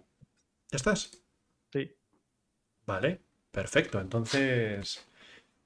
[0.71, 1.11] ¿Ya estás?
[1.71, 1.95] Sí.
[2.85, 3.21] Vale,
[3.51, 3.99] perfecto.
[3.99, 5.07] Entonces,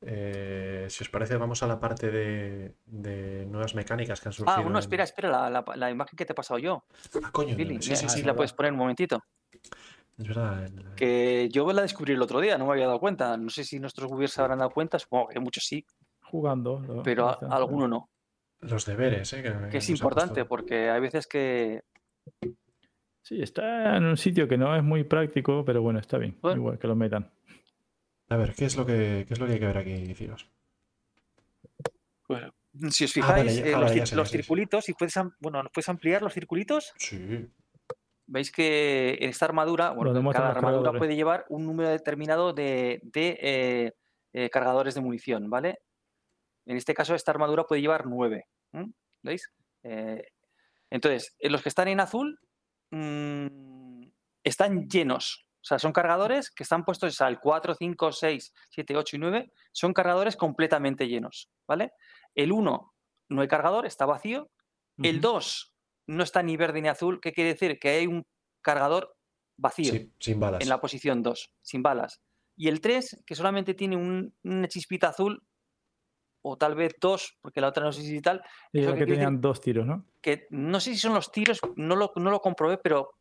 [0.01, 4.55] eh, si os parece, vamos a la parte de, de nuevas mecánicas que han surgido.
[4.57, 6.85] Ah, bueno, en- espera, espera, la, la- la imagen que te he pasado yo,
[7.23, 8.23] Ah, coño, Billy, sí, sí, sí.
[8.23, 9.21] la puedes poner un momentito.
[10.19, 10.65] Es verdad.
[10.65, 13.38] el- Que yo la descubrí el otro día, no me había dado cuenta.
[13.38, 15.85] No sé si nuestros gobiernos se habrán dado cuenta, supongo que muchos sí,
[16.22, 16.80] Jugando.
[16.80, 18.09] lo- pero a- alguno no.
[18.61, 19.41] Los deberes, ¿eh?
[19.41, 21.81] Que, Que es importante porque hay veces que
[23.22, 26.38] Sí, está en un sitio que no es muy práctico, pero bueno, está bien.
[26.41, 26.57] Bueno.
[26.59, 27.31] Igual que lo metan.
[28.30, 30.49] A ver, ¿qué es lo que, qué es lo que hay que ver aquí, Ciros?
[32.27, 32.53] Bueno,
[32.91, 35.72] si os Ah, vale, fijáis, ya- eh, ah, los, vale, circulitos, si puedes, bueno, ¿nos
[35.72, 36.93] puedes ampliar los circulitos?
[36.98, 37.48] Sí.
[38.32, 43.40] Veis que en esta armadura, bueno, cada armadura puede llevar un número determinado de, de,
[43.41, 43.91] eh,
[44.33, 45.80] eh, cargadores de munición, ¿vale?
[46.67, 48.45] En este caso, esta armadura puede llevar nueve.
[48.72, 48.91] ¿m?
[49.24, 49.49] ¿Veis?
[49.82, 50.22] Eh,
[50.91, 52.40] entonces, eh, los que están en azul
[52.91, 54.03] mm,
[54.43, 55.48] están llenos.
[55.61, 59.51] O sea, son cargadores que están puestos al 4, 5, 6, 7, 8 y 9.
[59.72, 61.93] Son cargadores completamente llenos, ¿vale?
[62.35, 62.93] El 1
[63.30, 64.51] no hay cargador, está vacío.
[65.01, 65.33] El Ujú.
[65.33, 65.68] 2
[66.09, 67.19] no está ni verde ni azul.
[67.21, 67.77] ¿Qué quiere decir?
[67.79, 68.25] Que hay un
[68.61, 69.15] cargador
[69.57, 70.61] vacío Sí, sin balas.
[70.61, 72.19] en la posición 2, sin balas.
[72.57, 75.41] Y el 3, que solamente tiene un- una chispita azul,
[76.41, 78.38] o tal vez dos, porque la otra no sé si tal,
[78.71, 80.05] Y que que quiere decir- tenían dos tiros, ¿no?
[80.21, 83.11] que no sé si son los tiros, no lo, no lo comprobé, pero...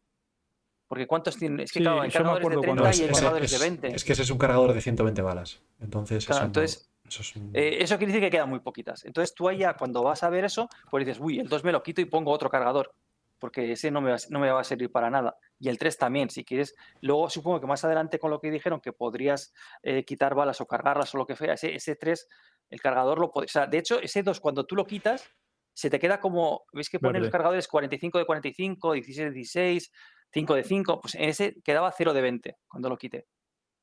[0.89, 1.61] Porque ¿cuántos tienen?
[1.61, 3.13] Es que Sí, claro, hay yo me cargadores de acuerdo 30 cuando- y hay ese-
[3.21, 3.89] cargadores es, de 20.
[3.95, 5.63] es que ese es un cargador de 120 balas.
[5.81, 9.05] Entonces, Claro, no- entonces, eso es un- Eh, eso quiere decir que quedan muy poquitas.
[9.05, 11.73] Entonces tú ahí ya cuando vas a ver eso, pues dices, uy, el 2 me
[11.73, 12.95] lo quito y pongo otro cargador,
[13.39, 15.37] porque ese no me, va, a- no me va a servir para nada.
[15.59, 16.75] Y el 3 también, si quieres.
[17.01, 20.67] Luego supongo que más adelante con lo que dijeron, que podrías eh, quitar balas o
[20.67, 22.29] cargarlas o lo que sea, ese, ese 3,
[22.71, 23.51] el cargador lo puedes...
[23.51, 25.29] O sea, de hecho, ese 2 cuando tú lo quitas,
[25.73, 29.93] se te queda como, ¿veis que pone los cargadores 45 de 45, 16 de 16,
[30.33, 31.01] 5 de 5?
[31.01, 33.27] Pues en ese quedaba 0 de 20 cuando lo quité.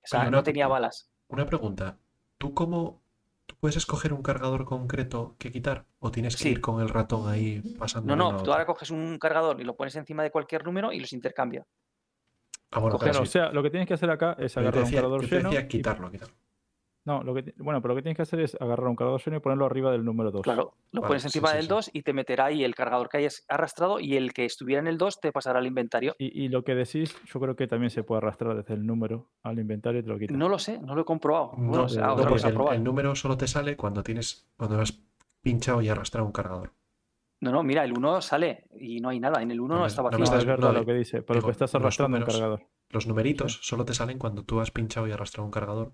[0.04, 1.10] O sea, no tenía balas.
[1.30, 1.98] Una pregunta.
[2.38, 3.02] ¿Tú cómo
[3.66, 5.86] puedes escoger un cargador concreto que quitar?
[5.98, 6.50] ¿O tienes que Sí.
[6.50, 8.16] ir con el ratón ahí pasando?
[8.16, 11.00] No, no, tú ahora coges un cargador y lo pones encima de cualquier número y
[11.00, 11.66] los intercambia.
[12.70, 13.24] Ah, bueno, Claro, sí.
[13.24, 14.98] o sea, lo que tienes que hacer acá es Pero yo te agarrar un decía,
[14.98, 15.50] cargador yo te lleno.
[15.50, 16.36] decía y- quitarlo, quitarlo.
[17.06, 19.36] No, lo que, bueno, pero lo que tienes que hacer es agarrar un cargador Sony
[19.36, 20.42] y ponerlo arriba del número 2.
[20.42, 21.70] Claro, lo Vale, pones encima sí, del sí.
[21.70, 24.88] 2 y te meterá ahí el cargador que hayas arrastrado y el que estuviera en
[24.88, 26.16] el 2 te pasará al inventario.
[26.18, 29.30] Y, y lo que decís, yo creo que también se puede arrastrar desde el número
[29.44, 30.34] al inventario y te lo quita.
[30.34, 31.52] No lo sé, no lo he comprobado.
[31.58, 32.76] No, Bueno, o sea, no, no, a el, probar.
[32.76, 35.00] el número solo te sale cuando tienes, cuando has
[35.42, 36.72] pinchado y arrastrado un cargador.
[37.42, 39.44] No, no, mira, el 1 sale y no hay nada.
[39.44, 40.24] En el 1 no, No, está no me No, vacío.
[40.24, 42.62] estás- es verdad no, lo que dice, pero digo, que estás arrastrando un números- cargador.
[42.90, 45.92] Los numeritos solo te salen cuando tú has pinchado y arrastrado un cargador.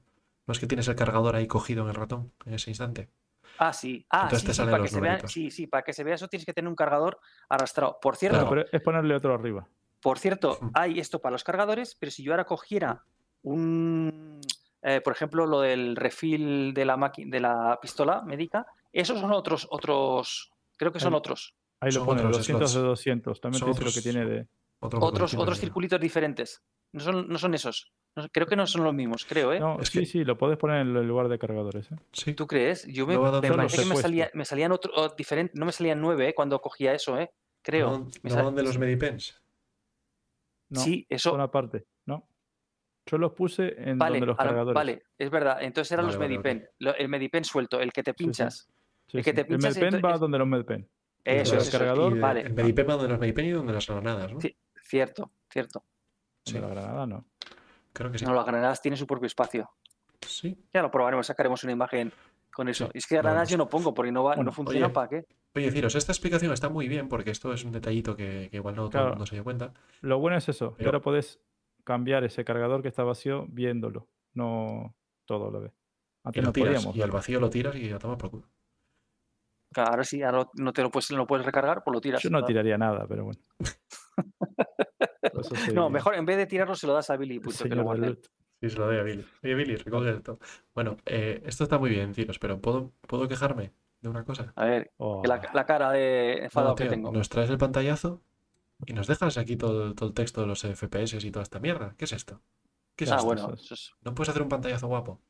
[0.52, 3.10] No es que tienes el cargador ahí cogido en el ratón en ese instante.
[3.58, 4.06] Ah, sí.
[4.10, 5.32] Ah, Entonces sí, te sí, salen para que se vea, numeritos.
[5.32, 7.98] sí, sí, para que se vea eso tienes que tener un cargador arrastrado.
[8.02, 9.66] Por cierto, Claro, pero es ponerle otro arriba.
[10.02, 13.06] Por cierto, hay esto para los cargadores, pero si yo ahora cogiera
[13.44, 14.42] un,
[14.82, 19.66] eh, por ejemplo, lo del refill de la de la pistola médica, esos son otros,
[19.72, 22.88] otros, creo que son otros, Ahí lo Son pone, otros 200 de slots.
[22.90, 23.42] 200.
[23.42, 24.48] También Son te dice lo que tiene de...
[24.84, 26.62] Otro otros, otros circulitos diferentes.
[26.94, 27.92] No son, no son esos.
[28.16, 29.60] No- creo que no son los mismos, creo, ¿eh?
[29.60, 31.92] No, Es sí, que- sí, lo puedes poner en el lugar de cargadores.
[31.92, 31.96] ¿eh?
[32.12, 32.86] Sí, ¿Tú crees?
[32.88, 36.30] Yo me, va me que me, salía, me salían otros diferentes, no me salían nueve
[36.30, 36.34] ¿eh?
[36.34, 37.32] cuando cogía eso, ¿eh?
[37.62, 37.92] Creo.
[37.92, 39.40] ¿No, Me no sal- de los Medipens?
[40.70, 41.40] No, sí, eso.
[41.40, 42.28] aparte, ¿no?
[43.06, 44.74] Yo los puse en Vale, donde los cargadores.
[44.76, 45.58] vale, es verdad.
[45.62, 46.70] Entonces eran Vale, los vale, Medipen.
[46.80, 48.24] Lo- el Medipen suelto, el que te Sí, sí.
[48.24, 48.70] pinchas.
[49.08, 49.36] Sí, el que sí.
[49.36, 50.90] te pinchas el MedPen va entonces- donde los MedPen.
[51.24, 54.42] Eso, eso Vale, El Medipen va donde los Medipen y donde las granadas, ¿no?
[54.42, 54.56] Sí.
[54.92, 55.86] Cierto, cierto.
[56.46, 57.26] Sí, la granada no.
[57.94, 58.26] creo que sí.
[58.26, 59.70] No, las granadas tienen su propio espacio.
[60.22, 60.58] Sí.
[60.74, 62.12] Ya lo probaremos, sacaremos una imagen
[62.54, 62.86] con eso.
[62.88, 64.94] Sí, es que lo granadas yo no pongo porque no, va, Bueno, no funciona oye,
[64.94, 65.26] para qué.
[65.56, 68.76] Oye, deciros, esta explicación está muy bien porque esto es un detallito que, que igual
[68.76, 69.08] no todo Claro.
[69.08, 69.74] el mundo se dio cuenta.
[70.02, 71.40] Lo bueno es eso, que Pero- ahora podés
[71.86, 74.94] cambiar ese cargador que está vacío viéndolo, no
[75.26, 75.72] todo a la vez.
[75.74, 76.74] Y Antes lo no tiras.
[76.76, 76.96] podíamos.
[76.98, 78.48] Y al vacío lo tiras y a tomar por culo.
[79.76, 82.22] Ahora sí, ahora no te lo puedes, no lo puedes recargar, pues lo tiras.
[82.22, 83.40] Yo no tiraría nada, pero bueno.
[85.44, 87.84] Soy No, mejor en vez de tirarlo se lo das a Billy punto, que lo
[87.84, 88.18] guarde.
[88.60, 89.26] Sí, se lo doy a Billy.
[89.44, 90.40] Oye, Billy, recoge esto.
[90.76, 94.54] Bueno, eh, esto está muy bien, deciros, pero ¿puedo, ¿puedo quejarme de una cosa?
[94.56, 97.12] A ver, Oh, la, la cara de No, enfadado que tengo.
[97.12, 98.22] nos traes el pantallazo
[98.86, 101.96] y nos dejas aquí todo, todo el texto de los FPS y toda esta mierda.
[101.98, 102.42] ¿Qué es esto?
[102.96, 103.26] ¿Qué es ah, esto?
[103.26, 105.22] bueno, Eso es- eso es- ¿No puedes hacer un pantallazo guapo?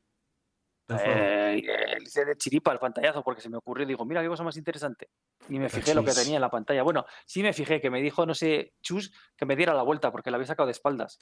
[0.89, 3.85] Eh, eh, hice de chiripa el pantallazo porque se me ocurrió.
[3.85, 5.09] Digo, mira qué cosa más interesante.
[5.49, 6.83] Y me fijé lo que tenía en la pantalla.
[6.83, 10.11] Bueno, sí me fijé que me dijo, no sé, Chus, que me diera la vuelta
[10.11, 11.19] porque la había sacado de espaldas.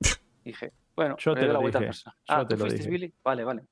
[0.44, 2.78] Dije, bueno, Yo te doy lo la vuelta dije, yo Ah, te ¿tú lo fuiste
[2.78, 2.90] dije.
[2.90, 3.14] Billy?
[3.24, 3.64] Vale, vale.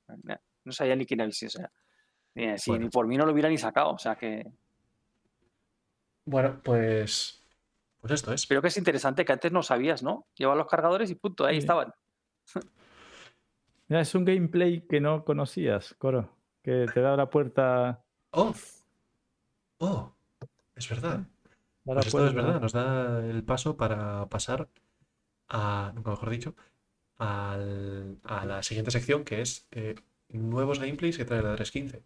[0.64, 1.48] No sabía ni quién había sido.
[1.48, 1.70] O sea,
[2.34, 2.84] ni, Bueno.
[2.84, 3.90] ni por mí no lo hubiera ni sacado.
[3.92, 4.44] O sea que.
[6.24, 7.44] Bueno, pues.
[8.00, 8.46] Pues esto es.
[8.46, 10.26] Pero que es interesante que antes no sabías, ¿no?
[10.34, 11.58] Llevaba los cargadores y punto, ahí Sí.
[11.60, 11.92] estaban.
[13.94, 16.28] Mira, es un gameplay que no conocías, Coro.
[16.64, 18.02] Que te da la puerta.
[18.32, 18.52] ¡Oh!
[19.78, 20.12] ¡Oh!
[20.74, 21.20] Es verdad.
[21.84, 22.60] Pues esto es verdad.
[22.60, 24.68] Nos da el paso para pasar
[25.48, 25.92] a.
[25.94, 26.56] Nunca mejor dicho.
[27.18, 29.94] al- a la siguiente sección que es eh,
[30.31, 32.02] nuevos gameplays que trae la 315.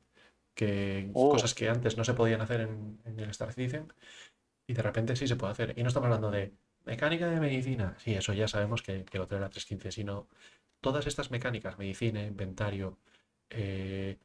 [0.55, 1.31] Que Oh.
[1.31, 3.91] cosas que antes no se podían hacer en, en el Star Citizen
[4.67, 5.73] y de repente sí se puede hacer.
[5.79, 6.53] Y no estamos hablando de
[6.85, 7.95] mecánica de medicina.
[7.97, 10.29] Sí, eso ya sabemos que, que lo trae la 315, sino
[10.81, 12.99] todas estas mecánicas, medicina, inventario,
[13.51, 14.19] eh,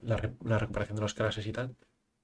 [0.00, 1.76] la, re- la recuperación de los crashes y tal,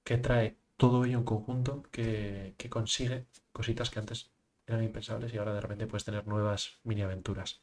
[0.03, 4.31] que trae todo ello en conjunto que, que consigue cositas que antes
[4.67, 7.61] eran impensables y ahora de repente puedes tener nuevas mini aventuras.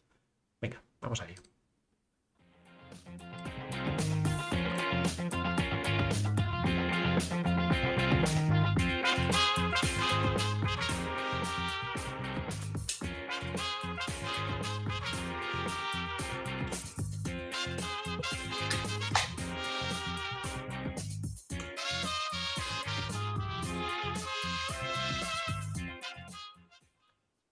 [0.60, 1.34] Venga, vamos ahí.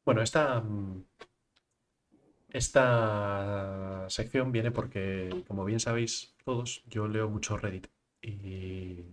[0.05, 1.03] Bueno, esta, mm,
[2.51, 7.89] esta sección viene porque, como bien sabéis todos, yo leo mucho Reddit
[8.23, 9.05] y,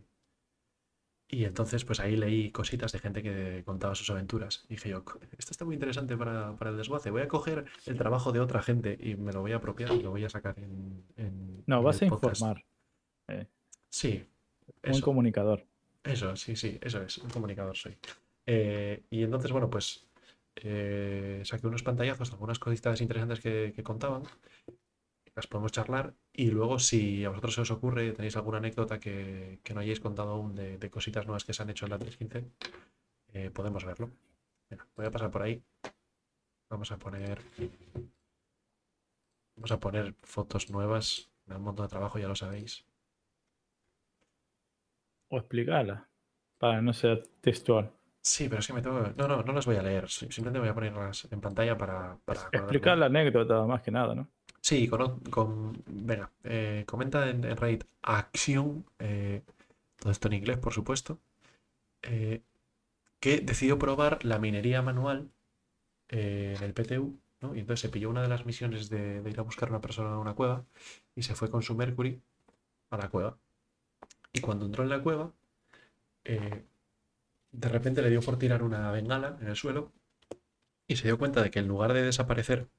[1.27, 4.65] y entonces pues ahí leí cositas de gente que contaba sus aventuras.
[4.67, 7.09] Y dije yo, "Co- esto está muy interesante para, para el desguace.
[7.09, 10.01] Voy a coger el trabajo de otra gente y me lo voy a apropiar y
[10.03, 12.41] lo voy a sacar en, en- No, en vas el a podcast.
[12.41, 12.65] informar.
[13.89, 14.25] Sí,
[14.83, 15.01] Un eso.
[15.01, 15.65] comunicador.
[16.03, 17.97] Eso, sí, sí, eso es, un comunicador soy.
[18.45, 20.05] Eh, y entonces, bueno, pues
[20.63, 24.23] eh, saqué unos pantallazos, algunas cositas interesantes que, contaban,
[25.35, 29.59] las podemos charlar y luego si a vosotros se os ocurre, tenéis alguna anécdota que,
[29.63, 32.51] que no hayáis contado aún de, cositas nuevas que se han hecho en la 315,
[33.33, 34.09] eh, podemos verlo.
[34.95, 35.61] Voy a pasar por ahí.
[36.69, 37.41] Vamos a poner...
[39.55, 42.83] Vamos a poner fotos nuevas, me da un montón de trabajo, ya lo sabéis.
[45.29, 46.07] O explicarla.
[46.57, 47.91] Para no ser textual.
[48.21, 50.09] Sí, pero es que me tengo que- No, no, no las voy a leer.
[50.09, 52.49] sim- Simplemente voy a ponerlas en pantalla para, para.
[52.51, 54.27] Explicar la anécdota más que nada, ¿no?
[54.61, 59.41] Sí, con, con- venga, eh, comenta en, en Reddit Acción, eh,
[59.99, 61.17] todo esto en inglés, por supuesto,
[62.03, 62.41] eh,
[63.19, 65.29] que decidió probar la minería manual
[66.09, 67.55] en el PTU, ¿no?
[67.55, 69.81] Y entonces se pilló una de las misiones de, de ir a buscar a una
[69.81, 70.65] persona en una cueva
[71.15, 72.21] y se fue con su Mercury
[72.91, 73.37] a la cueva.
[74.33, 75.31] Y cuando entró en la cueva,
[76.25, 76.63] eh,
[77.51, 79.93] de repente le dio por tirar una bengala en el suelo
[80.87, 82.69] y se dio cuenta de que en lugar de desaparecer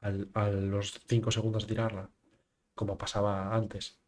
[0.00, 2.10] al- a los 5 segundos de tirarla,
[2.74, 4.00] como pasaba antes,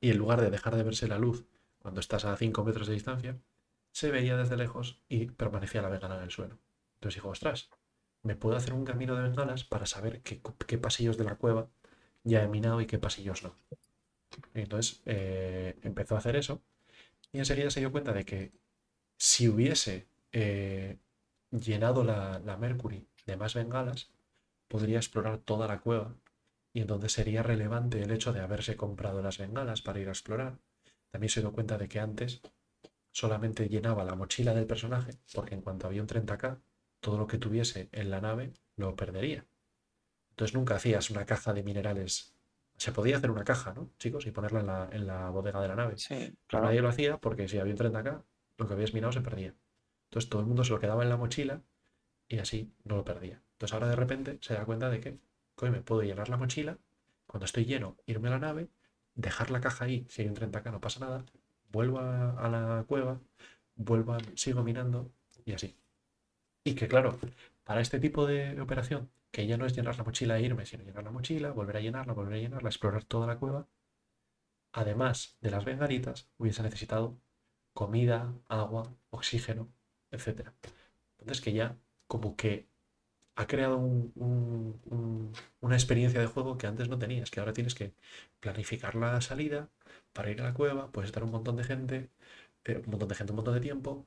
[0.00, 1.46] y en lugar de dejar de verse la luz
[1.78, 3.38] cuando estás a 5 metros de distancia,
[3.92, 6.58] se veía desde lejos y permanecía la bengala en el suelo.
[6.96, 7.70] Entonces dijo, ostras,
[8.22, 10.40] me puedo hacer un camino de bengalas para saber qué,
[10.78, 11.70] pasillos de la cueva
[12.24, 13.54] ya he minado y qué pasillos no.
[14.54, 16.62] Y entonces eh, empezó a hacer eso
[17.32, 18.52] y enseguida se dio cuenta de que
[19.20, 20.98] si hubiese eh,
[21.50, 24.10] llenado la, la Mercury de más bengalas,
[24.66, 26.16] podría explorar toda la cueva
[26.72, 30.58] y entonces sería relevante el hecho de haberse comprado las bengalas para ir a explorar.
[31.10, 32.40] También se dio cuenta de que antes
[33.12, 36.62] solamente llenaba la mochila del personaje, porque en cuanto había un 30k,
[37.00, 39.46] todo lo que tuviese en la nave lo perdería.
[40.30, 42.34] Entonces nunca hacías una caja de minerales.
[42.76, 44.26] Se podía hacer una caja, ¿no, chicos?
[44.26, 45.96] Y ponerla en la, en la bodega de la nave.
[45.96, 46.66] Sí, Pero claro.
[46.66, 48.24] nadie lo hacía porque si había un 30k,
[48.60, 49.54] lo que habías minado se perdía.
[50.06, 51.62] Entonces todo el mundo se lo quedaba en la mochila
[52.28, 53.42] y así no lo perdía.
[53.52, 55.18] Entonces ahora de repente se da cuenta de que,
[55.54, 56.78] coño, me puedo llenar la mochila,
[57.26, 58.68] cuando estoy lleno, irme a la nave,
[59.14, 61.24] dejar la caja ahí, si hay un 30k no pasa nada,
[61.72, 63.20] vuelvo a, a la cueva,
[63.76, 65.12] vuelvo a- sigo minando
[65.44, 65.76] y así.
[66.64, 67.18] Y que claro,
[67.64, 70.84] para este tipo de operación, que ya no es llenar la mochila e irme, sino
[70.84, 73.68] llenar la mochila, volver a llenarla, volver a llenarla, explorar toda la cueva,
[74.72, 77.16] además de las bengalitas, hubiese necesitado
[77.74, 79.68] comida, agua, oxígeno,
[80.10, 80.54] etc.
[81.18, 82.68] Entonces que ya como que
[83.36, 87.52] ha creado un- un- un- una experiencia de juego que antes no tenías, que ahora
[87.52, 87.94] tienes que
[88.40, 89.70] planificar la salida
[90.12, 92.10] para ir a la cueva, puedes estar un montón de gente,
[92.64, 94.06] eh, un montón de gente, un montón de tiempo,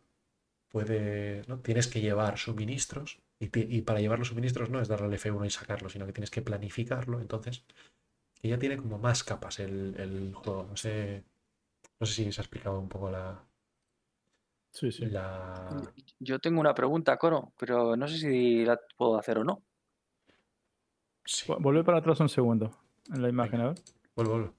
[0.69, 1.59] puede, ¿no?
[1.61, 5.50] Tienes que llevar suministros y para llevar los suministros no es darle al F1 y
[5.51, 7.66] sacarlo, sino que tienes que planificarlo, entonces
[8.42, 10.66] que ya tiene como más capas el, el juego.
[10.69, 11.24] No sé,
[12.00, 13.43] no sé si se ha explicado un poco la,
[14.74, 15.06] Sí, sí.
[15.06, 15.82] la...
[16.19, 19.61] Yo tengo una pregunta, Coro, pero no sé si la puedo hacer o no.
[21.26, 22.72] Sí, Volvé para atrás un segundo
[23.14, 23.76] en la imagen, a ver.
[24.16, 24.53] vuelvo, vuelvo.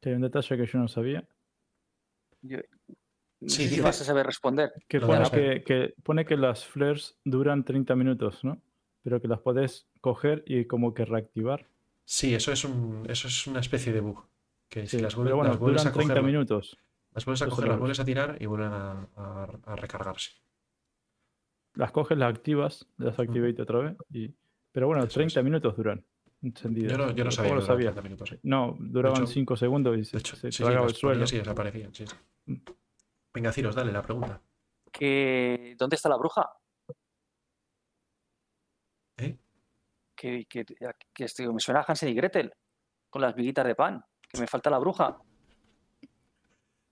[0.00, 1.26] Que hay un detalle que yo no sabía.
[2.42, 4.72] Yo, no Sí, sé si dice- vas a saber responder.
[4.88, 8.60] Que pone que, que pone que las flares duran 30 minutos, ¿no?
[9.02, 11.66] Pero que las podés coger y como que reactivar.
[12.04, 14.24] Sí, eso es un, eso es una especie de bug.
[14.68, 16.76] Que si Sí, las, pero bueno, las vuelves duran a 30 coger, minutos.
[17.16, 20.30] Las vuelves a es coger, las vuelves a tirar y vuelven a, a- a recargarse.
[21.74, 23.96] Las coges, las activas, las activate otra vez.
[24.10, 24.32] Y...
[24.72, 25.32] Pero bueno, Eso es.
[25.32, 26.04] 30 minutos duran
[26.42, 26.92] encendidas.
[26.92, 27.86] Yo no, yo no ¿Cómo sabía lo sabía?
[27.92, 28.28] 30 minutos.
[28.28, 28.38] sí.
[28.44, 31.24] No, duraban hecho- 5 segundos y se, hecho, se sí, sí, tragaba las el suelo.
[31.24, 31.94] y desaparecían.
[31.94, 32.14] sí, sí.
[32.46, 32.56] Mm.
[33.34, 34.40] Venga, Ciros, dale la pregunta.
[34.92, 36.50] Que, ¿Dónde está la bruja?
[39.18, 39.36] ¿Eh?
[40.14, 42.52] Que, que, que me suena a Hansel y Gretel,
[43.10, 44.04] con las miguitas de pan.
[44.28, 45.18] Que me falta la bruja.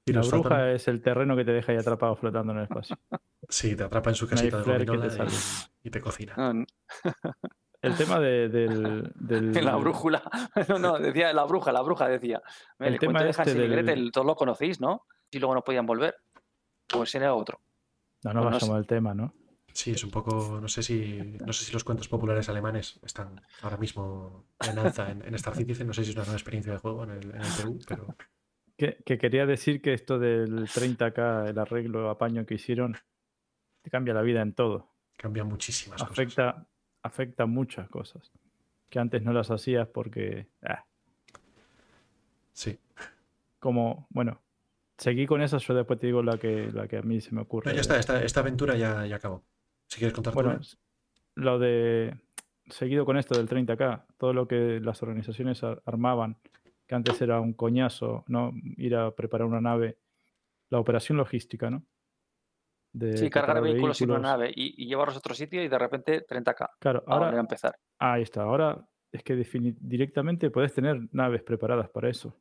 [0.07, 2.65] Y La bruja faltan- es el terreno que te deja ahí atrapado flotando en el
[2.65, 2.99] espacio.
[3.49, 5.27] Sí, te atrapa en su No casita de gominola
[5.83, 6.35] y, y te cocina.
[6.37, 6.65] No,
[7.81, 10.23] El tema de- del, del- la brújula.
[10.69, 12.43] No, no, decía la bruja, la bruja decía.
[12.79, 15.07] El El, tema de este Hansel y del- Gretel, todos lo conocéis, ¿no?
[15.31, 16.17] Y luego no podían volver.
[17.03, 17.61] Ese era otro.
[18.25, 19.35] No, no Pues no al tema, ¿no?
[19.73, 20.59] Sí, es un poco.
[20.61, 21.37] No sé si.
[21.45, 25.57] No sé si los cuentos populares alemanes están ahora mismo en alza en, en Star
[25.57, 25.87] Citizen.
[25.87, 28.07] No sé si es una nueva experiencia de juego en el, en el PU, pero.
[28.77, 32.97] Que, que quería decir que esto del 30k, el arreglo, apaño que hicieron,
[33.83, 34.91] te cambia la vida en todo.
[35.17, 36.57] Cambia muchísimas cosas.
[37.03, 38.33] Afecta, muchas cosas.
[38.91, 40.85] Que antes no las hacías porque, ah,
[42.53, 42.79] Sí.
[43.59, 44.41] como, bueno,
[44.99, 47.43] seguí con esa, yo después te digo la que, la que a mí se me
[47.43, 47.71] ocurre.
[47.71, 49.45] No, ya está, esta, esta aventura ya, ya acabó.
[49.89, 50.59] Si quieres contar tú, Bueno, ¿eh?
[50.61, 50.77] s-
[51.35, 52.17] lo de,
[52.71, 56.37] seguido con esto del 30k, todo lo que las organizaciones ar- armaban,
[57.03, 58.53] que antes era un coñazo, ¿no?
[58.77, 59.99] Ir a preparar una nave,
[60.71, 61.85] la operación logística, ¿no?
[62.93, 64.31] De Sí, cargar preparar vehículos en una vehículos.
[64.39, 66.69] nave y, y llevarlos a otro sitio y de repente 30k.
[66.81, 67.75] Claro, Ahora a empezar.
[67.99, 69.35] ahí está, ahora es que
[69.81, 72.37] directamente puedes tener naves preparadas para eso,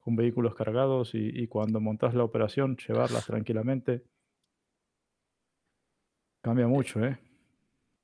[0.00, 4.04] con vehículos cargados y, y cuando montas la operación, llevarlas tranquilamente.
[6.42, 7.18] Cambia mucho, ¿eh?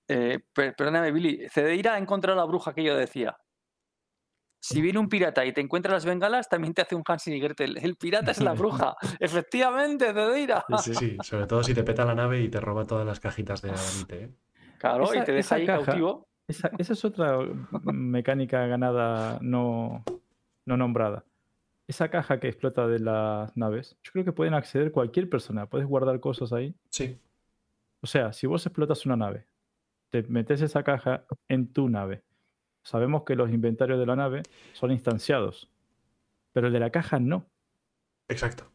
[0.09, 1.49] Eh, per- perdóname, Billy.
[1.49, 3.37] Cedeira ha encontrado la bruja que yo decía.
[4.67, 7.41] Si viene un pirata y te encuentra las bengalas, también te hace un Hansel y
[7.41, 7.77] Gretel.
[7.77, 8.97] El pirata es la bruja.
[9.21, 10.65] Efectivamente, Cedeira.
[10.83, 13.61] Sí, sí, sobre todo si te peta la nave y te roba todas las cajitas
[13.61, 14.31] de Adamite, ¿eh?
[14.79, 16.27] Claro, y te deja ahí caja- cautivo.
[16.49, 17.39] Esa, esa es otra
[17.93, 20.03] mecánica ganada no,
[20.65, 21.25] no nombrada.
[21.87, 25.67] Esa caja que explota de las naves, yo creo que pueden acceder cualquier persona.
[25.67, 26.75] Puedes guardar cosas ahí.
[26.89, 27.19] Sí,
[28.01, 29.47] O sea, si vos explotas una nave,
[30.09, 32.24] te metes esa caja en tu nave.
[32.85, 34.43] Sabemos que los inventarios de la nave
[34.75, 35.69] son instanciados,
[36.53, 37.47] pero el de la caja no.
[38.29, 38.71] exacto.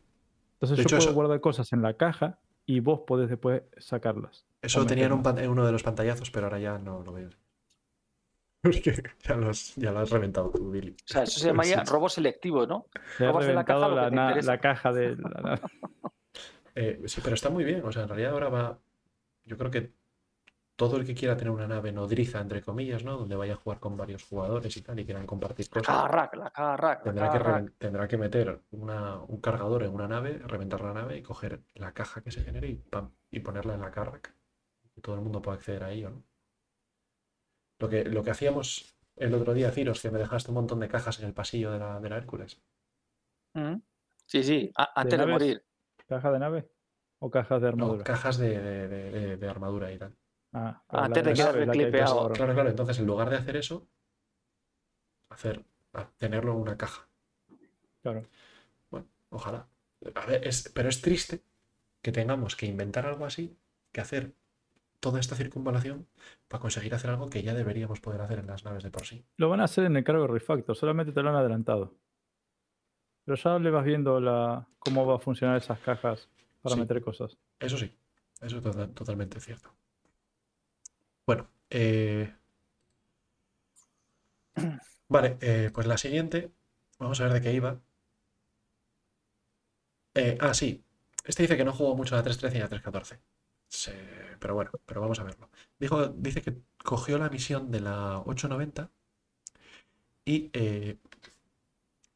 [0.55, 3.63] Entonces De yo hecho, puedo eso- guardar cosas en la caja y vos podés después
[3.77, 4.45] sacarlas.
[4.61, 5.35] Eso O tenía en, un meterlas.
[5.35, 7.29] pan- en uno de los pantallazos, pero ahora ya no lo veo.
[8.61, 10.91] Porque ya lo has, ya lo has reventado tú, Billy.
[10.91, 11.91] O sea, eso se llamaría Sí.
[11.93, 12.87] robo selectivo, ¿no?
[13.17, 13.95] Se ha Robas de caja lo
[14.33, 15.61] que te la caja de la nave.
[16.75, 17.83] Eh, sí, pero está muy bien.
[17.83, 18.79] O sea, en realidad ahora va.
[19.43, 19.91] Yo creo que
[20.79, 23.17] todo el que quiera tener una nave nodriza, entre comillas, ¿no?
[23.17, 25.85] Donde vaya a jugar con varios jugadores y tal, y quieran compartir cosas.
[25.87, 27.31] caja rack, la caja rack, la Tendrá
[27.65, 31.61] que, tendrá que meter una- un cargador en una nave, reventar la nave y coger
[31.75, 34.33] la caja que se genere y, pam, y ponerla en la carrack.
[34.95, 36.23] Que todo el mundo pueda acceder a ello, ¿no?
[37.79, 40.87] Lo que, lo que hacíamos el otro día, Ciros, que me dejaste un montón de
[40.87, 42.61] cajas en el pasillo de la, de la Hércules.
[43.53, 43.75] Mm.
[44.25, 45.65] Sí, sí, a- antes de, morir.
[46.07, 46.71] ¿Caja de nave?
[47.19, 48.03] ¿O cajas de No, armadura?
[48.05, 50.15] cajas de, de- de- de- de armadura y tal.
[50.51, 52.19] Ah, Ah, la antes de la quedar nave es la que hay que clipeado.
[52.19, 52.37] ahorrar.
[52.37, 52.69] Claro, claro.
[52.69, 53.87] Entonces, en lugar de hacer eso,
[55.29, 55.63] hacer,
[55.93, 57.07] a- tenerlo en una caja.
[58.01, 58.23] Claro.
[58.89, 59.67] Bueno, ojalá.
[60.15, 61.43] A ver, es, pero es triste
[62.01, 63.55] que tengamos que inventar algo así,
[63.91, 64.33] que hacer
[64.99, 66.07] toda esta circunvalación
[66.47, 69.23] para conseguir hacer algo que ya deberíamos poder hacer en las naves de por sí.
[69.37, 71.93] Lo van a hacer en el cargo refactor, solamente te lo han adelantado.
[73.25, 76.27] Pero ya le vas viendo la, cómo va a funcionar esas cajas
[76.61, 76.81] para Sí.
[76.81, 77.37] meter cosas.
[77.59, 77.93] Eso sí,
[78.41, 79.69] eso es tota- totalmente cierto.
[81.29, 82.33] Bueno, eh,
[85.07, 86.51] vale, eh, pues la siguiente,
[86.99, 87.79] vamos a ver de qué iba.
[90.15, 90.83] Eh, ah, sí,
[91.25, 93.19] este dice que no jugó mucho a la 3.13 y a la 3.14.
[93.67, 93.91] Sí,
[94.39, 95.49] pero bueno, pero vamos a verlo.
[95.79, 98.91] Dijo, dice que cogió la misión de la 890
[100.25, 100.49] y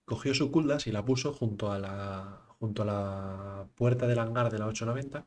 [0.05, 4.49] cogió su Kuldas y la puso junto a la, junto a la puerta del hangar
[4.51, 5.25] de la 890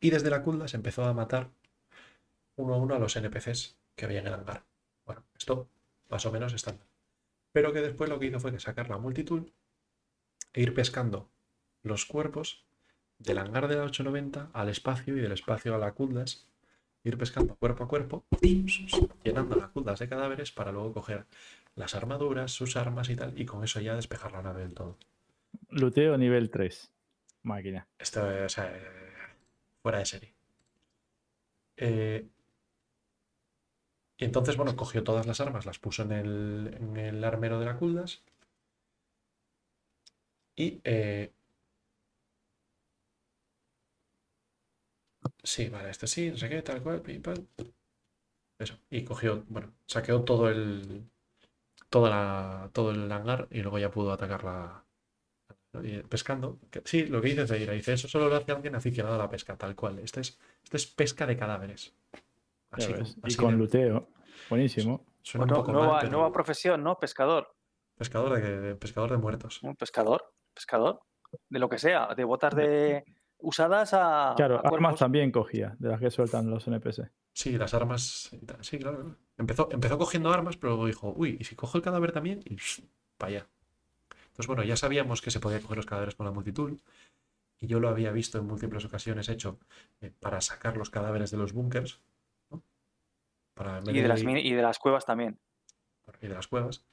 [0.00, 1.50] y desde la Kuldas empezó a matar
[2.56, 4.64] uno a uno a los NPCs que había en el hangar.
[5.04, 5.68] Bueno, esto
[6.08, 6.86] más o menos estándar.
[7.52, 9.48] Pero que después lo que hizo fue que sacar la multitud
[10.52, 11.30] e ir pescando
[11.82, 12.64] los cuerpos
[13.18, 16.46] del hangar de la 890 al espacio y del espacio a la Kuldas,
[17.04, 18.24] ir pescando cuerpo a cuerpo,
[19.24, 21.26] llenando la Kuldas de cadáveres para luego coger
[21.76, 24.98] las armaduras, sus armas y tal, y con eso ya despejar la nave del todo.
[25.70, 26.92] Luteo nivel 3.
[27.42, 27.86] Máquina.
[27.98, 28.72] Esto, o sea,
[29.82, 30.34] fuera de serie.
[31.76, 32.26] Eh,
[34.18, 37.66] y entonces, bueno, cogió todas las armas, las puso en el, en el armero de
[37.66, 38.22] la Kuldas.
[40.56, 40.80] Y.
[40.84, 41.32] eh,
[45.42, 47.46] sí, vale, este sí, no sé qué, tal cual, pim, pam.
[48.58, 48.78] Eso.
[48.90, 51.08] Y cogió, bueno, saqueó todo el.
[51.90, 54.84] Toda la, todo el hangar y luego ya pudo atacar la,
[55.72, 55.84] ¿no?
[55.84, 56.58] Y pescando.
[56.84, 59.56] sí, lo que dice Zeira, dice, eso solo lo hace alguien aficionado a la pesca,
[59.58, 59.98] tal cual.
[60.00, 61.94] Este es, esto es pesca de cadáveres.
[62.76, 62.92] Así,
[63.26, 64.08] Y con Luteo.
[64.50, 65.04] Buenísimo.
[65.22, 66.98] suena un Bueno, poco nueva, mal, pero nueva profesión, ¿no?
[66.98, 67.54] Pescador.
[67.96, 69.62] pescador de, de- pescador de muertos.
[69.62, 70.32] Un pescador.
[70.54, 71.00] Pescador.
[71.48, 72.14] De lo que sea.
[72.14, 73.04] De botas de
[73.38, 74.34] usadas a.
[74.36, 74.98] Claro, a armas cuerpos.
[74.98, 77.10] también cogía, de las que sueltan los NPC.
[77.32, 78.30] Sí, las armas.
[78.62, 78.98] Sí, claro.
[78.98, 79.16] claro.
[79.36, 82.40] Empezó, empezó cogiendo armas, pero luego dijo, uy, ¿y si cojo el cadáver también?
[82.46, 82.56] Y
[83.18, 83.46] para allá.
[84.28, 86.78] Entonces, bueno, ya sabíamos que se podía coger los cadáveres con la multitud.
[87.58, 89.58] Y yo lo había visto en múltiples ocasiones hecho
[90.02, 92.00] eh, para sacar los cadáveres de los búnkers.
[93.98, 95.38] Y de, las, y de las cuevas también.
[96.20, 96.84] y de las cuevas.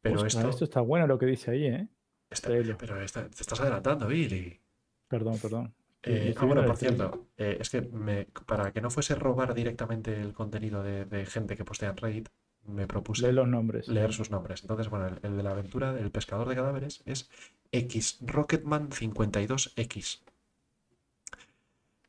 [0.00, 1.88] Pero esto, esto está bueno lo que dice ahí, ¿eh?
[2.30, 4.60] está- pero te estás adelantando, Billy.
[5.08, 5.74] Perdón, perdón.
[6.02, 10.18] Eh, ah, bueno, por cierto, eh, es que me- para que no fuese robar directamente
[10.18, 12.28] el contenido de, de gente que postea en Reddit,
[12.64, 13.88] me propuse Lee los nombres.
[13.88, 14.62] leer sus nombres.
[14.62, 17.28] Entonces, bueno, el, el de la aventura del pescador de cadáveres es
[17.72, 20.22] X Rocketman 52X.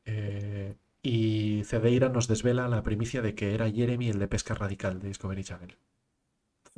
[0.06, 5.00] Eh, y Cedeira nos desvela la primicia de que era Jeremy el de pesca radical
[5.00, 5.78] de Discovery Channel.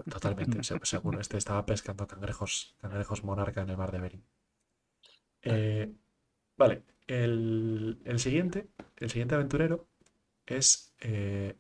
[0.10, 1.20] Totalmente, se- seguro.
[1.20, 4.24] Este estaba pescando cangrejos, cangrejos monarca en el mar de Bering.
[5.42, 5.92] Eh,
[6.58, 9.88] vale, el, el siguiente, el siguiente aventurero
[10.46, 11.56] es eh,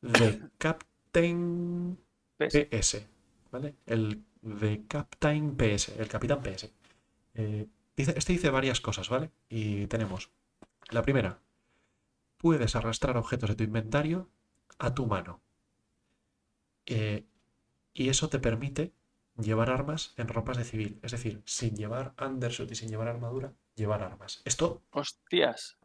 [0.00, 1.98] The Captain.
[2.38, 3.04] PS,
[3.50, 3.74] ¿vale?
[3.86, 6.70] El de Captain PS, el Capitán PS.
[7.34, 7.66] Eh,
[7.96, 9.30] dice, este dice varias cosas, ¿vale?
[9.48, 10.30] Y tenemos
[10.90, 11.40] la primera,
[12.38, 14.30] puedes arrastrar objetos de tu inventario
[14.78, 15.40] a tu mano.
[16.86, 17.26] Eh,
[17.92, 18.94] y eso te permite
[19.36, 23.52] llevar armas en ropas de civil, es decir, sin llevar undersuit y sin llevar armadura,
[23.74, 24.40] llevar armas.
[24.44, 25.78] Esto, Hostias.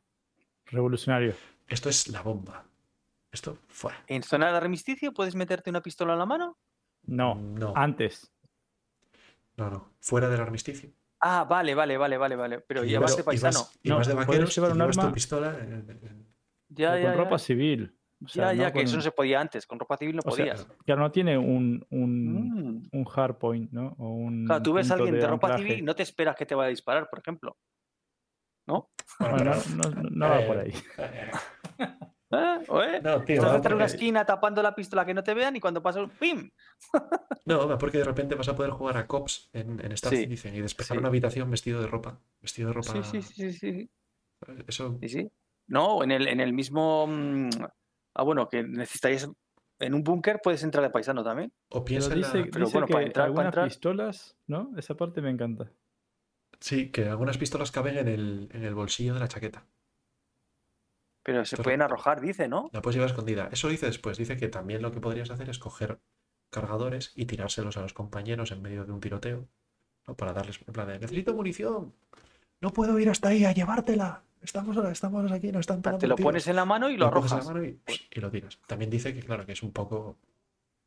[0.67, 1.35] Revolucionario.
[1.67, 2.65] esto es la bomba.
[3.31, 4.03] Esto, fuera.
[4.07, 6.57] ¿En zona de armisticio puedes meterte una pistola en la mano?
[7.05, 8.31] No, No, antes.
[9.57, 9.91] no, no.
[9.99, 10.91] Fuera del armisticio.
[11.19, 12.59] Ah, vale, vale, vale, vale, vale.
[12.61, 13.59] Pero Y vas de y paisano.
[13.59, 15.57] vas- Y No, vas de puedes vaqueros y llevar un llevas tu arma- pistola.
[15.59, 16.32] en- en-
[16.75, 17.23] Ya, pero ya, con ya.
[17.23, 17.95] ropa civil.
[18.23, 19.67] O sea, Ya, ya, no que eso no se podía antes.
[19.67, 20.67] Con ropa civil no o sea, podías.
[20.85, 22.89] Claro, no tiene un, un, Mm.
[22.93, 23.95] un hard point, ¿no?
[23.97, 25.63] O un Claro, tú ves a alguien de, ropa anclaje.
[25.63, 27.57] civil y no te esperas que te vaya a disparar, por ejemplo.
[28.65, 28.91] ¿No?
[29.19, 30.71] Bueno, no, no- no- no va por ahí.
[32.35, 32.63] ¿Eh?
[32.69, 33.01] ¿Oe?
[33.01, 35.59] No, tío, Estás detrás de una esquina tapando la pistola que no te vean y
[35.59, 36.49] cuando pasa un ¡pim!
[37.45, 40.17] No, va porque de repente vas a poder jugar a cops en, en Star Sí,
[40.23, 40.99] Citizen y despejar sí.
[40.99, 42.17] una habitación vestido de ropa.
[42.41, 43.03] Vestido de ropa.
[43.03, 43.89] Sí, sí, sí, sí, sí.
[44.65, 44.97] Eso.
[45.01, 45.31] sí, sí.
[45.67, 47.07] No, en el, en el mismo.
[47.07, 47.49] mm,
[48.15, 49.27] Ah, bueno, que necesitáis.
[49.79, 51.51] En un búnker puedes entrar de paisano también.
[51.69, 54.37] O Pero piensa la- dice, pero dice bueno, que para entrar- para algunas entrar- pistolas,
[54.47, 54.71] ¿no?
[54.77, 55.71] Esa parte me encanta.
[56.59, 59.65] Sí, que algunas pistolas caben en el, en el bolsillo de la chaqueta.
[61.23, 62.69] Pero se pueden arrojar, dice, ¿no?
[62.73, 63.49] La puedes llevar escondida.
[63.51, 64.17] Eso dice después.
[64.17, 65.99] Dice que también lo que podrías hacer es coger
[66.51, 69.47] cargadores y tirárselos a los compañeros en medio de un tiroteo.
[70.07, 70.15] ¿no?
[70.15, 71.93] Para darles en plan de, necesito munición.
[72.61, 74.23] No puedo ir hasta ahí a llevártela.
[74.43, 76.27] Estamos, estamos aquí, nos están pegando Te lo tiros".
[76.29, 77.55] pones en la mano y lo coges en la arrojas.
[77.55, 77.81] mano y,
[78.11, 78.59] y lo tiras.
[78.67, 80.17] También dice que, claro, que es un poco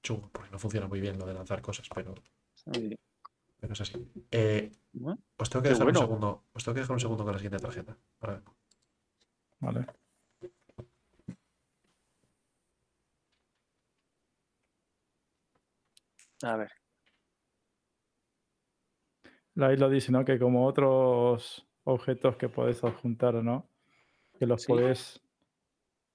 [0.02, 2.14] chungo, porque no funciona muy bien lo de lanzar cosas, pero,
[2.54, 2.94] Sí.
[3.58, 4.06] pero es así.
[4.30, 4.70] Eh,
[5.38, 6.00] os tengo que dejar bueno.
[6.00, 6.44] un segundo.
[6.52, 7.96] Os tengo que dejar un segundo con la siguiente tarjeta.
[8.20, 8.42] Ahora.
[9.60, 9.86] Vale.
[16.42, 16.70] A ver.
[19.54, 20.24] La isla dice, ¿no?
[20.24, 23.70] Que como otros objetos que puedes adjuntar, ¿no?
[24.38, 24.72] Que los Sí.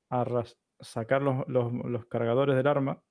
[0.09, 3.01] arras- sacar los, los- los cargadores del arma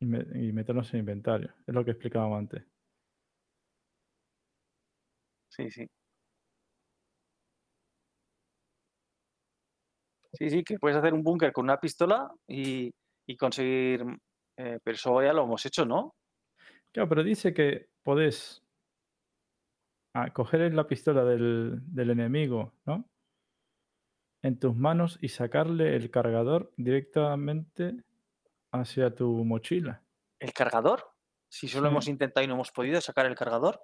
[0.00, 1.54] y, me- y meterlos en inventario.
[1.66, 2.64] Es lo que explicábamos antes.
[5.48, 5.86] Sí, sí.
[10.32, 12.90] Sí, sí, que puedes hacer un búnker con una pistola y,
[13.26, 14.04] y conseguir.
[14.56, 16.14] eh, pero eso ya lo hemos hecho, ¿no?
[16.92, 18.62] Claro, pero dice que podés
[20.14, 23.04] ah, coger la pistola del, del enemigo, ¿no?
[24.42, 28.04] En tus manos y sacarle el cargador directamente
[28.72, 30.04] hacia tu mochila.
[30.38, 31.12] ¿El cargador?
[31.48, 31.92] Si solo Sí.
[31.92, 33.82] hemos intentado y no hemos podido sacar el cargador.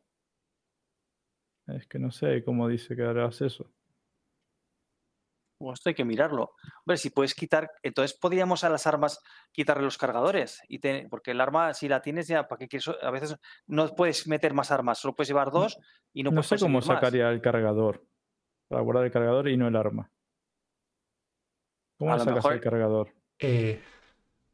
[1.69, 3.73] Es que no sé cómo dice que harás eso.
[5.59, 6.53] Bueno, esto hay que mirarlo.
[6.85, 9.21] Hombre, si puedes quitar, entonces podríamos a las armas
[9.53, 10.61] quitarle los cargadores.
[10.69, 12.89] Y te- porque el arma, si la tienes ya, ¿para qué quieres?
[13.03, 13.37] A veces
[13.67, 15.79] no puedes meter más armas, solo puedes llevar dos
[16.13, 16.87] y no, No, puedes sé cómo más.
[16.87, 18.05] sacaría el cargador.
[18.69, 20.11] Para guardar el cargador y no el arma.
[21.99, 23.15] ¿Cómo A lo sacas mejor- el cargador?
[23.39, 23.81] Eh,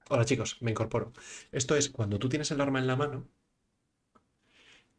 [0.09, 1.13] hola chicos, me incorporo.
[1.51, 3.27] Esto es cuando tú tienes el arma en la mano,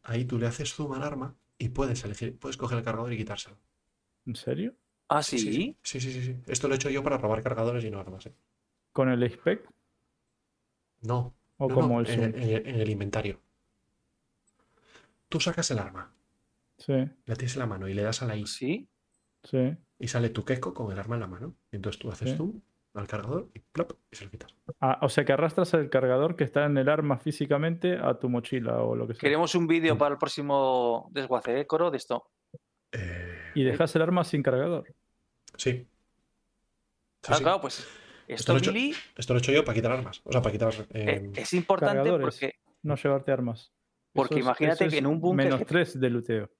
[0.02, 3.16] ahí tú le haces zoom al arma y puedes elegir, puedes coger el cargador y
[3.16, 3.56] quitárselo.
[4.26, 4.74] ¿En serio?
[5.16, 5.38] Ah, sí.
[5.38, 6.36] sí, sí, sí, sí, sí.
[6.46, 8.26] Esto lo he hecho yo para robar cargadores y no armas.
[8.26, 8.32] ¿eh?
[8.92, 9.68] ¿Con el spec
[11.02, 13.40] No, o no, como no, el en, en el- en el inventario.
[15.28, 16.12] Tú sacas el arma,
[16.78, 18.88] Sí, la tienes en la mano y le das a la I Sí.
[19.44, 19.76] sí.
[19.98, 21.54] y sale tu queco con el arma en la mano.
[21.70, 22.36] Y entonces tú haces Sí.
[22.36, 22.60] zoom
[22.94, 24.54] al cargador y plop y se lo quitas.
[24.80, 28.28] Ah, o sea que arrastras el cargador que está en el arma físicamente a tu
[28.28, 29.20] mochila o lo que sea.
[29.20, 31.90] Queremos un vídeo para el próximo desguace, ¿eh, Coro?
[31.90, 32.24] De esto.
[32.92, 34.84] Eh, Y dejas el arma sin cargador.
[35.56, 35.86] Sí.
[37.22, 37.42] Sí, Ah, sí.
[37.42, 37.92] claro, pues Esto
[38.28, 40.20] esto, lo he hecho- Billy, Esto lo he hecho yo para quitar armas.
[40.24, 40.72] O sea, para quitar.
[40.74, 42.24] eh, eh, es importante cargadores.
[42.40, 43.72] porque, No llevarte armas.
[44.12, 46.50] Porque Eso es- imagínate eso que en un búnker Menos 3 de luteo.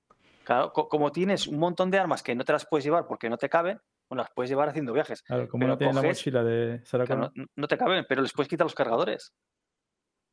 [0.43, 3.29] claro, co- como tienes un montón de armas que no te las puedes llevar porque
[3.29, 5.23] no te caben, bueno, las puedes llevar haciendo viajes.
[5.23, 8.23] Claro, como Pero no tienes la mochila de Sarah Claro, no, no te caben, pero
[8.23, 9.35] les puedes quitar los cargadores.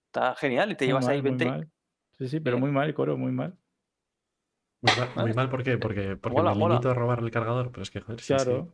[0.08, 1.46] Está genial y te Muy llevas mal, ahí muy 20.
[1.46, 1.72] mal.
[2.18, 2.60] Sí, sí, pero Eh.
[2.60, 3.58] muy mal, Coro, muy mal.
[4.82, 5.78] Muy mal, muy mal, ¿por qué?
[5.78, 6.74] Porque, porque Mola, me mola.
[6.76, 8.44] limito a robar el cargador, pero es que, joder, sí, sí.
[8.46, 8.68] Claro.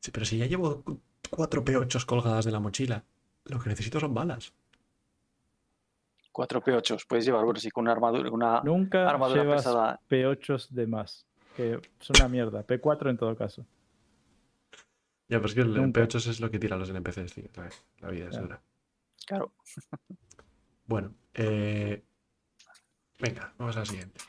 [0.00, 1.00] Sí, pero si ya llevo cu-
[1.30, 3.04] cuatro P8 colgadas de la mochila,
[3.44, 4.52] lo que necesito son balas.
[6.32, 10.00] 4 P8 puedes llevar, bueno, sí, con una armadura, una Nunca armadura llevas pesada.
[10.08, 11.26] P8 de más.
[11.56, 12.64] Que es una mierda.
[12.66, 13.66] P4 en todo caso.
[15.28, 16.00] Ya, pero es que el Nunca.
[16.02, 17.44] P8 es lo que tiran los NPCs, tío.
[17.56, 17.68] La,
[18.00, 18.40] la vida es Ya.
[18.42, 18.62] dura.
[19.26, 19.52] Claro.
[20.86, 22.02] Bueno, eh,
[23.20, 24.20] venga, vamos a la siguiente.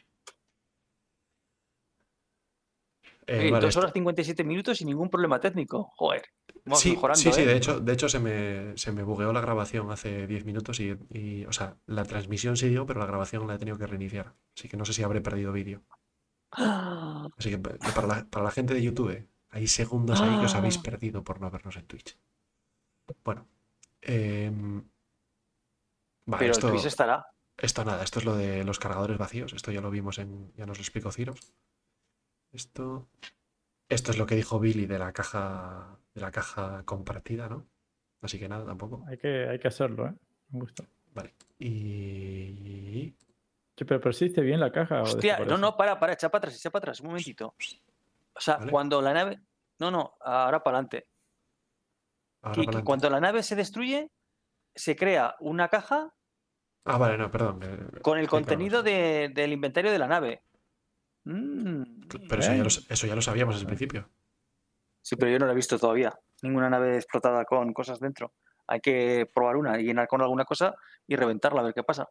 [3.27, 5.91] Eh, Oye, vale, 2 esto- horas 57 minutos y ningún problema técnico.
[5.95, 6.23] Joder.
[6.65, 7.45] Vamos sí, mejorando, sí, sí, ¿eh?
[7.45, 10.95] de hecho, de hecho se me, se me bugueó la grabación hace 10 minutos y,
[11.09, 14.33] y, o sea, la transmisión siguió, pero la grabación la he tenido que reiniciar.
[14.55, 15.81] Así que no sé si habré perdido vídeo.
[16.51, 17.27] ¡Ah!
[17.37, 20.55] Así que pa- para la, para la gente de YouTube, hay segundos ahí que os
[20.55, 20.81] habéis Ah.
[20.83, 22.17] perdido por no vernos en Twitch.
[23.23, 23.47] Bueno.
[24.01, 24.83] em,
[26.25, 27.25] vale, Pero esto, Twitch estará.
[27.57, 29.53] esto nada, esto es lo de los cargadores vacíos.
[29.53, 30.51] Esto ya lo vimos en.
[30.55, 31.53] Ya nos lo explicó Ciros.
[32.51, 33.07] Esto.
[33.89, 37.67] Esto es lo que dijo Billy de la caja, de la caja compartida, ¿no?
[38.21, 39.03] Así que nada, tampoco.
[39.07, 40.13] Hay que, hay que hacerlo, ¿eh?
[40.49, 40.83] Me gusta.
[41.13, 41.33] Vale.
[41.59, 43.13] Y.
[43.75, 44.99] Che, pero persiste bien la caja.
[45.01, 47.55] o Hostia, no, no, para, para, echa para atrás, echa para atrás, un momentito.
[48.33, 48.71] O sea, Vale.
[48.71, 49.41] cuando la nave.
[49.79, 51.07] No, no, ahora para adelante.
[52.43, 54.09] Ahora cuando la nave se destruye,
[54.75, 56.13] se crea una caja
[56.85, 57.59] Ah, vale, no, perdón.
[58.01, 60.43] con el contenido de- del inventario de la nave.
[61.25, 62.00] Mm.
[62.19, 62.63] Pero eso ya, Bien.
[62.63, 64.09] lo, eso ya lo sabíamos desde el principio.
[65.01, 66.13] Sí, pero yo no la he visto todavía.
[66.43, 68.33] Ninguna nave explotada con cosas dentro.
[68.67, 70.75] Hay que probar una y llenar con alguna cosa
[71.07, 72.07] y reventarla a ver qué pasa.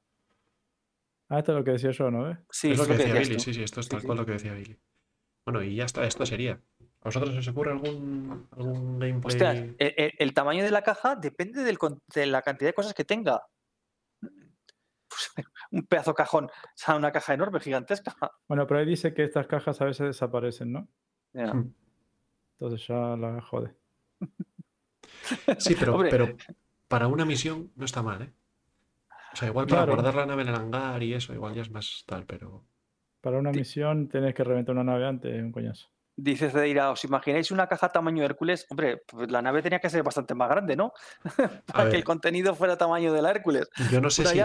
[1.29, 2.39] Ah, esto es lo que decía yo, ¿no ves?
[2.51, 3.41] Sí, es lo es que decía Billy, tú.
[3.43, 4.07] sí, sí, esto es Sí, tal sí.
[4.07, 4.77] cual lo que decía Billy.
[5.47, 6.61] Bueno, y ya está, esto sería.
[7.03, 9.23] ¿A vosotros os ocurre algún, algún gameplay?
[9.25, 11.79] Hostia, el, el- el tamaño de la caja depende del
[12.15, 13.43] de la cantidad de cosas que tenga.
[15.11, 15.33] Pues,
[15.73, 18.15] un pedazo de cajón, o sea, una caja enorme, gigantesca.
[18.49, 20.89] Bueno, pero ahí dice que estas cajas a veces desaparecen, ¿no?
[21.33, 21.73] Hmm.
[22.59, 23.75] Entonces ya la jode.
[25.59, 26.29] Sí, pero, pero
[26.89, 28.33] para una misión no está mal, ¿eh?
[29.33, 29.93] O sea, igual para Claro.
[29.93, 32.65] guardar la nave en el hangar y eso, igual ya es más tal, pero.
[33.21, 35.89] Para una misión tenés que reventar una nave antes, es un coñazo.
[36.23, 38.67] Dice Cedeira, ¿os imagináis una caja tamaño Hércules?
[38.69, 40.93] Hombre, pues la nave tenía que ser bastante más grande, ¿no?
[41.73, 43.69] Para que el contenido fuera tamaño de la Hércules.
[43.91, 44.39] Yo no sé si.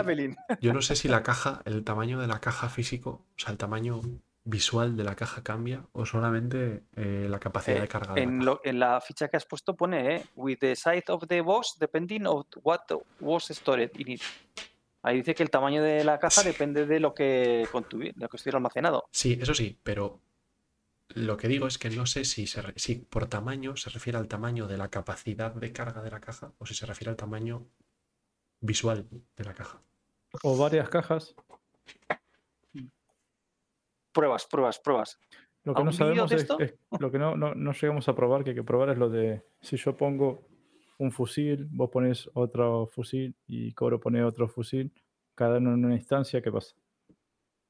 [0.61, 3.57] Yo no sé si la caja, el tamaño de la caja físico, o sea, el
[3.57, 3.99] tamaño
[4.45, 8.29] visual de la caja cambia o solamente eh, la capacidad Eh, de carga de En,
[8.39, 8.43] caja.
[8.45, 11.75] lo- en la ficha que has puesto pone, eh, with the size of the box
[11.79, 12.81] depending of what
[13.19, 14.21] was stored in it.
[15.01, 16.47] Ahí dice que el tamaño de la caja Sí.
[16.47, 19.05] depende de lo que, lo que estuviera almacenado.
[19.11, 20.21] Sí, eso sí, pero
[21.09, 24.17] lo que digo es que no sé si, se re- si por tamaño se refiere
[24.17, 27.17] al tamaño de la capacidad de carga de la caja o si se refiere al
[27.17, 27.67] tamaño
[28.59, 29.81] visual de la caja.
[30.43, 31.35] O varias cajas.
[34.11, 35.19] Pruebas, pruebas, pruebas.
[35.63, 38.43] Lo que no ¿Algún vídeo sabemos es, lo que no, no, no llegamos a probar,
[38.43, 40.47] que hay que probar es lo de si yo pongo
[40.97, 44.93] un fusil, vos pones otro fusil y Cobro pone otro fusil,
[45.33, 46.75] cada uno en una instancia, ¿qué pasa?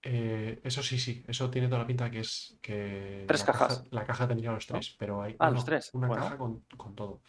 [0.08, 3.68] Eh, eso sí, sí, eso tiene toda la pinta que es que Tres la caja-
[3.70, 3.88] cajas.
[3.92, 6.24] la caja tendría los tres, pero hay Ah, los tres, una bueno.
[6.24, 7.22] caja con, con todo.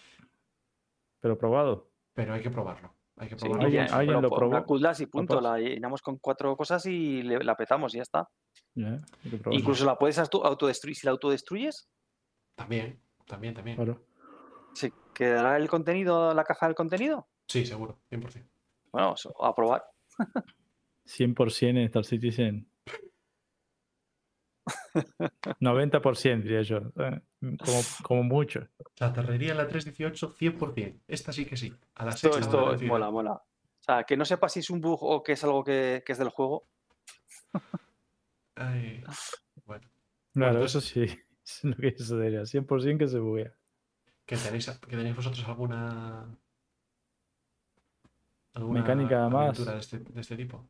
[1.21, 1.89] Pero probado.
[2.13, 2.95] Pero hay que probarlo.
[3.17, 3.65] Hay que Sí, probarlo.
[3.65, 4.65] ¿Alguien- oye, alguien lo probó?
[4.67, 5.41] Cooldash y punto.
[5.41, 8.29] La llenamos con cuatro cosas y le- la petamos y ya está.
[9.51, 10.95] Incluso la puedes auto- autodestruir.
[10.97, 11.89] Si la autodestruyes,
[12.57, 13.77] También, también, también.
[13.77, 14.03] Claro.
[14.75, 17.27] ¿se quedará el contenido, la caja del contenido?
[17.49, 18.51] Sí, seguro, 100%.
[18.93, 19.83] Bueno, eso, a probar.
[21.07, 22.69] 100% en Star Citizen.
[25.61, 26.79] 90% diría yo.
[26.97, 28.67] eh, Como, como mucho.
[28.99, 31.01] La terrería en la 318, 100%.
[31.07, 31.73] Esta sí que sí.
[31.95, 33.33] A las Esto, 6 esto mola, mola.
[33.33, 33.43] O
[33.87, 36.19] sea, que no sepa si es un bug o que es algo que, que es
[36.19, 36.67] del juego.
[39.65, 39.89] bueno,
[40.33, 41.07] Claro, entonces- eso sí.
[41.47, 42.41] Es lo que diría.
[42.43, 43.55] 100% que se buguea.
[44.25, 46.27] ¿que tenéis, que tenéis vosotros alguna.
[48.55, 49.65] alguna Mecánica más.
[49.65, 50.69] de este, de este tipo?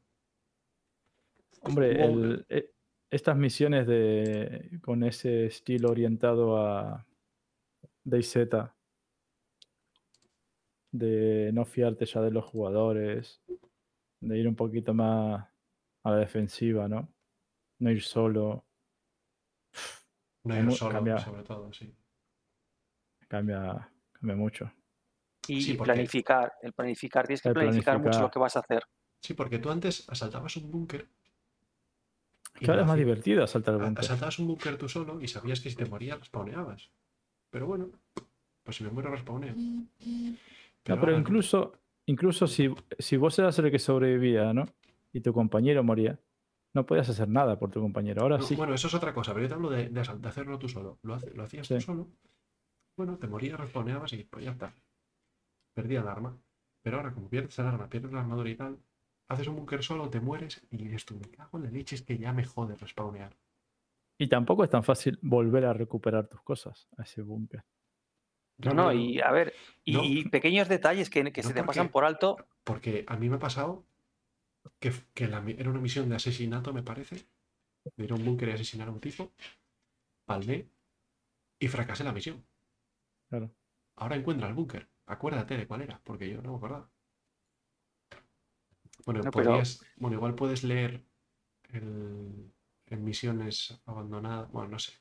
[1.66, 2.72] Hombre, el- e-
[3.10, 7.06] estas misiones de con ese estilo orientado a
[8.04, 8.36] DayZ,
[10.92, 13.42] de no fiarte ya de los jugadores,
[14.20, 15.46] de ir un poquito más
[16.04, 17.12] a la defensiva, ¿no?
[17.78, 18.64] No ir solo,
[20.44, 21.18] No ir solo, cambia.
[21.18, 21.94] sobre todo, sí.
[23.28, 24.72] cambia, cambia mucho.
[25.48, 26.52] Y Sí, porque- planificar.
[26.62, 28.84] El planificar, tienes que El planificar, mucho lo que vas a hacer.
[29.20, 31.08] Sí, porque tú antes asaltabas un búnker.
[32.60, 34.04] Y Cada lo vez más divertido saltar el búnker.
[34.04, 36.90] Asaltabas un búnker tú solo y sabías que si te morías, respawneabas.
[37.50, 37.90] Pero bueno,
[38.62, 39.54] pues si me muero, respawneo.
[39.54, 39.86] No,
[40.82, 41.72] Pero pero ahora incluso,
[42.06, 44.66] incluso si, si vos eras el que sobrevivía, ¿no?
[45.12, 46.18] Y tu compañero moría,
[46.74, 48.22] no podías hacer nada por tu compañero.
[48.22, 48.54] Ahora No, sí.
[48.56, 50.68] Bueno, eso es otra cosa, pero yo te hablo de, de asal- de hacerlo tú
[50.68, 50.98] solo.
[51.02, 52.08] Lo, hace- lo hacías tú solo.
[52.96, 54.74] Bueno, te morías, respawneabas y pues ya está.
[55.74, 56.36] Perdía el arma.
[56.82, 58.78] Pero ahora, como pierdes el arma, pierdes la armadura y tal,
[59.28, 62.02] haces un búnker solo, te mueres y dices tú, me cago en la leche, es
[62.02, 63.36] que ya me jode respawnear.
[64.18, 67.64] Y tampoco es tan fácil volver a recuperar tus cosas a ese búnker.
[68.58, 69.52] No, no, y a ver,
[69.84, 70.02] y, No.
[70.04, 72.36] y pequeños detalles que, que No se te porque- pasan por alto.
[72.64, 73.84] Porque a mí me ha pasado
[74.80, 77.26] que, que la era una misión de asesinato, me parece.
[77.96, 79.32] De ir a un búnker y asesinar a un tipo.
[80.24, 80.66] Palmé
[81.60, 82.44] y fracasé la misión.
[83.28, 83.50] Claro.
[83.96, 84.88] Ahora encuentra el búnker.
[85.06, 86.90] Acuérdate de cuál era, porque yo no me acordaba.
[89.06, 89.62] Bueno, No, pero-
[89.96, 91.02] bueno, igual puedes leer
[91.72, 92.52] el-
[92.88, 94.50] en misiones abandonadas.
[94.50, 94.92] Bueno, no sé.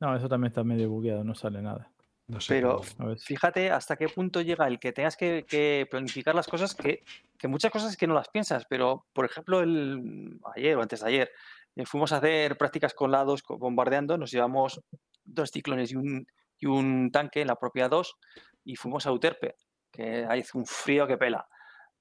[0.00, 1.90] No, eso también está medio bugueado, no sale nada.
[2.26, 2.54] No sé.
[2.54, 3.16] Pero- cómo-.
[3.16, 7.04] Fíjate hasta qué punto llega el que tengas que, que planificar las cosas, que,
[7.38, 11.00] que muchas cosas es que no las piensas, pero por ejemplo, el, ayer o antes
[11.02, 11.30] de ayer,
[11.76, 14.80] eh, fuimos a hacer prácticas con lados co- bombardeando, nos llevamos
[15.24, 16.26] dos ciclones y un,
[16.58, 18.16] y un tanque, la propia 2,
[18.64, 19.54] y fuimos a Uterpe,
[19.92, 21.46] que ahí hace un frío que pela.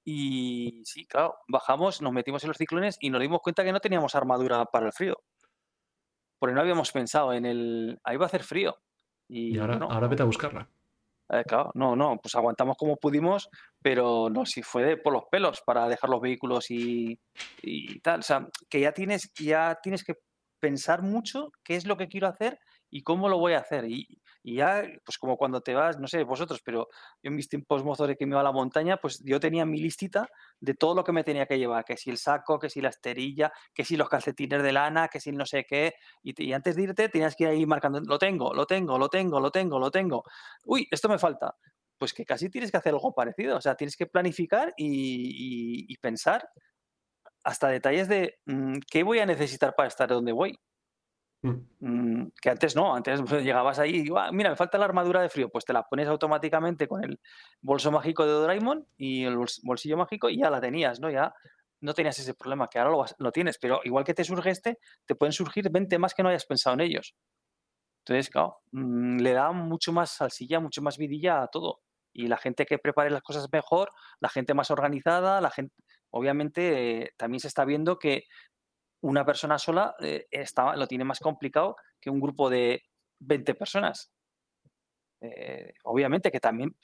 [0.08, 3.80] Y sí, claro, bajamos, nos metimos en los ciclones y nos dimos cuenta que no
[3.80, 5.18] teníamos armadura para el frío.
[6.38, 8.00] Porque no habíamos pensado en el...
[8.04, 8.78] Ahí va a hacer frío.
[9.28, 10.70] Y, Y ahora, no, ahora vete a buscarla.
[11.30, 13.50] eh, claro, no, no, pues aguantamos como pudimos,
[13.82, 17.20] pero no, si fue de por los pelos para dejar los vehículos y,
[17.64, 18.20] y tal.
[18.20, 20.20] O sea, que ya tienes, ya tienes que
[20.60, 22.60] pensar mucho qué es lo que quiero hacer
[22.92, 23.86] y cómo lo voy a hacer.
[23.90, 26.88] Y, y ya, pues como cuando te vas, no sé, vosotros, pero
[27.24, 29.80] yo en mis tiempos mozos que me iba a la montaña, pues yo tenía mi
[29.82, 30.28] listita
[30.60, 32.90] de todo lo que me tenía que llevar, que si el saco, que si la
[32.90, 35.96] esterilla, que si los calcetines de lana, que si no sé qué.
[36.22, 39.10] Y, te- y antes de irte tenías que ir marcando, lo tengo, lo tengo, lo
[39.10, 40.24] tengo, lo tengo, lo tengo.
[40.66, 41.56] Uy, esto me falta.
[41.98, 43.58] Pues que casi tienes que hacer algo parecido.
[43.58, 46.48] O sea, tienes que planificar y, y- y pensar
[47.44, 50.58] hasta detalles de mm, qué voy a necesitar para estar donde voy.
[51.46, 51.68] Mm.
[51.80, 55.22] Mm, que antes no, antes pues, llegabas ahí y "Ah, mira, me falta la armadura
[55.22, 57.20] de frío, pues te la pones automáticamente con el
[57.62, 61.10] bolso mágico de Doraemon y el bols- bolsillo mágico y ya la tenías, ¿no?
[61.12, 61.34] Ya
[61.82, 65.16] no tenías ese problema, que ahora lo tienes, pero igual que te surge este, te
[65.16, 67.16] pueden surgir 20 más que no hayas pensado en ellos.
[68.06, 71.82] Entonces, claro, mm, le da mucho más salsilla, mucho más vidilla a todo.
[72.14, 75.76] Y la gente que prepare las cosas mejor, la gente más organizada, la gente,
[76.12, 78.24] obviamente, eh, también se está viendo que
[79.02, 82.84] una persona sola eh, está, lo tiene más complicado que un grupo de
[83.20, 84.12] 20 personas.
[85.22, 86.76] Eh, obviamente que también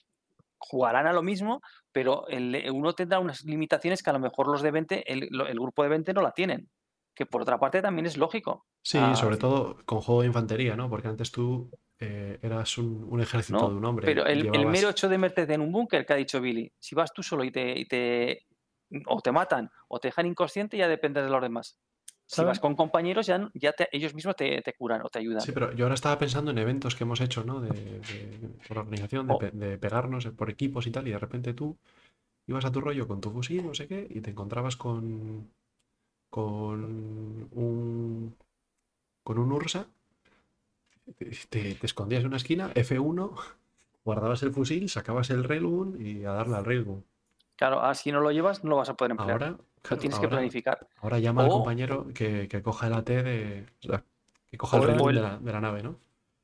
[0.58, 4.62] jugarán a lo mismo, pero el- uno tendrá unas limitaciones que a lo mejor los
[4.62, 6.70] de 20, el, el grupo de 20 no la tienen.
[7.14, 8.66] Que por otra parte también es lógico.
[8.82, 10.90] Sí, Ah, sobre todo con juego de infantería, ¿no?
[10.90, 14.08] Porque antes tú eh, eras un, un ejército No, de un hombre.
[14.08, 17.12] Pero el, mero hecho de meterte en un búnker que ha dicho Billy, si vas
[17.14, 18.46] tú solo y te, y te
[19.08, 21.78] o te matan o te dejan inconsciente, ya depende de los demás.
[22.36, 25.42] Si vas con compañeros, ya, ya te- ellos mismos te, te curan o te ayudan.
[25.42, 27.60] Sí, pero yo ahora estaba pensando en eventos que hemos hecho, ¿no?
[27.62, 29.38] De, de- por organización, de, Oh.
[29.40, 31.78] pe- de pegarnos por equipos y tal, y de repente tú
[32.48, 35.50] ibas a tu rollo con tu fusil, no sé qué, y te encontrabas con,
[36.30, 38.36] con un,
[39.24, 39.88] con un Ursa,
[41.18, 43.36] te, te- escondías en una esquina, F1,
[44.06, 47.04] guardabas el fusil, sacabas el railgun y a darle al railgun.
[47.58, 49.32] Claro, ahora si no lo llevas, no lo vas a poder emplear.
[49.32, 49.58] Ahora,
[49.90, 50.88] lo tienes que planificar.
[50.98, 53.66] Ahora llama al compañero que, que coja el AT de.
[53.84, 54.04] o sea,
[54.50, 55.98] que coja el el- de la, de la nave, ¿no?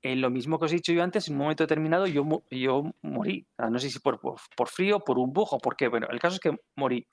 [0.03, 2.83] En lo mismo que os he dicho yo antes, en un momento determinado yo, yo
[3.01, 3.45] morí.
[3.57, 5.87] No sé si por, por, por frío, por un bug o por qué.
[5.87, 7.05] Bueno, el caso es que morí.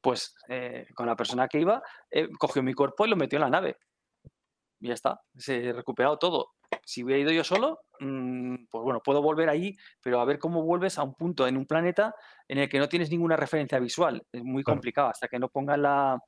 [0.00, 1.80] Pues eh, con la persona que iba,
[2.10, 3.76] eh, cogió mi cuerpo y lo metió en la nave.
[4.80, 6.50] Y ya está, se ha recuperado todo.
[6.84, 10.62] Si hubiera ido yo solo, mm, pues bueno, puedo volver ahí, pero a ver cómo
[10.62, 12.14] vuelves a un punto en un planeta
[12.48, 14.22] en el que no tienes ninguna referencia visual.
[14.32, 16.18] Es muy complicado hasta que no pongas la,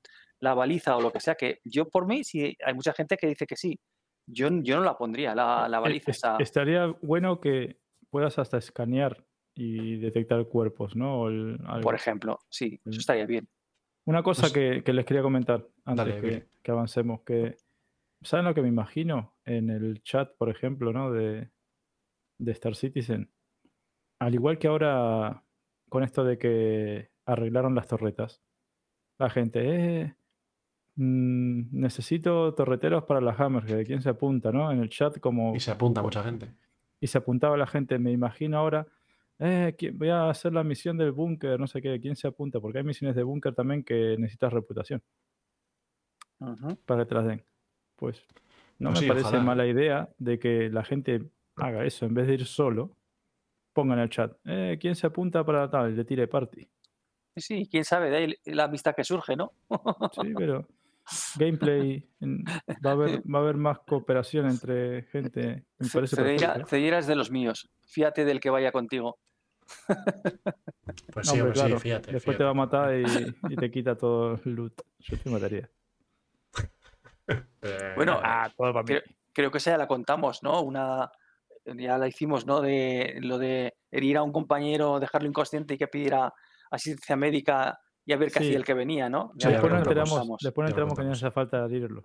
[0.41, 1.35] la baliza o lo que sea.
[1.35, 3.79] Que yo por mí, sí, hay mucha gente que dice que sí.
[4.27, 6.11] Yo, yo no la pondría, la, la Eh, baliza.
[6.11, 7.79] es- esa- Estaría bueno que
[8.11, 9.25] puedas hasta escanear
[9.55, 11.23] y detectar cuerpos, ¿no?
[11.23, 11.83] O el- algo.
[11.83, 13.49] Por ejemplo, sí, eso estaría bien.
[14.07, 17.57] Una cosa Pues- que, que les quería comentar antes Dale, que avancemos, que
[18.25, 21.13] ¿saben lo que me imagino en el chat, por ejemplo, ¿no?
[21.13, 21.51] de,
[22.39, 23.31] de Star Citizen?
[24.21, 25.45] Al igual que ahora
[25.89, 28.43] con esto de que arreglaron las torretas,
[29.19, 29.61] la gente,
[30.03, 30.17] eh,
[30.97, 34.71] mm, necesito torreteros para la Hammerhead, ¿quién se apunta, no?
[34.73, 36.55] En el chat como Y se apunta mucha gente.
[37.01, 37.99] y se apuntaba la gente.
[37.99, 38.87] Me imagino ahora,
[39.39, 42.61] eh, ¿quién- voy a hacer la misión del búnker, no sé qué, ¿quién se apunta?
[42.61, 45.03] Porque hay misiones de búnker también que necesitas reputación
[46.87, 47.45] para que te las den.
[47.97, 48.25] Pues
[48.79, 49.45] no Pues me sí, parece ojalá.
[49.45, 52.97] mala idea de que la gente haga eso, en vez de ir solo,
[53.73, 55.93] ponga en el chat, eh, ¿quién se apunta para tal?
[55.93, 56.69] Y le tire party.
[57.37, 59.53] Sí, quién sabe, de ahí la amistad que surge, ¿no?
[60.13, 60.69] Sí, pero
[61.37, 62.45] gameplay, en-
[62.85, 65.65] va a haber, va a haber más cooperación entre gente.
[65.79, 66.69] Me Ce- parece Cedeira, perfecto.
[66.71, 67.69] Cedeira es de los míos.
[67.87, 69.19] Fíjate del que vaya contigo.
[71.13, 72.13] Pues No, sí, pues sí, claro, fíjate.
[72.13, 72.39] Después fíjate.
[72.39, 74.81] te va a matar y, y te quita todo el loot.
[75.01, 75.71] Yo te mataría.
[77.29, 78.87] Eh, Bueno, Ah, todo para mí.
[78.89, 80.61] Creo, creo que esa ya la contamos, ¿no?
[80.63, 81.11] Una,
[81.65, 82.61] ya la hicimos, ¿no?
[82.61, 86.33] De lo de herir a un compañero, dejarlo inconsciente y que pidiera
[86.71, 88.45] asistencia médica y a ver qué Sí.
[88.47, 89.33] hacía el que venía, ¿no?
[89.37, 92.05] Ya después lo nos enteramos, después enteramos que no hace falta herirlo.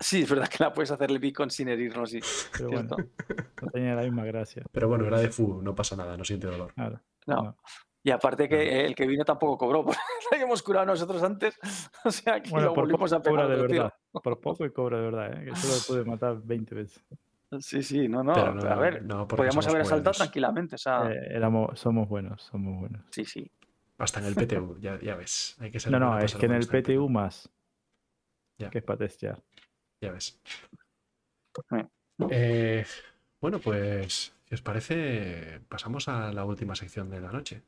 [0.00, 2.20] Sí, es verdad que la puedes hacer el beacon sin herirlo, sí.
[2.56, 2.96] Pero Cierto.
[2.96, 3.10] bueno,
[3.62, 4.62] no tenía la misma gracia.
[4.70, 6.72] Pero bueno, era de fu, no pasa nada, no siente dolor.
[6.74, 7.00] Claro.
[7.26, 7.42] No.
[7.42, 7.56] No.
[8.08, 9.98] Y aparte que el que vino tampoco cobró, porque
[10.30, 11.58] la habíamos curado nosotros antes.
[12.04, 13.92] O sea que Bueno, lo por volvimos poco a pegar de verdad.
[14.22, 15.44] Por poco y cobra de verdad, ¿eh?
[15.44, 17.04] que solo lo pude matar 20 veces.
[17.60, 18.32] Sí, sí, no, no.
[18.32, 20.16] Pero no, a ver, no somos haber asaltado buenos.
[20.16, 20.74] tranquilamente.
[20.74, 23.02] O sea, Eh, éramos, somos buenos, somos buenos.
[23.10, 23.50] sí, sí.
[23.98, 25.56] Hasta en el PTU, ya, ya ves.
[25.60, 27.50] Hay que ser No, no, es que en el PTU más.
[28.58, 28.70] Ya.
[28.70, 29.42] Que es para testear.
[30.00, 30.40] Ya ves.
[32.30, 32.84] Eh,
[33.40, 37.62] bueno, pues, si os parece, pasamos a la última sección de la noche.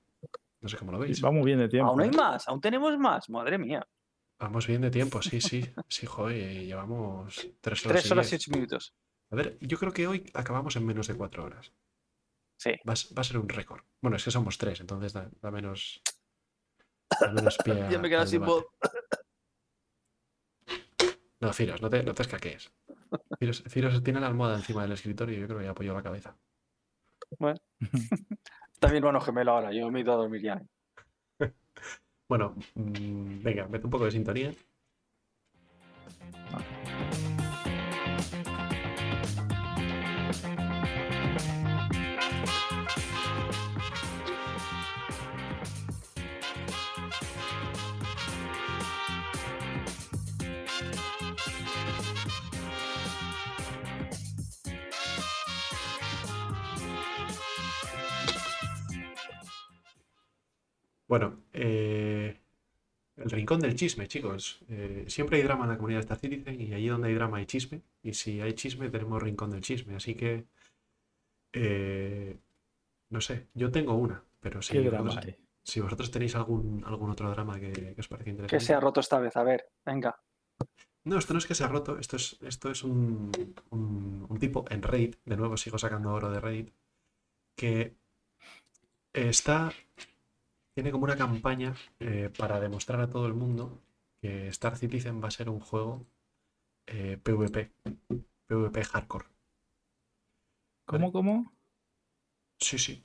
[0.61, 1.21] No sé cómo lo veis.
[1.21, 1.91] Vamos bien de tiempo.
[1.91, 2.13] Aún hay ¿eh?
[2.17, 3.29] más, aún tenemos más.
[3.31, 3.87] Madre mía.
[4.39, 5.65] Vamos bien de tiempo, sí, sí.
[5.89, 8.03] Sí, joder, llevamos tres horas.
[8.03, 8.95] Tres y horas y ocho minutos.
[9.31, 11.73] A ver, yo creo que hoy acabamos en menos de cuatro horas.
[12.59, 12.71] Sí.
[12.89, 13.83] Va, va a ser un récord.
[14.03, 16.03] Bueno, es que somos tres, entonces da, da menos.
[17.21, 18.67] da menos pie a- Ya me al sin voz.
[21.41, 22.71] No, Ciros, no te, no te escaquees.
[23.39, 26.03] Ciros, Ciros tiene la almohada encima del escritorio y yo creo que ya apoyó la
[26.03, 26.37] cabeza.
[28.81, 29.73] También hermano gemelo ahora.
[29.73, 30.62] Yo me he ido a dormir ya.
[32.28, 34.52] Bueno, mm, venga, mete un poco de sintonía.
[61.11, 62.39] Bueno, eh,
[63.17, 64.61] el rincón del chisme, chicos.
[64.69, 67.47] Eh, siempre hay drama en la comunidad de Citizen y allí donde hay drama hay
[67.47, 67.83] chisme.
[68.01, 69.97] Y si hay chisme, tenemos rincón del chisme.
[69.97, 70.45] Así que,
[71.53, 72.39] eh,
[73.09, 77.11] no sé, yo tengo una, pero si, ¿Qué drama vosotros, si vosotros tenéis algún, algún
[77.11, 78.57] otro drama que, que os parece interesante.
[78.63, 79.37] Que se ha roto esta vez.
[79.37, 80.17] A ver, venga.
[81.03, 83.33] No, esto no es que se ha roto, esto es, esto es un,
[83.71, 86.71] un- un tipo en Reddit, de nuevo sigo sacando oro de Reddit,
[87.57, 87.97] que
[89.13, 89.73] está,
[90.74, 93.82] tiene como una campaña eh, para demostrar a todo el mundo
[94.20, 96.07] que Star Citizen va a ser un juego
[96.86, 97.73] eh, PvP,
[98.47, 99.26] PvP hardcore.
[100.86, 101.52] ¿Cómo, cómo?
[102.58, 103.05] Sí, sí.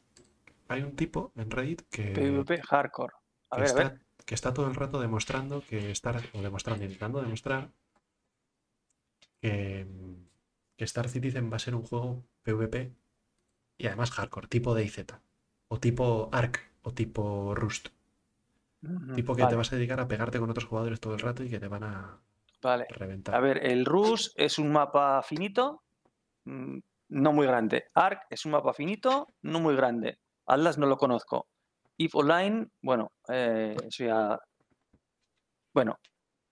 [0.68, 3.14] Hay un tipo en Reddit que, PvP hardcore.
[3.52, 4.02] A que ver, a está, ver.
[4.26, 7.72] que está todo el rato demostrando que Star, o demostrando, intentando demostrar
[9.40, 9.88] que,
[10.76, 12.92] que Star Citizen va a ser un juego PvP
[13.78, 15.06] y además hardcore, tipo DayZ,
[15.68, 17.90] o tipo Ark, o tipo Rust,
[19.16, 21.50] tipo que te vas a dedicar a pegarte con otros jugadores todo el rato y
[21.50, 22.20] que te van a
[22.62, 22.86] Vale.
[22.90, 23.36] reventar.
[23.36, 25.84] A ver, el Rus es un mapa finito,
[26.46, 26.78] mm,
[27.10, 27.86] no muy grande.
[27.94, 30.20] Ark es un mapa finito, no muy grande.
[30.48, 31.48] Atlas no lo conozco.
[31.98, 34.40] If Online, bueno, eh, eso ya.
[35.74, 36.00] Bueno,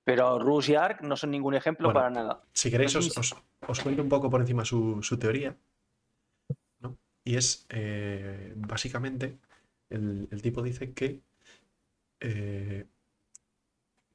[0.03, 2.43] pero Rus y Ark no son ningún ejemplo Bueno, para nada.
[2.53, 3.35] Si queréis, os, os-
[3.67, 5.55] os cuento un poco por encima su, su teoría.
[6.79, 6.97] ¿no?
[7.23, 9.39] Y es, eh, básicamente,
[9.93, 11.21] el, tipo dice que,
[12.19, 12.85] eh,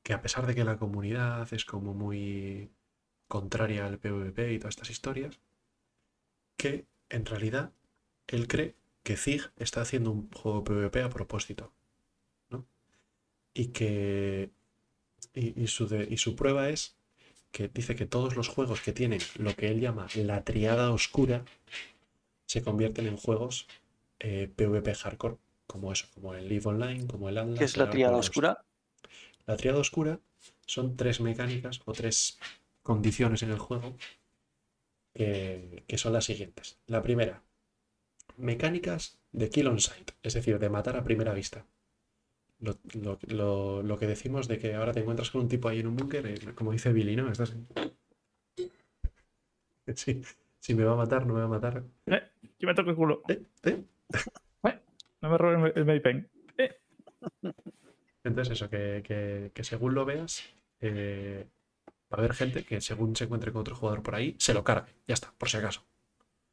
[0.03, 2.71] que a pesar de que la comunidad es como muy
[3.29, 5.39] contraria al PvP y todas estas historias,
[6.57, 7.73] que en realidad
[8.27, 11.73] él cree que Zig está haciendo un juego PvP a propósito.
[12.51, 12.67] ¿no?
[13.55, 14.51] Y que.
[15.35, 16.97] Y, su y su prueba es
[17.53, 21.45] que dice que todos los juegos que tienen lo que él llama la triada oscura
[22.47, 23.67] se convierten en juegos
[24.21, 25.37] eh, PvP hardcore,
[25.69, 27.59] como eso, como el Live Online, como el Atlas.
[27.59, 28.65] ¿Qué es la triada oscura?
[29.47, 30.19] La triada oscura
[30.67, 32.39] son tres mecánicas o tres
[32.83, 33.97] condiciones en el juego
[35.15, 36.79] que, que son las siguientes.
[36.87, 37.43] La primera,
[38.37, 41.65] mecánicas de kill on sight, es decir, de matar a primera vista.
[42.61, 45.79] Lo, lo- lo- lo que decimos de que ahora te encuentras con un tipo ahí
[45.81, 47.31] en un búnker, eh, como dice Billy, ¿no?
[47.31, 47.55] Estás...
[49.95, 50.21] Sí,
[50.61, 51.83] si me va a matar, no me va a matar.
[52.07, 52.23] Eh,
[52.59, 53.23] que me toque el culo.
[53.29, 53.83] Eh, eh.
[55.21, 56.31] No me robes el Maypen.
[58.25, 60.43] Entonces eso, que, que- que según lo veas,
[60.81, 61.49] eh,
[62.13, 64.65] va a haber gente que según se encuentre con otro jugador por ahí, se lo
[64.65, 64.93] cargue.
[65.07, 65.85] Ya está, por si acaso.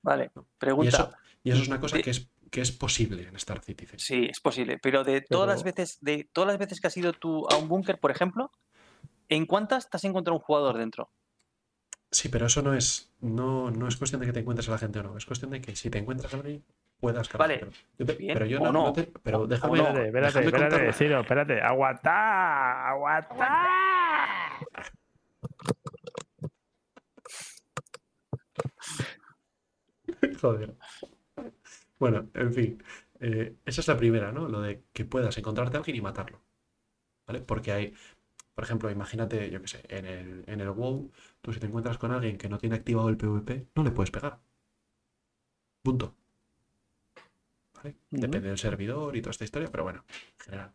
[0.02, 1.20] Vale, Y eso, pregunta.
[1.44, 4.00] y eso es una cosa de- que es, que es posible en Star Citizen.
[4.00, 7.12] Sí, es posible, pero de todas las veces, de todas las veces que has ido
[7.14, 8.52] tú a un búnker, por ejemplo,
[9.30, 11.10] ¿en cuántas te has encontrado un jugador dentro?
[12.12, 14.78] Sí, pero eso no es, no, no es cuestión de que te encuentres a la
[14.78, 15.18] gente o no.
[15.18, 16.64] Es cuestión de que si te encuentras a alguien,
[17.12, 17.68] puedas Vale,
[17.98, 18.94] te- bien, pero yo no, no.
[18.94, 19.84] te- pero O- déjame, no.
[19.88, 20.94] Espérate, espérate, déjame espérate.
[20.94, 21.62] Ciro, espérate.
[21.62, 23.60] Aguanta, aguanta.
[30.42, 30.76] Joder.
[32.00, 32.84] Bueno, en fin.
[33.20, 34.48] eh, esa es la primera, ¿no?
[34.50, 36.42] Lo de que puedas encontrarte a alguien y matarlo.
[37.28, 37.42] ¿Vale?
[37.42, 37.94] Porque hay,
[38.54, 41.12] por ejemplo, imagínate, yo qué sé, en el, en el WoW,
[41.42, 44.12] tú si te encuentras con alguien que no tiene activado el PvP, no le puedes
[44.12, 44.40] pegar.
[45.84, 46.16] Punto.
[48.10, 50.74] Depende del servidor y toda esta historia, pero bueno, en general.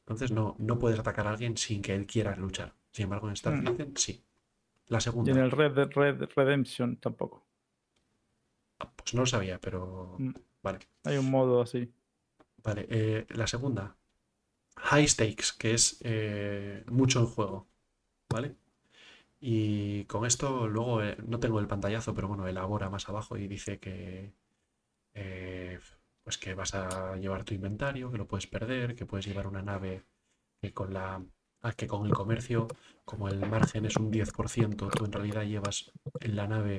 [0.00, 2.74] Entonces no, no puedes atacar a alguien sin que él quiera luchar.
[2.92, 3.66] Sin embargo, en Star Mm.
[3.66, 4.24] Citizen sí.
[4.88, 7.46] La Y segunda, en el Red Red Redemption tampoco.
[8.96, 10.30] pues no lo sabía, pero Mm.
[10.62, 10.80] vale.
[11.04, 11.92] Hay un modo así.
[12.64, 13.96] Vale, eh, la segunda.
[14.76, 17.68] High stakes, que es eh, mucho en juego.
[18.28, 18.56] ¿Vale?
[19.40, 23.46] Y con esto luego eh, no tengo el pantallazo, pero bueno, elabora más abajo y
[23.48, 24.32] dice que
[25.14, 25.78] eh,
[26.22, 29.62] pues que vas a llevar tu inventario, que lo puedes perder, que puedes llevar una
[29.62, 30.04] nave
[30.60, 31.24] que con la
[31.62, 32.68] ah, que con el comercio,
[33.04, 36.78] como el margen es un 10%, tú en realidad llevas en la nave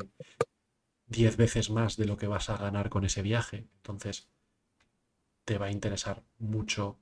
[1.08, 3.68] 10 veces más de lo que vas a ganar con ese viaje.
[3.78, 4.30] Entonces,
[5.46, 7.00] te va a interesar mucho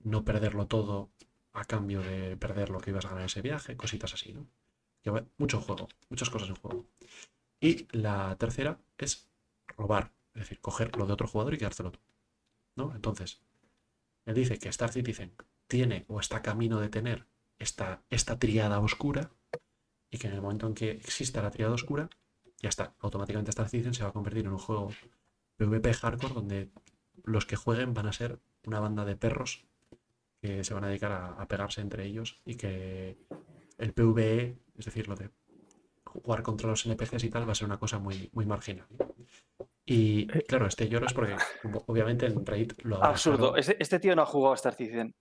[0.00, 1.10] no perderlo todo
[1.52, 4.46] a cambio de perder lo que ibas a ganar ese viaje, cositas así, ¿no?
[5.38, 6.86] Mucho juego, muchas cosas en juego.
[7.60, 9.28] Y la tercera es
[9.68, 12.00] robar, es decir, coger lo de otro jugador y quedártelo tú.
[12.76, 12.94] ¿No?
[12.94, 13.40] Entonces,
[14.26, 15.32] él dice que Star Citizen
[15.66, 17.26] tiene o está camino de tener
[17.58, 19.30] esta, esta triada oscura
[20.10, 22.10] y que en el momento en que exista la triada oscura,
[22.60, 24.92] ya está, automáticamente Star Citizen se va a convertir en un juego
[25.56, 26.70] PvP hardcore donde
[27.24, 29.64] los que jueguen van a ser una banda de perros
[30.42, 33.16] que se van a dedicar a, a pegarse entre ellos y que
[33.78, 35.30] el PvE, es decir, lo de
[36.04, 38.86] jugar contra los NPCs y tal, va a ser una cosa muy, muy marginal.
[39.88, 40.44] Y Eh.
[40.48, 41.36] claro, este lloro es porque
[41.86, 43.56] obviamente en Raid lo habrá Absurdo.
[43.56, 45.14] Este, este tío no ha jugado a Star Citizen.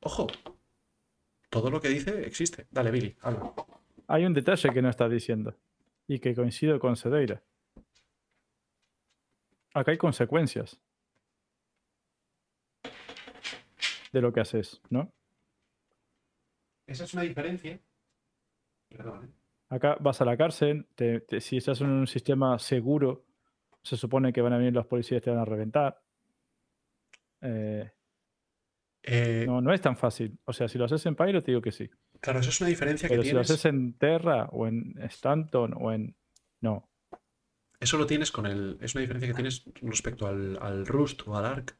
[0.00, 0.26] Ojo,
[1.50, 2.66] todo lo que dice existe.
[2.70, 3.52] Dale, Billy, habla.
[4.08, 5.54] Hay un detalle que no está diciendo
[6.08, 7.42] y que coincido con Sedeira.
[9.74, 10.80] Acá hay consecuencias
[14.12, 15.12] de lo que haces, ¿no?
[16.86, 17.78] Esa es una diferencia.
[18.88, 19.37] Perdón, ¿eh?
[19.70, 23.26] Acá vas a la cárcel, te- te- si estás en un sistema seguro,
[23.82, 26.00] se supone que van a venir los policías y te van a reventar.
[27.40, 27.90] Eh,
[29.10, 30.38] Eh, no, no es tan fácil.
[30.44, 31.88] O sea, si lo haces en Pyro, te digo que sí.
[32.20, 33.50] Claro, eso es una diferencia que Pero si lo tienes.
[33.52, 36.14] haces en Terra o en Stanton o en...
[36.60, 36.90] No.
[37.80, 38.76] Eso lo tienes con el.
[38.82, 41.78] Es una diferencia que tienes respecto al, al Rust o al Ark.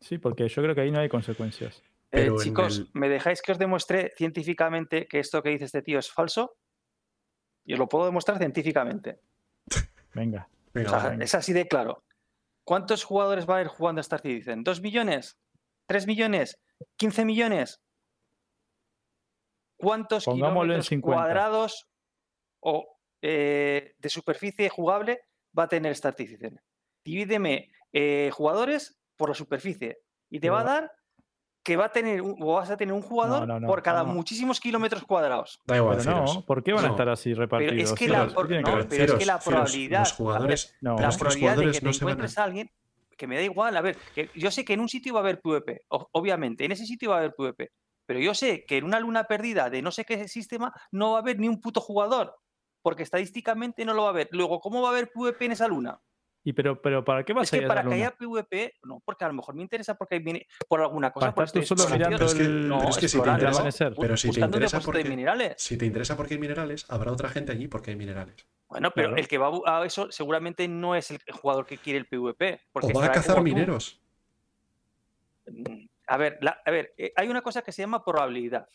[0.00, 1.80] Sí, porque yo creo que ahí no hay consecuencias.
[2.10, 6.00] Eh, chicos, el- ¿me dejáis que os demuestre científicamente que esto que dice este tío
[6.00, 6.56] es falso?
[7.66, 9.20] Y os lo puedo demostrar científicamente.
[10.14, 10.48] Venga.
[10.72, 11.24] Venga, O sea, va.
[11.24, 12.04] es así de claro.
[12.64, 14.64] ¿Cuántos jugadores va a haber jugando a Star Citizen?
[14.64, 15.38] ¿Dos millones?
[15.86, 16.58] ¿Tres millones?
[16.98, 17.80] ¿15 millones?
[19.78, 21.14] ¿Cuántos Pongámoslo en kilómetros 50.
[21.16, 21.88] cuadrados
[22.60, 25.20] o eh, de superficie jugable
[25.56, 26.60] va a tener Star Citizen?
[27.04, 29.98] Divídeme eh, jugadores por la superficie
[30.30, 30.92] y te va a dar
[31.66, 34.04] que va a tener un- o vas a tener un jugador no, no, por cada
[34.04, 34.14] no.
[34.14, 35.60] muchísimos kilómetros cuadrados.
[35.66, 36.42] Da igual, Pero no.
[36.46, 37.90] ¿por qué van a estar así Pero repartidos?
[37.90, 38.62] es que la, por- ver.
[38.88, 40.94] pero es que la probabilidad, los ver, jugadores, No.
[40.94, 42.12] pero la probabilidad de jugadores que te no se van a.
[42.12, 42.70] encuentres a alguien
[43.16, 45.22] que me da igual, a ver, que yo sé que en un sitio va a
[45.24, 47.72] haber PvP, obviamente, en ese sitio va a haber PvP,
[48.06, 51.16] pero yo sé que en una luna perdida de no sé qué sistema no va
[51.18, 52.36] a haber ni un puto jugador,
[52.80, 54.28] porque estadísticamente no lo va a haber.
[54.30, 55.98] Luego, ¿cómo va a haber PvP en esa luna?
[56.48, 58.06] Y pero, pero ¿para qué vas Es a que ir a para la que luna?
[58.06, 61.30] haya PvP, no, porque a lo mejor me interesa porque viene por alguna cosa.
[61.30, 62.68] Estar tú estoy solo explorando- mirando Pero es que- el...
[62.68, 63.94] no, pero es que si te interesa- amanecer.
[64.00, 65.54] pero si te interesa de porque- minerales.
[65.58, 68.46] Si te interesa porque hay minerales, habrá otra gente allí porque hay minerales.
[68.68, 69.20] Bueno, pero Claro.
[69.20, 69.50] el que va
[69.80, 72.60] a eso seguramente no es el jugador que quiere el PvP.
[72.70, 74.00] Porque O va a cazar mineros.
[75.48, 78.68] Mm, A ver, la- a ver, eh, hay una cosa que se llama probabilidad,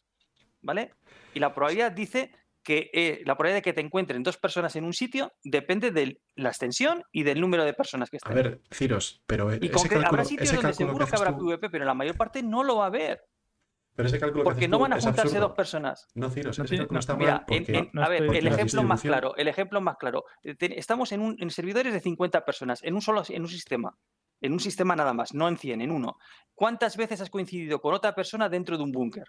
[0.61, 0.91] ¿vale?
[1.33, 2.33] Y la probabilidad dice
[2.63, 6.21] que eh, la probabilidad de que te encuentren dos personas en un sitio depende de
[6.35, 8.35] la extensión y del número de personas que A estén.
[8.35, 11.47] ver, Ciros, pero y ese cálculo, habrá sitios ese donde que seguro que habrá tú,
[11.47, 13.23] PvP, pero en la mayor parte no lo va a haber,
[13.95, 16.07] pero ese cálculo que porque no van a juntarse dos personas.
[16.13, 18.47] No, Ciros, No ese tiene- cálculo no, está Mira, mal porque en- a ver, el
[18.47, 20.25] ejemplo más claro, el ejemplo más claro.
[20.43, 23.97] eh, Estamos en, un, en servidores de 50 personas, en un solo en un sistema,
[24.39, 26.17] en un sistema nada más, no en 100, en uno.
[26.53, 29.25] ¿Cuántas veces has coincidido con otra persona dentro de un búnker?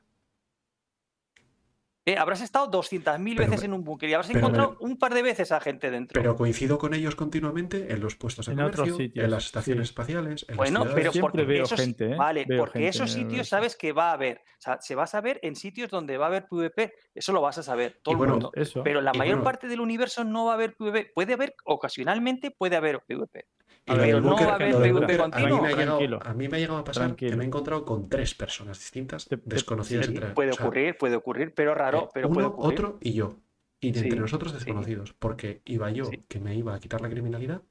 [2.04, 5.14] Eh, habrás estado 200.000 Pero veces en un búnker y habrás pero encontrado un par
[5.14, 6.20] de veces a gente dentro.
[6.20, 9.44] Pero coincido con ellos continuamente en los puestos de En otros comercio, sitios, en las
[9.46, 9.90] estaciones sí.
[9.92, 12.16] espaciales, en Bueno, las pero porque veo esos, gente, ¿eh?
[12.16, 14.38] vale, Veo porque gente esos sitios sabes que va a haber.
[14.38, 16.92] O sea, se va a saber en sitios donde va a haber PvP.
[17.14, 18.50] Eso lo vas a saber, todo el mundo.
[18.54, 18.82] Eso.
[18.82, 21.12] Pero la y mayor bueno- parte del universo no va a haber PvP.
[21.14, 23.46] Puede haber, ocasionalmente puede haber PvP.
[23.84, 25.60] Y A lo ver, del búnker- va a mí continuo.
[25.62, 26.20] me ha llegado- Tranquilo.
[26.22, 29.28] A mí me ha llegado a pasar que me he encontrado con tres personas distintas,
[29.44, 32.46] desconocidas Sí, entre puede o sea, ocurrir, puede ocurrir, pero raro, eh, pero uno, puede
[32.46, 32.78] ocurrir.
[32.78, 33.36] otro y yo.
[33.80, 34.58] Y de Sí, entre nosotros sí.
[34.58, 35.12] desconocidos.
[35.14, 36.22] Porque iba yo, Sí.
[36.28, 37.62] que me iba a quitar la criminalidad,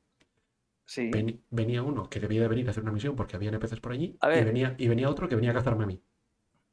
[0.85, 1.09] Sí.
[1.09, 3.93] veni- venía uno que debía de venir a hacer una misión porque había NPCs por
[3.93, 4.45] allí, A y ver.
[4.45, 6.01] venía, y venía otro que venía a cazarme a mí.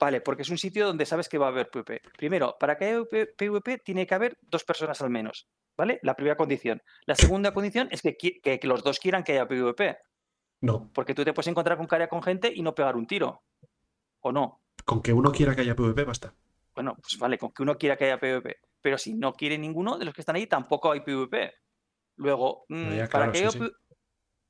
[0.00, 2.00] Vale, porque es un sitio donde sabes que va a haber PvP.
[2.17, 5.47] Primero, para que haya PvP tiene que haber dos personas al menos,
[5.78, 6.00] ¿vale?
[6.02, 6.82] La primera condición.
[7.07, 9.97] La segunda condición es que, que- que los dos quieran que haya PvP,
[10.60, 13.42] No, porque tú te puedes encontrar con cara con gente y no pegar un tiro.
[14.20, 14.60] ¿O no?
[14.84, 16.34] con que uno quiera que haya PvP basta.
[16.74, 18.57] Bueno, pues vale, con que uno quiera que haya PvP.
[18.81, 21.52] Pero si no quiere ninguno de los que están ahí, tampoco hay PvP.
[22.16, 23.58] Luego, mm, ya, para claro, que sí, haya sí.
[23.58, 23.70] P-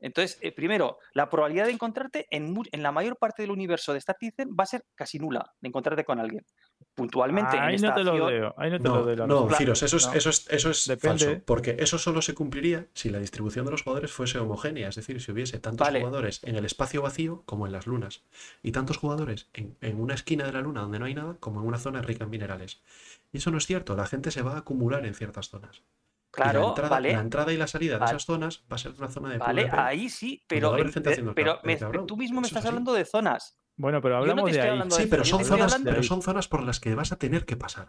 [0.00, 3.98] Entonces, eh, primero, la probabilidad de encontrarte en, en la mayor parte del universo de
[3.98, 6.44] Star Citizen va a ser casi nula de encontrarte con alguien.
[6.94, 8.54] Puntualmente, en Ahí no te lo veo.
[8.56, 9.46] Ahí no te lo No, la no.
[9.46, 10.12] Claro, Ciros, eso es, no.
[10.14, 11.24] eso es, eso es Depende.
[11.26, 14.96] falso, porque eso solo se cumpliría si la distribución de los jugadores fuese homogénea, es
[14.96, 16.00] decir, si hubiese tantos Vale.
[16.00, 18.24] jugadores en el espacio vacío como en las lunas,
[18.64, 21.60] y tantos jugadores en, en una esquina de la luna donde no hay nada como
[21.60, 22.82] en una zona rica en minerales.
[23.32, 25.76] Y eso no es cierto, la gente se va a acumular en ciertas zonas.
[25.78, 25.82] Y
[26.40, 27.12] la Claro, entrada, vale.
[27.12, 28.10] la entrada y la salida de Vale.
[28.12, 29.76] esas zonas va a ser una zona de Vale, PvP.
[29.80, 30.90] ahí sí, pero, el
[31.34, 31.76] pero me-
[32.06, 32.68] tú mismo me estás así.
[32.68, 33.56] hablando de zonas.
[33.78, 34.82] Bueno, pero no hablamos de ahí.
[34.90, 37.88] Sí, pero son zonas, pero son zonas por las que vas a tener que pasar.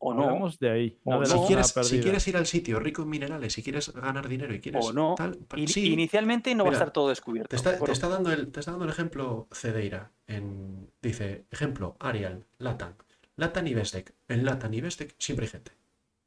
[0.00, 0.24] O no.
[0.24, 0.98] Hablamos de ahí.
[1.04, 4.28] No de Si quieres, si quieres ir al sitio rico en minerales, si quieres ganar
[4.28, 5.14] dinero y quieres O no.
[5.16, 7.48] tal, pa- In- sí, Inicialmente no va a estar todo descubierto.
[7.48, 10.12] Te está, te Bueno, está dando el, te está dando el ejemplo Cedeira.
[10.28, 12.94] En, dice, ejemplo, Arial, Latan.
[13.36, 14.12] Latan y Bestec.
[14.28, 15.72] En Latan y Bestec siempre hay gente.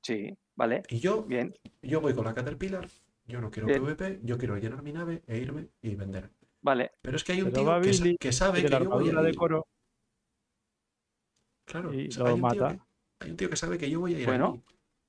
[0.01, 1.53] Sí, vale, Y yo, bien.
[1.81, 2.87] yo voy con la Caterpillar,
[3.27, 3.83] yo no quiero Bien.
[3.83, 6.29] PvP, yo quiero llenar mi nave e irme y vender.
[6.61, 8.69] Vale, Pero es que hay un Pero tío que, sa- Billy que sabe de que
[8.69, 9.35] la yo voy armadura a de ir.
[9.35, 9.67] coro
[11.65, 12.67] Claro, y lo hay, un tío mata.
[12.73, 12.79] que,
[13.25, 14.61] hay un tío que sabe que yo voy a ir Bueno.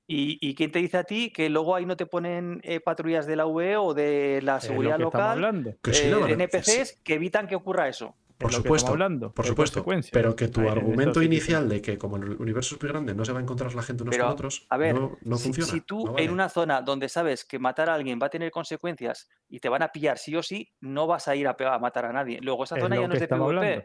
[0.05, 3.25] ¿Y, y quién te dice a ti que luego ahí no te ponen eh, patrullas
[3.25, 5.75] de la UE o de la Es lo seguridad que estamos local, hablando.
[5.81, 8.15] Que sí eh, NPCs que evitan que ocurra eso?
[8.37, 9.85] Por es supuesto, hablando, por supuesto.
[10.11, 13.31] Pero que tu argumento inicial de que como el universo es muy grande no se
[13.31, 15.71] va a encontrar la gente unos Pero, con otros, a ver, no, no si, funciona.
[15.71, 16.25] si tú no vale.
[16.25, 19.69] en una zona donde sabes que matar a alguien va a tener consecuencias y te
[19.69, 22.39] van a pillar sí o sí, no vas a ir a, a matar a nadie.
[22.41, 23.43] Luego esa Es zona ya no es de PvP.
[23.45, 23.83] hablando.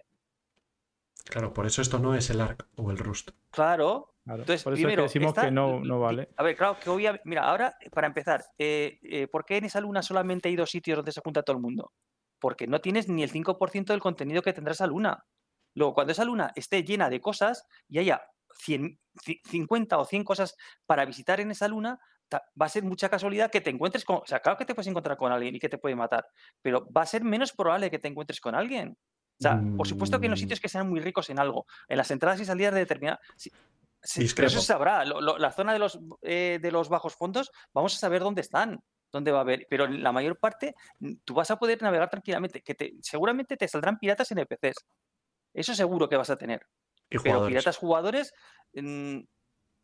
[1.24, 3.30] Claro, por eso esto no es el ARC o el Rust.
[3.50, 6.28] Claro, Claro, Entonces, Por eso primero, es que decimos esta- que no, no vale.
[6.36, 7.22] A ver, claro, que obviamente.
[7.26, 10.96] Mira, ahora, para empezar, eh, eh, ¿por qué en esa luna solamente hay dos sitios
[10.96, 11.92] donde se junta todo el mundo?
[12.38, 15.24] Porque no tienes ni el 5% del contenido que tendrá esa luna.
[15.74, 18.22] Luego, cuando esa luna esté llena de cosas y haya
[18.54, 22.00] 100, ci- 50 o 100 cosas para visitar en esa luna,
[22.32, 24.16] va a ser mucha casualidad que te encuentres con.
[24.16, 26.26] O sea, claro que te puedes encontrar con alguien y que te puede matar,
[26.62, 28.96] pero va a ser menos probable que te encuentres con alguien.
[29.40, 30.42] O sea, por supuesto que en los Mm.
[30.42, 33.20] sitios que sean muy ricos en algo, en las entradas y salidas de determinadas.
[33.36, 33.50] Sí,
[34.34, 35.04] pero eso se sabrá.
[35.04, 38.40] lo- lo- la zona de los, eh, de los bajos fondos, vamos a saber dónde
[38.42, 39.66] están, dónde va a haber.
[39.70, 42.62] Pero en la mayor parte, mm, tú vas a poder navegar tranquilamente.
[42.62, 44.84] Que te, seguramente te saldrán piratas NPCs.
[45.54, 46.60] Eso seguro que vas a tener.
[47.08, 47.48] Pero jugadores.
[47.48, 48.32] piratas jugadores
[48.74, 49.20] mm,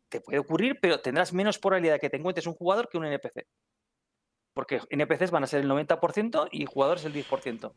[0.09, 3.05] te puede ocurrir, pero tendrás menos probabilidad de que te encuentres un jugador que un
[3.05, 3.45] NPC.
[4.53, 7.73] Porque NPCs van a ser el 90% y jugadores el 10%.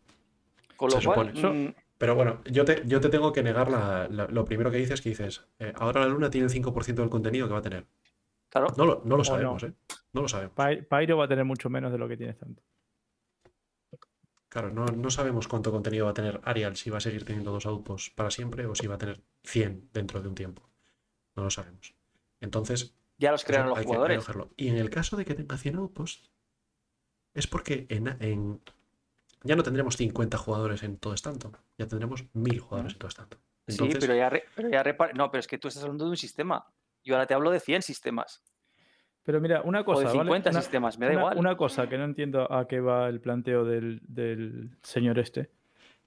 [0.76, 4.06] Con lo Se cual, mm, Pero bueno, yo te, yo te tengo que negar la-
[4.08, 7.10] la- lo primero que dices, que dices, eh, ahora la luna tiene el 5% del
[7.10, 7.86] contenido que va a tener.
[8.48, 9.68] claro, No lo, no lo sabemos, no.
[9.70, 9.72] ¿eh?
[10.12, 10.54] No lo sabemos.
[10.56, 12.62] Py- Pyro va a tener mucho menos de lo que tienes tanto.
[14.48, 17.52] Claro, no, no sabemos cuánto contenido va a tener Arial, si va a seguir teniendo
[17.52, 20.68] dos outposts para siempre o si va a tener 100 dentro de un tiempo.
[21.36, 21.94] No lo sabemos.
[22.40, 24.18] Entonces, ya los los hay que- hay que jugadores.
[24.18, 24.50] cogerlo.
[24.56, 26.30] Y en el caso de que tenga 100 outposts,
[27.34, 28.62] es porque en, en-
[29.44, 33.38] ya no tendremos 50 jugadores en todo estanto, ya tendremos 1000 jugadores en todo estanto.
[33.66, 36.04] Entonces, sí, pero ya, re- pero ya repar- No, pero es que tú estás hablando
[36.06, 36.72] de un sistema.
[37.04, 38.42] Yo ahora te hablo de 100 sistemas.
[39.28, 40.20] Pero mira, una O cosa, ¿vale?
[40.20, 41.36] 50 Una- sistemas, me da una, igual.
[41.39, 45.50] una cosa que no entiendo a qué va el planteo del, del señor este.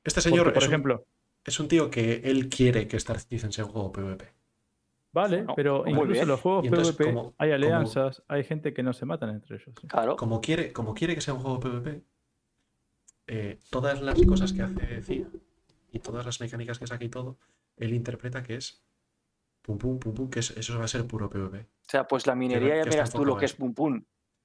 [0.03, 1.05] este señor Porque, por es, un, ejemplo,
[1.45, 4.25] es un tío que él quiere que Star Citizen sea un juego PvP.
[5.11, 8.81] vale, pero incluso en los juegos entonces, PvP como- hay como- alianzas, hay gente que
[8.81, 9.69] no se matan entre ellos.
[9.79, 9.85] ¿sí?
[9.87, 10.15] Claro.
[10.15, 12.01] Como quiere, como quiere que sea un juego PvP,
[13.27, 15.27] eh, todas las cosas que hace CIA
[15.91, 17.37] y todas las mecánicas que saca y todo,
[17.77, 18.81] él interpreta que es
[19.61, 21.59] pum pum pum pum, que es- eso va a ser puro PvP.
[21.59, 24.03] O sea, pues la minería ya que está miras tú lo que es pum pum.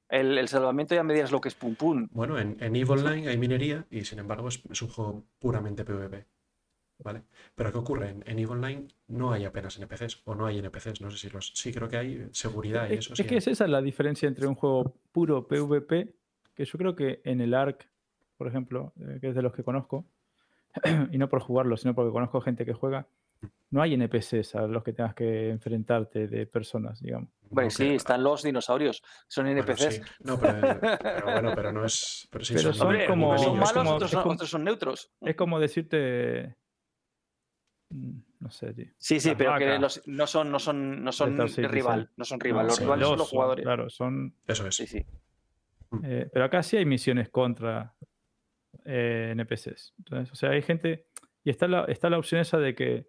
[0.08, 2.08] El, el salvamento ya me dirás lo que es pum pum.
[2.12, 5.84] Bueno, en, en EVE Online hay minería y sin embargo es, es un juego puramente
[5.84, 6.26] PvP.
[6.98, 7.24] ¿Vale?
[7.54, 8.08] Pero ¿qué ocurre?
[8.10, 11.28] En, en EVE Online no hay apenas NPCs o no hay NPCs, no sé si
[11.28, 11.52] los...
[11.54, 13.24] Sí, creo que hay seguridad y Es, eso es sí.
[13.24, 13.38] que hay.
[13.38, 16.14] es esa la diferencia entre un juego puro PvP,
[16.54, 17.86] que yo creo que en el ARC,
[18.38, 20.06] por ejemplo, eh, que es de los que conozco,
[21.12, 23.08] y no por jugarlo, sino porque conozco gente que juega,
[23.70, 27.30] no hay NPCs a los que tengas que enfrentarte de personas, digamos.
[27.50, 29.02] Hombre, No sí, están los dinosaurios.
[29.28, 29.94] Son bueno, NPCs.
[29.96, 30.00] sí.
[30.20, 32.28] No, pero, pero bueno, pero no es...
[32.30, 35.10] Pero, sí, Pero son como- unos son malos, como- otros, son, como- otros son neutros.
[35.20, 36.56] Es como decirte.
[37.90, 38.86] mm, No sé, tío.
[38.98, 41.36] Sí, sí, las pero que los- no son, no son, no son
[41.70, 42.10] rival.
[42.16, 42.62] No son rival.
[42.62, 43.64] No, los sí, rivales son los los jugadores.
[43.64, 44.34] Claro, son.
[44.46, 44.74] Eso es.
[44.76, 45.06] Sí, sí.
[46.04, 47.94] eh, pero acá sí hay misiones contra
[48.84, 49.94] eh, NPCs.
[49.98, 51.06] Entonces, o sea, hay gente.
[51.44, 53.08] Y está la, está la opción esa de que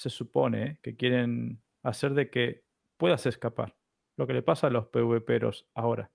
[0.00, 2.62] se supone que quieren hacer de que
[2.96, 3.76] puedas escapar.
[4.16, 6.10] Lo que le pasa a los PvPeros ahora.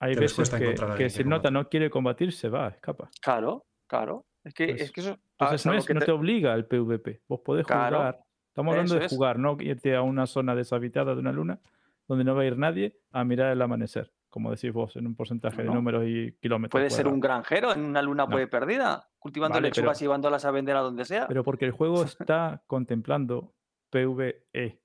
[0.00, 0.48] Hay veces
[0.96, 3.10] que, si el nota no quiere combatir, se va, escapa.
[3.20, 4.24] Claro, claro.
[4.42, 5.10] Es que, Pues, es que eso.
[5.38, 7.20] ah, Entonces no, es- que no te- te obliga al PvP.
[7.28, 8.20] Vos podés Claro, jugar.
[8.48, 9.12] Estamos hablando eso de es.
[9.12, 11.60] jugar, no irte a una zona deshabitada de una luna
[12.08, 14.12] donde no va a ir nadie a mirar el amanecer.
[14.34, 16.72] Como decís vos, en un porcentaje de números y kilómetros.
[16.72, 18.30] Puede ser un granjero en una luna No.
[18.32, 21.28] puede perdida, cultivando Vale, lechugas pero- y llevándolas a vender a donde sea.
[21.28, 23.54] Pero porque el juego está contemplando
[23.90, 24.80] PvE.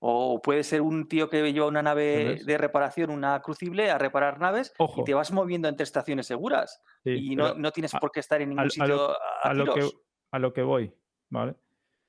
[0.00, 4.40] O puede ser un tío que lleva una nave de reparación, una crucible, a reparar
[4.40, 5.02] naves Ojo.
[5.02, 6.82] y te vas moviendo entre estaciones seguras.
[7.04, 9.72] Sí, y no, no tienes por qué estar en ningún a sitio a, a lo,
[9.72, 9.88] que,
[10.32, 10.92] a lo que voy,
[11.30, 11.54] ¿vale?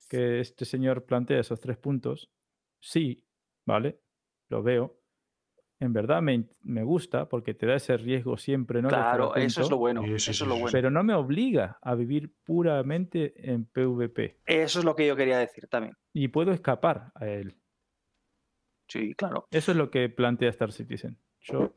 [0.10, 2.32] Que este señor plantea esos tres puntos.
[2.80, 3.24] Sí,
[3.68, 4.02] ¿vale?
[4.50, 4.98] Lo veo.
[5.84, 8.88] En verdad me, me gusta porque te da ese riesgo siempre, ¿no?
[8.88, 10.02] Claro, eso es lo bueno.
[10.06, 10.56] Eso es lo.
[10.72, 14.40] Pero no me obliga a vivir puramente en PvP.
[14.45, 15.98] Eso es lo que yo quería decir también.
[16.14, 17.58] Y puedo escapar a él.
[18.88, 19.45] Sí, claro.
[19.52, 21.18] Eso es lo que plantea Star Citizen.
[21.42, 21.74] Yo,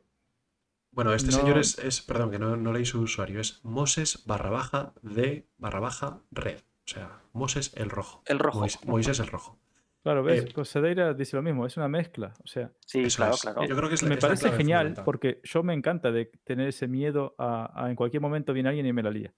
[0.91, 4.23] Bueno, este No- señor es, es- perdón, que no, no leí su usuario, es Moses
[4.25, 6.59] barra baja de barra baja red.
[6.59, 8.23] O sea, Moses el rojo.
[8.25, 8.59] El rojo.
[8.61, 9.59] Mois- Moisés el rojo.
[10.07, 12.33] Claro, ves, Eh, Cosedeira dice lo mismo, es una mezcla.
[12.43, 13.41] O sea, Sí, claro, es.
[13.41, 13.65] claro.
[13.65, 16.67] Yo creo que es la- me es parece genial porque yo me encanta de tener
[16.69, 19.33] ese miedo a, a en cualquier momento viene alguien y me la lía.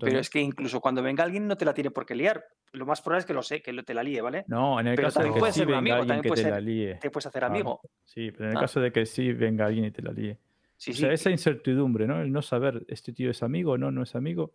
[0.00, 2.44] Pero es que incluso cuando venga alguien no te la tiene por qué liar.
[2.72, 4.44] Lo más probable es que lo sé, que te la líe, ¿vale?
[4.46, 6.22] No, en el pero caso de también que puede sí ser un amigo, alguien también
[6.22, 6.94] que puede te ser- la líe.
[6.96, 7.80] Te puedes hacer amigo.
[8.04, 8.60] Sí, pero en el Ah.
[8.60, 10.38] caso de que sí venga alguien y te la líe.
[10.76, 11.00] Sí, O sí.
[11.00, 12.20] sea, esa incertidumbre, ¿no?
[12.20, 14.52] El no saber, este tío es amigo o no, no es amigo,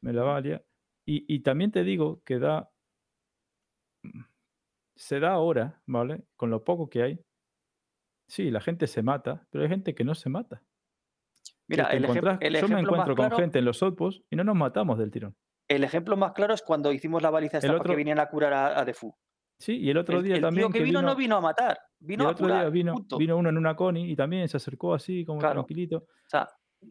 [0.00, 0.64] me la va a liar.
[1.06, 2.68] Y, y también te digo que da.
[4.96, 6.24] Se da ahora, ¿vale?
[6.36, 7.20] Con lo poco que hay.
[8.28, 10.62] Sí, la gente se mata, pero hay gente que no se mata.
[11.68, 13.82] Mira, el, ejem- encontrás- el yo me ejemplo más encuentro con claro, gente en los
[13.82, 15.34] outposts y no nos matamos del tirón.
[15.68, 18.28] el ejemplo más claro es cuando hicimos la baliza esta El otro- que vinieran a
[18.28, 19.14] curar a, a Defu.
[19.58, 21.36] Sí, y el otro El, día el también tío que que vino, vino, no vino
[21.36, 22.60] a matar, vino el a otro curar.
[22.62, 25.54] día vino, vino uno en una Connie y también se acercó así, como Claro.
[25.60, 25.98] tranquilito.
[25.98, 26.48] O sea,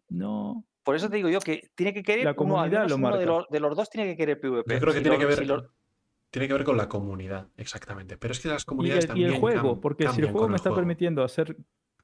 [0.10, 2.90] No, por eso te digo yo que tiene que querer La uno, al comunidad menos
[2.92, 4.74] lo uno de los, de los dos tiene que querer PvP.
[4.74, 5.70] Yo creo que Si tiene lo- que ver, si lo-
[6.34, 8.18] tiene que ver con la comunidad, exactamente.
[8.18, 10.32] Pero es que las Y comunidades el, y también el juego, cam- porque si el
[10.32, 10.82] juego me el está juego.
[10.82, 11.58] permitiendo hacer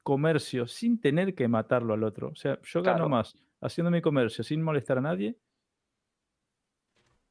[0.04, 3.08] comercio sin tener que matarlo al otro, o sea, yo gano Claro.
[3.08, 5.36] más haciendo mi comercio sin molestar a nadie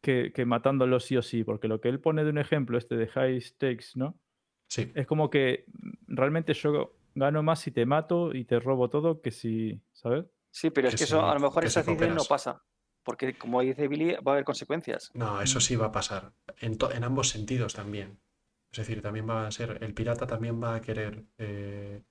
[0.01, 2.95] que, que matándolo sí o sí, porque lo que él pone de un ejemplo, este
[2.97, 4.19] de high stakes, ¿no?
[4.67, 8.89] Sí, Es como que mm, realmente yo gano más si te mato y te robo
[8.89, 10.25] todo que si, ¿sabes?
[10.51, 12.63] Sí, pero es que que eso a lo mejor esa si decisión no pasa.
[13.09, 15.09] Porque como dice Billy, va a haber consecuencias.
[15.15, 16.31] no, eso sí va a pasar.
[16.61, 18.19] En, ambos sentidos también.
[18.71, 22.03] Es decir, también va a ser, el pirata también va a querer eh,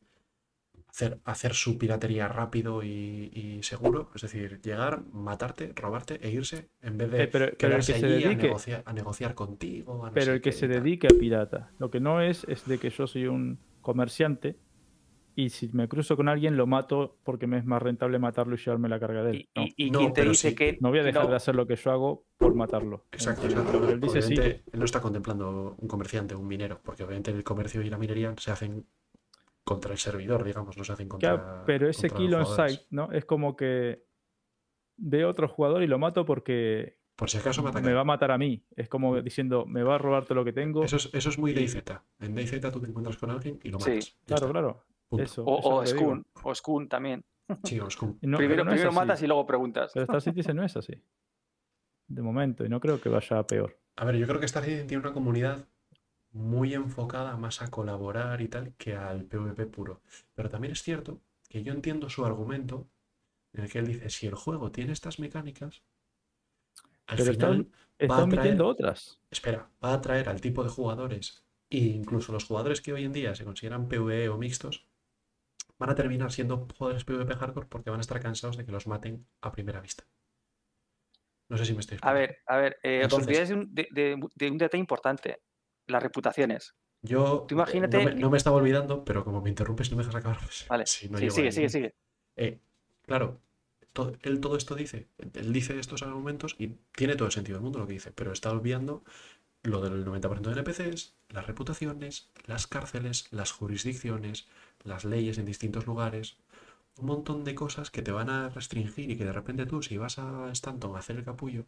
[0.88, 4.10] hacer, hacer su piratería rápido y, y seguro.
[4.12, 7.82] Es decir, llegar, matarte, robarte e irse en vez de Eh, pero, pero el que
[7.84, 10.04] se allí a, dedique, negociar, a negociar contigo.
[10.04, 12.78] a no pero el que se dedique a pirata, lo que no es es de
[12.78, 14.56] que yo soy un comerciante
[15.40, 18.58] y si me cruzo con alguien lo mato porque me es más rentable matarlo y
[18.58, 19.36] llevarme la carga de él.
[19.36, 19.62] Y, No.
[19.66, 20.54] y- y No, quién te dice sí.
[20.56, 20.78] que.
[20.80, 21.30] No voy a dejar no?
[21.30, 23.04] de hacer lo que yo hago por matarlo.
[23.12, 23.78] Exacto, exacto.
[23.78, 24.34] lo que él dice sí.
[24.34, 28.34] Él no está contemplando un comerciante, un minero, porque obviamente el comercio y la minería
[28.36, 28.84] se hacen
[29.62, 31.36] contra el servidor, digamos, no se hacen contra.
[31.36, 33.12] Claro, pero ese contra kill on site, ¿no?
[33.12, 34.02] Es como que
[34.96, 38.38] veo otro jugador y lo mato porque Por si acaso me va a matar a
[38.38, 38.64] mí.
[38.74, 40.82] Es como diciendo, me va a robar todo lo que tengo.
[40.82, 41.76] Eso es, eso es muy y- DayZ.
[42.20, 43.90] En DayZ tú te encuentras con alguien y lo Sí.
[43.90, 44.06] matas.
[44.06, 44.50] Ya Claro, está.
[44.52, 44.84] claro.
[45.12, 45.42] Eso.
[45.44, 45.86] O, eso o.
[45.86, 47.24] Skun, o Skun también.
[47.64, 49.90] Sí, Y no- primero no matas y luego preguntas.
[49.94, 50.92] Pero Star Citizen no es así.
[52.06, 53.78] De momento, y no creo que vaya a peor.
[53.96, 55.66] A ver, yo creo que Star Citizen tiene una comunidad
[56.32, 60.02] muy enfocada más a colaborar y tal que al PvP puro.
[60.34, 62.86] Pero también es cierto que yo entiendo su argumento
[63.54, 65.82] en el que él dice, si el juego tiene estas mecánicas,
[67.06, 69.20] al Pero final está va a traer- otras.
[69.30, 73.12] espera, va a atraer al tipo de jugadores e incluso los jugadores que hoy en
[73.14, 74.86] día se consideran PvE o mixtos
[75.78, 78.86] van a terminar siendo jugadores PvP hardcore porque van a estar cansados de que los
[78.86, 80.04] maten a primera vista.
[81.48, 83.88] No sé si me estoy A ver, a ver, eh, os olvidáis de un, de-
[83.98, 85.40] de- de un detalle importante:
[85.86, 86.74] las reputaciones.
[87.02, 89.96] Yo tú imagínate no, me, que- no me estaba olvidando, pero como me interrumpes no
[89.96, 91.52] me dejas acabar, pues, Vale, sí, no sí, sigue, ahí.
[91.52, 91.94] sigue, sigue.
[92.36, 92.60] Eh,
[93.06, 93.40] claro,
[94.22, 97.78] él todo esto dice, él dice estos argumentos y tiene todo el sentido del mundo
[97.80, 99.02] lo que dice, pero está olvidando
[99.62, 104.48] lo del 90% de NPCs, las reputaciones, las cárceles, las jurisdicciones,
[104.84, 106.38] las leyes en distintos lugares,
[106.98, 109.96] un montón de cosas que te van a restringir y que de repente tú, si
[109.98, 111.66] vas a Stanton a hacer el capullo,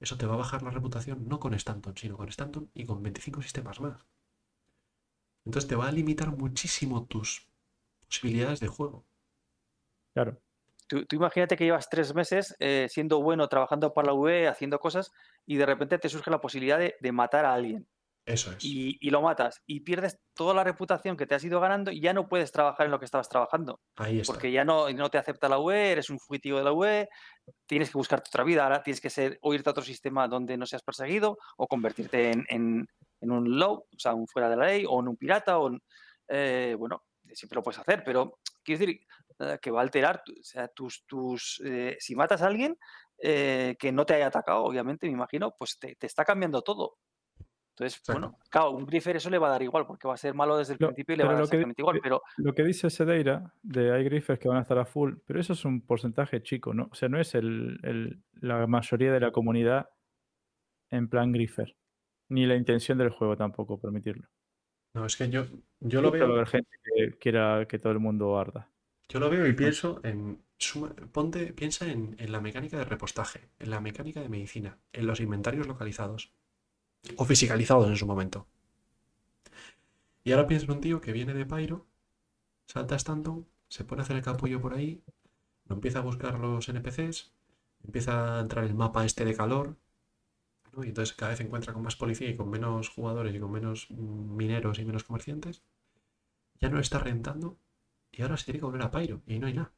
[0.00, 3.02] eso te va a bajar la reputación no con Stanton, sino con Stanton y con
[3.02, 4.04] 25 sistemas más.
[5.44, 7.46] Entonces te va a limitar muchísimo tus
[8.06, 9.04] posibilidades de juego.
[10.14, 10.40] Claro.
[10.90, 14.80] Tú, tú imagínate que llevas tres meses eh, siendo bueno, trabajando para la UE, haciendo
[14.80, 15.12] cosas,
[15.46, 17.86] y de repente te surge la posibilidad de, de matar a alguien.
[18.26, 18.64] Eso es.
[18.64, 19.62] Y, y lo matas.
[19.66, 22.86] Y pierdes toda la reputación que te has ido ganando y ya no puedes trabajar
[22.86, 23.80] en lo que estabas trabajando.
[23.96, 24.32] Ahí está.
[24.32, 27.08] Porque ya no, no te acepta la UE, eres un fugitivo de la UE,
[27.66, 30.56] tienes que buscarte otra vida, ahora tienes que ser, o irte a otro sistema donde
[30.56, 32.86] no seas perseguido, o convertirte en, en-
[33.22, 35.68] en un low, o sea, un fuera de la ley, o en un pirata, o
[35.68, 35.80] en,
[36.28, 39.00] eh, bueno, siempre lo puedes hacer, pero quiero decir
[39.40, 42.76] eh, que va a alterar, o sea, tus, tus, eh, si matas a alguien
[43.18, 46.98] eh, que no te haya atacado, obviamente, me imagino, pues te, te está cambiando todo.
[47.76, 48.12] Entonces, Exacto.
[48.20, 50.56] bueno, claro, un Griffer eso le va a dar igual, porque va a ser malo
[50.58, 52.54] desde el Lo- principio y le va a dar que exactamente igual, que- pero Lo
[52.54, 55.64] que dice Sedeira de hay griffers que van a estar a full, pero eso es
[55.64, 56.88] un porcentaje chico, ¿no?
[56.90, 59.88] O sea, no es el, el- la mayoría de la comunidad
[60.90, 61.76] en plan griffer.
[62.28, 64.28] Ni la intención del juego tampoco permitirlo.
[64.94, 65.44] No, es que yo,
[65.80, 66.36] yo lo Siempre va a veo.
[66.36, 68.69] haber gente que quiera que todo el mundo arda.
[69.10, 70.42] Yo lo veo y pienso en.
[70.58, 75.06] suma- ponte, piensa en, en la mecánica de repostaje, en la mecánica de medicina, en
[75.06, 76.32] los inventarios localizados.
[77.16, 78.48] O fisicalizados en su momento.
[80.24, 81.86] Y ahora piensa en un tío que viene de Pyro,
[82.66, 85.02] salta a Stanton, se pone a hacer el capullo por ahí,
[85.66, 87.32] lo empieza a buscar los NPCs,
[87.84, 89.76] empieza a entrar el mapa este de calor,
[90.72, 90.84] ¿no?
[90.84, 93.52] Y entonces cada vez se encuentra con más policía y con menos jugadores y con
[93.52, 95.62] menos mm, mineros y menos comerciantes.
[96.60, 97.58] Ya no está rentando
[98.12, 99.72] y ahora se tiene que volver a Pyro y no hay nada.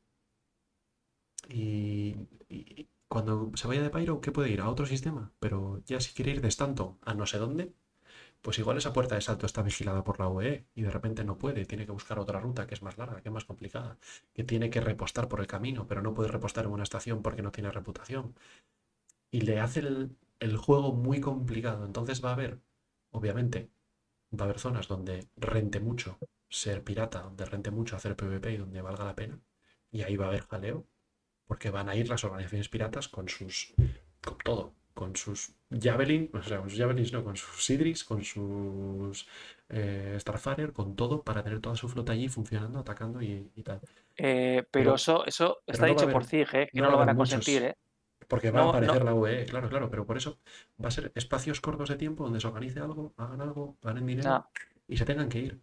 [1.48, 2.16] Y,
[3.08, 4.60] cuando se vaya de Pyro, ¿qué puede ir?
[4.60, 5.32] A otro sistema.
[5.38, 7.74] Pero ya si quiere ir de Stanton a no sé dónde,
[8.42, 11.38] pues igual esa puerta de salto está vigilada por la OE y de repente no
[11.38, 11.66] puede.
[11.66, 13.98] Tiene que buscar otra ruta que es más larga, que es más complicada.
[14.34, 17.42] Que tiene que repostar por el camino, pero no puede repostar en una estación porque
[17.42, 18.34] no tiene reputación.
[19.30, 21.84] Y le hace el, el juego muy complicado.
[21.86, 22.60] Entonces va a haber,
[23.10, 23.70] obviamente,
[24.32, 26.18] va a haber zonas donde rente mucho
[26.52, 29.40] ser pirata, donde rente mucho hacer PvP y donde valga la pena.
[29.90, 30.86] Y ahí va a haber jaleo,
[31.46, 33.74] porque van a ir las organizaciones piratas con sus.
[34.24, 34.74] con todo.
[34.94, 39.26] Con sus Javelin, o sea, con sus Javelins, no, con sus Sidris, con sus
[39.70, 43.80] eh, Starfire, con todo para tener toda su flota allí funcionando, atacando y, y tal.
[44.18, 46.68] eh, pero Pero- eso, eso está no dicho por CIG, ¿eh?
[46.70, 47.36] que no lo van a muchos.
[47.36, 47.74] consentir, ¿eh?
[48.28, 50.38] Porque va a aparecer la UE, claro, claro, pero por eso
[50.82, 54.46] va a ser espacios cortos de tiempo donde se organice algo, hagan algo, ganen dinero
[54.86, 55.60] y se tengan que ir.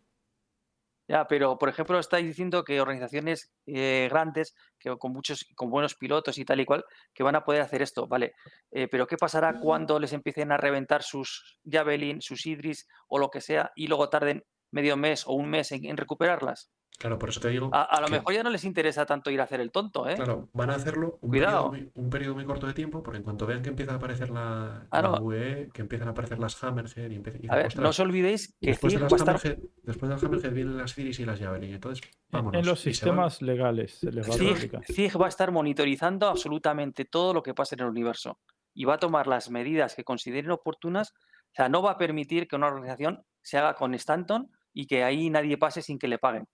[1.10, 5.96] Ya, pero por ejemplo estáis diciendo que organizaciones eh, grandes, que con muchos, con buenos
[5.96, 8.34] pilotos y tal y cual, que van a poder hacer esto, vale.
[8.70, 13.30] Eh, pero ¿qué pasará cuando les empiecen a reventar sus Javelin, sus Idris o lo
[13.32, 16.70] que sea y luego tarden medio mes o un mes en, en recuperarlas?
[17.00, 17.70] Claro, por eso te digo.
[17.74, 20.08] A, a lo que- mejor ya no les interesa tanto ir a hacer el tonto,
[20.10, 20.16] ¿eh?
[20.16, 21.72] Claro, van a hacerlo un Cuidado.
[21.72, 23.96] periodo, muy, un periodo muy corto de tiempo, porque en cuanto vean que empieza a
[23.96, 25.18] aparecer la, Ah, la no.
[25.22, 28.68] UE, que empiezan a aparecer las Hammerhead y empiezan A ver, no os olvidéis que
[28.72, 31.26] después de las va a estar Hammerhead, después de las Hammerhead vienen las Ciris y
[31.26, 31.74] las Javelin.
[31.74, 32.60] Entonces, En- vámonos.
[32.60, 34.84] en los sistemas legales se les va a CIG, aplicar.
[34.86, 38.40] CIG va a estar monitorizando absolutamente todo lo que pase en el universo
[38.74, 41.14] y va a tomar las medidas que consideren oportunas.
[41.14, 45.04] O sea, no va a permitir que una organización se haga con Stanton y que
[45.06, 46.46] ahí nadie pase sin que le paguen.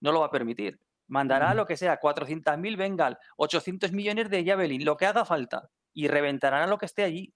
[0.00, 0.78] No lo va a permitir.
[1.08, 6.06] Mandará lo que sea, 400.000 Bengal, 800 millones de Javelin, lo que haga falta, y
[6.08, 7.32] reventarán a lo que esté allí.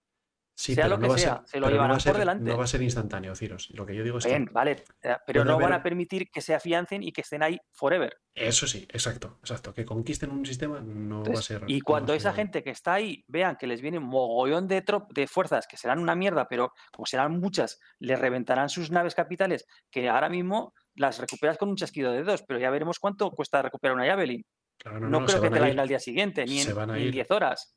[0.55, 2.51] Sí, sea lo no que sea, ser- se lo no llevarán por delante.
[2.51, 3.71] No va a ser instantáneo, Ciros.
[3.71, 4.53] Lo que yo digo es Bien, que.
[4.53, 8.19] vale, eh, pero no van a permitir que se afiancen y que estén ahí forever.
[8.35, 9.73] Eso sí, exacto, exacto.
[9.73, 11.65] Que conquisten un sistema no va a ser.
[11.69, 15.09] y cuando esa gente que está ahí vean que les viene un mogollón de, trop-
[15.15, 19.65] de fuerzas que serán una mierda, pero como serán muchas, les reventarán sus naves capitales,
[19.91, 23.63] que ahora mismo las recuperas con un chasquido de dedos, pero ya veremos cuánto cuesta
[23.63, 24.45] recuperar una Javelin.
[24.79, 25.73] Claro, No, no, no, creo que te la ir.
[25.73, 27.13] den al día siguiente, ni Se en, van a ni en ir.
[27.15, 27.75] 10 horas.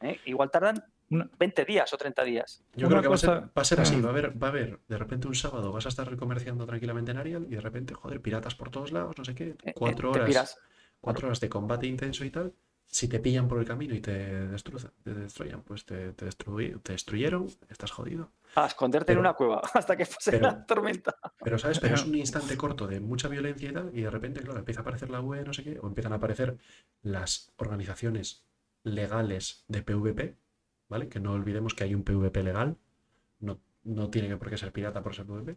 [0.00, 0.18] ¿eh?
[0.26, 2.64] Igual tardan Una- 20 días o 30 días.
[2.74, 4.48] Yo Una creo que va a, ser, va a ser así, va a haber, va
[4.48, 7.60] a haber, de repente un sábado vas a estar recomerciando tranquilamente en Arial y de
[7.60, 10.58] repente, joder, piratas por todos lados, no sé qué, Eh, eh, cuatro horas, piras.
[11.00, 12.52] cuatro horas de combate intenso y tal.
[12.88, 16.92] Si te pillan por el camino y te, destruzan, te destruyan, pues te, te, te
[16.92, 18.30] destruyeron, estás jodido.
[18.56, 21.14] A esconderte en una cueva hasta que pase pero- la tormenta.
[21.42, 21.78] Pero, ¿sabes?
[21.78, 24.80] Pero es un instante corto de mucha violencia y tal, y de repente, claro, empieza
[24.80, 26.56] a aparecer la UE, no sé qué, o empiezan a aparecer
[27.02, 28.46] las organizaciones
[28.82, 30.36] legales de PvP,
[30.88, 31.08] ¿vale?
[31.08, 32.76] Que no olvidemos que hay un PvP legal,
[33.40, 35.56] no, no tiene que por qué ser pirata por ser PvP.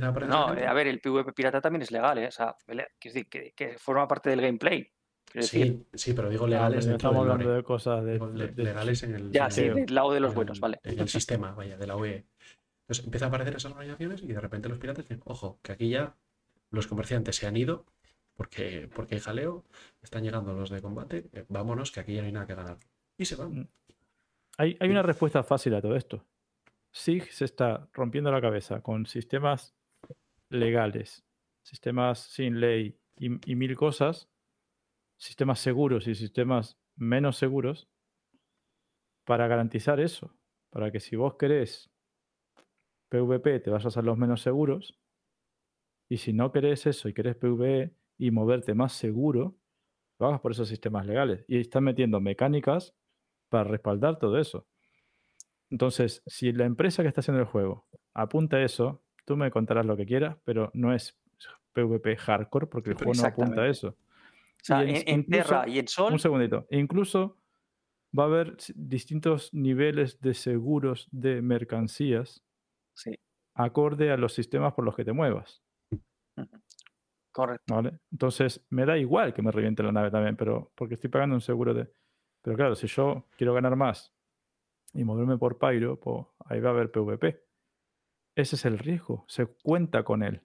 [0.00, 2.28] A No, a ver, el PvP pirata también es legal, ¿eh?
[2.28, 4.90] O sea, quiero decir, que, que forma parte del gameplay.
[5.40, 9.30] Sí, sí, pero digo legales estamos del hablando de cosas de, de- legales en el,
[9.32, 10.80] ya, en sí, el- del lado de los en buenos, vale.
[10.82, 12.24] En el sistema, vaya, de la UE.
[12.82, 15.90] Entonces empieza a aparecer esas organizaciones y de repente los piratas dicen, ojo, que aquí
[15.90, 16.16] ya
[16.70, 17.84] los comerciantes se han ido
[18.36, 19.64] porque, porque hay jaleo,
[20.02, 22.78] están llegando los de combate, eh, vámonos, que aquí ya no hay nada que ganar.
[23.18, 23.52] Y se van.
[23.60, 23.68] Mm.
[24.56, 26.24] Hay, hay una respuesta fácil a todo esto.
[26.90, 29.74] SIG se está rompiendo la cabeza con sistemas
[30.48, 31.24] legales,
[31.62, 34.28] sistemas sin ley y, y mil cosas,
[35.18, 37.88] sistemas seguros y sistemas menos seguros,
[39.24, 40.34] para garantizar eso.
[40.70, 41.90] Para que si vos querés
[43.10, 44.98] PvP te vayas a los menos seguros,
[46.08, 49.58] y si no querés eso y querés PvE y moverte más seguro,
[50.18, 51.44] lo hagas por esos sistemas legales.
[51.46, 52.94] Y están metiendo mecánicas
[53.50, 54.66] para respaldar todo eso.
[55.70, 59.84] Entonces, si la empresa que está haciendo el juego apunta a eso, tú me contarás
[59.84, 61.18] lo que quieras, pero no es
[61.74, 63.96] PvP hardcore, porque el Pero juego no apunta a eso.
[64.60, 66.66] O sea, Y en, en- en incluso- Terra y en Sol, Un segundito.
[66.70, 67.36] E incluso
[68.18, 72.42] va a haber distintos niveles de seguros de mercancías
[72.94, 73.18] sí,
[73.54, 75.62] acorde a los sistemas por los que te muevas.
[77.32, 77.74] correcto.
[77.74, 77.98] ¿Vale?
[78.10, 81.40] Entonces, me da igual que me reviente la nave también, pero porque estoy pagando un
[81.40, 81.88] seguro de.
[82.42, 84.12] Pero claro, si yo quiero ganar más
[84.94, 87.40] y moverme por Pyro, pues ahí va a haber PvP.
[88.36, 89.24] Ese es el riesgo.
[89.28, 90.40] Se cuenta con él.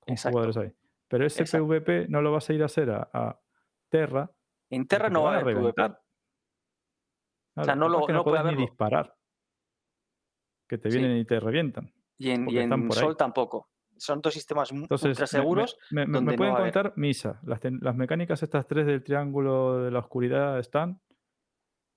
[0.00, 0.38] Con Exacto.
[0.38, 0.72] jugadores ahí.
[1.08, 1.66] Pero ese Exacto.
[1.68, 3.40] PvP no lo vas a ir a hacer a, a
[3.88, 4.30] Terra.
[4.70, 6.00] En Terra no va a reventar.
[7.64, 9.14] sea, no lo- que no puede puedes ni disparar.
[10.68, 10.98] Que te Sí.
[10.98, 11.92] vienen y te revientan.
[12.18, 12.68] Y en, y ahí.
[12.92, 13.70] Sol tampoco.
[13.98, 15.78] Son dos sistemas Entonces, ultra seguros.
[15.90, 16.72] me, me- me donde no pueden haber.
[16.72, 17.40] contar misa.
[17.44, 17.60] Las,
[17.96, 21.00] mecánicas estas tres del triángulo de la oscuridad están,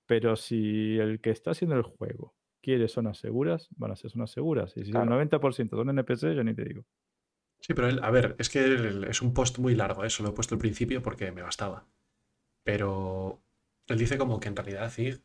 [0.05, 4.31] pero si el que está haciendo el juego quiere zonas seguras, van a ser zonas
[4.31, 4.77] seguras.
[4.77, 5.03] Y si Claro.
[5.05, 6.85] el 90% son NPC, yo ni te digo.
[7.61, 10.29] Sí, pero él, a ver, es que él- es un post muy largo, eso lo
[10.29, 11.85] he puesto al principio porque me bastaba.
[12.63, 13.41] Pero
[13.87, 15.21] él dice como que en realidad Zig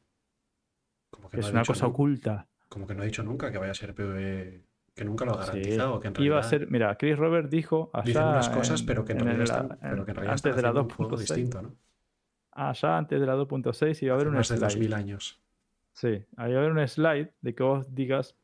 [1.11, 2.49] como que no es ha una cosa oculta.
[2.69, 4.65] Como que no ha dicho nunca que vaya a ser PvE,
[4.95, 7.49] que nunca lo ha Sí, garantizado, que en Iba a realidad ser, mira, Chris Robert
[7.51, 10.11] dijo dicen unas cosas, en- pero que en, en realidad el- están, en- pero que
[10.11, 11.37] en realidad antes de la haciendo un juego 2.6.
[11.37, 11.77] distinto, ¿no?
[12.53, 14.69] allá antes de la 2.6 iba a haber un más de slide.
[14.71, 15.41] 2000 años.
[15.93, 18.37] Sí, ahí va a haber un slide de que vos digas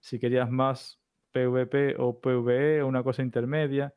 [0.00, 1.00] si querías más
[1.36, 3.92] PvP o PvE o una cosa intermedia,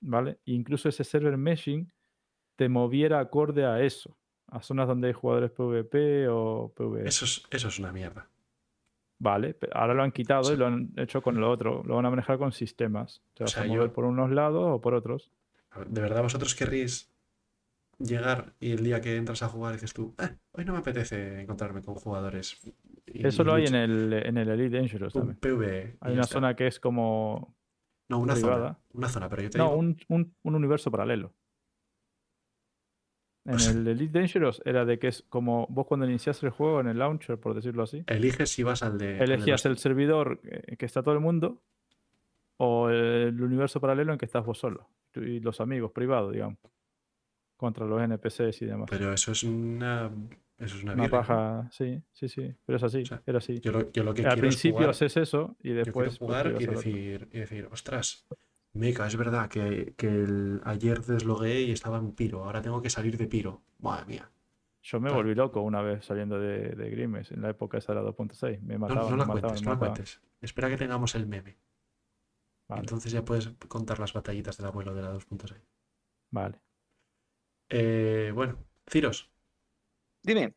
[0.00, 0.38] ¿vale?
[0.46, 1.90] E incluso ese server meshing
[2.56, 4.16] te moviera acorde a eso,
[4.48, 7.08] a zonas donde hay jugadores PvP o PvE.
[7.08, 8.28] Eso es, eso es una mierda.
[9.18, 12.06] Vale, pero ahora lo han quitado y lo han hecho con lo otro, lo van
[12.06, 13.20] a manejar con sistemas.
[13.34, 15.30] Te O sea, a yo- mover por unos lados o por otros.
[15.86, 17.10] ¿De verdad vosotros querréis
[17.98, 21.40] llegar y el día que entras a jugar dices tú, "Eh, hoy no me apetece
[21.42, 22.58] encontrarme con jugadores?
[23.14, 25.38] Eso lo hay en el, en el Elite Dangerous un también.
[25.40, 26.34] PvE Hay una está"?
[26.34, 27.56] zona que es como...
[28.08, 28.52] No, una zona.
[28.54, 28.78] privada.
[28.92, 29.76] Una zona, pero yo te No, digo.
[29.76, 31.32] un, un- un universo paralelo.
[33.44, 36.50] En O sea- el Elite Dangerous era de que es como vos cuando inicias el
[36.50, 39.12] juego en el launcher, por decirlo así, Eliges si vas al de.
[39.12, 41.62] al de elegías los- el servidor eh, que está todo el mundo
[42.58, 46.58] o el universo paralelo en que estás vos solo y los amigos privados, digamos,
[47.56, 48.88] contra los NPCs y demás.
[48.90, 50.10] Pero eso es una.
[50.60, 51.10] Eso es una, Una ¿no?
[51.10, 53.60] paja, sí, sí, sí, pero es así, O sea, era así.
[53.60, 56.08] Yo lo, yo lo que Al principio jugar, haces eso y yo después...
[56.08, 58.26] pues, jugar te y decir, y decir, ostras,
[58.74, 62.90] meca, es verdad que, que el- ayer deslogué y estaba en Piro, ahora tengo que
[62.90, 63.62] salir de Piro.
[63.78, 64.30] Madre mía.
[64.82, 65.22] Yo me Claro.
[65.22, 68.74] volví loco una vez saliendo de, de Grimes, en la época esa era 2.6, me
[68.74, 69.94] No, mataban, no me la mataban, cuentes, me no la mataban.
[69.94, 70.20] cuentes.
[70.42, 71.56] Espera que tengamos el meme.
[72.68, 75.62] Vale, Entonces ya puedes contar las batallitas del abuelo de la 2.6.
[76.30, 76.60] vale.
[77.68, 79.30] Eh, bueno, Ciros,
[80.22, 80.54] Dime.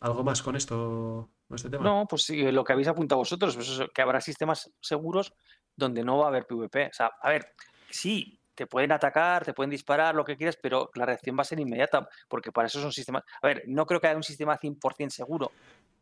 [0.00, 1.82] ¿algo más con esto, con este tema?
[1.82, 5.32] No, pues sí, lo que habéis apuntado vosotros, pues eso, que habrá sistemas seguros
[5.74, 6.88] donde no va a haber PvP.
[6.88, 7.54] O sea, a ver,
[7.88, 11.46] sí, te pueden atacar, te pueden disparar, lo que quieras, pero la reacción va a
[11.46, 13.24] ser inmediata, porque para eso son sistemas.
[13.40, 15.50] A ver, no creo que haya un sistema 100% seguro,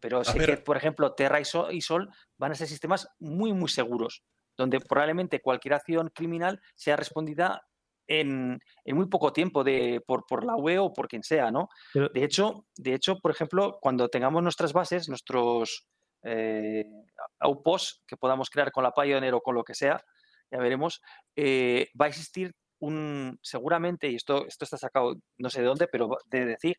[0.00, 3.52] pero sé que, por ejemplo, Terra y Sol, y Sol van a ser sistemas muy,
[3.52, 4.22] muy seguros,
[4.56, 7.62] donde probablemente cualquier acción criminal sea respondida
[8.06, 11.68] en, en muy poco tiempo de, por, por la UE o por quien sea, ¿no?
[11.92, 15.86] Pero- De hecho, de hecho, por ejemplo, cuando tengamos nuestras bases, nuestros
[16.24, 16.84] eh,
[17.40, 20.00] outposts que podamos crear con la Pioneer o con lo que sea,
[20.50, 21.00] ya veremos,
[21.36, 25.86] eh, va a existir un, seguramente, y esto, esto está sacado no sé de dónde,
[25.86, 26.76] pero de decir,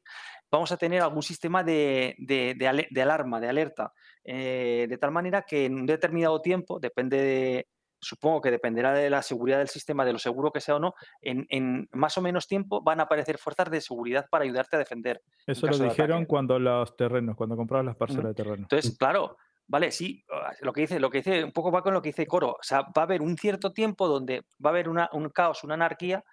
[0.51, 3.93] vamos a tener algún sistema de, de- de ale- de alarma, de alerta,
[4.23, 7.67] eh, de tal manera que en un determinado tiempo, depende de,
[8.03, 10.93] supongo que dependerá de la seguridad del sistema, de lo seguro que sea o no,
[11.22, 14.80] en, en más o menos tiempo van a aparecer fuerzas de seguridad para ayudarte a
[14.80, 15.22] defender.
[15.48, 18.56] Eso lo dijeron cuando los terrenos, cuando comprabas las parcelas de terreno.
[18.64, 21.93] Entonces, claro, vale, sí, ah, lo que dice, lo que dice, un poco va con
[21.93, 22.49] lo que dice Coro.
[22.51, 25.64] O sea, va a haber un cierto tiempo donde va a haber una- un caos,
[25.64, 26.23] una anarquía,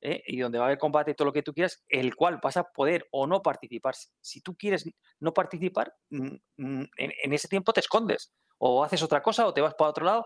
[0.00, 0.22] ¿eh?
[0.26, 2.56] y donde va a haber combate y todo lo que tú quieras, el cual vas
[2.56, 3.94] a poder o no participar.
[4.20, 4.88] Si- tú quieres
[5.20, 6.26] no participar, mm,
[6.56, 8.32] mm, en, en ese tiempo te escondes.
[8.58, 10.24] O haces otra cosa o te vas para otro lado,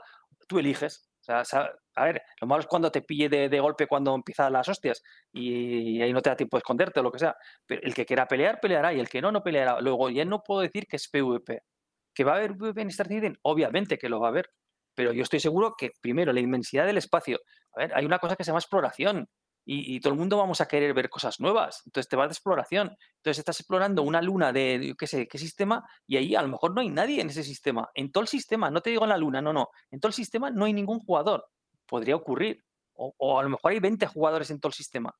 [0.53, 1.09] tú eliges.
[1.21, 4.69] O sea, a ver, lo malo es cuando te pille de, golpe cuando empiezan las
[4.69, 7.37] hostias y, ahí no te da tiempo de esconderte o lo que sea.
[7.67, 9.81] Pero el que quiera pelear, peleará y el que no, no peleará.
[9.81, 11.63] Luego, ya no puedo decir que es PvP.
[12.15, 13.39] ¿Que va a haber PvP en Star Citizen?
[13.43, 14.51] Obviamente que lo va a haber.
[14.95, 17.39] Pero yo estoy seguro que, primero, la inmensidad del espacio.
[17.75, 19.29] A ver, hay una cosa que se llama exploración.
[19.65, 21.83] Y, todo el mundo vamos a querer ver cosas nuevas.
[21.87, 22.97] Entonces te vas de exploración.
[23.17, 26.49] Entonces estás explorando una luna de, yo qué sé, qué sistema, y ahí a lo
[26.49, 27.89] mejor no hay nadie en ese sistema.
[27.95, 29.69] En todo el sistema, no te digo en la luna, no, no.
[29.91, 31.47] En todo el sistema no hay ningún jugador.
[31.87, 32.65] Podría ocurrir.
[32.95, 35.15] O, o a lo mejor hay 20 jugadores en todo el sistema.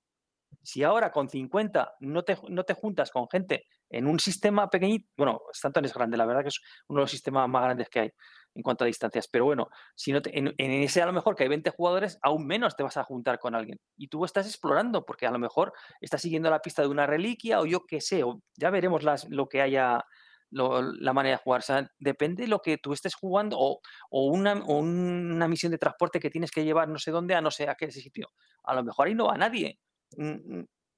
[0.63, 5.09] Si ahora con 50 no te, no te juntas con gente en un sistema pequeñito,
[5.17, 8.01] bueno, Stanton es grande, la verdad que es uno de los sistemas más grandes que
[8.01, 8.11] hay.
[8.55, 9.29] en cuanto a distancias.
[9.29, 12.19] Pero bueno, si no te- en, en ese a lo mejor que hay 20 jugadores,
[12.23, 13.79] aún menos te vas a juntar con alguien.
[13.97, 17.61] Y tú estás explorando, porque a lo mejor estás siguiendo la pista de una reliquia
[17.61, 20.05] o yo qué sé, o ya veremos las, lo que haya,
[20.51, 21.61] la manera de jugar.
[21.61, 25.73] O sea, depende de lo que tú estés jugando o, o una, o una misión
[25.73, 28.29] de transporte que tienes que llevar no sé dónde a no sé a qué sitio.
[28.65, 29.79] A lo mejor ahí no va nadie.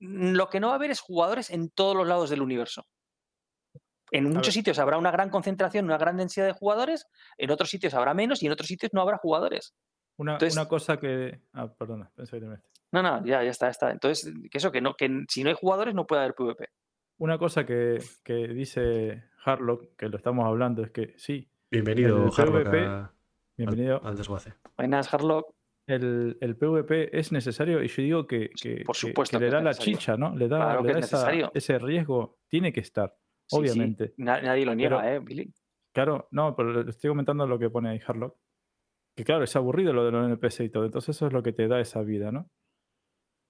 [0.00, 2.86] Lo que no va a haber es jugadores en todos los lados del universo.
[4.10, 7.06] En muchos sitios habrá una gran concentración, una gran densidad de jugadores,
[7.38, 9.74] en otros sitios habrá menos y en otros sitios no habrá jugadores.
[10.16, 11.40] Una, Entonces- una cosa que.
[11.52, 12.46] Ah, perdona, pensé que.
[12.46, 13.90] No, no, ya, ya está, ya está.
[13.90, 16.68] Entonces, que eso, que no, que si no hay jugadores no puede haber PvP.
[17.18, 22.62] Una cosa que, que dice Harlock, que lo estamos hablando, es que sí, Bienvenido, Harlock,
[22.64, 23.12] PvP, a-
[23.56, 24.00] bienvenido.
[24.02, 24.54] al, al desguace.
[24.76, 25.52] Buenas, Harlock.
[25.86, 29.50] El, el PvP es necesario y yo digo que, que- Por que- supuesto que que
[29.50, 30.34] le da la chicha, ¿no?
[30.34, 31.50] Le da, Claro le da es esa- necesario.
[31.54, 33.14] ese riesgo, tiene que estar,
[33.46, 34.14] Sí, obviamente.
[34.16, 35.52] na- nadie lo niega, Pero- ¿eh, Billy?
[35.94, 38.36] Claro, no, pero le estoy comentando lo que pone ahí Harlock.
[39.16, 41.52] Que claro, es aburrido lo de los NPC y todo, entonces eso es lo que
[41.52, 42.50] te da esa vida, ¿no?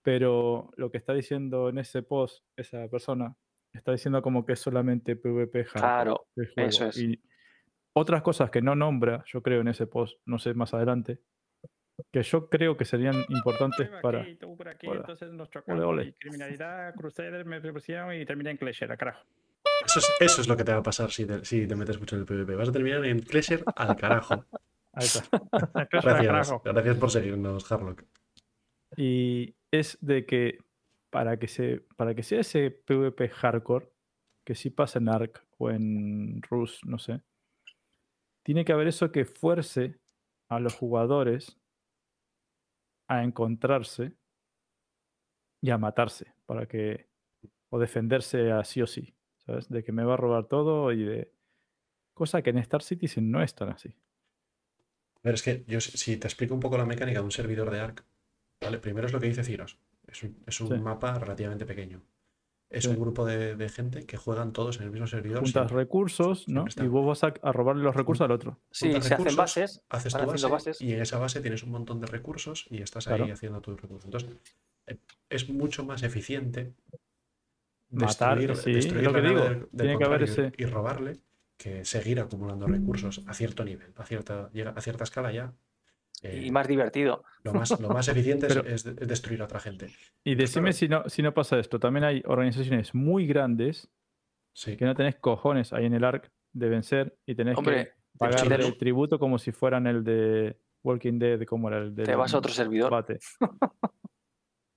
[0.03, 3.35] Pero lo que está diciendo en ese post esa persona,
[3.73, 6.99] está diciendo como que es solamente PvP Claro, eso es.
[6.99, 7.23] Y
[7.95, 11.21] otras cosas que no nombra, yo creo, en ese post, no sé más adelante,
[12.13, 14.27] que yo creo que serían importantes Tú para.
[14.39, 15.01] tú por aquí, Hola.
[15.01, 15.85] entonces nos Ole, chocamos.
[15.85, 16.05] ole.
[16.07, 19.25] Y criminalidad, Crusader, me propusieron y terminé en Clasher, a carajo.
[19.85, 21.99] Eso es, eso es lo que te va a pasar si te, si te metes
[21.99, 22.55] mucho en el PvP.
[22.57, 24.45] Vas a terminar en Clasher al carajo.
[24.93, 25.25] Ahí está.
[25.91, 26.63] Gracias, carajo.
[26.65, 28.05] gracias por seguirnos, Harlock.
[28.97, 30.59] Y es de que
[31.11, 33.89] para que, se, para que sea ese PvP hardcore,
[34.45, 37.21] que sí pasa en Ark o en Rus, no sé,
[38.45, 39.99] tiene que haber eso que fuerce
[40.49, 41.57] a los jugadores
[43.09, 44.13] a encontrarse
[45.61, 47.09] y a matarse para que
[47.71, 49.69] o defenderse así o sí, ¿sabes?
[49.69, 51.33] De que me va a robar todo y de
[52.15, 53.97] cosa que en Star Citizen no es tan así.
[55.17, 57.31] A ver, es que yo si- si te explico un poco la mecánica de un
[57.33, 58.05] servidor de ARC,
[58.61, 58.79] ¿vale?
[58.79, 59.79] Primero es lo que dice Ciros.
[60.07, 60.75] Es un, es un Sí.
[60.79, 62.03] mapa relativamente pequeño.
[62.75, 62.91] Es Sí.
[62.91, 65.39] un grupo de, de gente que juegan todos en el mismo servidor.
[65.39, 65.77] Juntas siempre.
[65.77, 66.65] recursos, ¿no?
[66.83, 68.59] Y vos vas a, a robarle los recursos al otro.
[68.71, 70.81] Sí, Juntas se hacen bases, Haces tu base bases.
[70.81, 74.07] y en esa base tienes un montón de recursos y estás ahí haciendo tus recursos.
[74.07, 74.31] Entonces,
[74.89, 74.99] eh,
[75.31, 76.73] es mucho más eficiente
[77.91, 79.49] Matar, destruir, sí, es destruir lo que la nave digo.
[79.49, 81.13] del- del Tiene que haber contrario ese- y robarle
[81.57, 85.53] que seguir acumulando recursos a cierto nivel, a cierta, llega a cierta escala ya.
[86.25, 87.23] Eh, y más divertido.
[87.45, 89.89] lo, más, lo más eficiente es- Pero- es, de- es destruir a otra gente.
[90.25, 90.77] Y decime claro.
[90.79, 91.79] si no, si no pasa esto.
[91.79, 93.89] También hay organizaciones muy grandes
[94.57, 94.77] Sí.
[94.77, 98.55] que no tenés cojones ahí en el ARC de vencer y tenés Hombre, que pagarle
[98.57, 98.67] chinos.
[98.73, 102.33] el tributo como si fueran el de Walking Dead, como era el de Te vas
[102.35, 102.91] a otro servidor.
[102.91, 103.19] bate.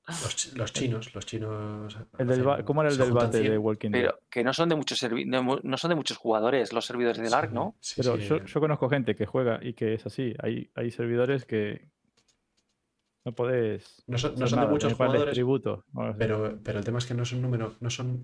[0.08, 1.98] Los, chi- los chinos, los chinos.
[2.18, 3.58] El del ba- hacen- ¿Cómo era el del bate de 100.
[3.60, 4.02] Walking Dead?
[4.04, 7.34] Pero que no son de muchos no no son de muchos jugadores los servidores del
[7.34, 7.76] ARC, ¿no?
[7.82, 10.34] sí, Pero sí, yo, eh, yo conozco gente que juega y que es así.
[10.42, 11.90] Hay, hay servidores que
[13.26, 14.04] no podés.
[14.08, 15.84] no son, no de muchos jugadores, tributo.
[16.18, 18.24] pero, pero el tema es que no son número, no son,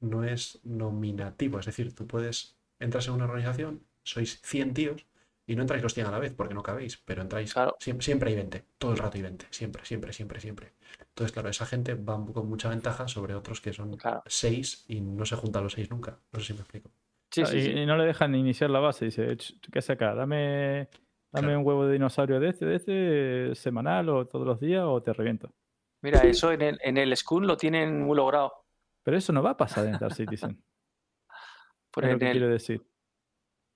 [0.00, 1.58] no es nominativo.
[1.58, 5.06] Es decir, tú puedes, entras en una organización, sois 100 tíos
[5.50, 7.76] y no entráis los 100 a la vez porque no cabéis, pero entráis, Claro.
[7.80, 10.72] siempre, siempre hay 20, todo el rato hay 20, siempre, siempre, siempre, siempre.
[11.00, 14.22] Entonces, claro, esa gente va con mucha ventaja sobre otros que son Claro.
[14.26, 16.18] 6 y no se juntan los 6 nunca.
[16.32, 16.90] No sé si me explico.
[17.32, 17.70] Sí, Ah, sí, y, sí.
[17.70, 19.04] y no le dejan iniciar la base.
[19.06, 20.14] Dice, "Ch, ¿qué hace acá?
[20.14, 20.88] Dame,
[21.32, 21.58] dame Claro.
[21.60, 25.12] un huevo de dinosaurio de este, de este, semanal o todos los días o te
[25.12, 25.52] reviento.
[26.02, 28.52] Mira, eso en el, en el lo tienen muy logrado.
[29.02, 30.62] Pero eso no va a pasar en Star Citizen.
[31.90, 32.82] Por es lo que el, quiero decir.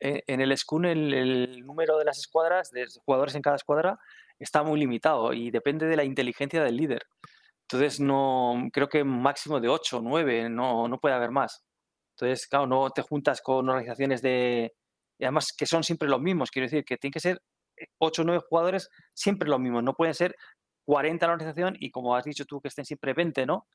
[0.00, 3.98] En- en el Skun el, el número de las escuadras, de jugadores en cada escuadra,
[4.39, 7.02] está muy limitado y depende de la inteligencia del líder.
[7.62, 11.64] Entonces, no creo que máximo de 8 o 9, no, no puede haber más.
[12.16, 14.73] Entonces, claro, no te juntas con organizaciones de...
[15.18, 17.40] Y además que son siempre los mismos, quiero decir, que tienen que ser
[17.98, 20.34] 8 o 9 jugadores siempre los mismos, no pueden ser
[20.84, 23.66] 40 en la organización y como has dicho tú que estén siempre 20, ¿no?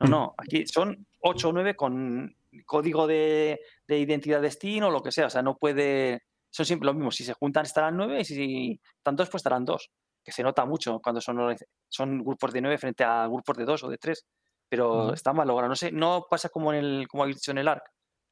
[0.00, 0.10] No, Mm.
[0.10, 5.12] no, aquí son 8 o 9 con código de, de identidad destino o lo que
[5.12, 8.24] sea, o sea, no puede, son siempre los mismos, si se juntan estarán 9 y
[8.24, 9.90] si están dos pues estarán 2,
[10.24, 11.56] que se nota mucho cuando son,
[11.88, 14.26] son grupos de 9 frente a grupos de 2 o de 3,
[14.68, 17.58] pero está mal logrado, no sé, no pasa como en el, como habéis dicho en
[17.58, 17.84] el ARC,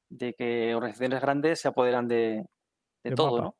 [0.08, 2.44] de que organizaciones grandes se apoderan de,
[3.14, 3.42] todo, mapa.
[3.42, 3.56] ¿no?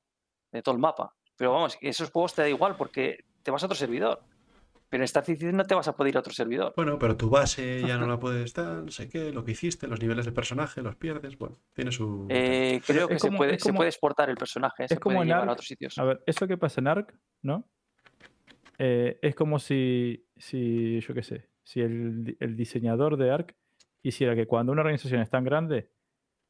[0.52, 1.14] De todo el mapa.
[1.36, 4.22] Pero vamos, esos juegos te da igual porque te vas a otro servidor.
[4.89, 6.73] Pero en Star Citizen no te vas a poder ir a otro servidor.
[6.76, 9.86] Bueno, pero tu base ya no la puedes dar, no sé qué, lo que hiciste,
[9.89, 12.26] los niveles de personaje los pierdes, bueno, tiene su...
[12.31, 14.98] Eh, creo es que se, como- puede, es se como- puede exportar el personaje, se
[14.98, 15.98] como puede en llevar a otros sitios.
[15.98, 17.68] A ver, eso que pasa en ARC, ¿no?
[18.78, 23.55] Eh, es como si, si, yo qué sé, si el, di- el diseñador de ARC
[24.02, 25.90] hiciera que cuando una organización es tan grande,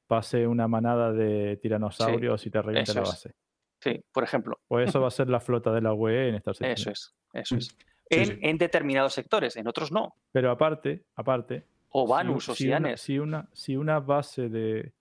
[0.08, 3.08] pase una manada de tiranosaurios y te reviente la es.
[3.08, 3.34] base.
[3.80, 4.58] Sí, por ejemplo.
[4.68, 6.72] Pues eso va a ser la flota de la UE en Star Citizen.
[6.72, 7.76] Eso es, eso es.
[8.08, 8.38] En, sí.
[8.42, 10.14] en determinados sectores, en otros no.
[10.32, 13.00] Pero aparte, aparte, O si Vanus un- o si una, Sianes.
[13.00, 14.92] si una, si una base de,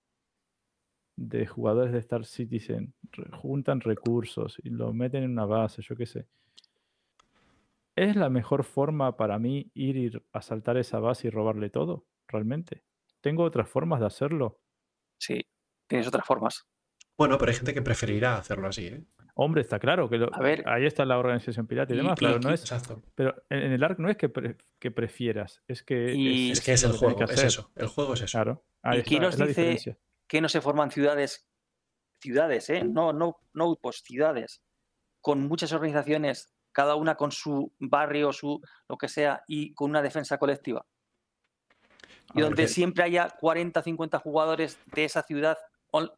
[1.16, 5.96] de jugadores de Star Citizen re- juntan recursos y lo meten en una base, yo
[5.96, 6.26] qué sé.
[7.96, 12.06] ¿Es la mejor forma para mí ir y asaltar esa base y robarle todo?
[12.28, 12.84] ¿Realmente?
[13.22, 14.60] ¿Tengo otras formas de hacerlo?
[15.18, 15.42] Sí,
[15.88, 16.66] tienes otras formas.
[17.18, 19.04] Bueno, pero hay gente que preferirá hacerlo así, ¿eh?
[19.38, 20.64] Hombre, está claro que lo- A ver.
[20.66, 23.02] ahí está la organización pirata y, Y- demás, y- pero no es, Exacto.
[23.16, 26.72] pero en, el ARC no es que, pre- que prefieras, es que Y- Es que
[26.74, 27.72] es el juego, que es eso.
[27.76, 28.32] El juego es eso.
[28.38, 28.64] Claro.
[28.82, 29.98] Ahí ¿Y quién está, nos es dice- diferencia.
[30.28, 31.50] que no se forman ciudades,
[32.22, 32.84] ciudades, ¿eh?
[32.86, 34.64] no, no, no outposts, ciudades,
[35.20, 40.02] con muchas organizaciones, cada una con su barrio, su lo que sea, y con una
[40.02, 40.86] defensa colectiva.
[42.34, 45.58] Y A donde siempre haya 40, 50 jugadores de esa ciudad
[45.92, 46.12] on-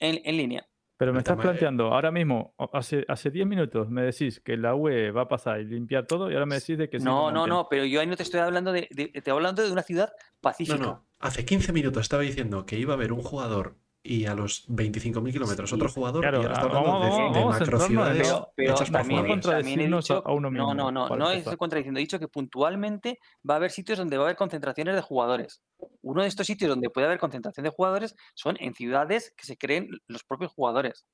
[0.00, 0.66] en, en línea.
[1.04, 4.74] Pero me estás eh, planteando, ahora mismo, hace, hace 10 minutos me decís que la
[4.74, 7.46] UE va a pasar y limpiar todo y ahora me decís de que no, no,
[7.46, 9.82] no, pero yo ahí no te estoy hablando de, de- te estoy hablando de una
[9.82, 10.78] ciudad No, pacífica.
[10.78, 11.06] no.
[11.20, 13.76] Hace 15 minutos estaba diciendo que iba a haber un jugador
[14.06, 17.40] y a los 25.000 kilómetros Sí, otro jugador claro, y ahora está hablando vamos- de,
[17.40, 18.34] vamos- macrociudades eso.
[18.36, 19.34] Pero, pero hechas por también, no jugadores.
[19.34, 21.98] contra- también he contradecirnos a- dicho, a uno no, mismo, no, no, estoy contradiciendo.
[21.98, 23.18] He dicho que puntualmente
[23.48, 25.62] va a haber sitios donde va a haber concentraciones de jugadores.
[26.02, 29.56] Uno de estos sitios donde puede haber concentración de jugadores son en ciudades que se
[29.56, 31.06] creen los propios jugadores,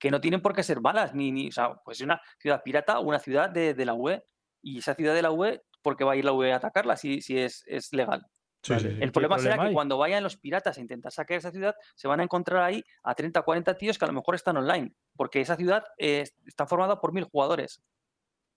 [0.00, 2.98] que no tienen por qué ser malas, ni, ni o sea, pues una ciudad pirata
[2.98, 4.24] o una ciudad de, de la UE.
[4.60, 6.96] Y esa ciudad de la UE, ¿por qué va a ir la UE a atacarla
[6.96, 8.26] si, si es, es legal?
[8.64, 8.82] Sí, Vale.
[8.88, 9.02] sí, sí.
[9.02, 9.74] El ¿Qué problema será problema que hay?
[9.74, 13.14] cuando vayan los piratas a intentar saquear esa ciudad, se van a encontrar ahí a
[13.14, 16.98] 30, 40 tíos que a lo mejor están online, porque esa ciudad eh, está formada
[17.00, 17.82] por mil jugadores.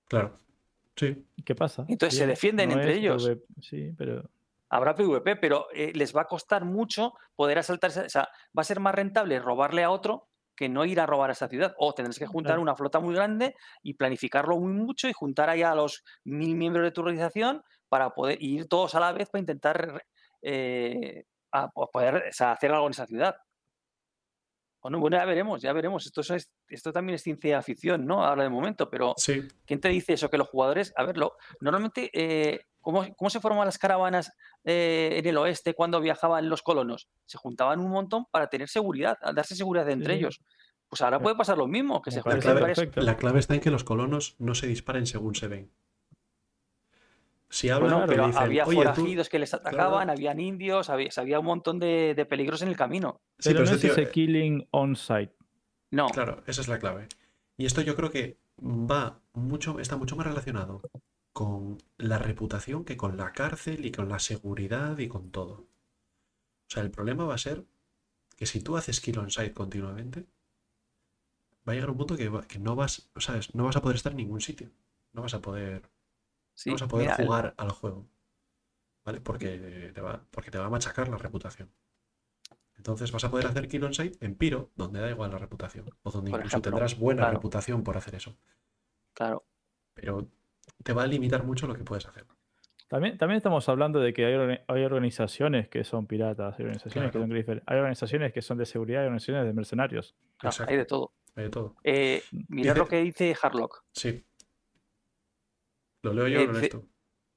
[0.07, 0.39] Claro.
[0.95, 1.25] Sí.
[1.35, 1.85] ¿Y ¿Qué pasa?
[1.87, 3.25] Entonces se defienden entre ellos.
[3.27, 4.29] PvP, Sí, pero
[4.69, 8.01] Habrá PvP, pero eh, les va a costar mucho poder asaltarse.
[8.01, 8.27] O sea,
[8.57, 10.27] va a ser más rentable robarle a otro
[10.57, 11.73] que no ir a robar a esa ciudad.
[11.77, 12.63] O tendrás que juntar Claro.
[12.63, 16.83] una flota muy grande y planificarlo muy mucho y juntar ahí a los mil miembros
[16.83, 20.03] de tu organización para poder ir todos a la vez para intentar
[20.41, 23.35] eh, a- a poder o sea, hacer algo en esa ciudad.
[24.81, 26.05] Bueno, bueno, ya veremos, ya veremos.
[26.05, 28.23] Esto, es, esto también es ciencia ficción, ¿no?
[28.23, 29.41] Ahora de momento, pero Sí.
[29.65, 30.29] ¿Quién te dice eso?
[30.29, 34.31] Que los jugadores, a verlo, normalmente, eh, ¿cómo, cómo se forman las caravanas
[34.63, 37.09] eh, en el oeste cuando viajaban los colonos?
[37.25, 40.19] Se juntaban un montón para tener seguridad, darse seguridad entre Sí.
[40.19, 40.41] ellos.
[40.87, 43.59] Pues ahora Me- puede pasar lo mismo, que se La clave, la clave está en
[43.61, 45.71] que los colonos no se disparen según se ven.
[47.49, 51.45] Si hablan, Bueno, pero dicen, había forajidos que les atacaban, habían indios, había, había un
[51.45, 53.21] montón de, de peligros en el camino.
[53.39, 55.33] Sí, pero pero no este es tío- ese killing on-site.
[55.91, 57.07] No, Claro, esa es la clave.
[57.55, 60.81] Y esto yo creo que va mucho, está mucho más relacionado
[61.31, 65.53] con la reputación que con la cárcel y con la seguridad y con todo.
[65.53, 67.63] O sea, el problema va a ser
[68.35, 70.25] que si tú haces kill on site continuamente,
[71.67, 73.55] va a llegar un punto que, va- que no vas, ¿sabes?
[73.55, 74.69] No vas a poder estar en ningún sitio.
[75.13, 75.89] No vas a poder,
[76.57, 78.07] sí, no vas a poder mira, el- jugar al juego.
[79.05, 79.21] ¿Vale?
[79.21, 81.71] Porque te va, porque te va a machacar la reputación.
[82.75, 85.89] Entonces vas a poder hacer kill on site en Piro, donde da igual la reputación.
[86.03, 87.35] O donde Por incluso ejemplo, tendrás buena claro.
[87.35, 88.37] reputación por hacer eso.
[89.13, 89.45] claro.
[89.93, 90.27] Pero
[90.83, 92.25] te va a limitar mucho lo que puedes hacer.
[92.87, 97.11] También, también estamos hablando de que hay, orga- hay organizaciones que son piratas, hay organizaciones
[97.11, 100.15] que son griffer, hay organizaciones que son de seguridad, hay organizaciones de mercenarios.
[100.37, 100.71] claro, Exacto.
[100.71, 101.13] hay de todo.
[101.35, 101.75] Hay de todo.
[101.83, 103.83] Eh, mirad Dice- lo que dice Harlock.
[103.91, 104.23] Sí.
[106.03, 106.83] ¿Lo leo yo Eh, lo?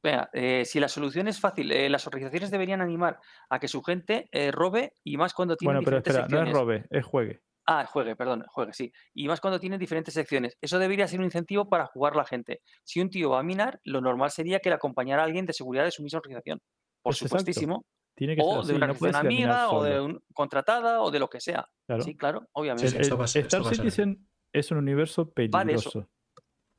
[0.03, 3.19] Venga, eh, si la solución es fácil, eh, las organizaciones deberían animar
[3.51, 6.49] a que su gente eh, robe y más cuando tienen Bueno, pero diferentes espera, no
[6.49, 6.83] es secciones.
[6.89, 7.43] robe, es juegue.
[7.67, 8.91] Ah, juegue, perdón, juegue, sí.
[9.15, 10.57] Y más cuando tienen diferentes secciones.
[10.61, 12.63] Eso debería ser un incentivo para jugar la gente.
[12.83, 15.53] Si un tío va a minar, lo normal sería que le acompañara a alguien de
[15.53, 16.61] seguridad de su misma organización.
[17.03, 17.39] Por Es exacto.
[17.41, 17.85] supuestísimo.
[18.17, 21.19] Tiene que ser O así, de una organización amiga, o de un, contratada, o de
[21.21, 21.67] lo que sea.
[21.87, 22.03] Claro.
[22.03, 22.89] Sí, claro, obviamente.
[22.91, 23.91] sí, esto va a ser- Star esto va a ser así.
[23.91, 26.09] Citizen es un universo peligroso.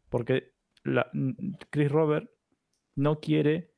[0.09, 0.50] Porque
[0.83, 1.09] la-
[1.69, 2.29] Chris Robert
[2.95, 3.73] no quiere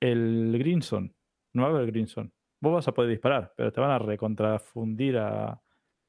[0.00, 1.14] el Greenson.
[1.54, 2.32] No va a haber Greenson.
[2.60, 5.60] Vos vas a poder disparar, pero te van a recontrafundir a,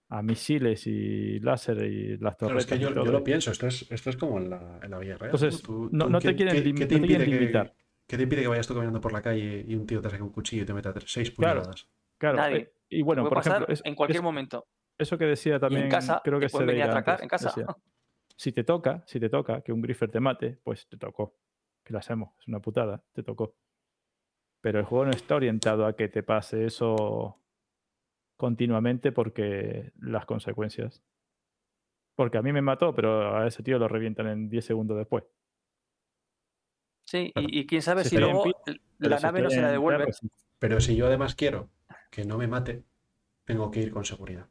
[0.10, 2.66] a misiles y láser y las Claro, torres.
[2.66, 5.00] es que yo, yo lo pienso, esto es, esto es como en la, en la
[5.00, 5.34] vida real.
[5.34, 7.26] Entonces, Tú- no- tú no te ¿qué- quieren qué- lim- qué no te quieren impide
[7.26, 7.76] que- limitar.
[8.08, 10.22] ¿Qué te impide que vayas tú caminando por la calle y un tío te saque
[10.22, 11.62] un cuchillo y te meta tres- seis Claro.
[11.62, 11.90] puñaladas?
[12.20, 12.38] Claro.
[12.38, 12.58] Nadie.
[12.58, 14.68] eh, y bueno, Puede por pasar ejemplo, es- en cualquier es- momento.
[15.00, 17.48] eso que decía también, casa creo que se venir a atracar antes, en casa.
[17.50, 17.66] decía,
[18.36, 21.36] si te toca, si te toca que un griffer te mate, pues te tocó.
[21.84, 23.56] Que lo hacemos, es una putada, te tocó.
[24.62, 27.40] Pero el juego no está orientado a que te pase eso
[28.38, 31.04] continuamente porque las consecuencias.
[32.16, 35.24] Porque a mí me mató, pero a ese tío lo revientan en 10 segundos después.
[37.06, 38.46] Sí, y, y quién sabe Si luego
[39.00, 40.12] la si nave no se la devuelve.
[40.60, 41.70] Pero si yo además quiero
[42.10, 42.84] que no me mate,
[43.44, 44.48] tengo que ir con seguridad.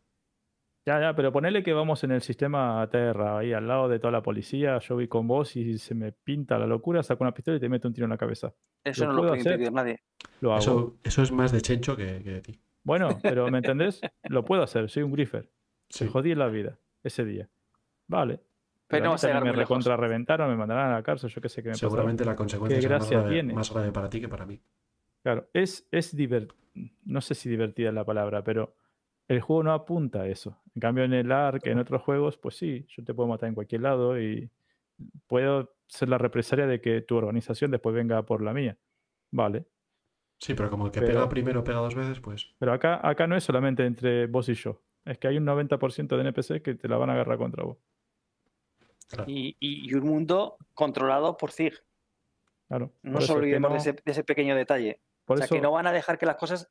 [0.85, 4.11] Ya, ya, pero ponele que vamos en el sistema Terra, ahí al lado de toda
[4.11, 7.57] la policía, yo voy con vos y se me pinta la locura, saco una pistola
[7.57, 8.53] y te meto un tiro en la cabeza.
[8.83, 9.53] Eso ¿Lo no lo puede hacer?
[9.53, 10.03] impedir nadie.
[10.41, 10.59] Lo hago.
[10.59, 12.61] Eso, eso es más de Chencho que, que de ti.
[12.83, 14.01] Bueno, pero ¿me entendés?
[14.25, 15.49] Lo puedo hacer, soy un griffer.
[15.89, 16.05] Sí.
[16.05, 17.49] Me jodí la vida ese día.
[18.09, 18.41] Vale.
[18.89, 19.85] Pero a no mí a llegar me muy lejos.
[19.85, 21.79] recontra reventaron, me mandarán a la cárcel, yo qué sé qué me pasará.
[21.79, 23.55] Seguramente la consecuencia ¿Qué será más grave, tiene?
[23.55, 24.61] más grave para ti que para mí.
[25.23, 26.53] Claro, es, es divert...
[27.05, 28.75] no sé si divertida es la palabra, pero
[29.33, 30.59] el juego no apunta a eso.
[30.75, 33.55] En cambio, en el ARC, en otros juegos, pues sí, yo te puedo matar en
[33.55, 34.51] cualquier lado y
[35.27, 38.77] puedo ser la represalia de que tu organización después venga por la mía.
[39.31, 39.65] Vale.
[40.39, 43.27] Sí, pero como el que Pero- pega primero pega dos veces, pues Pero acá, acá
[43.27, 44.81] no es solamente entre vos y yo.
[45.05, 47.79] Es que hay un 90% de NPC que te la van a agarrar contra vos.
[49.09, 49.25] claro.
[49.31, 51.75] Y, y- y un mundo controlado por Zig.
[52.69, 52.91] Claro.
[53.03, 55.01] No nos olvidemos no- de, ese, de ese pequeño detalle.
[55.25, 56.69] por o sea, eso- que no van a dejar que las cosas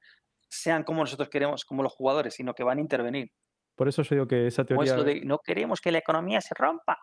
[0.51, 3.31] sean como nosotros queremos, como los jugadores, sino que van a intervenir.
[3.75, 4.95] por eso yo digo que esa teoría...
[4.95, 6.99] lo de no queremos que la economía se rompa.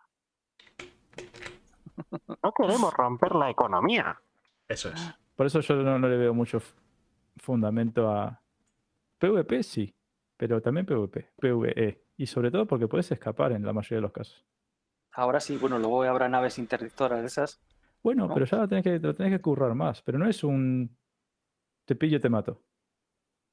[2.41, 4.17] No queremos romper la economía.
[4.69, 5.13] Eso es.
[5.35, 6.61] Por eso yo no, no le veo mucho
[7.35, 8.41] fundamento a
[9.17, 9.93] PvP, sí,
[10.37, 12.01] pero también PvP, PvE.
[12.15, 14.45] Y sobre todo porque puedes escapar en la mayoría de los casos.
[15.11, 17.61] Ahora sí, bueno, luego habrá naves interdictoras de esas.
[18.01, 18.33] Bueno, ¿No?
[18.33, 20.95] pero ya lo tenés, que, lo tenés que currar más, pero no es un
[21.85, 22.61] te pillo y te mato.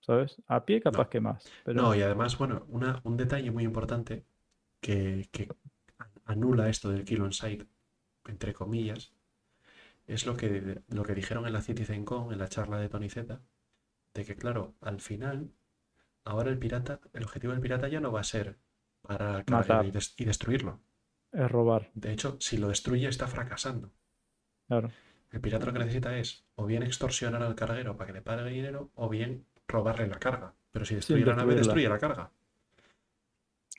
[0.00, 0.36] ¿Sabes?
[0.46, 1.10] A pie capaz No.
[1.10, 1.44] que más.
[1.64, 4.24] Pero No, y además, bueno, una- un detalle muy importante
[4.80, 5.48] que, que
[6.24, 7.66] anula esto del kill on site,
[8.26, 9.12] entre comillas,
[10.06, 13.40] es lo que, lo que dijeron en la CitizenCon, en la charla de Tony Z,
[14.14, 15.52] de que, claro, al final,
[16.24, 18.58] ahora el pirata, el objetivo del pirata ya no va a ser
[19.48, 19.84] Matar.
[19.86, 20.80] y, des- y destruirlo.
[21.32, 23.92] es robar, De hecho, si lo destruye, está fracasando.
[24.68, 24.90] claro.
[25.30, 28.50] El pirata lo que necesita es o bien extorsionar al carguero para que le pague
[28.50, 30.54] dinero, o bien robarle la carga.
[30.72, 32.30] Pero si destruye la nave, destruye la carga.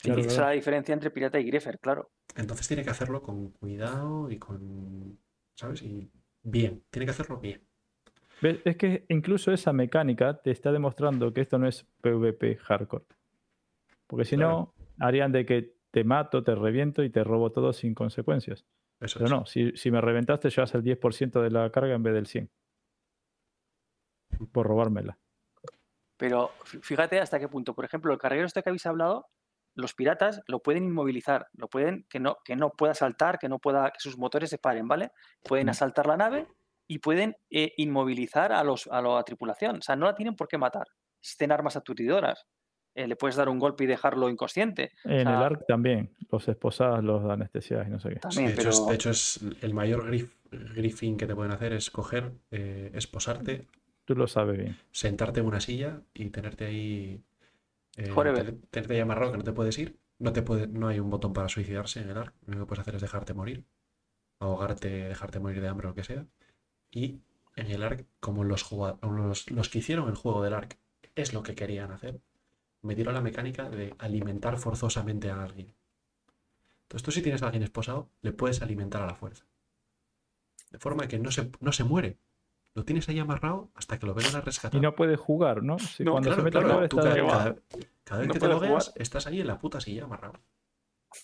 [0.02, 0.50] Claro, y esa es claro.
[0.50, 2.12] la diferencia entre pirata y griffer, claro.
[2.36, 5.18] Entonces tiene que hacerlo con cuidado y con,
[5.56, 5.82] ¿sabes?
[5.82, 6.10] Y
[6.44, 7.62] bien, tiene que hacerlo bien.
[8.42, 8.60] ¿Ves?
[8.64, 13.06] Es que incluso esa mecánica te está demostrando que esto no es PvP hardcore.
[14.06, 14.74] Porque si Claro.
[14.78, 18.66] no, harían de que te mato, te reviento y te robo todo sin consecuencias.
[19.00, 19.32] Eso Pero es.
[19.32, 22.50] no, si, si me reventaste, llevas el 10% de la carga en vez del 100%.
[24.52, 25.18] Por robármela.
[26.18, 27.74] Pero fí- fíjate hasta qué punto.
[27.74, 29.28] Por ejemplo, el carguero este que habéis hablado,
[29.76, 33.60] los piratas lo pueden inmovilizar, lo pueden que no, que no pueda saltar, que no
[33.60, 35.12] pueda, que sus motores se paren, ¿vale?
[35.44, 36.48] Pueden asaltar la nave
[36.88, 39.78] y pueden eh, inmovilizar a, los, a la tripulación.
[39.78, 40.88] O sea, no la tienen por qué matar.
[41.22, 42.46] Existen armas aturdidoras.
[42.96, 44.92] Eh, le puedes dar un golpe y dejarlo inconsciente.
[45.04, 48.20] En sea- el ARC también, los esposadas, los anestesiadas y no sé qué.
[48.32, 50.34] Sí, de, hecho, pero es, de hecho, es el mayor grif,
[51.20, 53.68] que te pueden hacer es coger, eh, esposarte,
[54.08, 54.78] Tú lo sabes bien.
[54.90, 57.22] sentarte en una silla y tenerte ahí,
[57.98, 58.10] eh,
[58.70, 60.00] tenerte ahí amarrado que no te puedes ir.
[60.18, 62.34] No, te puede, no hay un botón para suicidarse en el ARC.
[62.46, 63.66] Lo único que puedes hacer es dejarte morir,
[64.40, 66.26] ahogarte, dejarte morir de hambre o lo que sea.
[66.90, 67.20] Y
[67.58, 70.78] en el ARC, como los, los, los que hicieron el juego del ARC
[71.14, 72.22] es lo que querían hacer,
[72.82, 75.74] metieron la mecánica de alimentar forzosamente a alguien.
[76.84, 79.44] Entonces tú si tienes a alguien esposado, le puedes alimentar a la fuerza.
[80.72, 82.18] De forma que no se, no se muere.
[82.78, 84.78] Lo tienes ahí amarrado hasta que lo vengan a rescatar.
[84.78, 85.80] Y no puedes jugar, ¿no?
[85.80, 87.56] Si No, cuando Claro, se mete claro, está- cada, cada-
[88.04, 89.02] cada vez No que te logueas, jugar.
[89.02, 90.36] estás ahí en la puta silla amarrado.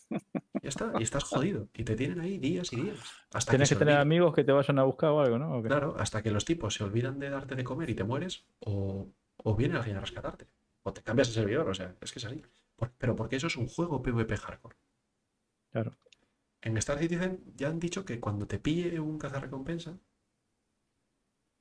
[0.10, 1.68] Ya está, y estás jodido.
[1.76, 2.98] Y te tienen ahí días y días.
[3.32, 5.62] Hasta Tienes que tener amigos que te vayan a buscar o algo, ¿no?
[5.62, 9.08] Claro, hasta que los tipos se olvidan de darte de comer y te mueres, o,
[9.38, 10.48] o viene alguien a rescatarte.
[10.82, 12.42] O te cambias el servidor, o sea, es que es así.
[12.76, 14.76] Por- pero porque eso es un juego PvP hardcore.
[15.72, 15.92] Claro.
[16.64, 20.00] En Star Citizen ya han dicho que cuando te pille un cazarrecompensa,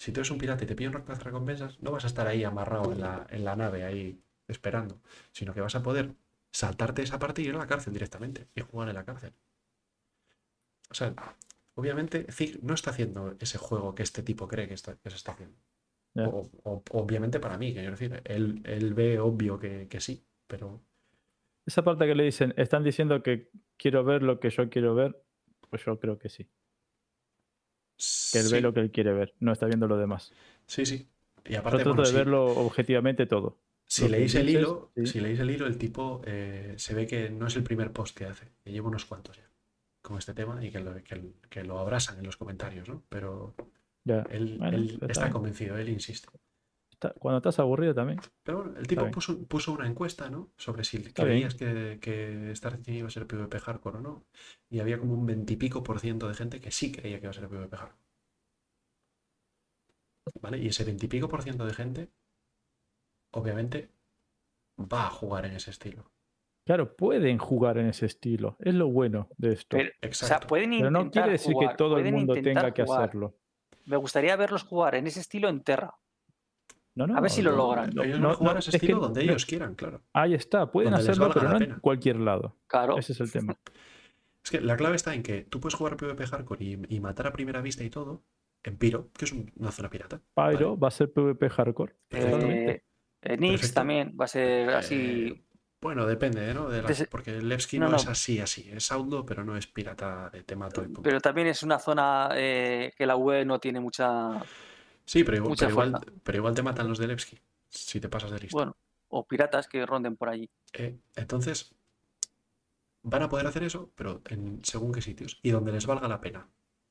[0.03, 2.43] si tú eres un pirata y te pilla un cazarrecompensas, no vas a estar ahí
[2.45, 5.01] amarrado en la, en la nave, ahí esperando,
[5.33, 6.15] sino que vas a poder
[6.51, 9.33] saltarte esa parte y ir a la cárcel directamente y jugar en la cárcel.
[10.91, 11.15] O sea,
[11.75, 15.17] obviamente Zig no está haciendo ese juego que este tipo cree que, está- que se
[15.17, 15.57] está haciendo.
[16.15, 16.29] Ya.
[16.29, 20.83] O- o- obviamente para mí, quiero decir, él, él ve obvio que, que sí, pero
[21.65, 25.23] Esa parte que le dicen, están diciendo que quiero ver lo que yo quiero ver,
[25.71, 26.49] pues yo creo que sí.
[28.31, 30.35] Que él sí, ve lo que él quiere ver, no está viendo lo demás.
[30.67, 31.09] sí, sí.
[31.45, 32.17] Y Yo aparte, trato bueno, de sí.
[32.17, 33.59] verlo objetivamente todo.
[33.87, 35.07] Si leéis el hilo, sí.
[35.07, 38.17] si leéis el hilo, el tipo eh, se ve que no es el primer post
[38.17, 39.49] que hace, que lleva unos cuantos ya
[40.03, 43.05] con este tema y que lo, que, que lo abrasan en los comentarios, ¿no?
[43.09, 43.55] Pero
[44.05, 44.23] Ya.
[44.31, 46.29] él, Bueno, él está convencido, él insiste.
[47.19, 48.21] Cuando estás aburrido también.
[48.43, 50.51] Pero bueno, el tipo puso, puso una encuesta, ¿no?
[50.57, 54.25] Sobre si Está creías que, que Star Citizen iba a ser PvP hardcore o no.
[54.71, 57.35] Y había como un veintipico por ciento de gente que sí creía que iba a
[57.35, 58.03] ser PvP hardcore.
[60.41, 60.59] ¿Vale?
[60.59, 62.09] Y ese veintipico por ciento de gente,
[63.33, 63.91] obviamente,
[64.79, 66.11] va a jugar en ese estilo.
[66.65, 68.57] Claro, pueden jugar en ese estilo.
[68.61, 69.77] Es lo bueno de esto.
[69.77, 70.47] Pero, o sea, Exacto.
[70.47, 73.35] pueden Pero no quiere decir jugar, que todo el mundo tenga que hacerlo.
[73.85, 75.99] Me gustaría verlos jugar en ese estilo en Terra.
[76.95, 77.91] No, no, A ver si lo no, logran.
[77.95, 79.47] no, ellos no, van a jugar no, a ese es que estilo donde no- ellos
[79.47, 80.03] quieran, claro.
[80.13, 82.57] Ahí está, pueden hacerlo, pero no en cualquier lado.
[82.67, 82.99] Claro.
[82.99, 83.57] Ese es el tema.
[84.45, 87.29] Es que la clave está en que tú puedes jugar PvP hardcore y, y matar
[87.29, 88.25] a primera vista y todo
[88.65, 90.21] en Piro, que es un- una zona pirata.
[90.35, 91.95] Pyro va a ser PvP hardcore.
[92.09, 92.71] Perfectamente.
[92.73, 92.83] Eh,
[93.23, 93.75] eh, Nix Perfecto.
[93.75, 95.29] también va a ser así.
[95.29, 95.45] Eh,
[95.81, 96.69] bueno, depende, ¿no?
[96.69, 97.97] De la- Dese- porque el Levski No, no, no.
[97.97, 98.69] es así, así.
[98.73, 101.03] Es outlaw, pero no es pirata de te mato y punto.
[101.03, 104.43] Pero también es una zona eh, que la UE no tiene mucha.
[105.05, 106.13] Sí, pero igual, pero, igual, fuerza.
[106.23, 108.57] pero igual te matan los de Levski, si te pasas de listo.
[108.57, 108.77] Bueno,
[109.09, 110.49] o piratas que ronden por allí.
[110.73, 111.75] Eh, entonces,
[113.03, 116.21] van a poder hacer eso, pero en según qué sitios y donde les valga la
[116.21, 116.49] pena.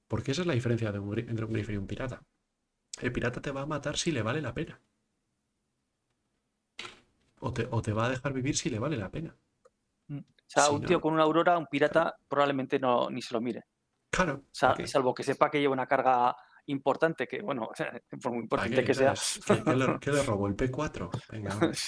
[0.08, 2.22] Porque esa es la diferencia de un gri- entre un griffer y un pirata.
[3.00, 4.80] El pirata te va a matar si le vale la pena.
[7.40, 9.36] O te, o te va a dejar vivir si le vale la pena.
[10.10, 10.88] O sea, un no.
[10.88, 13.64] tío con una aurora, un pirata, probablemente no ni se lo mire.
[14.10, 14.34] Claro.
[14.44, 16.36] O sea, salvo que sepa que lleva una carga
[16.68, 17.70] importante, que bueno,
[18.22, 18.84] por muy ¿Para importante qué?
[18.84, 19.14] que sea.
[19.48, 20.48] ¿qué, qué le, qué le robó?
[20.48, 21.10] ¿El P4?
[21.32, 21.52] Venga.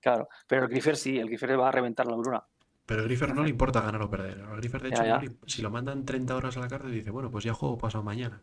[0.00, 2.46] Claro, pero el Griffer sí, el Griffer va a reventar la aurora.
[2.84, 4.38] Pero el Griffer no le importa ganar o perder.
[4.42, 5.32] Al Griffer, de Ya, hecho, ya.
[5.46, 8.42] si lo mandan 30 horas a la cárcel, dice, bueno, pues ya juego pasado mañana.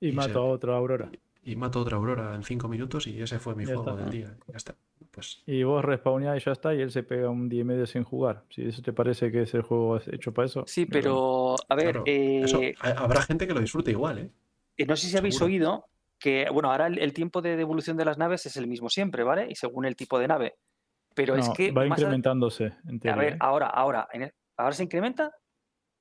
[0.00, 1.10] Y Y mato se- a otra Aurora.
[1.42, 4.02] Y mato otra Aurora en 5 minutos y ese fue mi Ya juego está.
[4.02, 4.36] del día.
[4.48, 4.74] Ya está.
[5.12, 7.86] Pues Y vos respawneás y ya está, y él se pega un día y medio
[7.86, 8.44] sin jugar.
[8.48, 10.64] Si eso te parece que es el juego hecho para eso.
[10.66, 12.60] Sí, pero a ver, Claro, eh, eso,
[12.96, 14.30] habrá gente que lo disfrute igual, ¿eh?
[14.78, 15.52] eh, no sé si habéis seguro.
[15.52, 18.88] oído que, bueno, ahora el, el tiempo de devolución de las naves es el mismo
[18.88, 19.46] siempre, ¿vale?
[19.50, 20.54] Y según el tipo de nave.
[21.14, 23.36] Pero es que va a- incrementándose, en A ver, ¿eh?
[23.40, 25.30] ahora, ahora, en el- ahora se incrementa.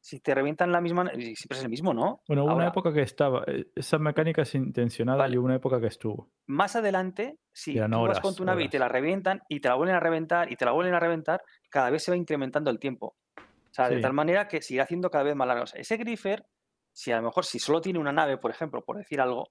[0.03, 2.23] Si te revientan la misma, siempre es el mismo, ¿no?
[2.27, 3.43] Bueno, hubo una época que estaba.
[3.45, 5.35] eh, Esa mecánica es intencionada Vale.
[5.35, 6.31] y hubo una época que estuvo.
[6.47, 9.59] más adelante, si Eran tú vas horas, con tu nave y te la revientan y
[9.59, 12.17] te la vuelven a reventar y te la vuelven a reventar, cada vez se va
[12.17, 13.15] incrementando el tiempo.
[13.38, 15.63] O sea, de tal manera que irá haciendo cada vez más largo.
[15.63, 16.45] O sea, ese Griffer,
[16.91, 19.49] si a lo mejor si solo tiene una nave, por ejemplo, por decir algo,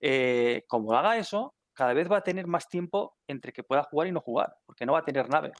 [0.00, 4.08] eh, como haga eso, cada vez va a tener más tiempo entre que pueda jugar
[4.08, 5.52] y no jugar, porque no va a tener nave.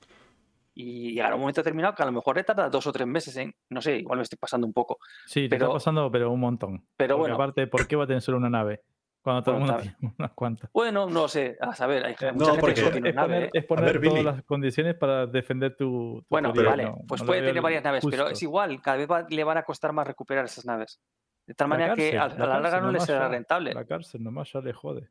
[0.80, 3.36] Y llegará un momento determinado que a lo mejor le tarda dos o tres meses
[3.36, 4.98] en, no sé, igual me estoy pasando un poco.
[5.26, 6.86] Sí, te Pero- está pasando, pero un montón.
[6.96, 8.82] Pero Porque bueno, aparte, ¿por qué va a tener solo una nave?
[9.20, 10.70] Cuando todo el mundo tiene unas cuantas.
[10.72, 13.14] bueno, no sé, a saber, hay Eh, mucha no, gente porque- que solo tiene es
[13.16, 13.34] nave.
[13.34, 13.50] poner, ¿eh?
[13.54, 14.24] es poner ver, todas Billy.
[14.24, 17.82] las condiciones para defender tu, tu Bueno, teoría, vale, no- pues no puede tener varias
[17.82, 21.00] naves, pero es igual, cada vez va- le van a costar más recuperar esas naves.
[21.44, 23.28] De tal La manera que cárcel, a, la a la larga no le será ya-
[23.28, 23.74] rentable.
[23.74, 25.08] La cárcel nomás ya le jode.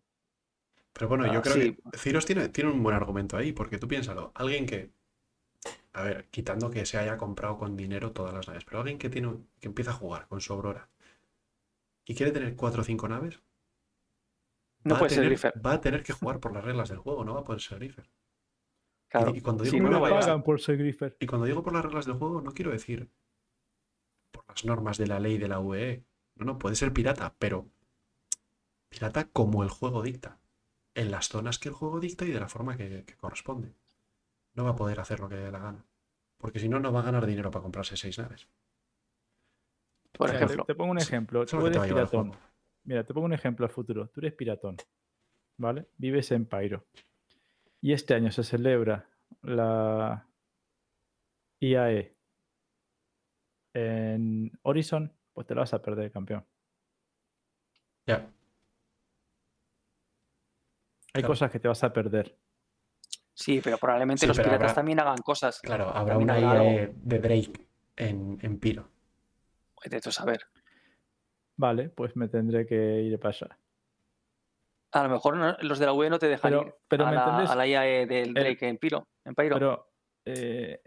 [0.93, 1.75] Pero bueno, yo Ah, creo sí.
[1.91, 4.91] que Ciros tiene, tiene un buen argumento ahí, porque tú piénsalo, alguien que,
[5.97, 9.09] a ver, quitando que se haya comprado con dinero todas las naves, pero alguien que
[9.09, 10.89] tiene, que empieza a jugar con su Aurora
[12.05, 13.39] y quiere tener cuatro o cinco naves,
[14.83, 15.53] No va, a puede ser tener, Griffer.
[15.63, 17.77] va a tener que jugar por las reglas del juego, no va a poder ser
[17.79, 18.09] Griffer.
[19.09, 19.31] Claro.
[19.33, 21.17] Y, y cuando digo no, por no a pagan por ser Griffer.
[21.19, 23.09] y cuando digo por las reglas del juego, no quiero decir
[24.31, 26.05] por las normas de la ley de la UE.
[26.35, 27.69] No, no, puede ser pirata, pero
[28.89, 30.39] pirata como el juego dicta.
[30.95, 33.75] En las zonas que el juego dicta y de la forma que, que corresponde.
[34.55, 35.86] No va a poder hacer lo que le dé la gana.
[36.37, 38.47] Porque si no, no va a ganar dinero para comprarse seis naves.
[40.11, 40.65] Por Mira, te- ejemplo.
[40.65, 41.45] Te, pongo un ejemplo.
[41.45, 42.31] Tú eres piratón.
[42.83, 44.07] Mira, te pongo un ejemplo al futuro.
[44.09, 44.77] Tú eres piratón,
[45.57, 45.87] ¿vale?
[45.97, 46.85] Vives en Pyro.
[47.81, 49.09] Y este año se celebra
[49.41, 50.27] la
[51.59, 52.15] IAE
[53.73, 56.45] en Horizon, pues te la vas a perder, campeón.
[58.07, 58.31] Ya,
[61.13, 61.27] Hay Claro.
[61.33, 62.37] cosas que te vas a perder.
[63.37, 65.61] Sí, pero probablemente Sí, los pero piratas habrá- también hagan cosas.
[65.61, 66.63] claro, habrá una algo.
[66.63, 68.89] IE de Drake en, en Piro.
[69.83, 70.41] Vete tú a saber.
[71.55, 73.59] Vale, pues me tendré que ir para allá.
[74.91, 77.09] A lo mejor no- los de la UE no te dejan Pero- ir pero a,
[77.11, 79.53] ¿me la, a la IAE del El- Drake en Piro, en Pyro.
[79.55, 79.91] Pero,
[80.25, 80.81] eh,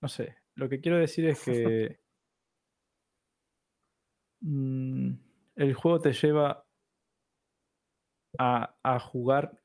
[0.00, 1.98] no sé, lo que quiero decir es que
[4.42, 5.10] mm,
[5.56, 6.64] el juego te lleva
[8.38, 9.60] a, a jugar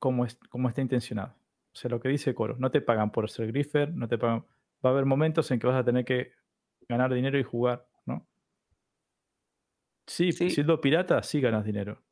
[0.00, 1.34] como, es- como está intencionado.
[1.72, 4.44] O sea, lo que dice Coro, no te pagan por ser griffer, no te pagan.
[4.84, 6.32] Va a haber momentos en que vas a tener que
[6.88, 8.26] ganar dinero y jugar, ¿no?
[10.06, 10.50] Sí, Sí.
[10.50, 12.02] siendo pirata, sí ganas dinero.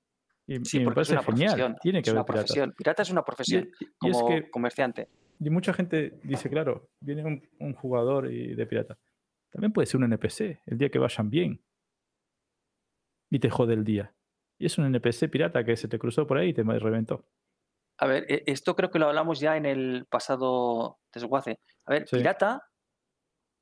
[0.47, 1.47] Y, sí, y me es parece una genial.
[1.49, 1.76] profesión.
[1.83, 2.75] Tiene que es una haber profesión.
[2.76, 5.08] Pirata es una profesión y- y es como que comerciante.
[5.41, 8.99] y mucha gente dice, claro, viene un, un jugador y de pirata.
[9.50, 11.60] También puede ser un NPC, el día que vayan bien.
[13.31, 14.15] Y te jode el día.
[14.58, 17.25] Y es un NPC pirata que se te cruzó por ahí y te reventó.
[17.99, 21.60] A ver, e- esto creo que lo hablamos ya en el pasado desguace.
[21.86, 22.17] A ver, Sí.
[22.17, 22.62] pirata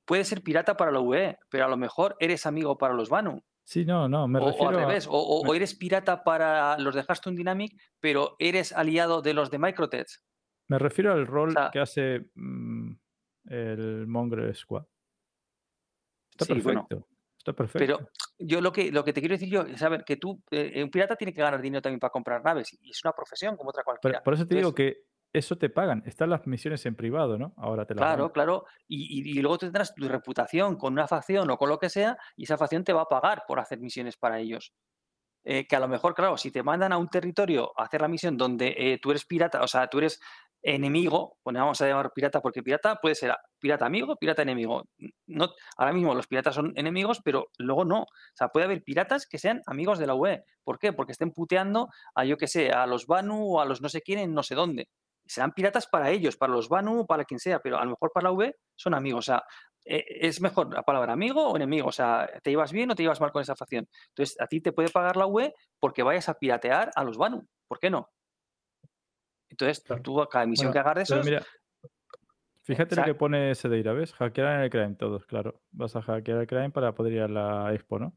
[0.07, 3.43] puede ser pirata para la UE, pero a lo mejor eres amigo para los Banu.
[3.65, 6.23] Sí, no, no, me O, o refiero al a- revés, o, o- o eres pirata
[6.23, 10.07] para los de Hearthstone Dynamic, pero eres aliado de los de Microtech.
[10.69, 12.93] Me refiero al rol sea- que hace mm,
[13.49, 14.85] el Mongrel Squad.
[16.31, 17.09] Está Sí, bueno, perfecto.
[17.51, 17.79] Está perfecto.
[17.99, 20.83] Pero yo lo que, lo que te quiero decir yo es saber que tú, eh,
[20.83, 23.71] un pirata tiene que ganar dinero también para comprar naves y es una profesión como
[23.71, 24.19] otra cualquiera.
[24.19, 26.03] Pero por eso te digo que eso te pagan.
[26.07, 27.53] Están las misiones en privado, ¿no?
[27.59, 28.65] Ahora te las Claro, claro.
[28.89, 31.91] Y, y- y luego tú tendrás tu reputación con una facción o con lo que
[31.91, 34.73] sea, y esa facción te va a pagar por hacer misiones para ellos.
[35.45, 38.09] Eh, que a lo mejor, claro, si te mandan a un territorio a hacer la
[38.09, 40.21] misión donde eh, tú eres pirata, o sea, tú eres
[40.75, 44.85] enemigo, bueno, vamos a llamar pirata porque pirata puede ser pirata amigo, pirata enemigo.
[45.27, 48.03] No, ahora mismo los piratas son enemigos, pero luego no.
[48.03, 50.45] O sea, puede haber piratas que sean amigos de la UE.
[50.65, 50.93] ¿Por qué?
[50.93, 54.03] Porque estén puteando a, yo que sé, a los Banu o a los no sé
[54.03, 54.89] quién en no sé dónde
[55.29, 58.29] serán piratas para ellos, para los Banu, para quien sea, pero a lo mejor para
[58.29, 59.29] la V son amigos.
[59.29, 59.45] O sea,
[59.85, 61.89] eh, es mejor la palabra amigo o enemigo.
[61.89, 63.89] O sea, ¿te llevas bien o te llevas mal con esa facción?
[64.09, 67.47] Entonces, a ti te puede pagar la UE porque vayas a piratear a los Banu.
[67.69, 68.09] ¿Por qué no?
[69.49, 70.03] Entonces, Claro.
[70.03, 71.43] tú a cada misión Bueno, que hagas de esos, mira,
[72.63, 74.13] fíjate sea- lo que pone Sedeira, ¿ves?
[74.15, 75.61] Hackear en el crime todos, claro.
[75.71, 78.13] Vas a hackear el crime para poder ir a la expo, ¿no?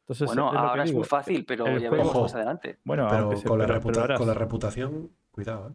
[0.00, 2.78] Entonces, bueno, es ahora es muy fácil, pero el ya juego- veremos más adelante.
[2.84, 5.74] Bueno, Pero, aunque se- con, la pero- pero con la reputación, cuidado, ¿eh?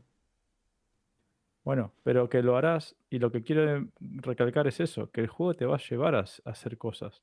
[1.64, 5.54] Bueno, pero que lo harás y lo que quiero recalcar es eso, que el juego
[5.54, 7.22] te va a llevar a, hacer cosas.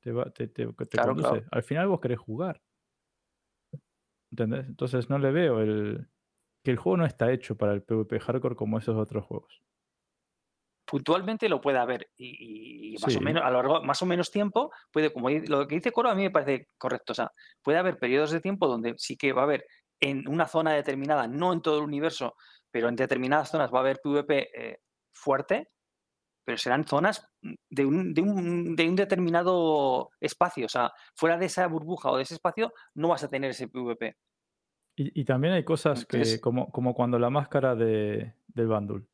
[0.00, 1.28] Te, va, te, te- te Claro, conduce.
[1.30, 1.46] claro.
[1.50, 2.60] Al final vos querés jugar.
[4.30, 4.66] ¿Entendés?
[4.68, 6.06] Entonces no le veo el...
[6.62, 9.62] que el juego no está hecho para el PvP hardcore como esos otros juegos.
[10.84, 14.72] puntualmente lo puede haber y, más o menos a lo largo más o menos tiempo
[14.90, 17.30] puede como lo que dice Coro a mí me parece correcto o sea
[17.62, 19.64] puede haber periodos de tiempo donde sí que va a haber
[20.00, 22.34] en una zona determinada no en todo el universo
[22.70, 24.80] pero en determinadas zonas va a haber PvP eh,
[25.12, 25.68] fuerte
[26.44, 31.46] pero serán zonas de un, de, un, de un determinado espacio o sea fuera de
[31.46, 34.16] esa burbuja o de ese espacio no vas a tener ese PvP
[35.00, 39.06] Y, y también hay cosas que, como, como cuando la máscara de, del bundle.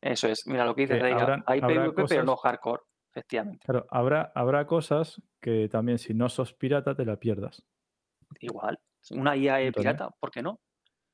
[0.00, 2.36] eso es mira lo que dice Que Deira, habrán- hay habrá PvP pero cosas- no
[2.36, 7.62] hardcore efectivamente Claro, habrá, habrá cosas que también si no sos pirata te la pierdas.
[8.40, 8.78] igual
[9.10, 10.60] una IA pirata ¿por qué no?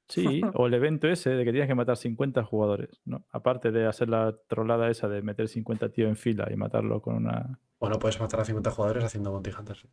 [0.08, 3.26] Sí, o el evento ese de que tienes que matar 50 jugadores, ¿no?
[3.32, 7.16] Aparte de hacer la trolada esa de meter 50 tíos en fila y matarlo con
[7.16, 7.58] una...
[7.80, 9.84] O no puedes matar a 50 jugadores haciendo bounty hunters.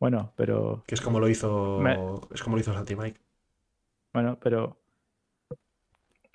[0.00, 0.82] Bueno, pero...
[0.86, 1.78] Que es como lo hizo.
[1.78, 1.98] Me-
[2.32, 3.20] Es como lo hizo Salty Mike.
[4.12, 4.78] Bueno, pero...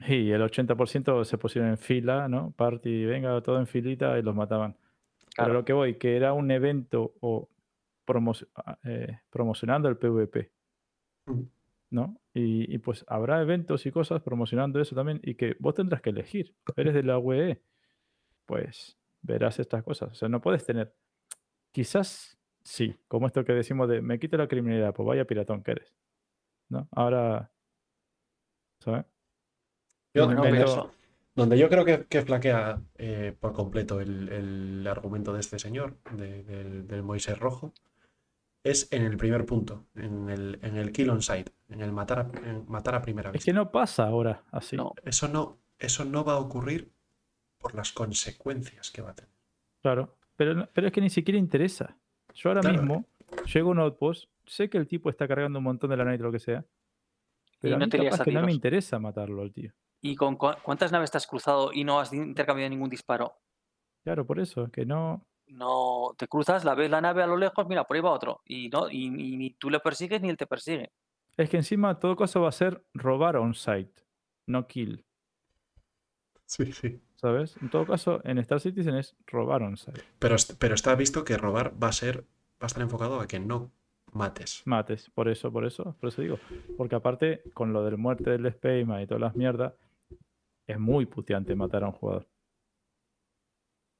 [0.06, 2.52] Sí, el 80% se pusieron en fila, ¿no?
[2.52, 4.74] Party, venga, todo en filita y los mataban.
[4.74, 5.54] Pero Claro.
[5.54, 7.50] lo que voy, que era un evento o
[8.06, 8.48] promo-
[8.84, 10.52] eh, promocionando el PvP,
[11.28, 11.42] Mm.
[11.92, 12.18] ¿no?
[12.34, 16.12] Y, y pues habrá eventos y cosas promocionando eso también y que vos tendrás que
[16.12, 16.54] elegir.
[16.76, 17.62] Eres de la UE,
[18.46, 20.12] pues verás estas cosas.
[20.12, 20.94] O sea, no puedes tener.
[21.72, 25.72] Quizás sí, como esto que decimos de me quito la criminalidad, pues vaya piratón que
[25.72, 25.96] eres.
[26.68, 26.90] ¿No?
[26.92, 27.52] Ahora.
[28.80, 29.06] ¿Sabes?
[30.14, 30.92] Yo- donde, pero pero- eso-
[31.36, 35.98] donde yo creo que, que flaquea eh, por completo el, el argumento de este señor,
[36.12, 37.74] de- del, del Moisés Rojo,
[38.64, 42.20] es en el primer punto, en el, en el kill on sight, en el matar
[42.20, 43.46] a, en matar a primera Es vista.
[43.52, 44.76] que no pasa ahora así.
[44.76, 44.94] No.
[45.04, 46.92] Eso no, eso no va a ocurrir
[47.60, 49.32] por las consecuencias que va a tener.
[49.82, 50.18] Claro.
[50.38, 51.98] Pero, pero es que ni siquiera interesa.
[52.36, 52.78] Yo ahora Claro.
[52.78, 53.06] mismo
[53.52, 56.22] llego a un outpost, sé que el tipo está cargando un montón de la night
[56.22, 56.64] o lo que sea.
[57.60, 59.72] Pero a no mí te lías capaz a que no me interesa matarlo al tío.
[60.02, 63.40] ¿Y con cuántas naves te has cruzado y no has intercambiado ningún disparo?
[64.04, 65.26] Claro, por eso, que no.
[65.48, 68.42] No te cruzas, la ves la nave a lo lejos, mira, por ahí va otro.
[68.46, 70.92] Y no, y, y ni tú le persigues ni él te persigue.
[71.38, 74.04] Es que encima todo caso va a ser robar on-site,
[74.48, 75.04] no kill.
[76.46, 77.02] Sí, sí.
[77.16, 77.58] ¿Sabes?
[77.62, 80.02] En todo caso, en Star Citizen es robar on-site.
[80.20, 83.28] Pero, est- pero está visto que robar va a ser, va a estar enfocado a
[83.28, 83.72] que no
[84.12, 84.62] mates.
[84.66, 86.38] Mates, por eso, por eso, por eso digo.
[86.78, 89.74] Porque aparte, con lo del muerte del Spayman y todas las mierdas,
[90.68, 92.28] es muy puteante matar a un jugador.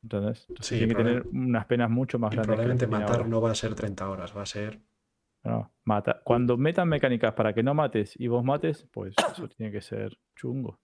[0.04, 0.46] ¿Entendés?
[0.50, 2.48] Entonces Sí, tiene que tener unas penas mucho más Y grandes.
[2.48, 3.28] probablemente matar ahora.
[3.28, 4.80] no va a ser 30 horas, va a ser.
[5.44, 6.22] No, mata.
[6.24, 10.18] Cuando metan mecánicas para que no mates y vos mates, pues eso tiene que ser
[10.36, 10.80] chungo.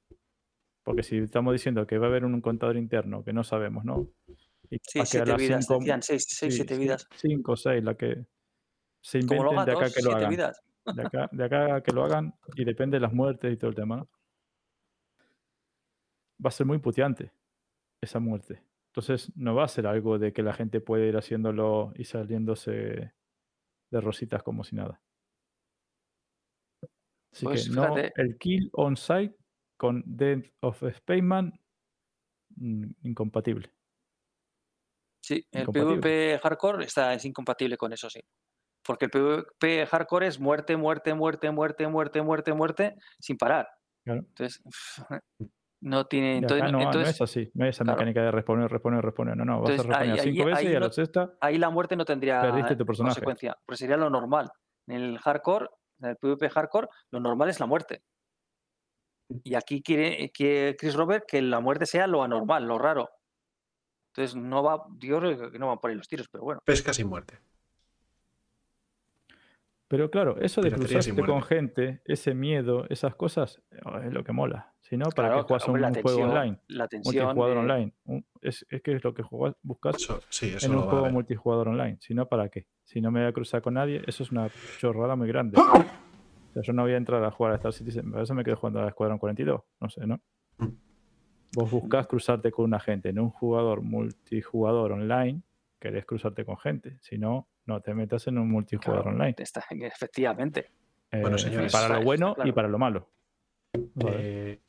[0.83, 4.07] Porque si estamos diciendo que va a haber un contador interno que no sabemos, ¿no?
[4.69, 7.07] Y Sí, siete vidas, cinco- decían, seis, seis, sí, siete vidas.
[7.15, 8.25] Cinco o seis, la que
[9.01, 10.29] se inventen de acá que lo hagan.
[10.29, 10.61] vidas.
[10.95, 13.69] De acá, de acá a que lo hagan y depende de las muertes y todo
[13.69, 13.97] el tema.
[13.97, 14.09] ¿no?
[16.43, 17.31] Va a ser muy puteante
[18.01, 18.63] esa muerte.
[18.87, 22.71] Entonces no va a ser algo de que la gente puede ir haciéndolo y saliéndose
[23.91, 25.01] de rositas como si nada.
[27.31, 28.21] Así Pues que no, fíjate.
[28.21, 29.35] el kill on site
[29.81, 31.59] con Death of Spaceman
[32.55, 33.71] mm, incompatible.
[35.23, 36.01] Sí, el Incompatible.
[36.01, 38.21] PvP hardcore está, es incompatible con eso, sí.
[38.85, 43.67] Porque el PvP hardcore es muerte, muerte, muerte, muerte, muerte, muerte, muerte, sin parar.
[44.03, 44.19] Claro.
[44.21, 44.61] Entonces,
[45.81, 46.37] no tiene.
[46.37, 47.97] Entonces, no, no entonces es así, no es esa claro.
[47.97, 49.35] mecánica de responder, responder, responder.
[49.35, 51.33] No, no, vas a Entonces, responder ahí- cinco veces ahí y a no- la sexta
[51.41, 53.13] ahí la muerte no tendría Perdiste tu personaje.
[53.15, 54.51] consecuencia, porque sería lo normal.
[54.87, 55.69] En el hardcore,
[56.01, 58.03] en el PvP hardcore, lo normal es la muerte.
[59.43, 63.09] Y aquí quiere, quiere Chris Robert que la muerte sea lo anormal, lo raro.
[64.13, 66.61] Entonces no va, yo creo que no van por ahí los tiros, pero bueno.
[66.65, 67.39] Pesca sin muerte.
[69.87, 73.61] Pero claro, eso de Piratería cruzarte con gente, ese miedo, esas cosas,
[74.05, 74.73] es lo que mola.
[74.79, 76.59] Si no, ¿para Claro, qué juegas un juego online?
[76.67, 77.25] La tensión.
[77.25, 77.93] Multijugador de- online.
[78.05, 81.09] Un- es, es que es lo que jugas- buscas Eso, sí, eso en un juego
[81.09, 81.97] multijugador online.
[81.99, 82.67] Si no, ¿para qué?
[82.85, 85.57] Si no me voy a cruzar con nadie, eso es una chorrada muy grande.
[86.51, 88.43] O sea, yo no voy a entrar a jugar a Star Citizen, para eso me
[88.43, 89.61] quedo jugando a Escuadrón 42.
[89.79, 90.19] No sé, ¿no?
[90.57, 90.67] Mm.
[91.53, 93.09] Vos buscás cruzarte con una gente.
[93.09, 95.41] En un jugador multijugador online,
[95.79, 96.97] querés cruzarte con gente.
[97.01, 99.35] Si no, no te metas en un multijugador Claro, online.
[99.37, 100.67] está- efectivamente.
[101.11, 101.71] Bueno, Eh, señores.
[101.71, 102.53] para lo bueno y claro.
[102.55, 103.09] para lo malo.
[103.95, 104.17] Vale.
[104.53, 104.61] Eh,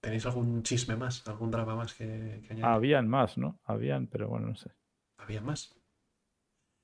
[0.00, 1.26] ¿Tenéis algún chisme más?
[1.26, 2.64] ¿Algún drama más que, que añadir?
[2.64, 3.58] Habían más, ¿no?
[3.64, 4.70] Habían, pero bueno, no sé.
[5.18, 5.74] ¿Había más?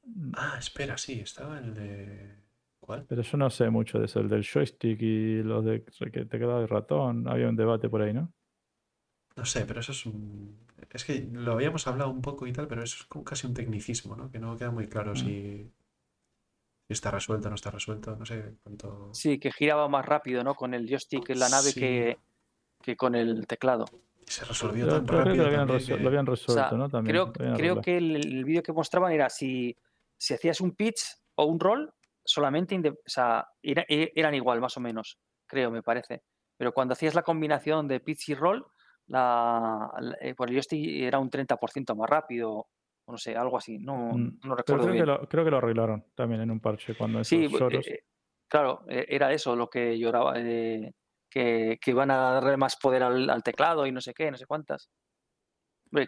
[0.04, 2.43] Mm, Ah, espera, sí, estaba el de.
[2.84, 3.06] ¿Cuál?
[3.08, 5.82] Pero yo no sé mucho de eso, el del joystick y los de
[6.12, 7.26] que te quedaba el ratón.
[7.26, 8.30] Había un debate por ahí, ¿no?
[9.36, 10.58] No sé, pero eso es un.
[10.90, 13.54] Es que lo habíamos hablado un poco y tal, pero eso es como casi un
[13.54, 14.30] tecnicismo, ¿no?
[14.30, 15.16] Que no queda muy claro Mm.
[15.16, 15.72] si,
[16.90, 18.14] está resuelto o no está resuelto.
[18.16, 19.08] No sé cuánto.
[19.14, 20.54] Sí, que giraba más rápido, ¿no?
[20.54, 21.80] Con el joystick en la nave Sí.
[21.80, 22.18] que,
[22.82, 23.86] que con el teclado.
[24.26, 25.44] Y se resolvió Yo tan creo que rápido.
[25.44, 26.88] lo habían, que- lo habían O sea, resuelto, ¿no?
[26.90, 27.12] También.
[27.14, 29.74] creo, creo que el, el vídeo que mostraban era si,
[30.18, 31.00] si hacías un pitch
[31.36, 31.90] o un roll,
[32.24, 36.22] solamente o sea, era- e- eran igual, más o menos, creo, me parece.
[36.56, 38.64] Pero cuando hacías la combinación de pitch y roll,
[39.06, 42.50] la, la- eh, por el joystick era un 30% más rápido,
[43.06, 43.78] o no sé, algo así.
[43.78, 45.06] No, Mm, no recuerdo creo que, bien.
[45.06, 47.86] lo, creo que lo arreglaron también en un parche cuando esos Sí, bu- lloros.
[47.86, 48.00] eh,
[48.48, 50.92] claro, eh, era eso lo que lloraba, eh,
[51.30, 54.36] que, que iban a darle más poder al, al teclado y no sé qué, no
[54.38, 54.88] sé cuántas.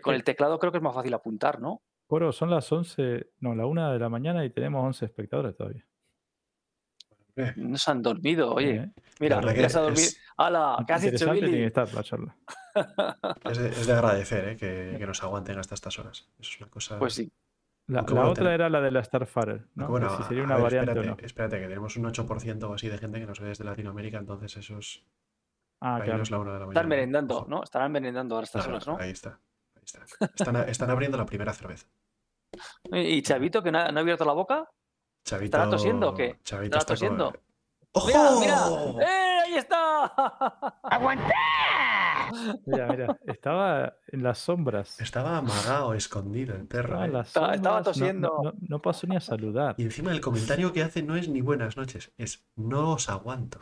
[0.02, 0.16] Con Sí.
[0.18, 1.80] el teclado creo que es más fácil apuntar, ¿no?
[2.08, 5.85] Coro, son las 11, no, la 1 de la mañana y tenemos 11 espectadores todavía.
[7.56, 8.76] No se han dormido, oye.
[8.76, 8.90] ¿eh?
[9.20, 10.02] Mira, ya se ha dormido.
[10.02, 10.84] es- ¡Hala!
[10.86, 11.66] ¿Qué has hecho, Interesante tiene que Billy?
[11.66, 12.36] estar la charla.
[13.44, 14.56] Es de, es de agradecer ¿eh?
[14.56, 16.28] que, que nos aguanten hasta estas horas.
[16.39, 16.98] Eso es una cosa.
[16.98, 17.32] Pues sí.
[17.86, 19.00] La, otra era la de la.
[19.10, 21.26] Aunque bueno, si sería una ver, variante espérate, o no.
[21.26, 24.56] espérate, que tenemos un 8% o así de gente que nos ve desde Latinoamérica, entonces
[24.56, 25.06] esos.
[25.81, 26.16] Ah, ahí claro.
[26.18, 26.81] no es la una de la mañana.
[26.81, 27.47] Están merendando, Ojo.
[27.48, 27.62] ¿no?
[27.62, 28.97] Estarán merendando ahora a estas Claro, horas, ¿no?
[28.98, 29.39] Ahí está.
[29.76, 30.05] Ahí está.
[30.34, 31.86] Están, están abriendo la primera cerveza.
[32.92, 34.68] Y Chavito, que no ha, no ha abierto la boca.
[35.26, 35.56] Chavito.
[35.56, 36.38] ¿Estará tosiendo o qué?
[36.44, 37.42] Chavito ¿Estará está con- tosiendo?
[37.92, 38.06] ¡Ojo!
[38.06, 39.05] ¡Mira, mira!
[39.05, 39.38] ¡Eh!
[39.46, 40.05] ¡Ahí está!
[40.84, 41.32] ¡Aguanta!
[42.66, 45.00] Mira, mira, estaba en las sombras.
[45.00, 47.02] Estaba amagado, escondido el perro.
[47.02, 47.22] Estaba ¿eh?
[47.22, 48.40] Estaba- estaba sombras, no- tosiendo.
[48.44, 49.74] No, no pasó ni a saludar.
[49.78, 53.58] Y encima el comentario que hace no es ni buenas noches, es no os aguanto.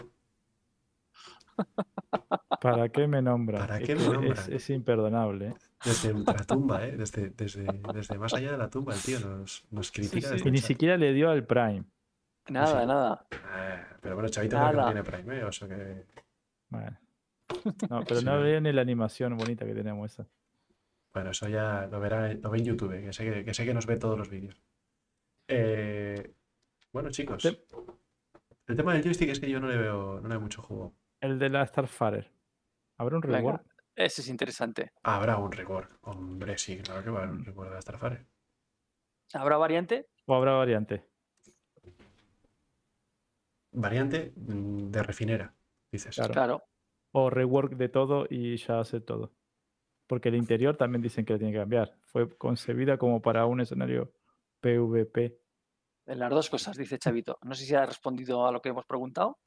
[2.60, 3.60] ¿Para qué me nombran?
[3.60, 4.32] ¿Para Es qué me que nombran?
[4.38, 5.48] Es, es imperdonable.
[5.48, 5.54] ¿eh?
[5.84, 6.96] Desde ultratumba, ¿eh?
[6.96, 10.28] Desde, desde, desde más allá de la tumba, el tío nos, nos critica.
[10.28, 10.34] sí.
[10.34, 11.84] desde Y ni siquiera le dio al Prime.
[12.48, 12.86] Nada, Sí.
[12.86, 13.26] nada.
[13.52, 15.44] Ah, pero bueno, Chavito creo que no tiene Prime, ¿eh?
[15.44, 16.06] O sea que...
[16.68, 16.98] Bueno.
[17.90, 18.26] No, pero Sí.
[18.26, 20.26] no veía ni la animación bonita que tenemos esa.
[21.12, 23.72] Bueno, eso ya lo verá, lo ve en YouTube, que sé que, que sé que
[23.74, 24.60] nos ve todos los vídeos.
[25.48, 26.32] Eh,
[26.92, 27.42] bueno, chicos.
[27.42, 27.64] Te-
[28.66, 30.94] El tema del joystick es que yo no le veo, no le veo mucho juego.
[31.24, 32.30] El de la Starfarer.
[32.98, 33.38] ¿Habrá un Venga.
[33.38, 33.60] reward?
[33.96, 34.92] Ese es interesante.
[35.04, 35.88] Habrá un record.
[36.02, 37.44] Hombre, sí, claro que va a haber un Mm.
[37.46, 38.26] record de la Starfire.
[39.32, 40.06] ¿Habrá variante?
[40.26, 41.08] ¿O habrá variante?
[43.72, 45.54] Variante mm, de refinera,
[45.90, 46.14] dices.
[46.14, 46.32] Claro.
[46.34, 46.62] Claro.
[47.12, 49.32] O rework de todo y ya hace todo.
[50.06, 51.96] Porque el interior también dicen que lo tiene que cambiar.
[52.02, 54.12] Fue concebida como para un escenario
[54.60, 55.38] PvP.
[56.06, 57.38] En las dos cosas, dice Chavito.
[57.42, 59.38] No sé si ha respondido a lo que hemos preguntado.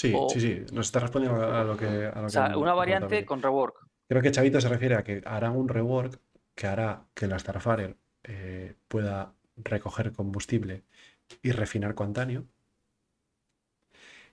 [0.00, 0.52] Sí, O- sí, sí.
[0.72, 1.86] Nos está respondiendo a lo que.
[2.06, 3.76] a lo O que sea, una variante con rework.
[4.08, 6.20] Creo que Chavito se refiere a que harán un rework
[6.54, 10.84] que hará que la Starfire eh, pueda recoger combustible
[11.42, 12.46] y refinar cuantanio.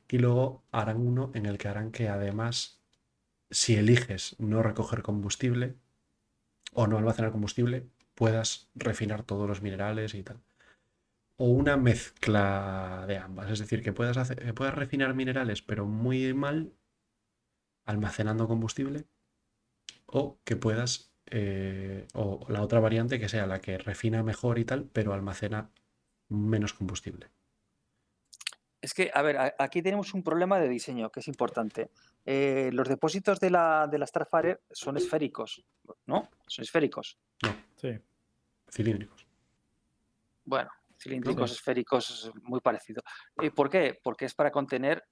[0.08, 2.80] Y luego harán uno en el que harán que además,
[3.52, 5.76] si eliges no recoger combustible
[6.74, 10.42] o no almacenar combustible, puedas refinar todos los minerales y tal.
[11.38, 13.50] O una mezcla de ambas.
[13.50, 16.74] Es decir, que puedas, hacer, que puedas refinar minerales, pero muy mal,
[17.86, 19.06] almacenando combustible
[20.06, 24.66] o que puedas, eh, o la otra variante que sea la que refina mejor y
[24.66, 25.70] tal, pero almacena
[26.30, 27.30] menos combustible.
[28.82, 31.92] Es que, a ver, aquí tenemos un problema de diseño que es importante.
[32.26, 35.64] Eh, los depósitos de la, de la Starfire son esféricos,
[36.08, 36.30] ¿no?
[36.48, 37.18] Son esféricos.
[37.76, 38.00] Sí.
[38.70, 39.28] Cilíndricos.
[40.46, 41.56] Bueno, cilíndricos, Sí.
[41.58, 43.02] esféricos, es muy parecido.
[43.42, 44.00] ¿Y por qué?
[44.04, 45.04] Porque es para contener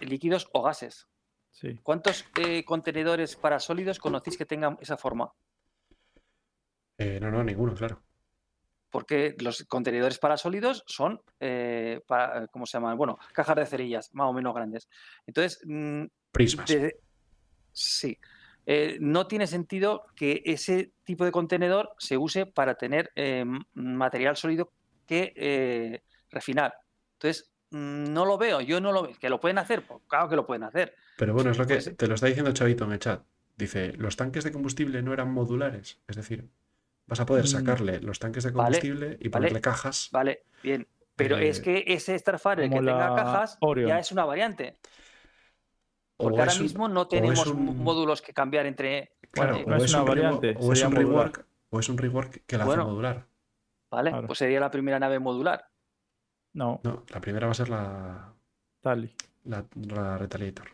[0.00, 1.06] líquidos o gases.
[1.50, 1.78] Sí.
[1.82, 5.32] ¿Cuántos eh, contenedores para sólidos conocéis que tengan esa forma?
[6.98, 8.02] Eh, no, no, ninguno, claro.
[8.90, 12.96] Porque los contenedores para sólidos son, eh, para, ¿cómo se llaman?
[12.98, 14.88] Bueno, cajas de cerillas, más o menos grandes.
[15.26, 16.68] Entonces, mm, Prismas.
[16.68, 16.96] de-
[17.72, 18.18] sí.
[18.64, 23.44] Eh, no tiene sentido que ese tipo de contenedor se use para tener eh,
[23.74, 24.70] material sólido
[25.06, 26.74] que eh, refinar.
[27.14, 29.12] Entonces, no lo veo, yo no lo veo.
[29.18, 29.86] ¿Que lo pueden hacer?
[29.86, 30.94] Pues claro que lo pueden hacer.
[31.16, 33.22] Pero bueno, es lo que Pues- te lo está diciendo Chavito en el chat.
[33.56, 35.98] Dice, los tanques de combustible no eran modulares.
[36.08, 36.48] Es decir,
[37.06, 37.48] vas a poder Mm.
[37.48, 39.30] sacarle los tanques de Vale, combustible y vale.
[39.30, 40.08] ponerle cajas.
[40.12, 40.86] Vale, bien.
[41.16, 43.88] Pero es Eh, que ese Starfire que tenga cajas Orion.
[43.88, 44.78] ya es una variante.
[46.16, 49.12] Porque ahora un- mismo no tenemos un- módulos que cambiar entre.
[49.30, 51.80] Claro, eh, no o es es una un rework- variante, o es un rework, o
[51.80, 52.82] es un rework que la Bueno.
[52.82, 53.26] hace modular.
[53.92, 54.10] ¿Vale?
[54.10, 54.26] Claro.
[54.26, 55.68] Pues sería la primera nave modular.
[56.54, 58.32] No, No, la primera va a ser la,
[58.80, 59.14] Tali.
[59.44, 60.68] la, la Retaliator.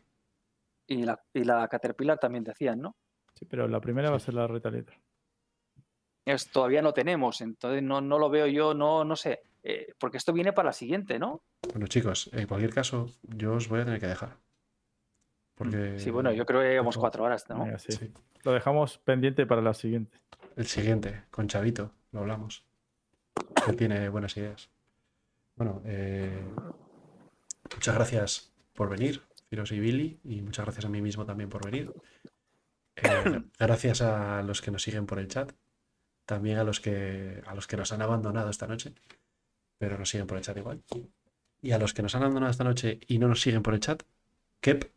[0.86, 2.96] Y la, y la Caterpillar también decían, ¿no?
[3.34, 4.94] Sí, pero la primera va a ser la Retaliator.
[6.24, 9.40] Es, todavía no tenemos, entonces no, no lo veo yo, no, no sé.
[9.62, 11.42] eh, porque esto viene para la siguiente, ¿no?
[11.72, 14.36] Bueno, chicos, en cualquier caso, yo os voy a tener que dejar.
[15.56, 17.66] Porque Sí, bueno, yo creo que llevamos cuatro horas, ¿no?
[17.78, 17.92] Sí.
[17.92, 18.12] sí.
[18.44, 20.18] Lo dejamos pendiente para la siguiente.
[20.54, 22.64] El siguiente, con Chavito, lo hablamos.
[23.66, 24.70] Que tiene buenas ideas.
[25.56, 26.40] Bueno, eh,
[27.74, 31.64] muchas gracias por venir, Ciros y Billy, y muchas gracias a mí mismo también por
[31.64, 31.92] venir.
[32.96, 35.52] Eh, gracias a los que nos siguen por el chat,
[36.26, 38.94] también a los que a los que nos han abandonado esta noche,
[39.78, 40.82] pero nos siguen por el chat igual.
[41.60, 43.80] Y a los que nos han abandonado esta noche y no nos siguen por el
[43.80, 44.02] chat,
[44.60, 44.90] Kep,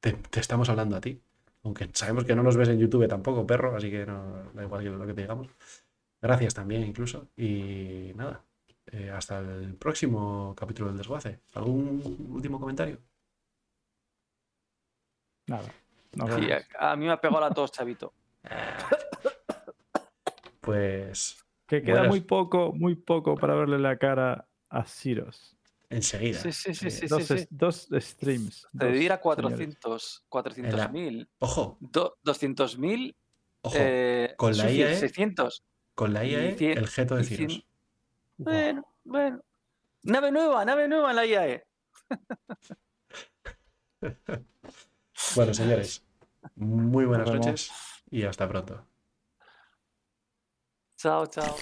[0.00, 1.20] te, estamos hablando a ti.
[1.62, 4.84] Aunque sabemos que no nos ves en YouTube tampoco, perro, así que no da igual
[4.84, 5.48] lo que te digamos.
[6.24, 7.28] Gracias también, incluso.
[7.36, 8.42] Y nada,
[8.86, 11.40] eh, hasta el próximo capítulo del desguace.
[11.52, 12.98] ¿Algún último comentario?
[15.46, 15.70] Nada.
[16.14, 18.14] Sí, a, a mí me ha pegado la tos, chavito.
[20.62, 25.58] Pues Que queda buenas- muy poco, muy poco para verle la cara a Ciros.
[25.90, 26.38] enseguida.
[26.38, 28.66] Sí, sí, sí, Eh, sí, dos, sí, dos streams.
[28.78, 29.18] Te dos señores.
[29.20, 33.14] 400, 400.000, Ojo, do- 200.000,
[33.60, 33.76] ojo.
[33.78, 35.62] eh, con la IAE, 600.
[35.94, 37.66] Con la IAE, el jeto de Ciros.
[38.36, 39.42] Bueno, bueno.
[40.02, 41.66] Nave nueva, nave nueva en la IAE.
[45.36, 46.04] Bueno, señores,
[46.56, 47.72] muy buenas noches
[48.10, 48.84] y hasta pronto.
[50.96, 51.56] Chao, chao.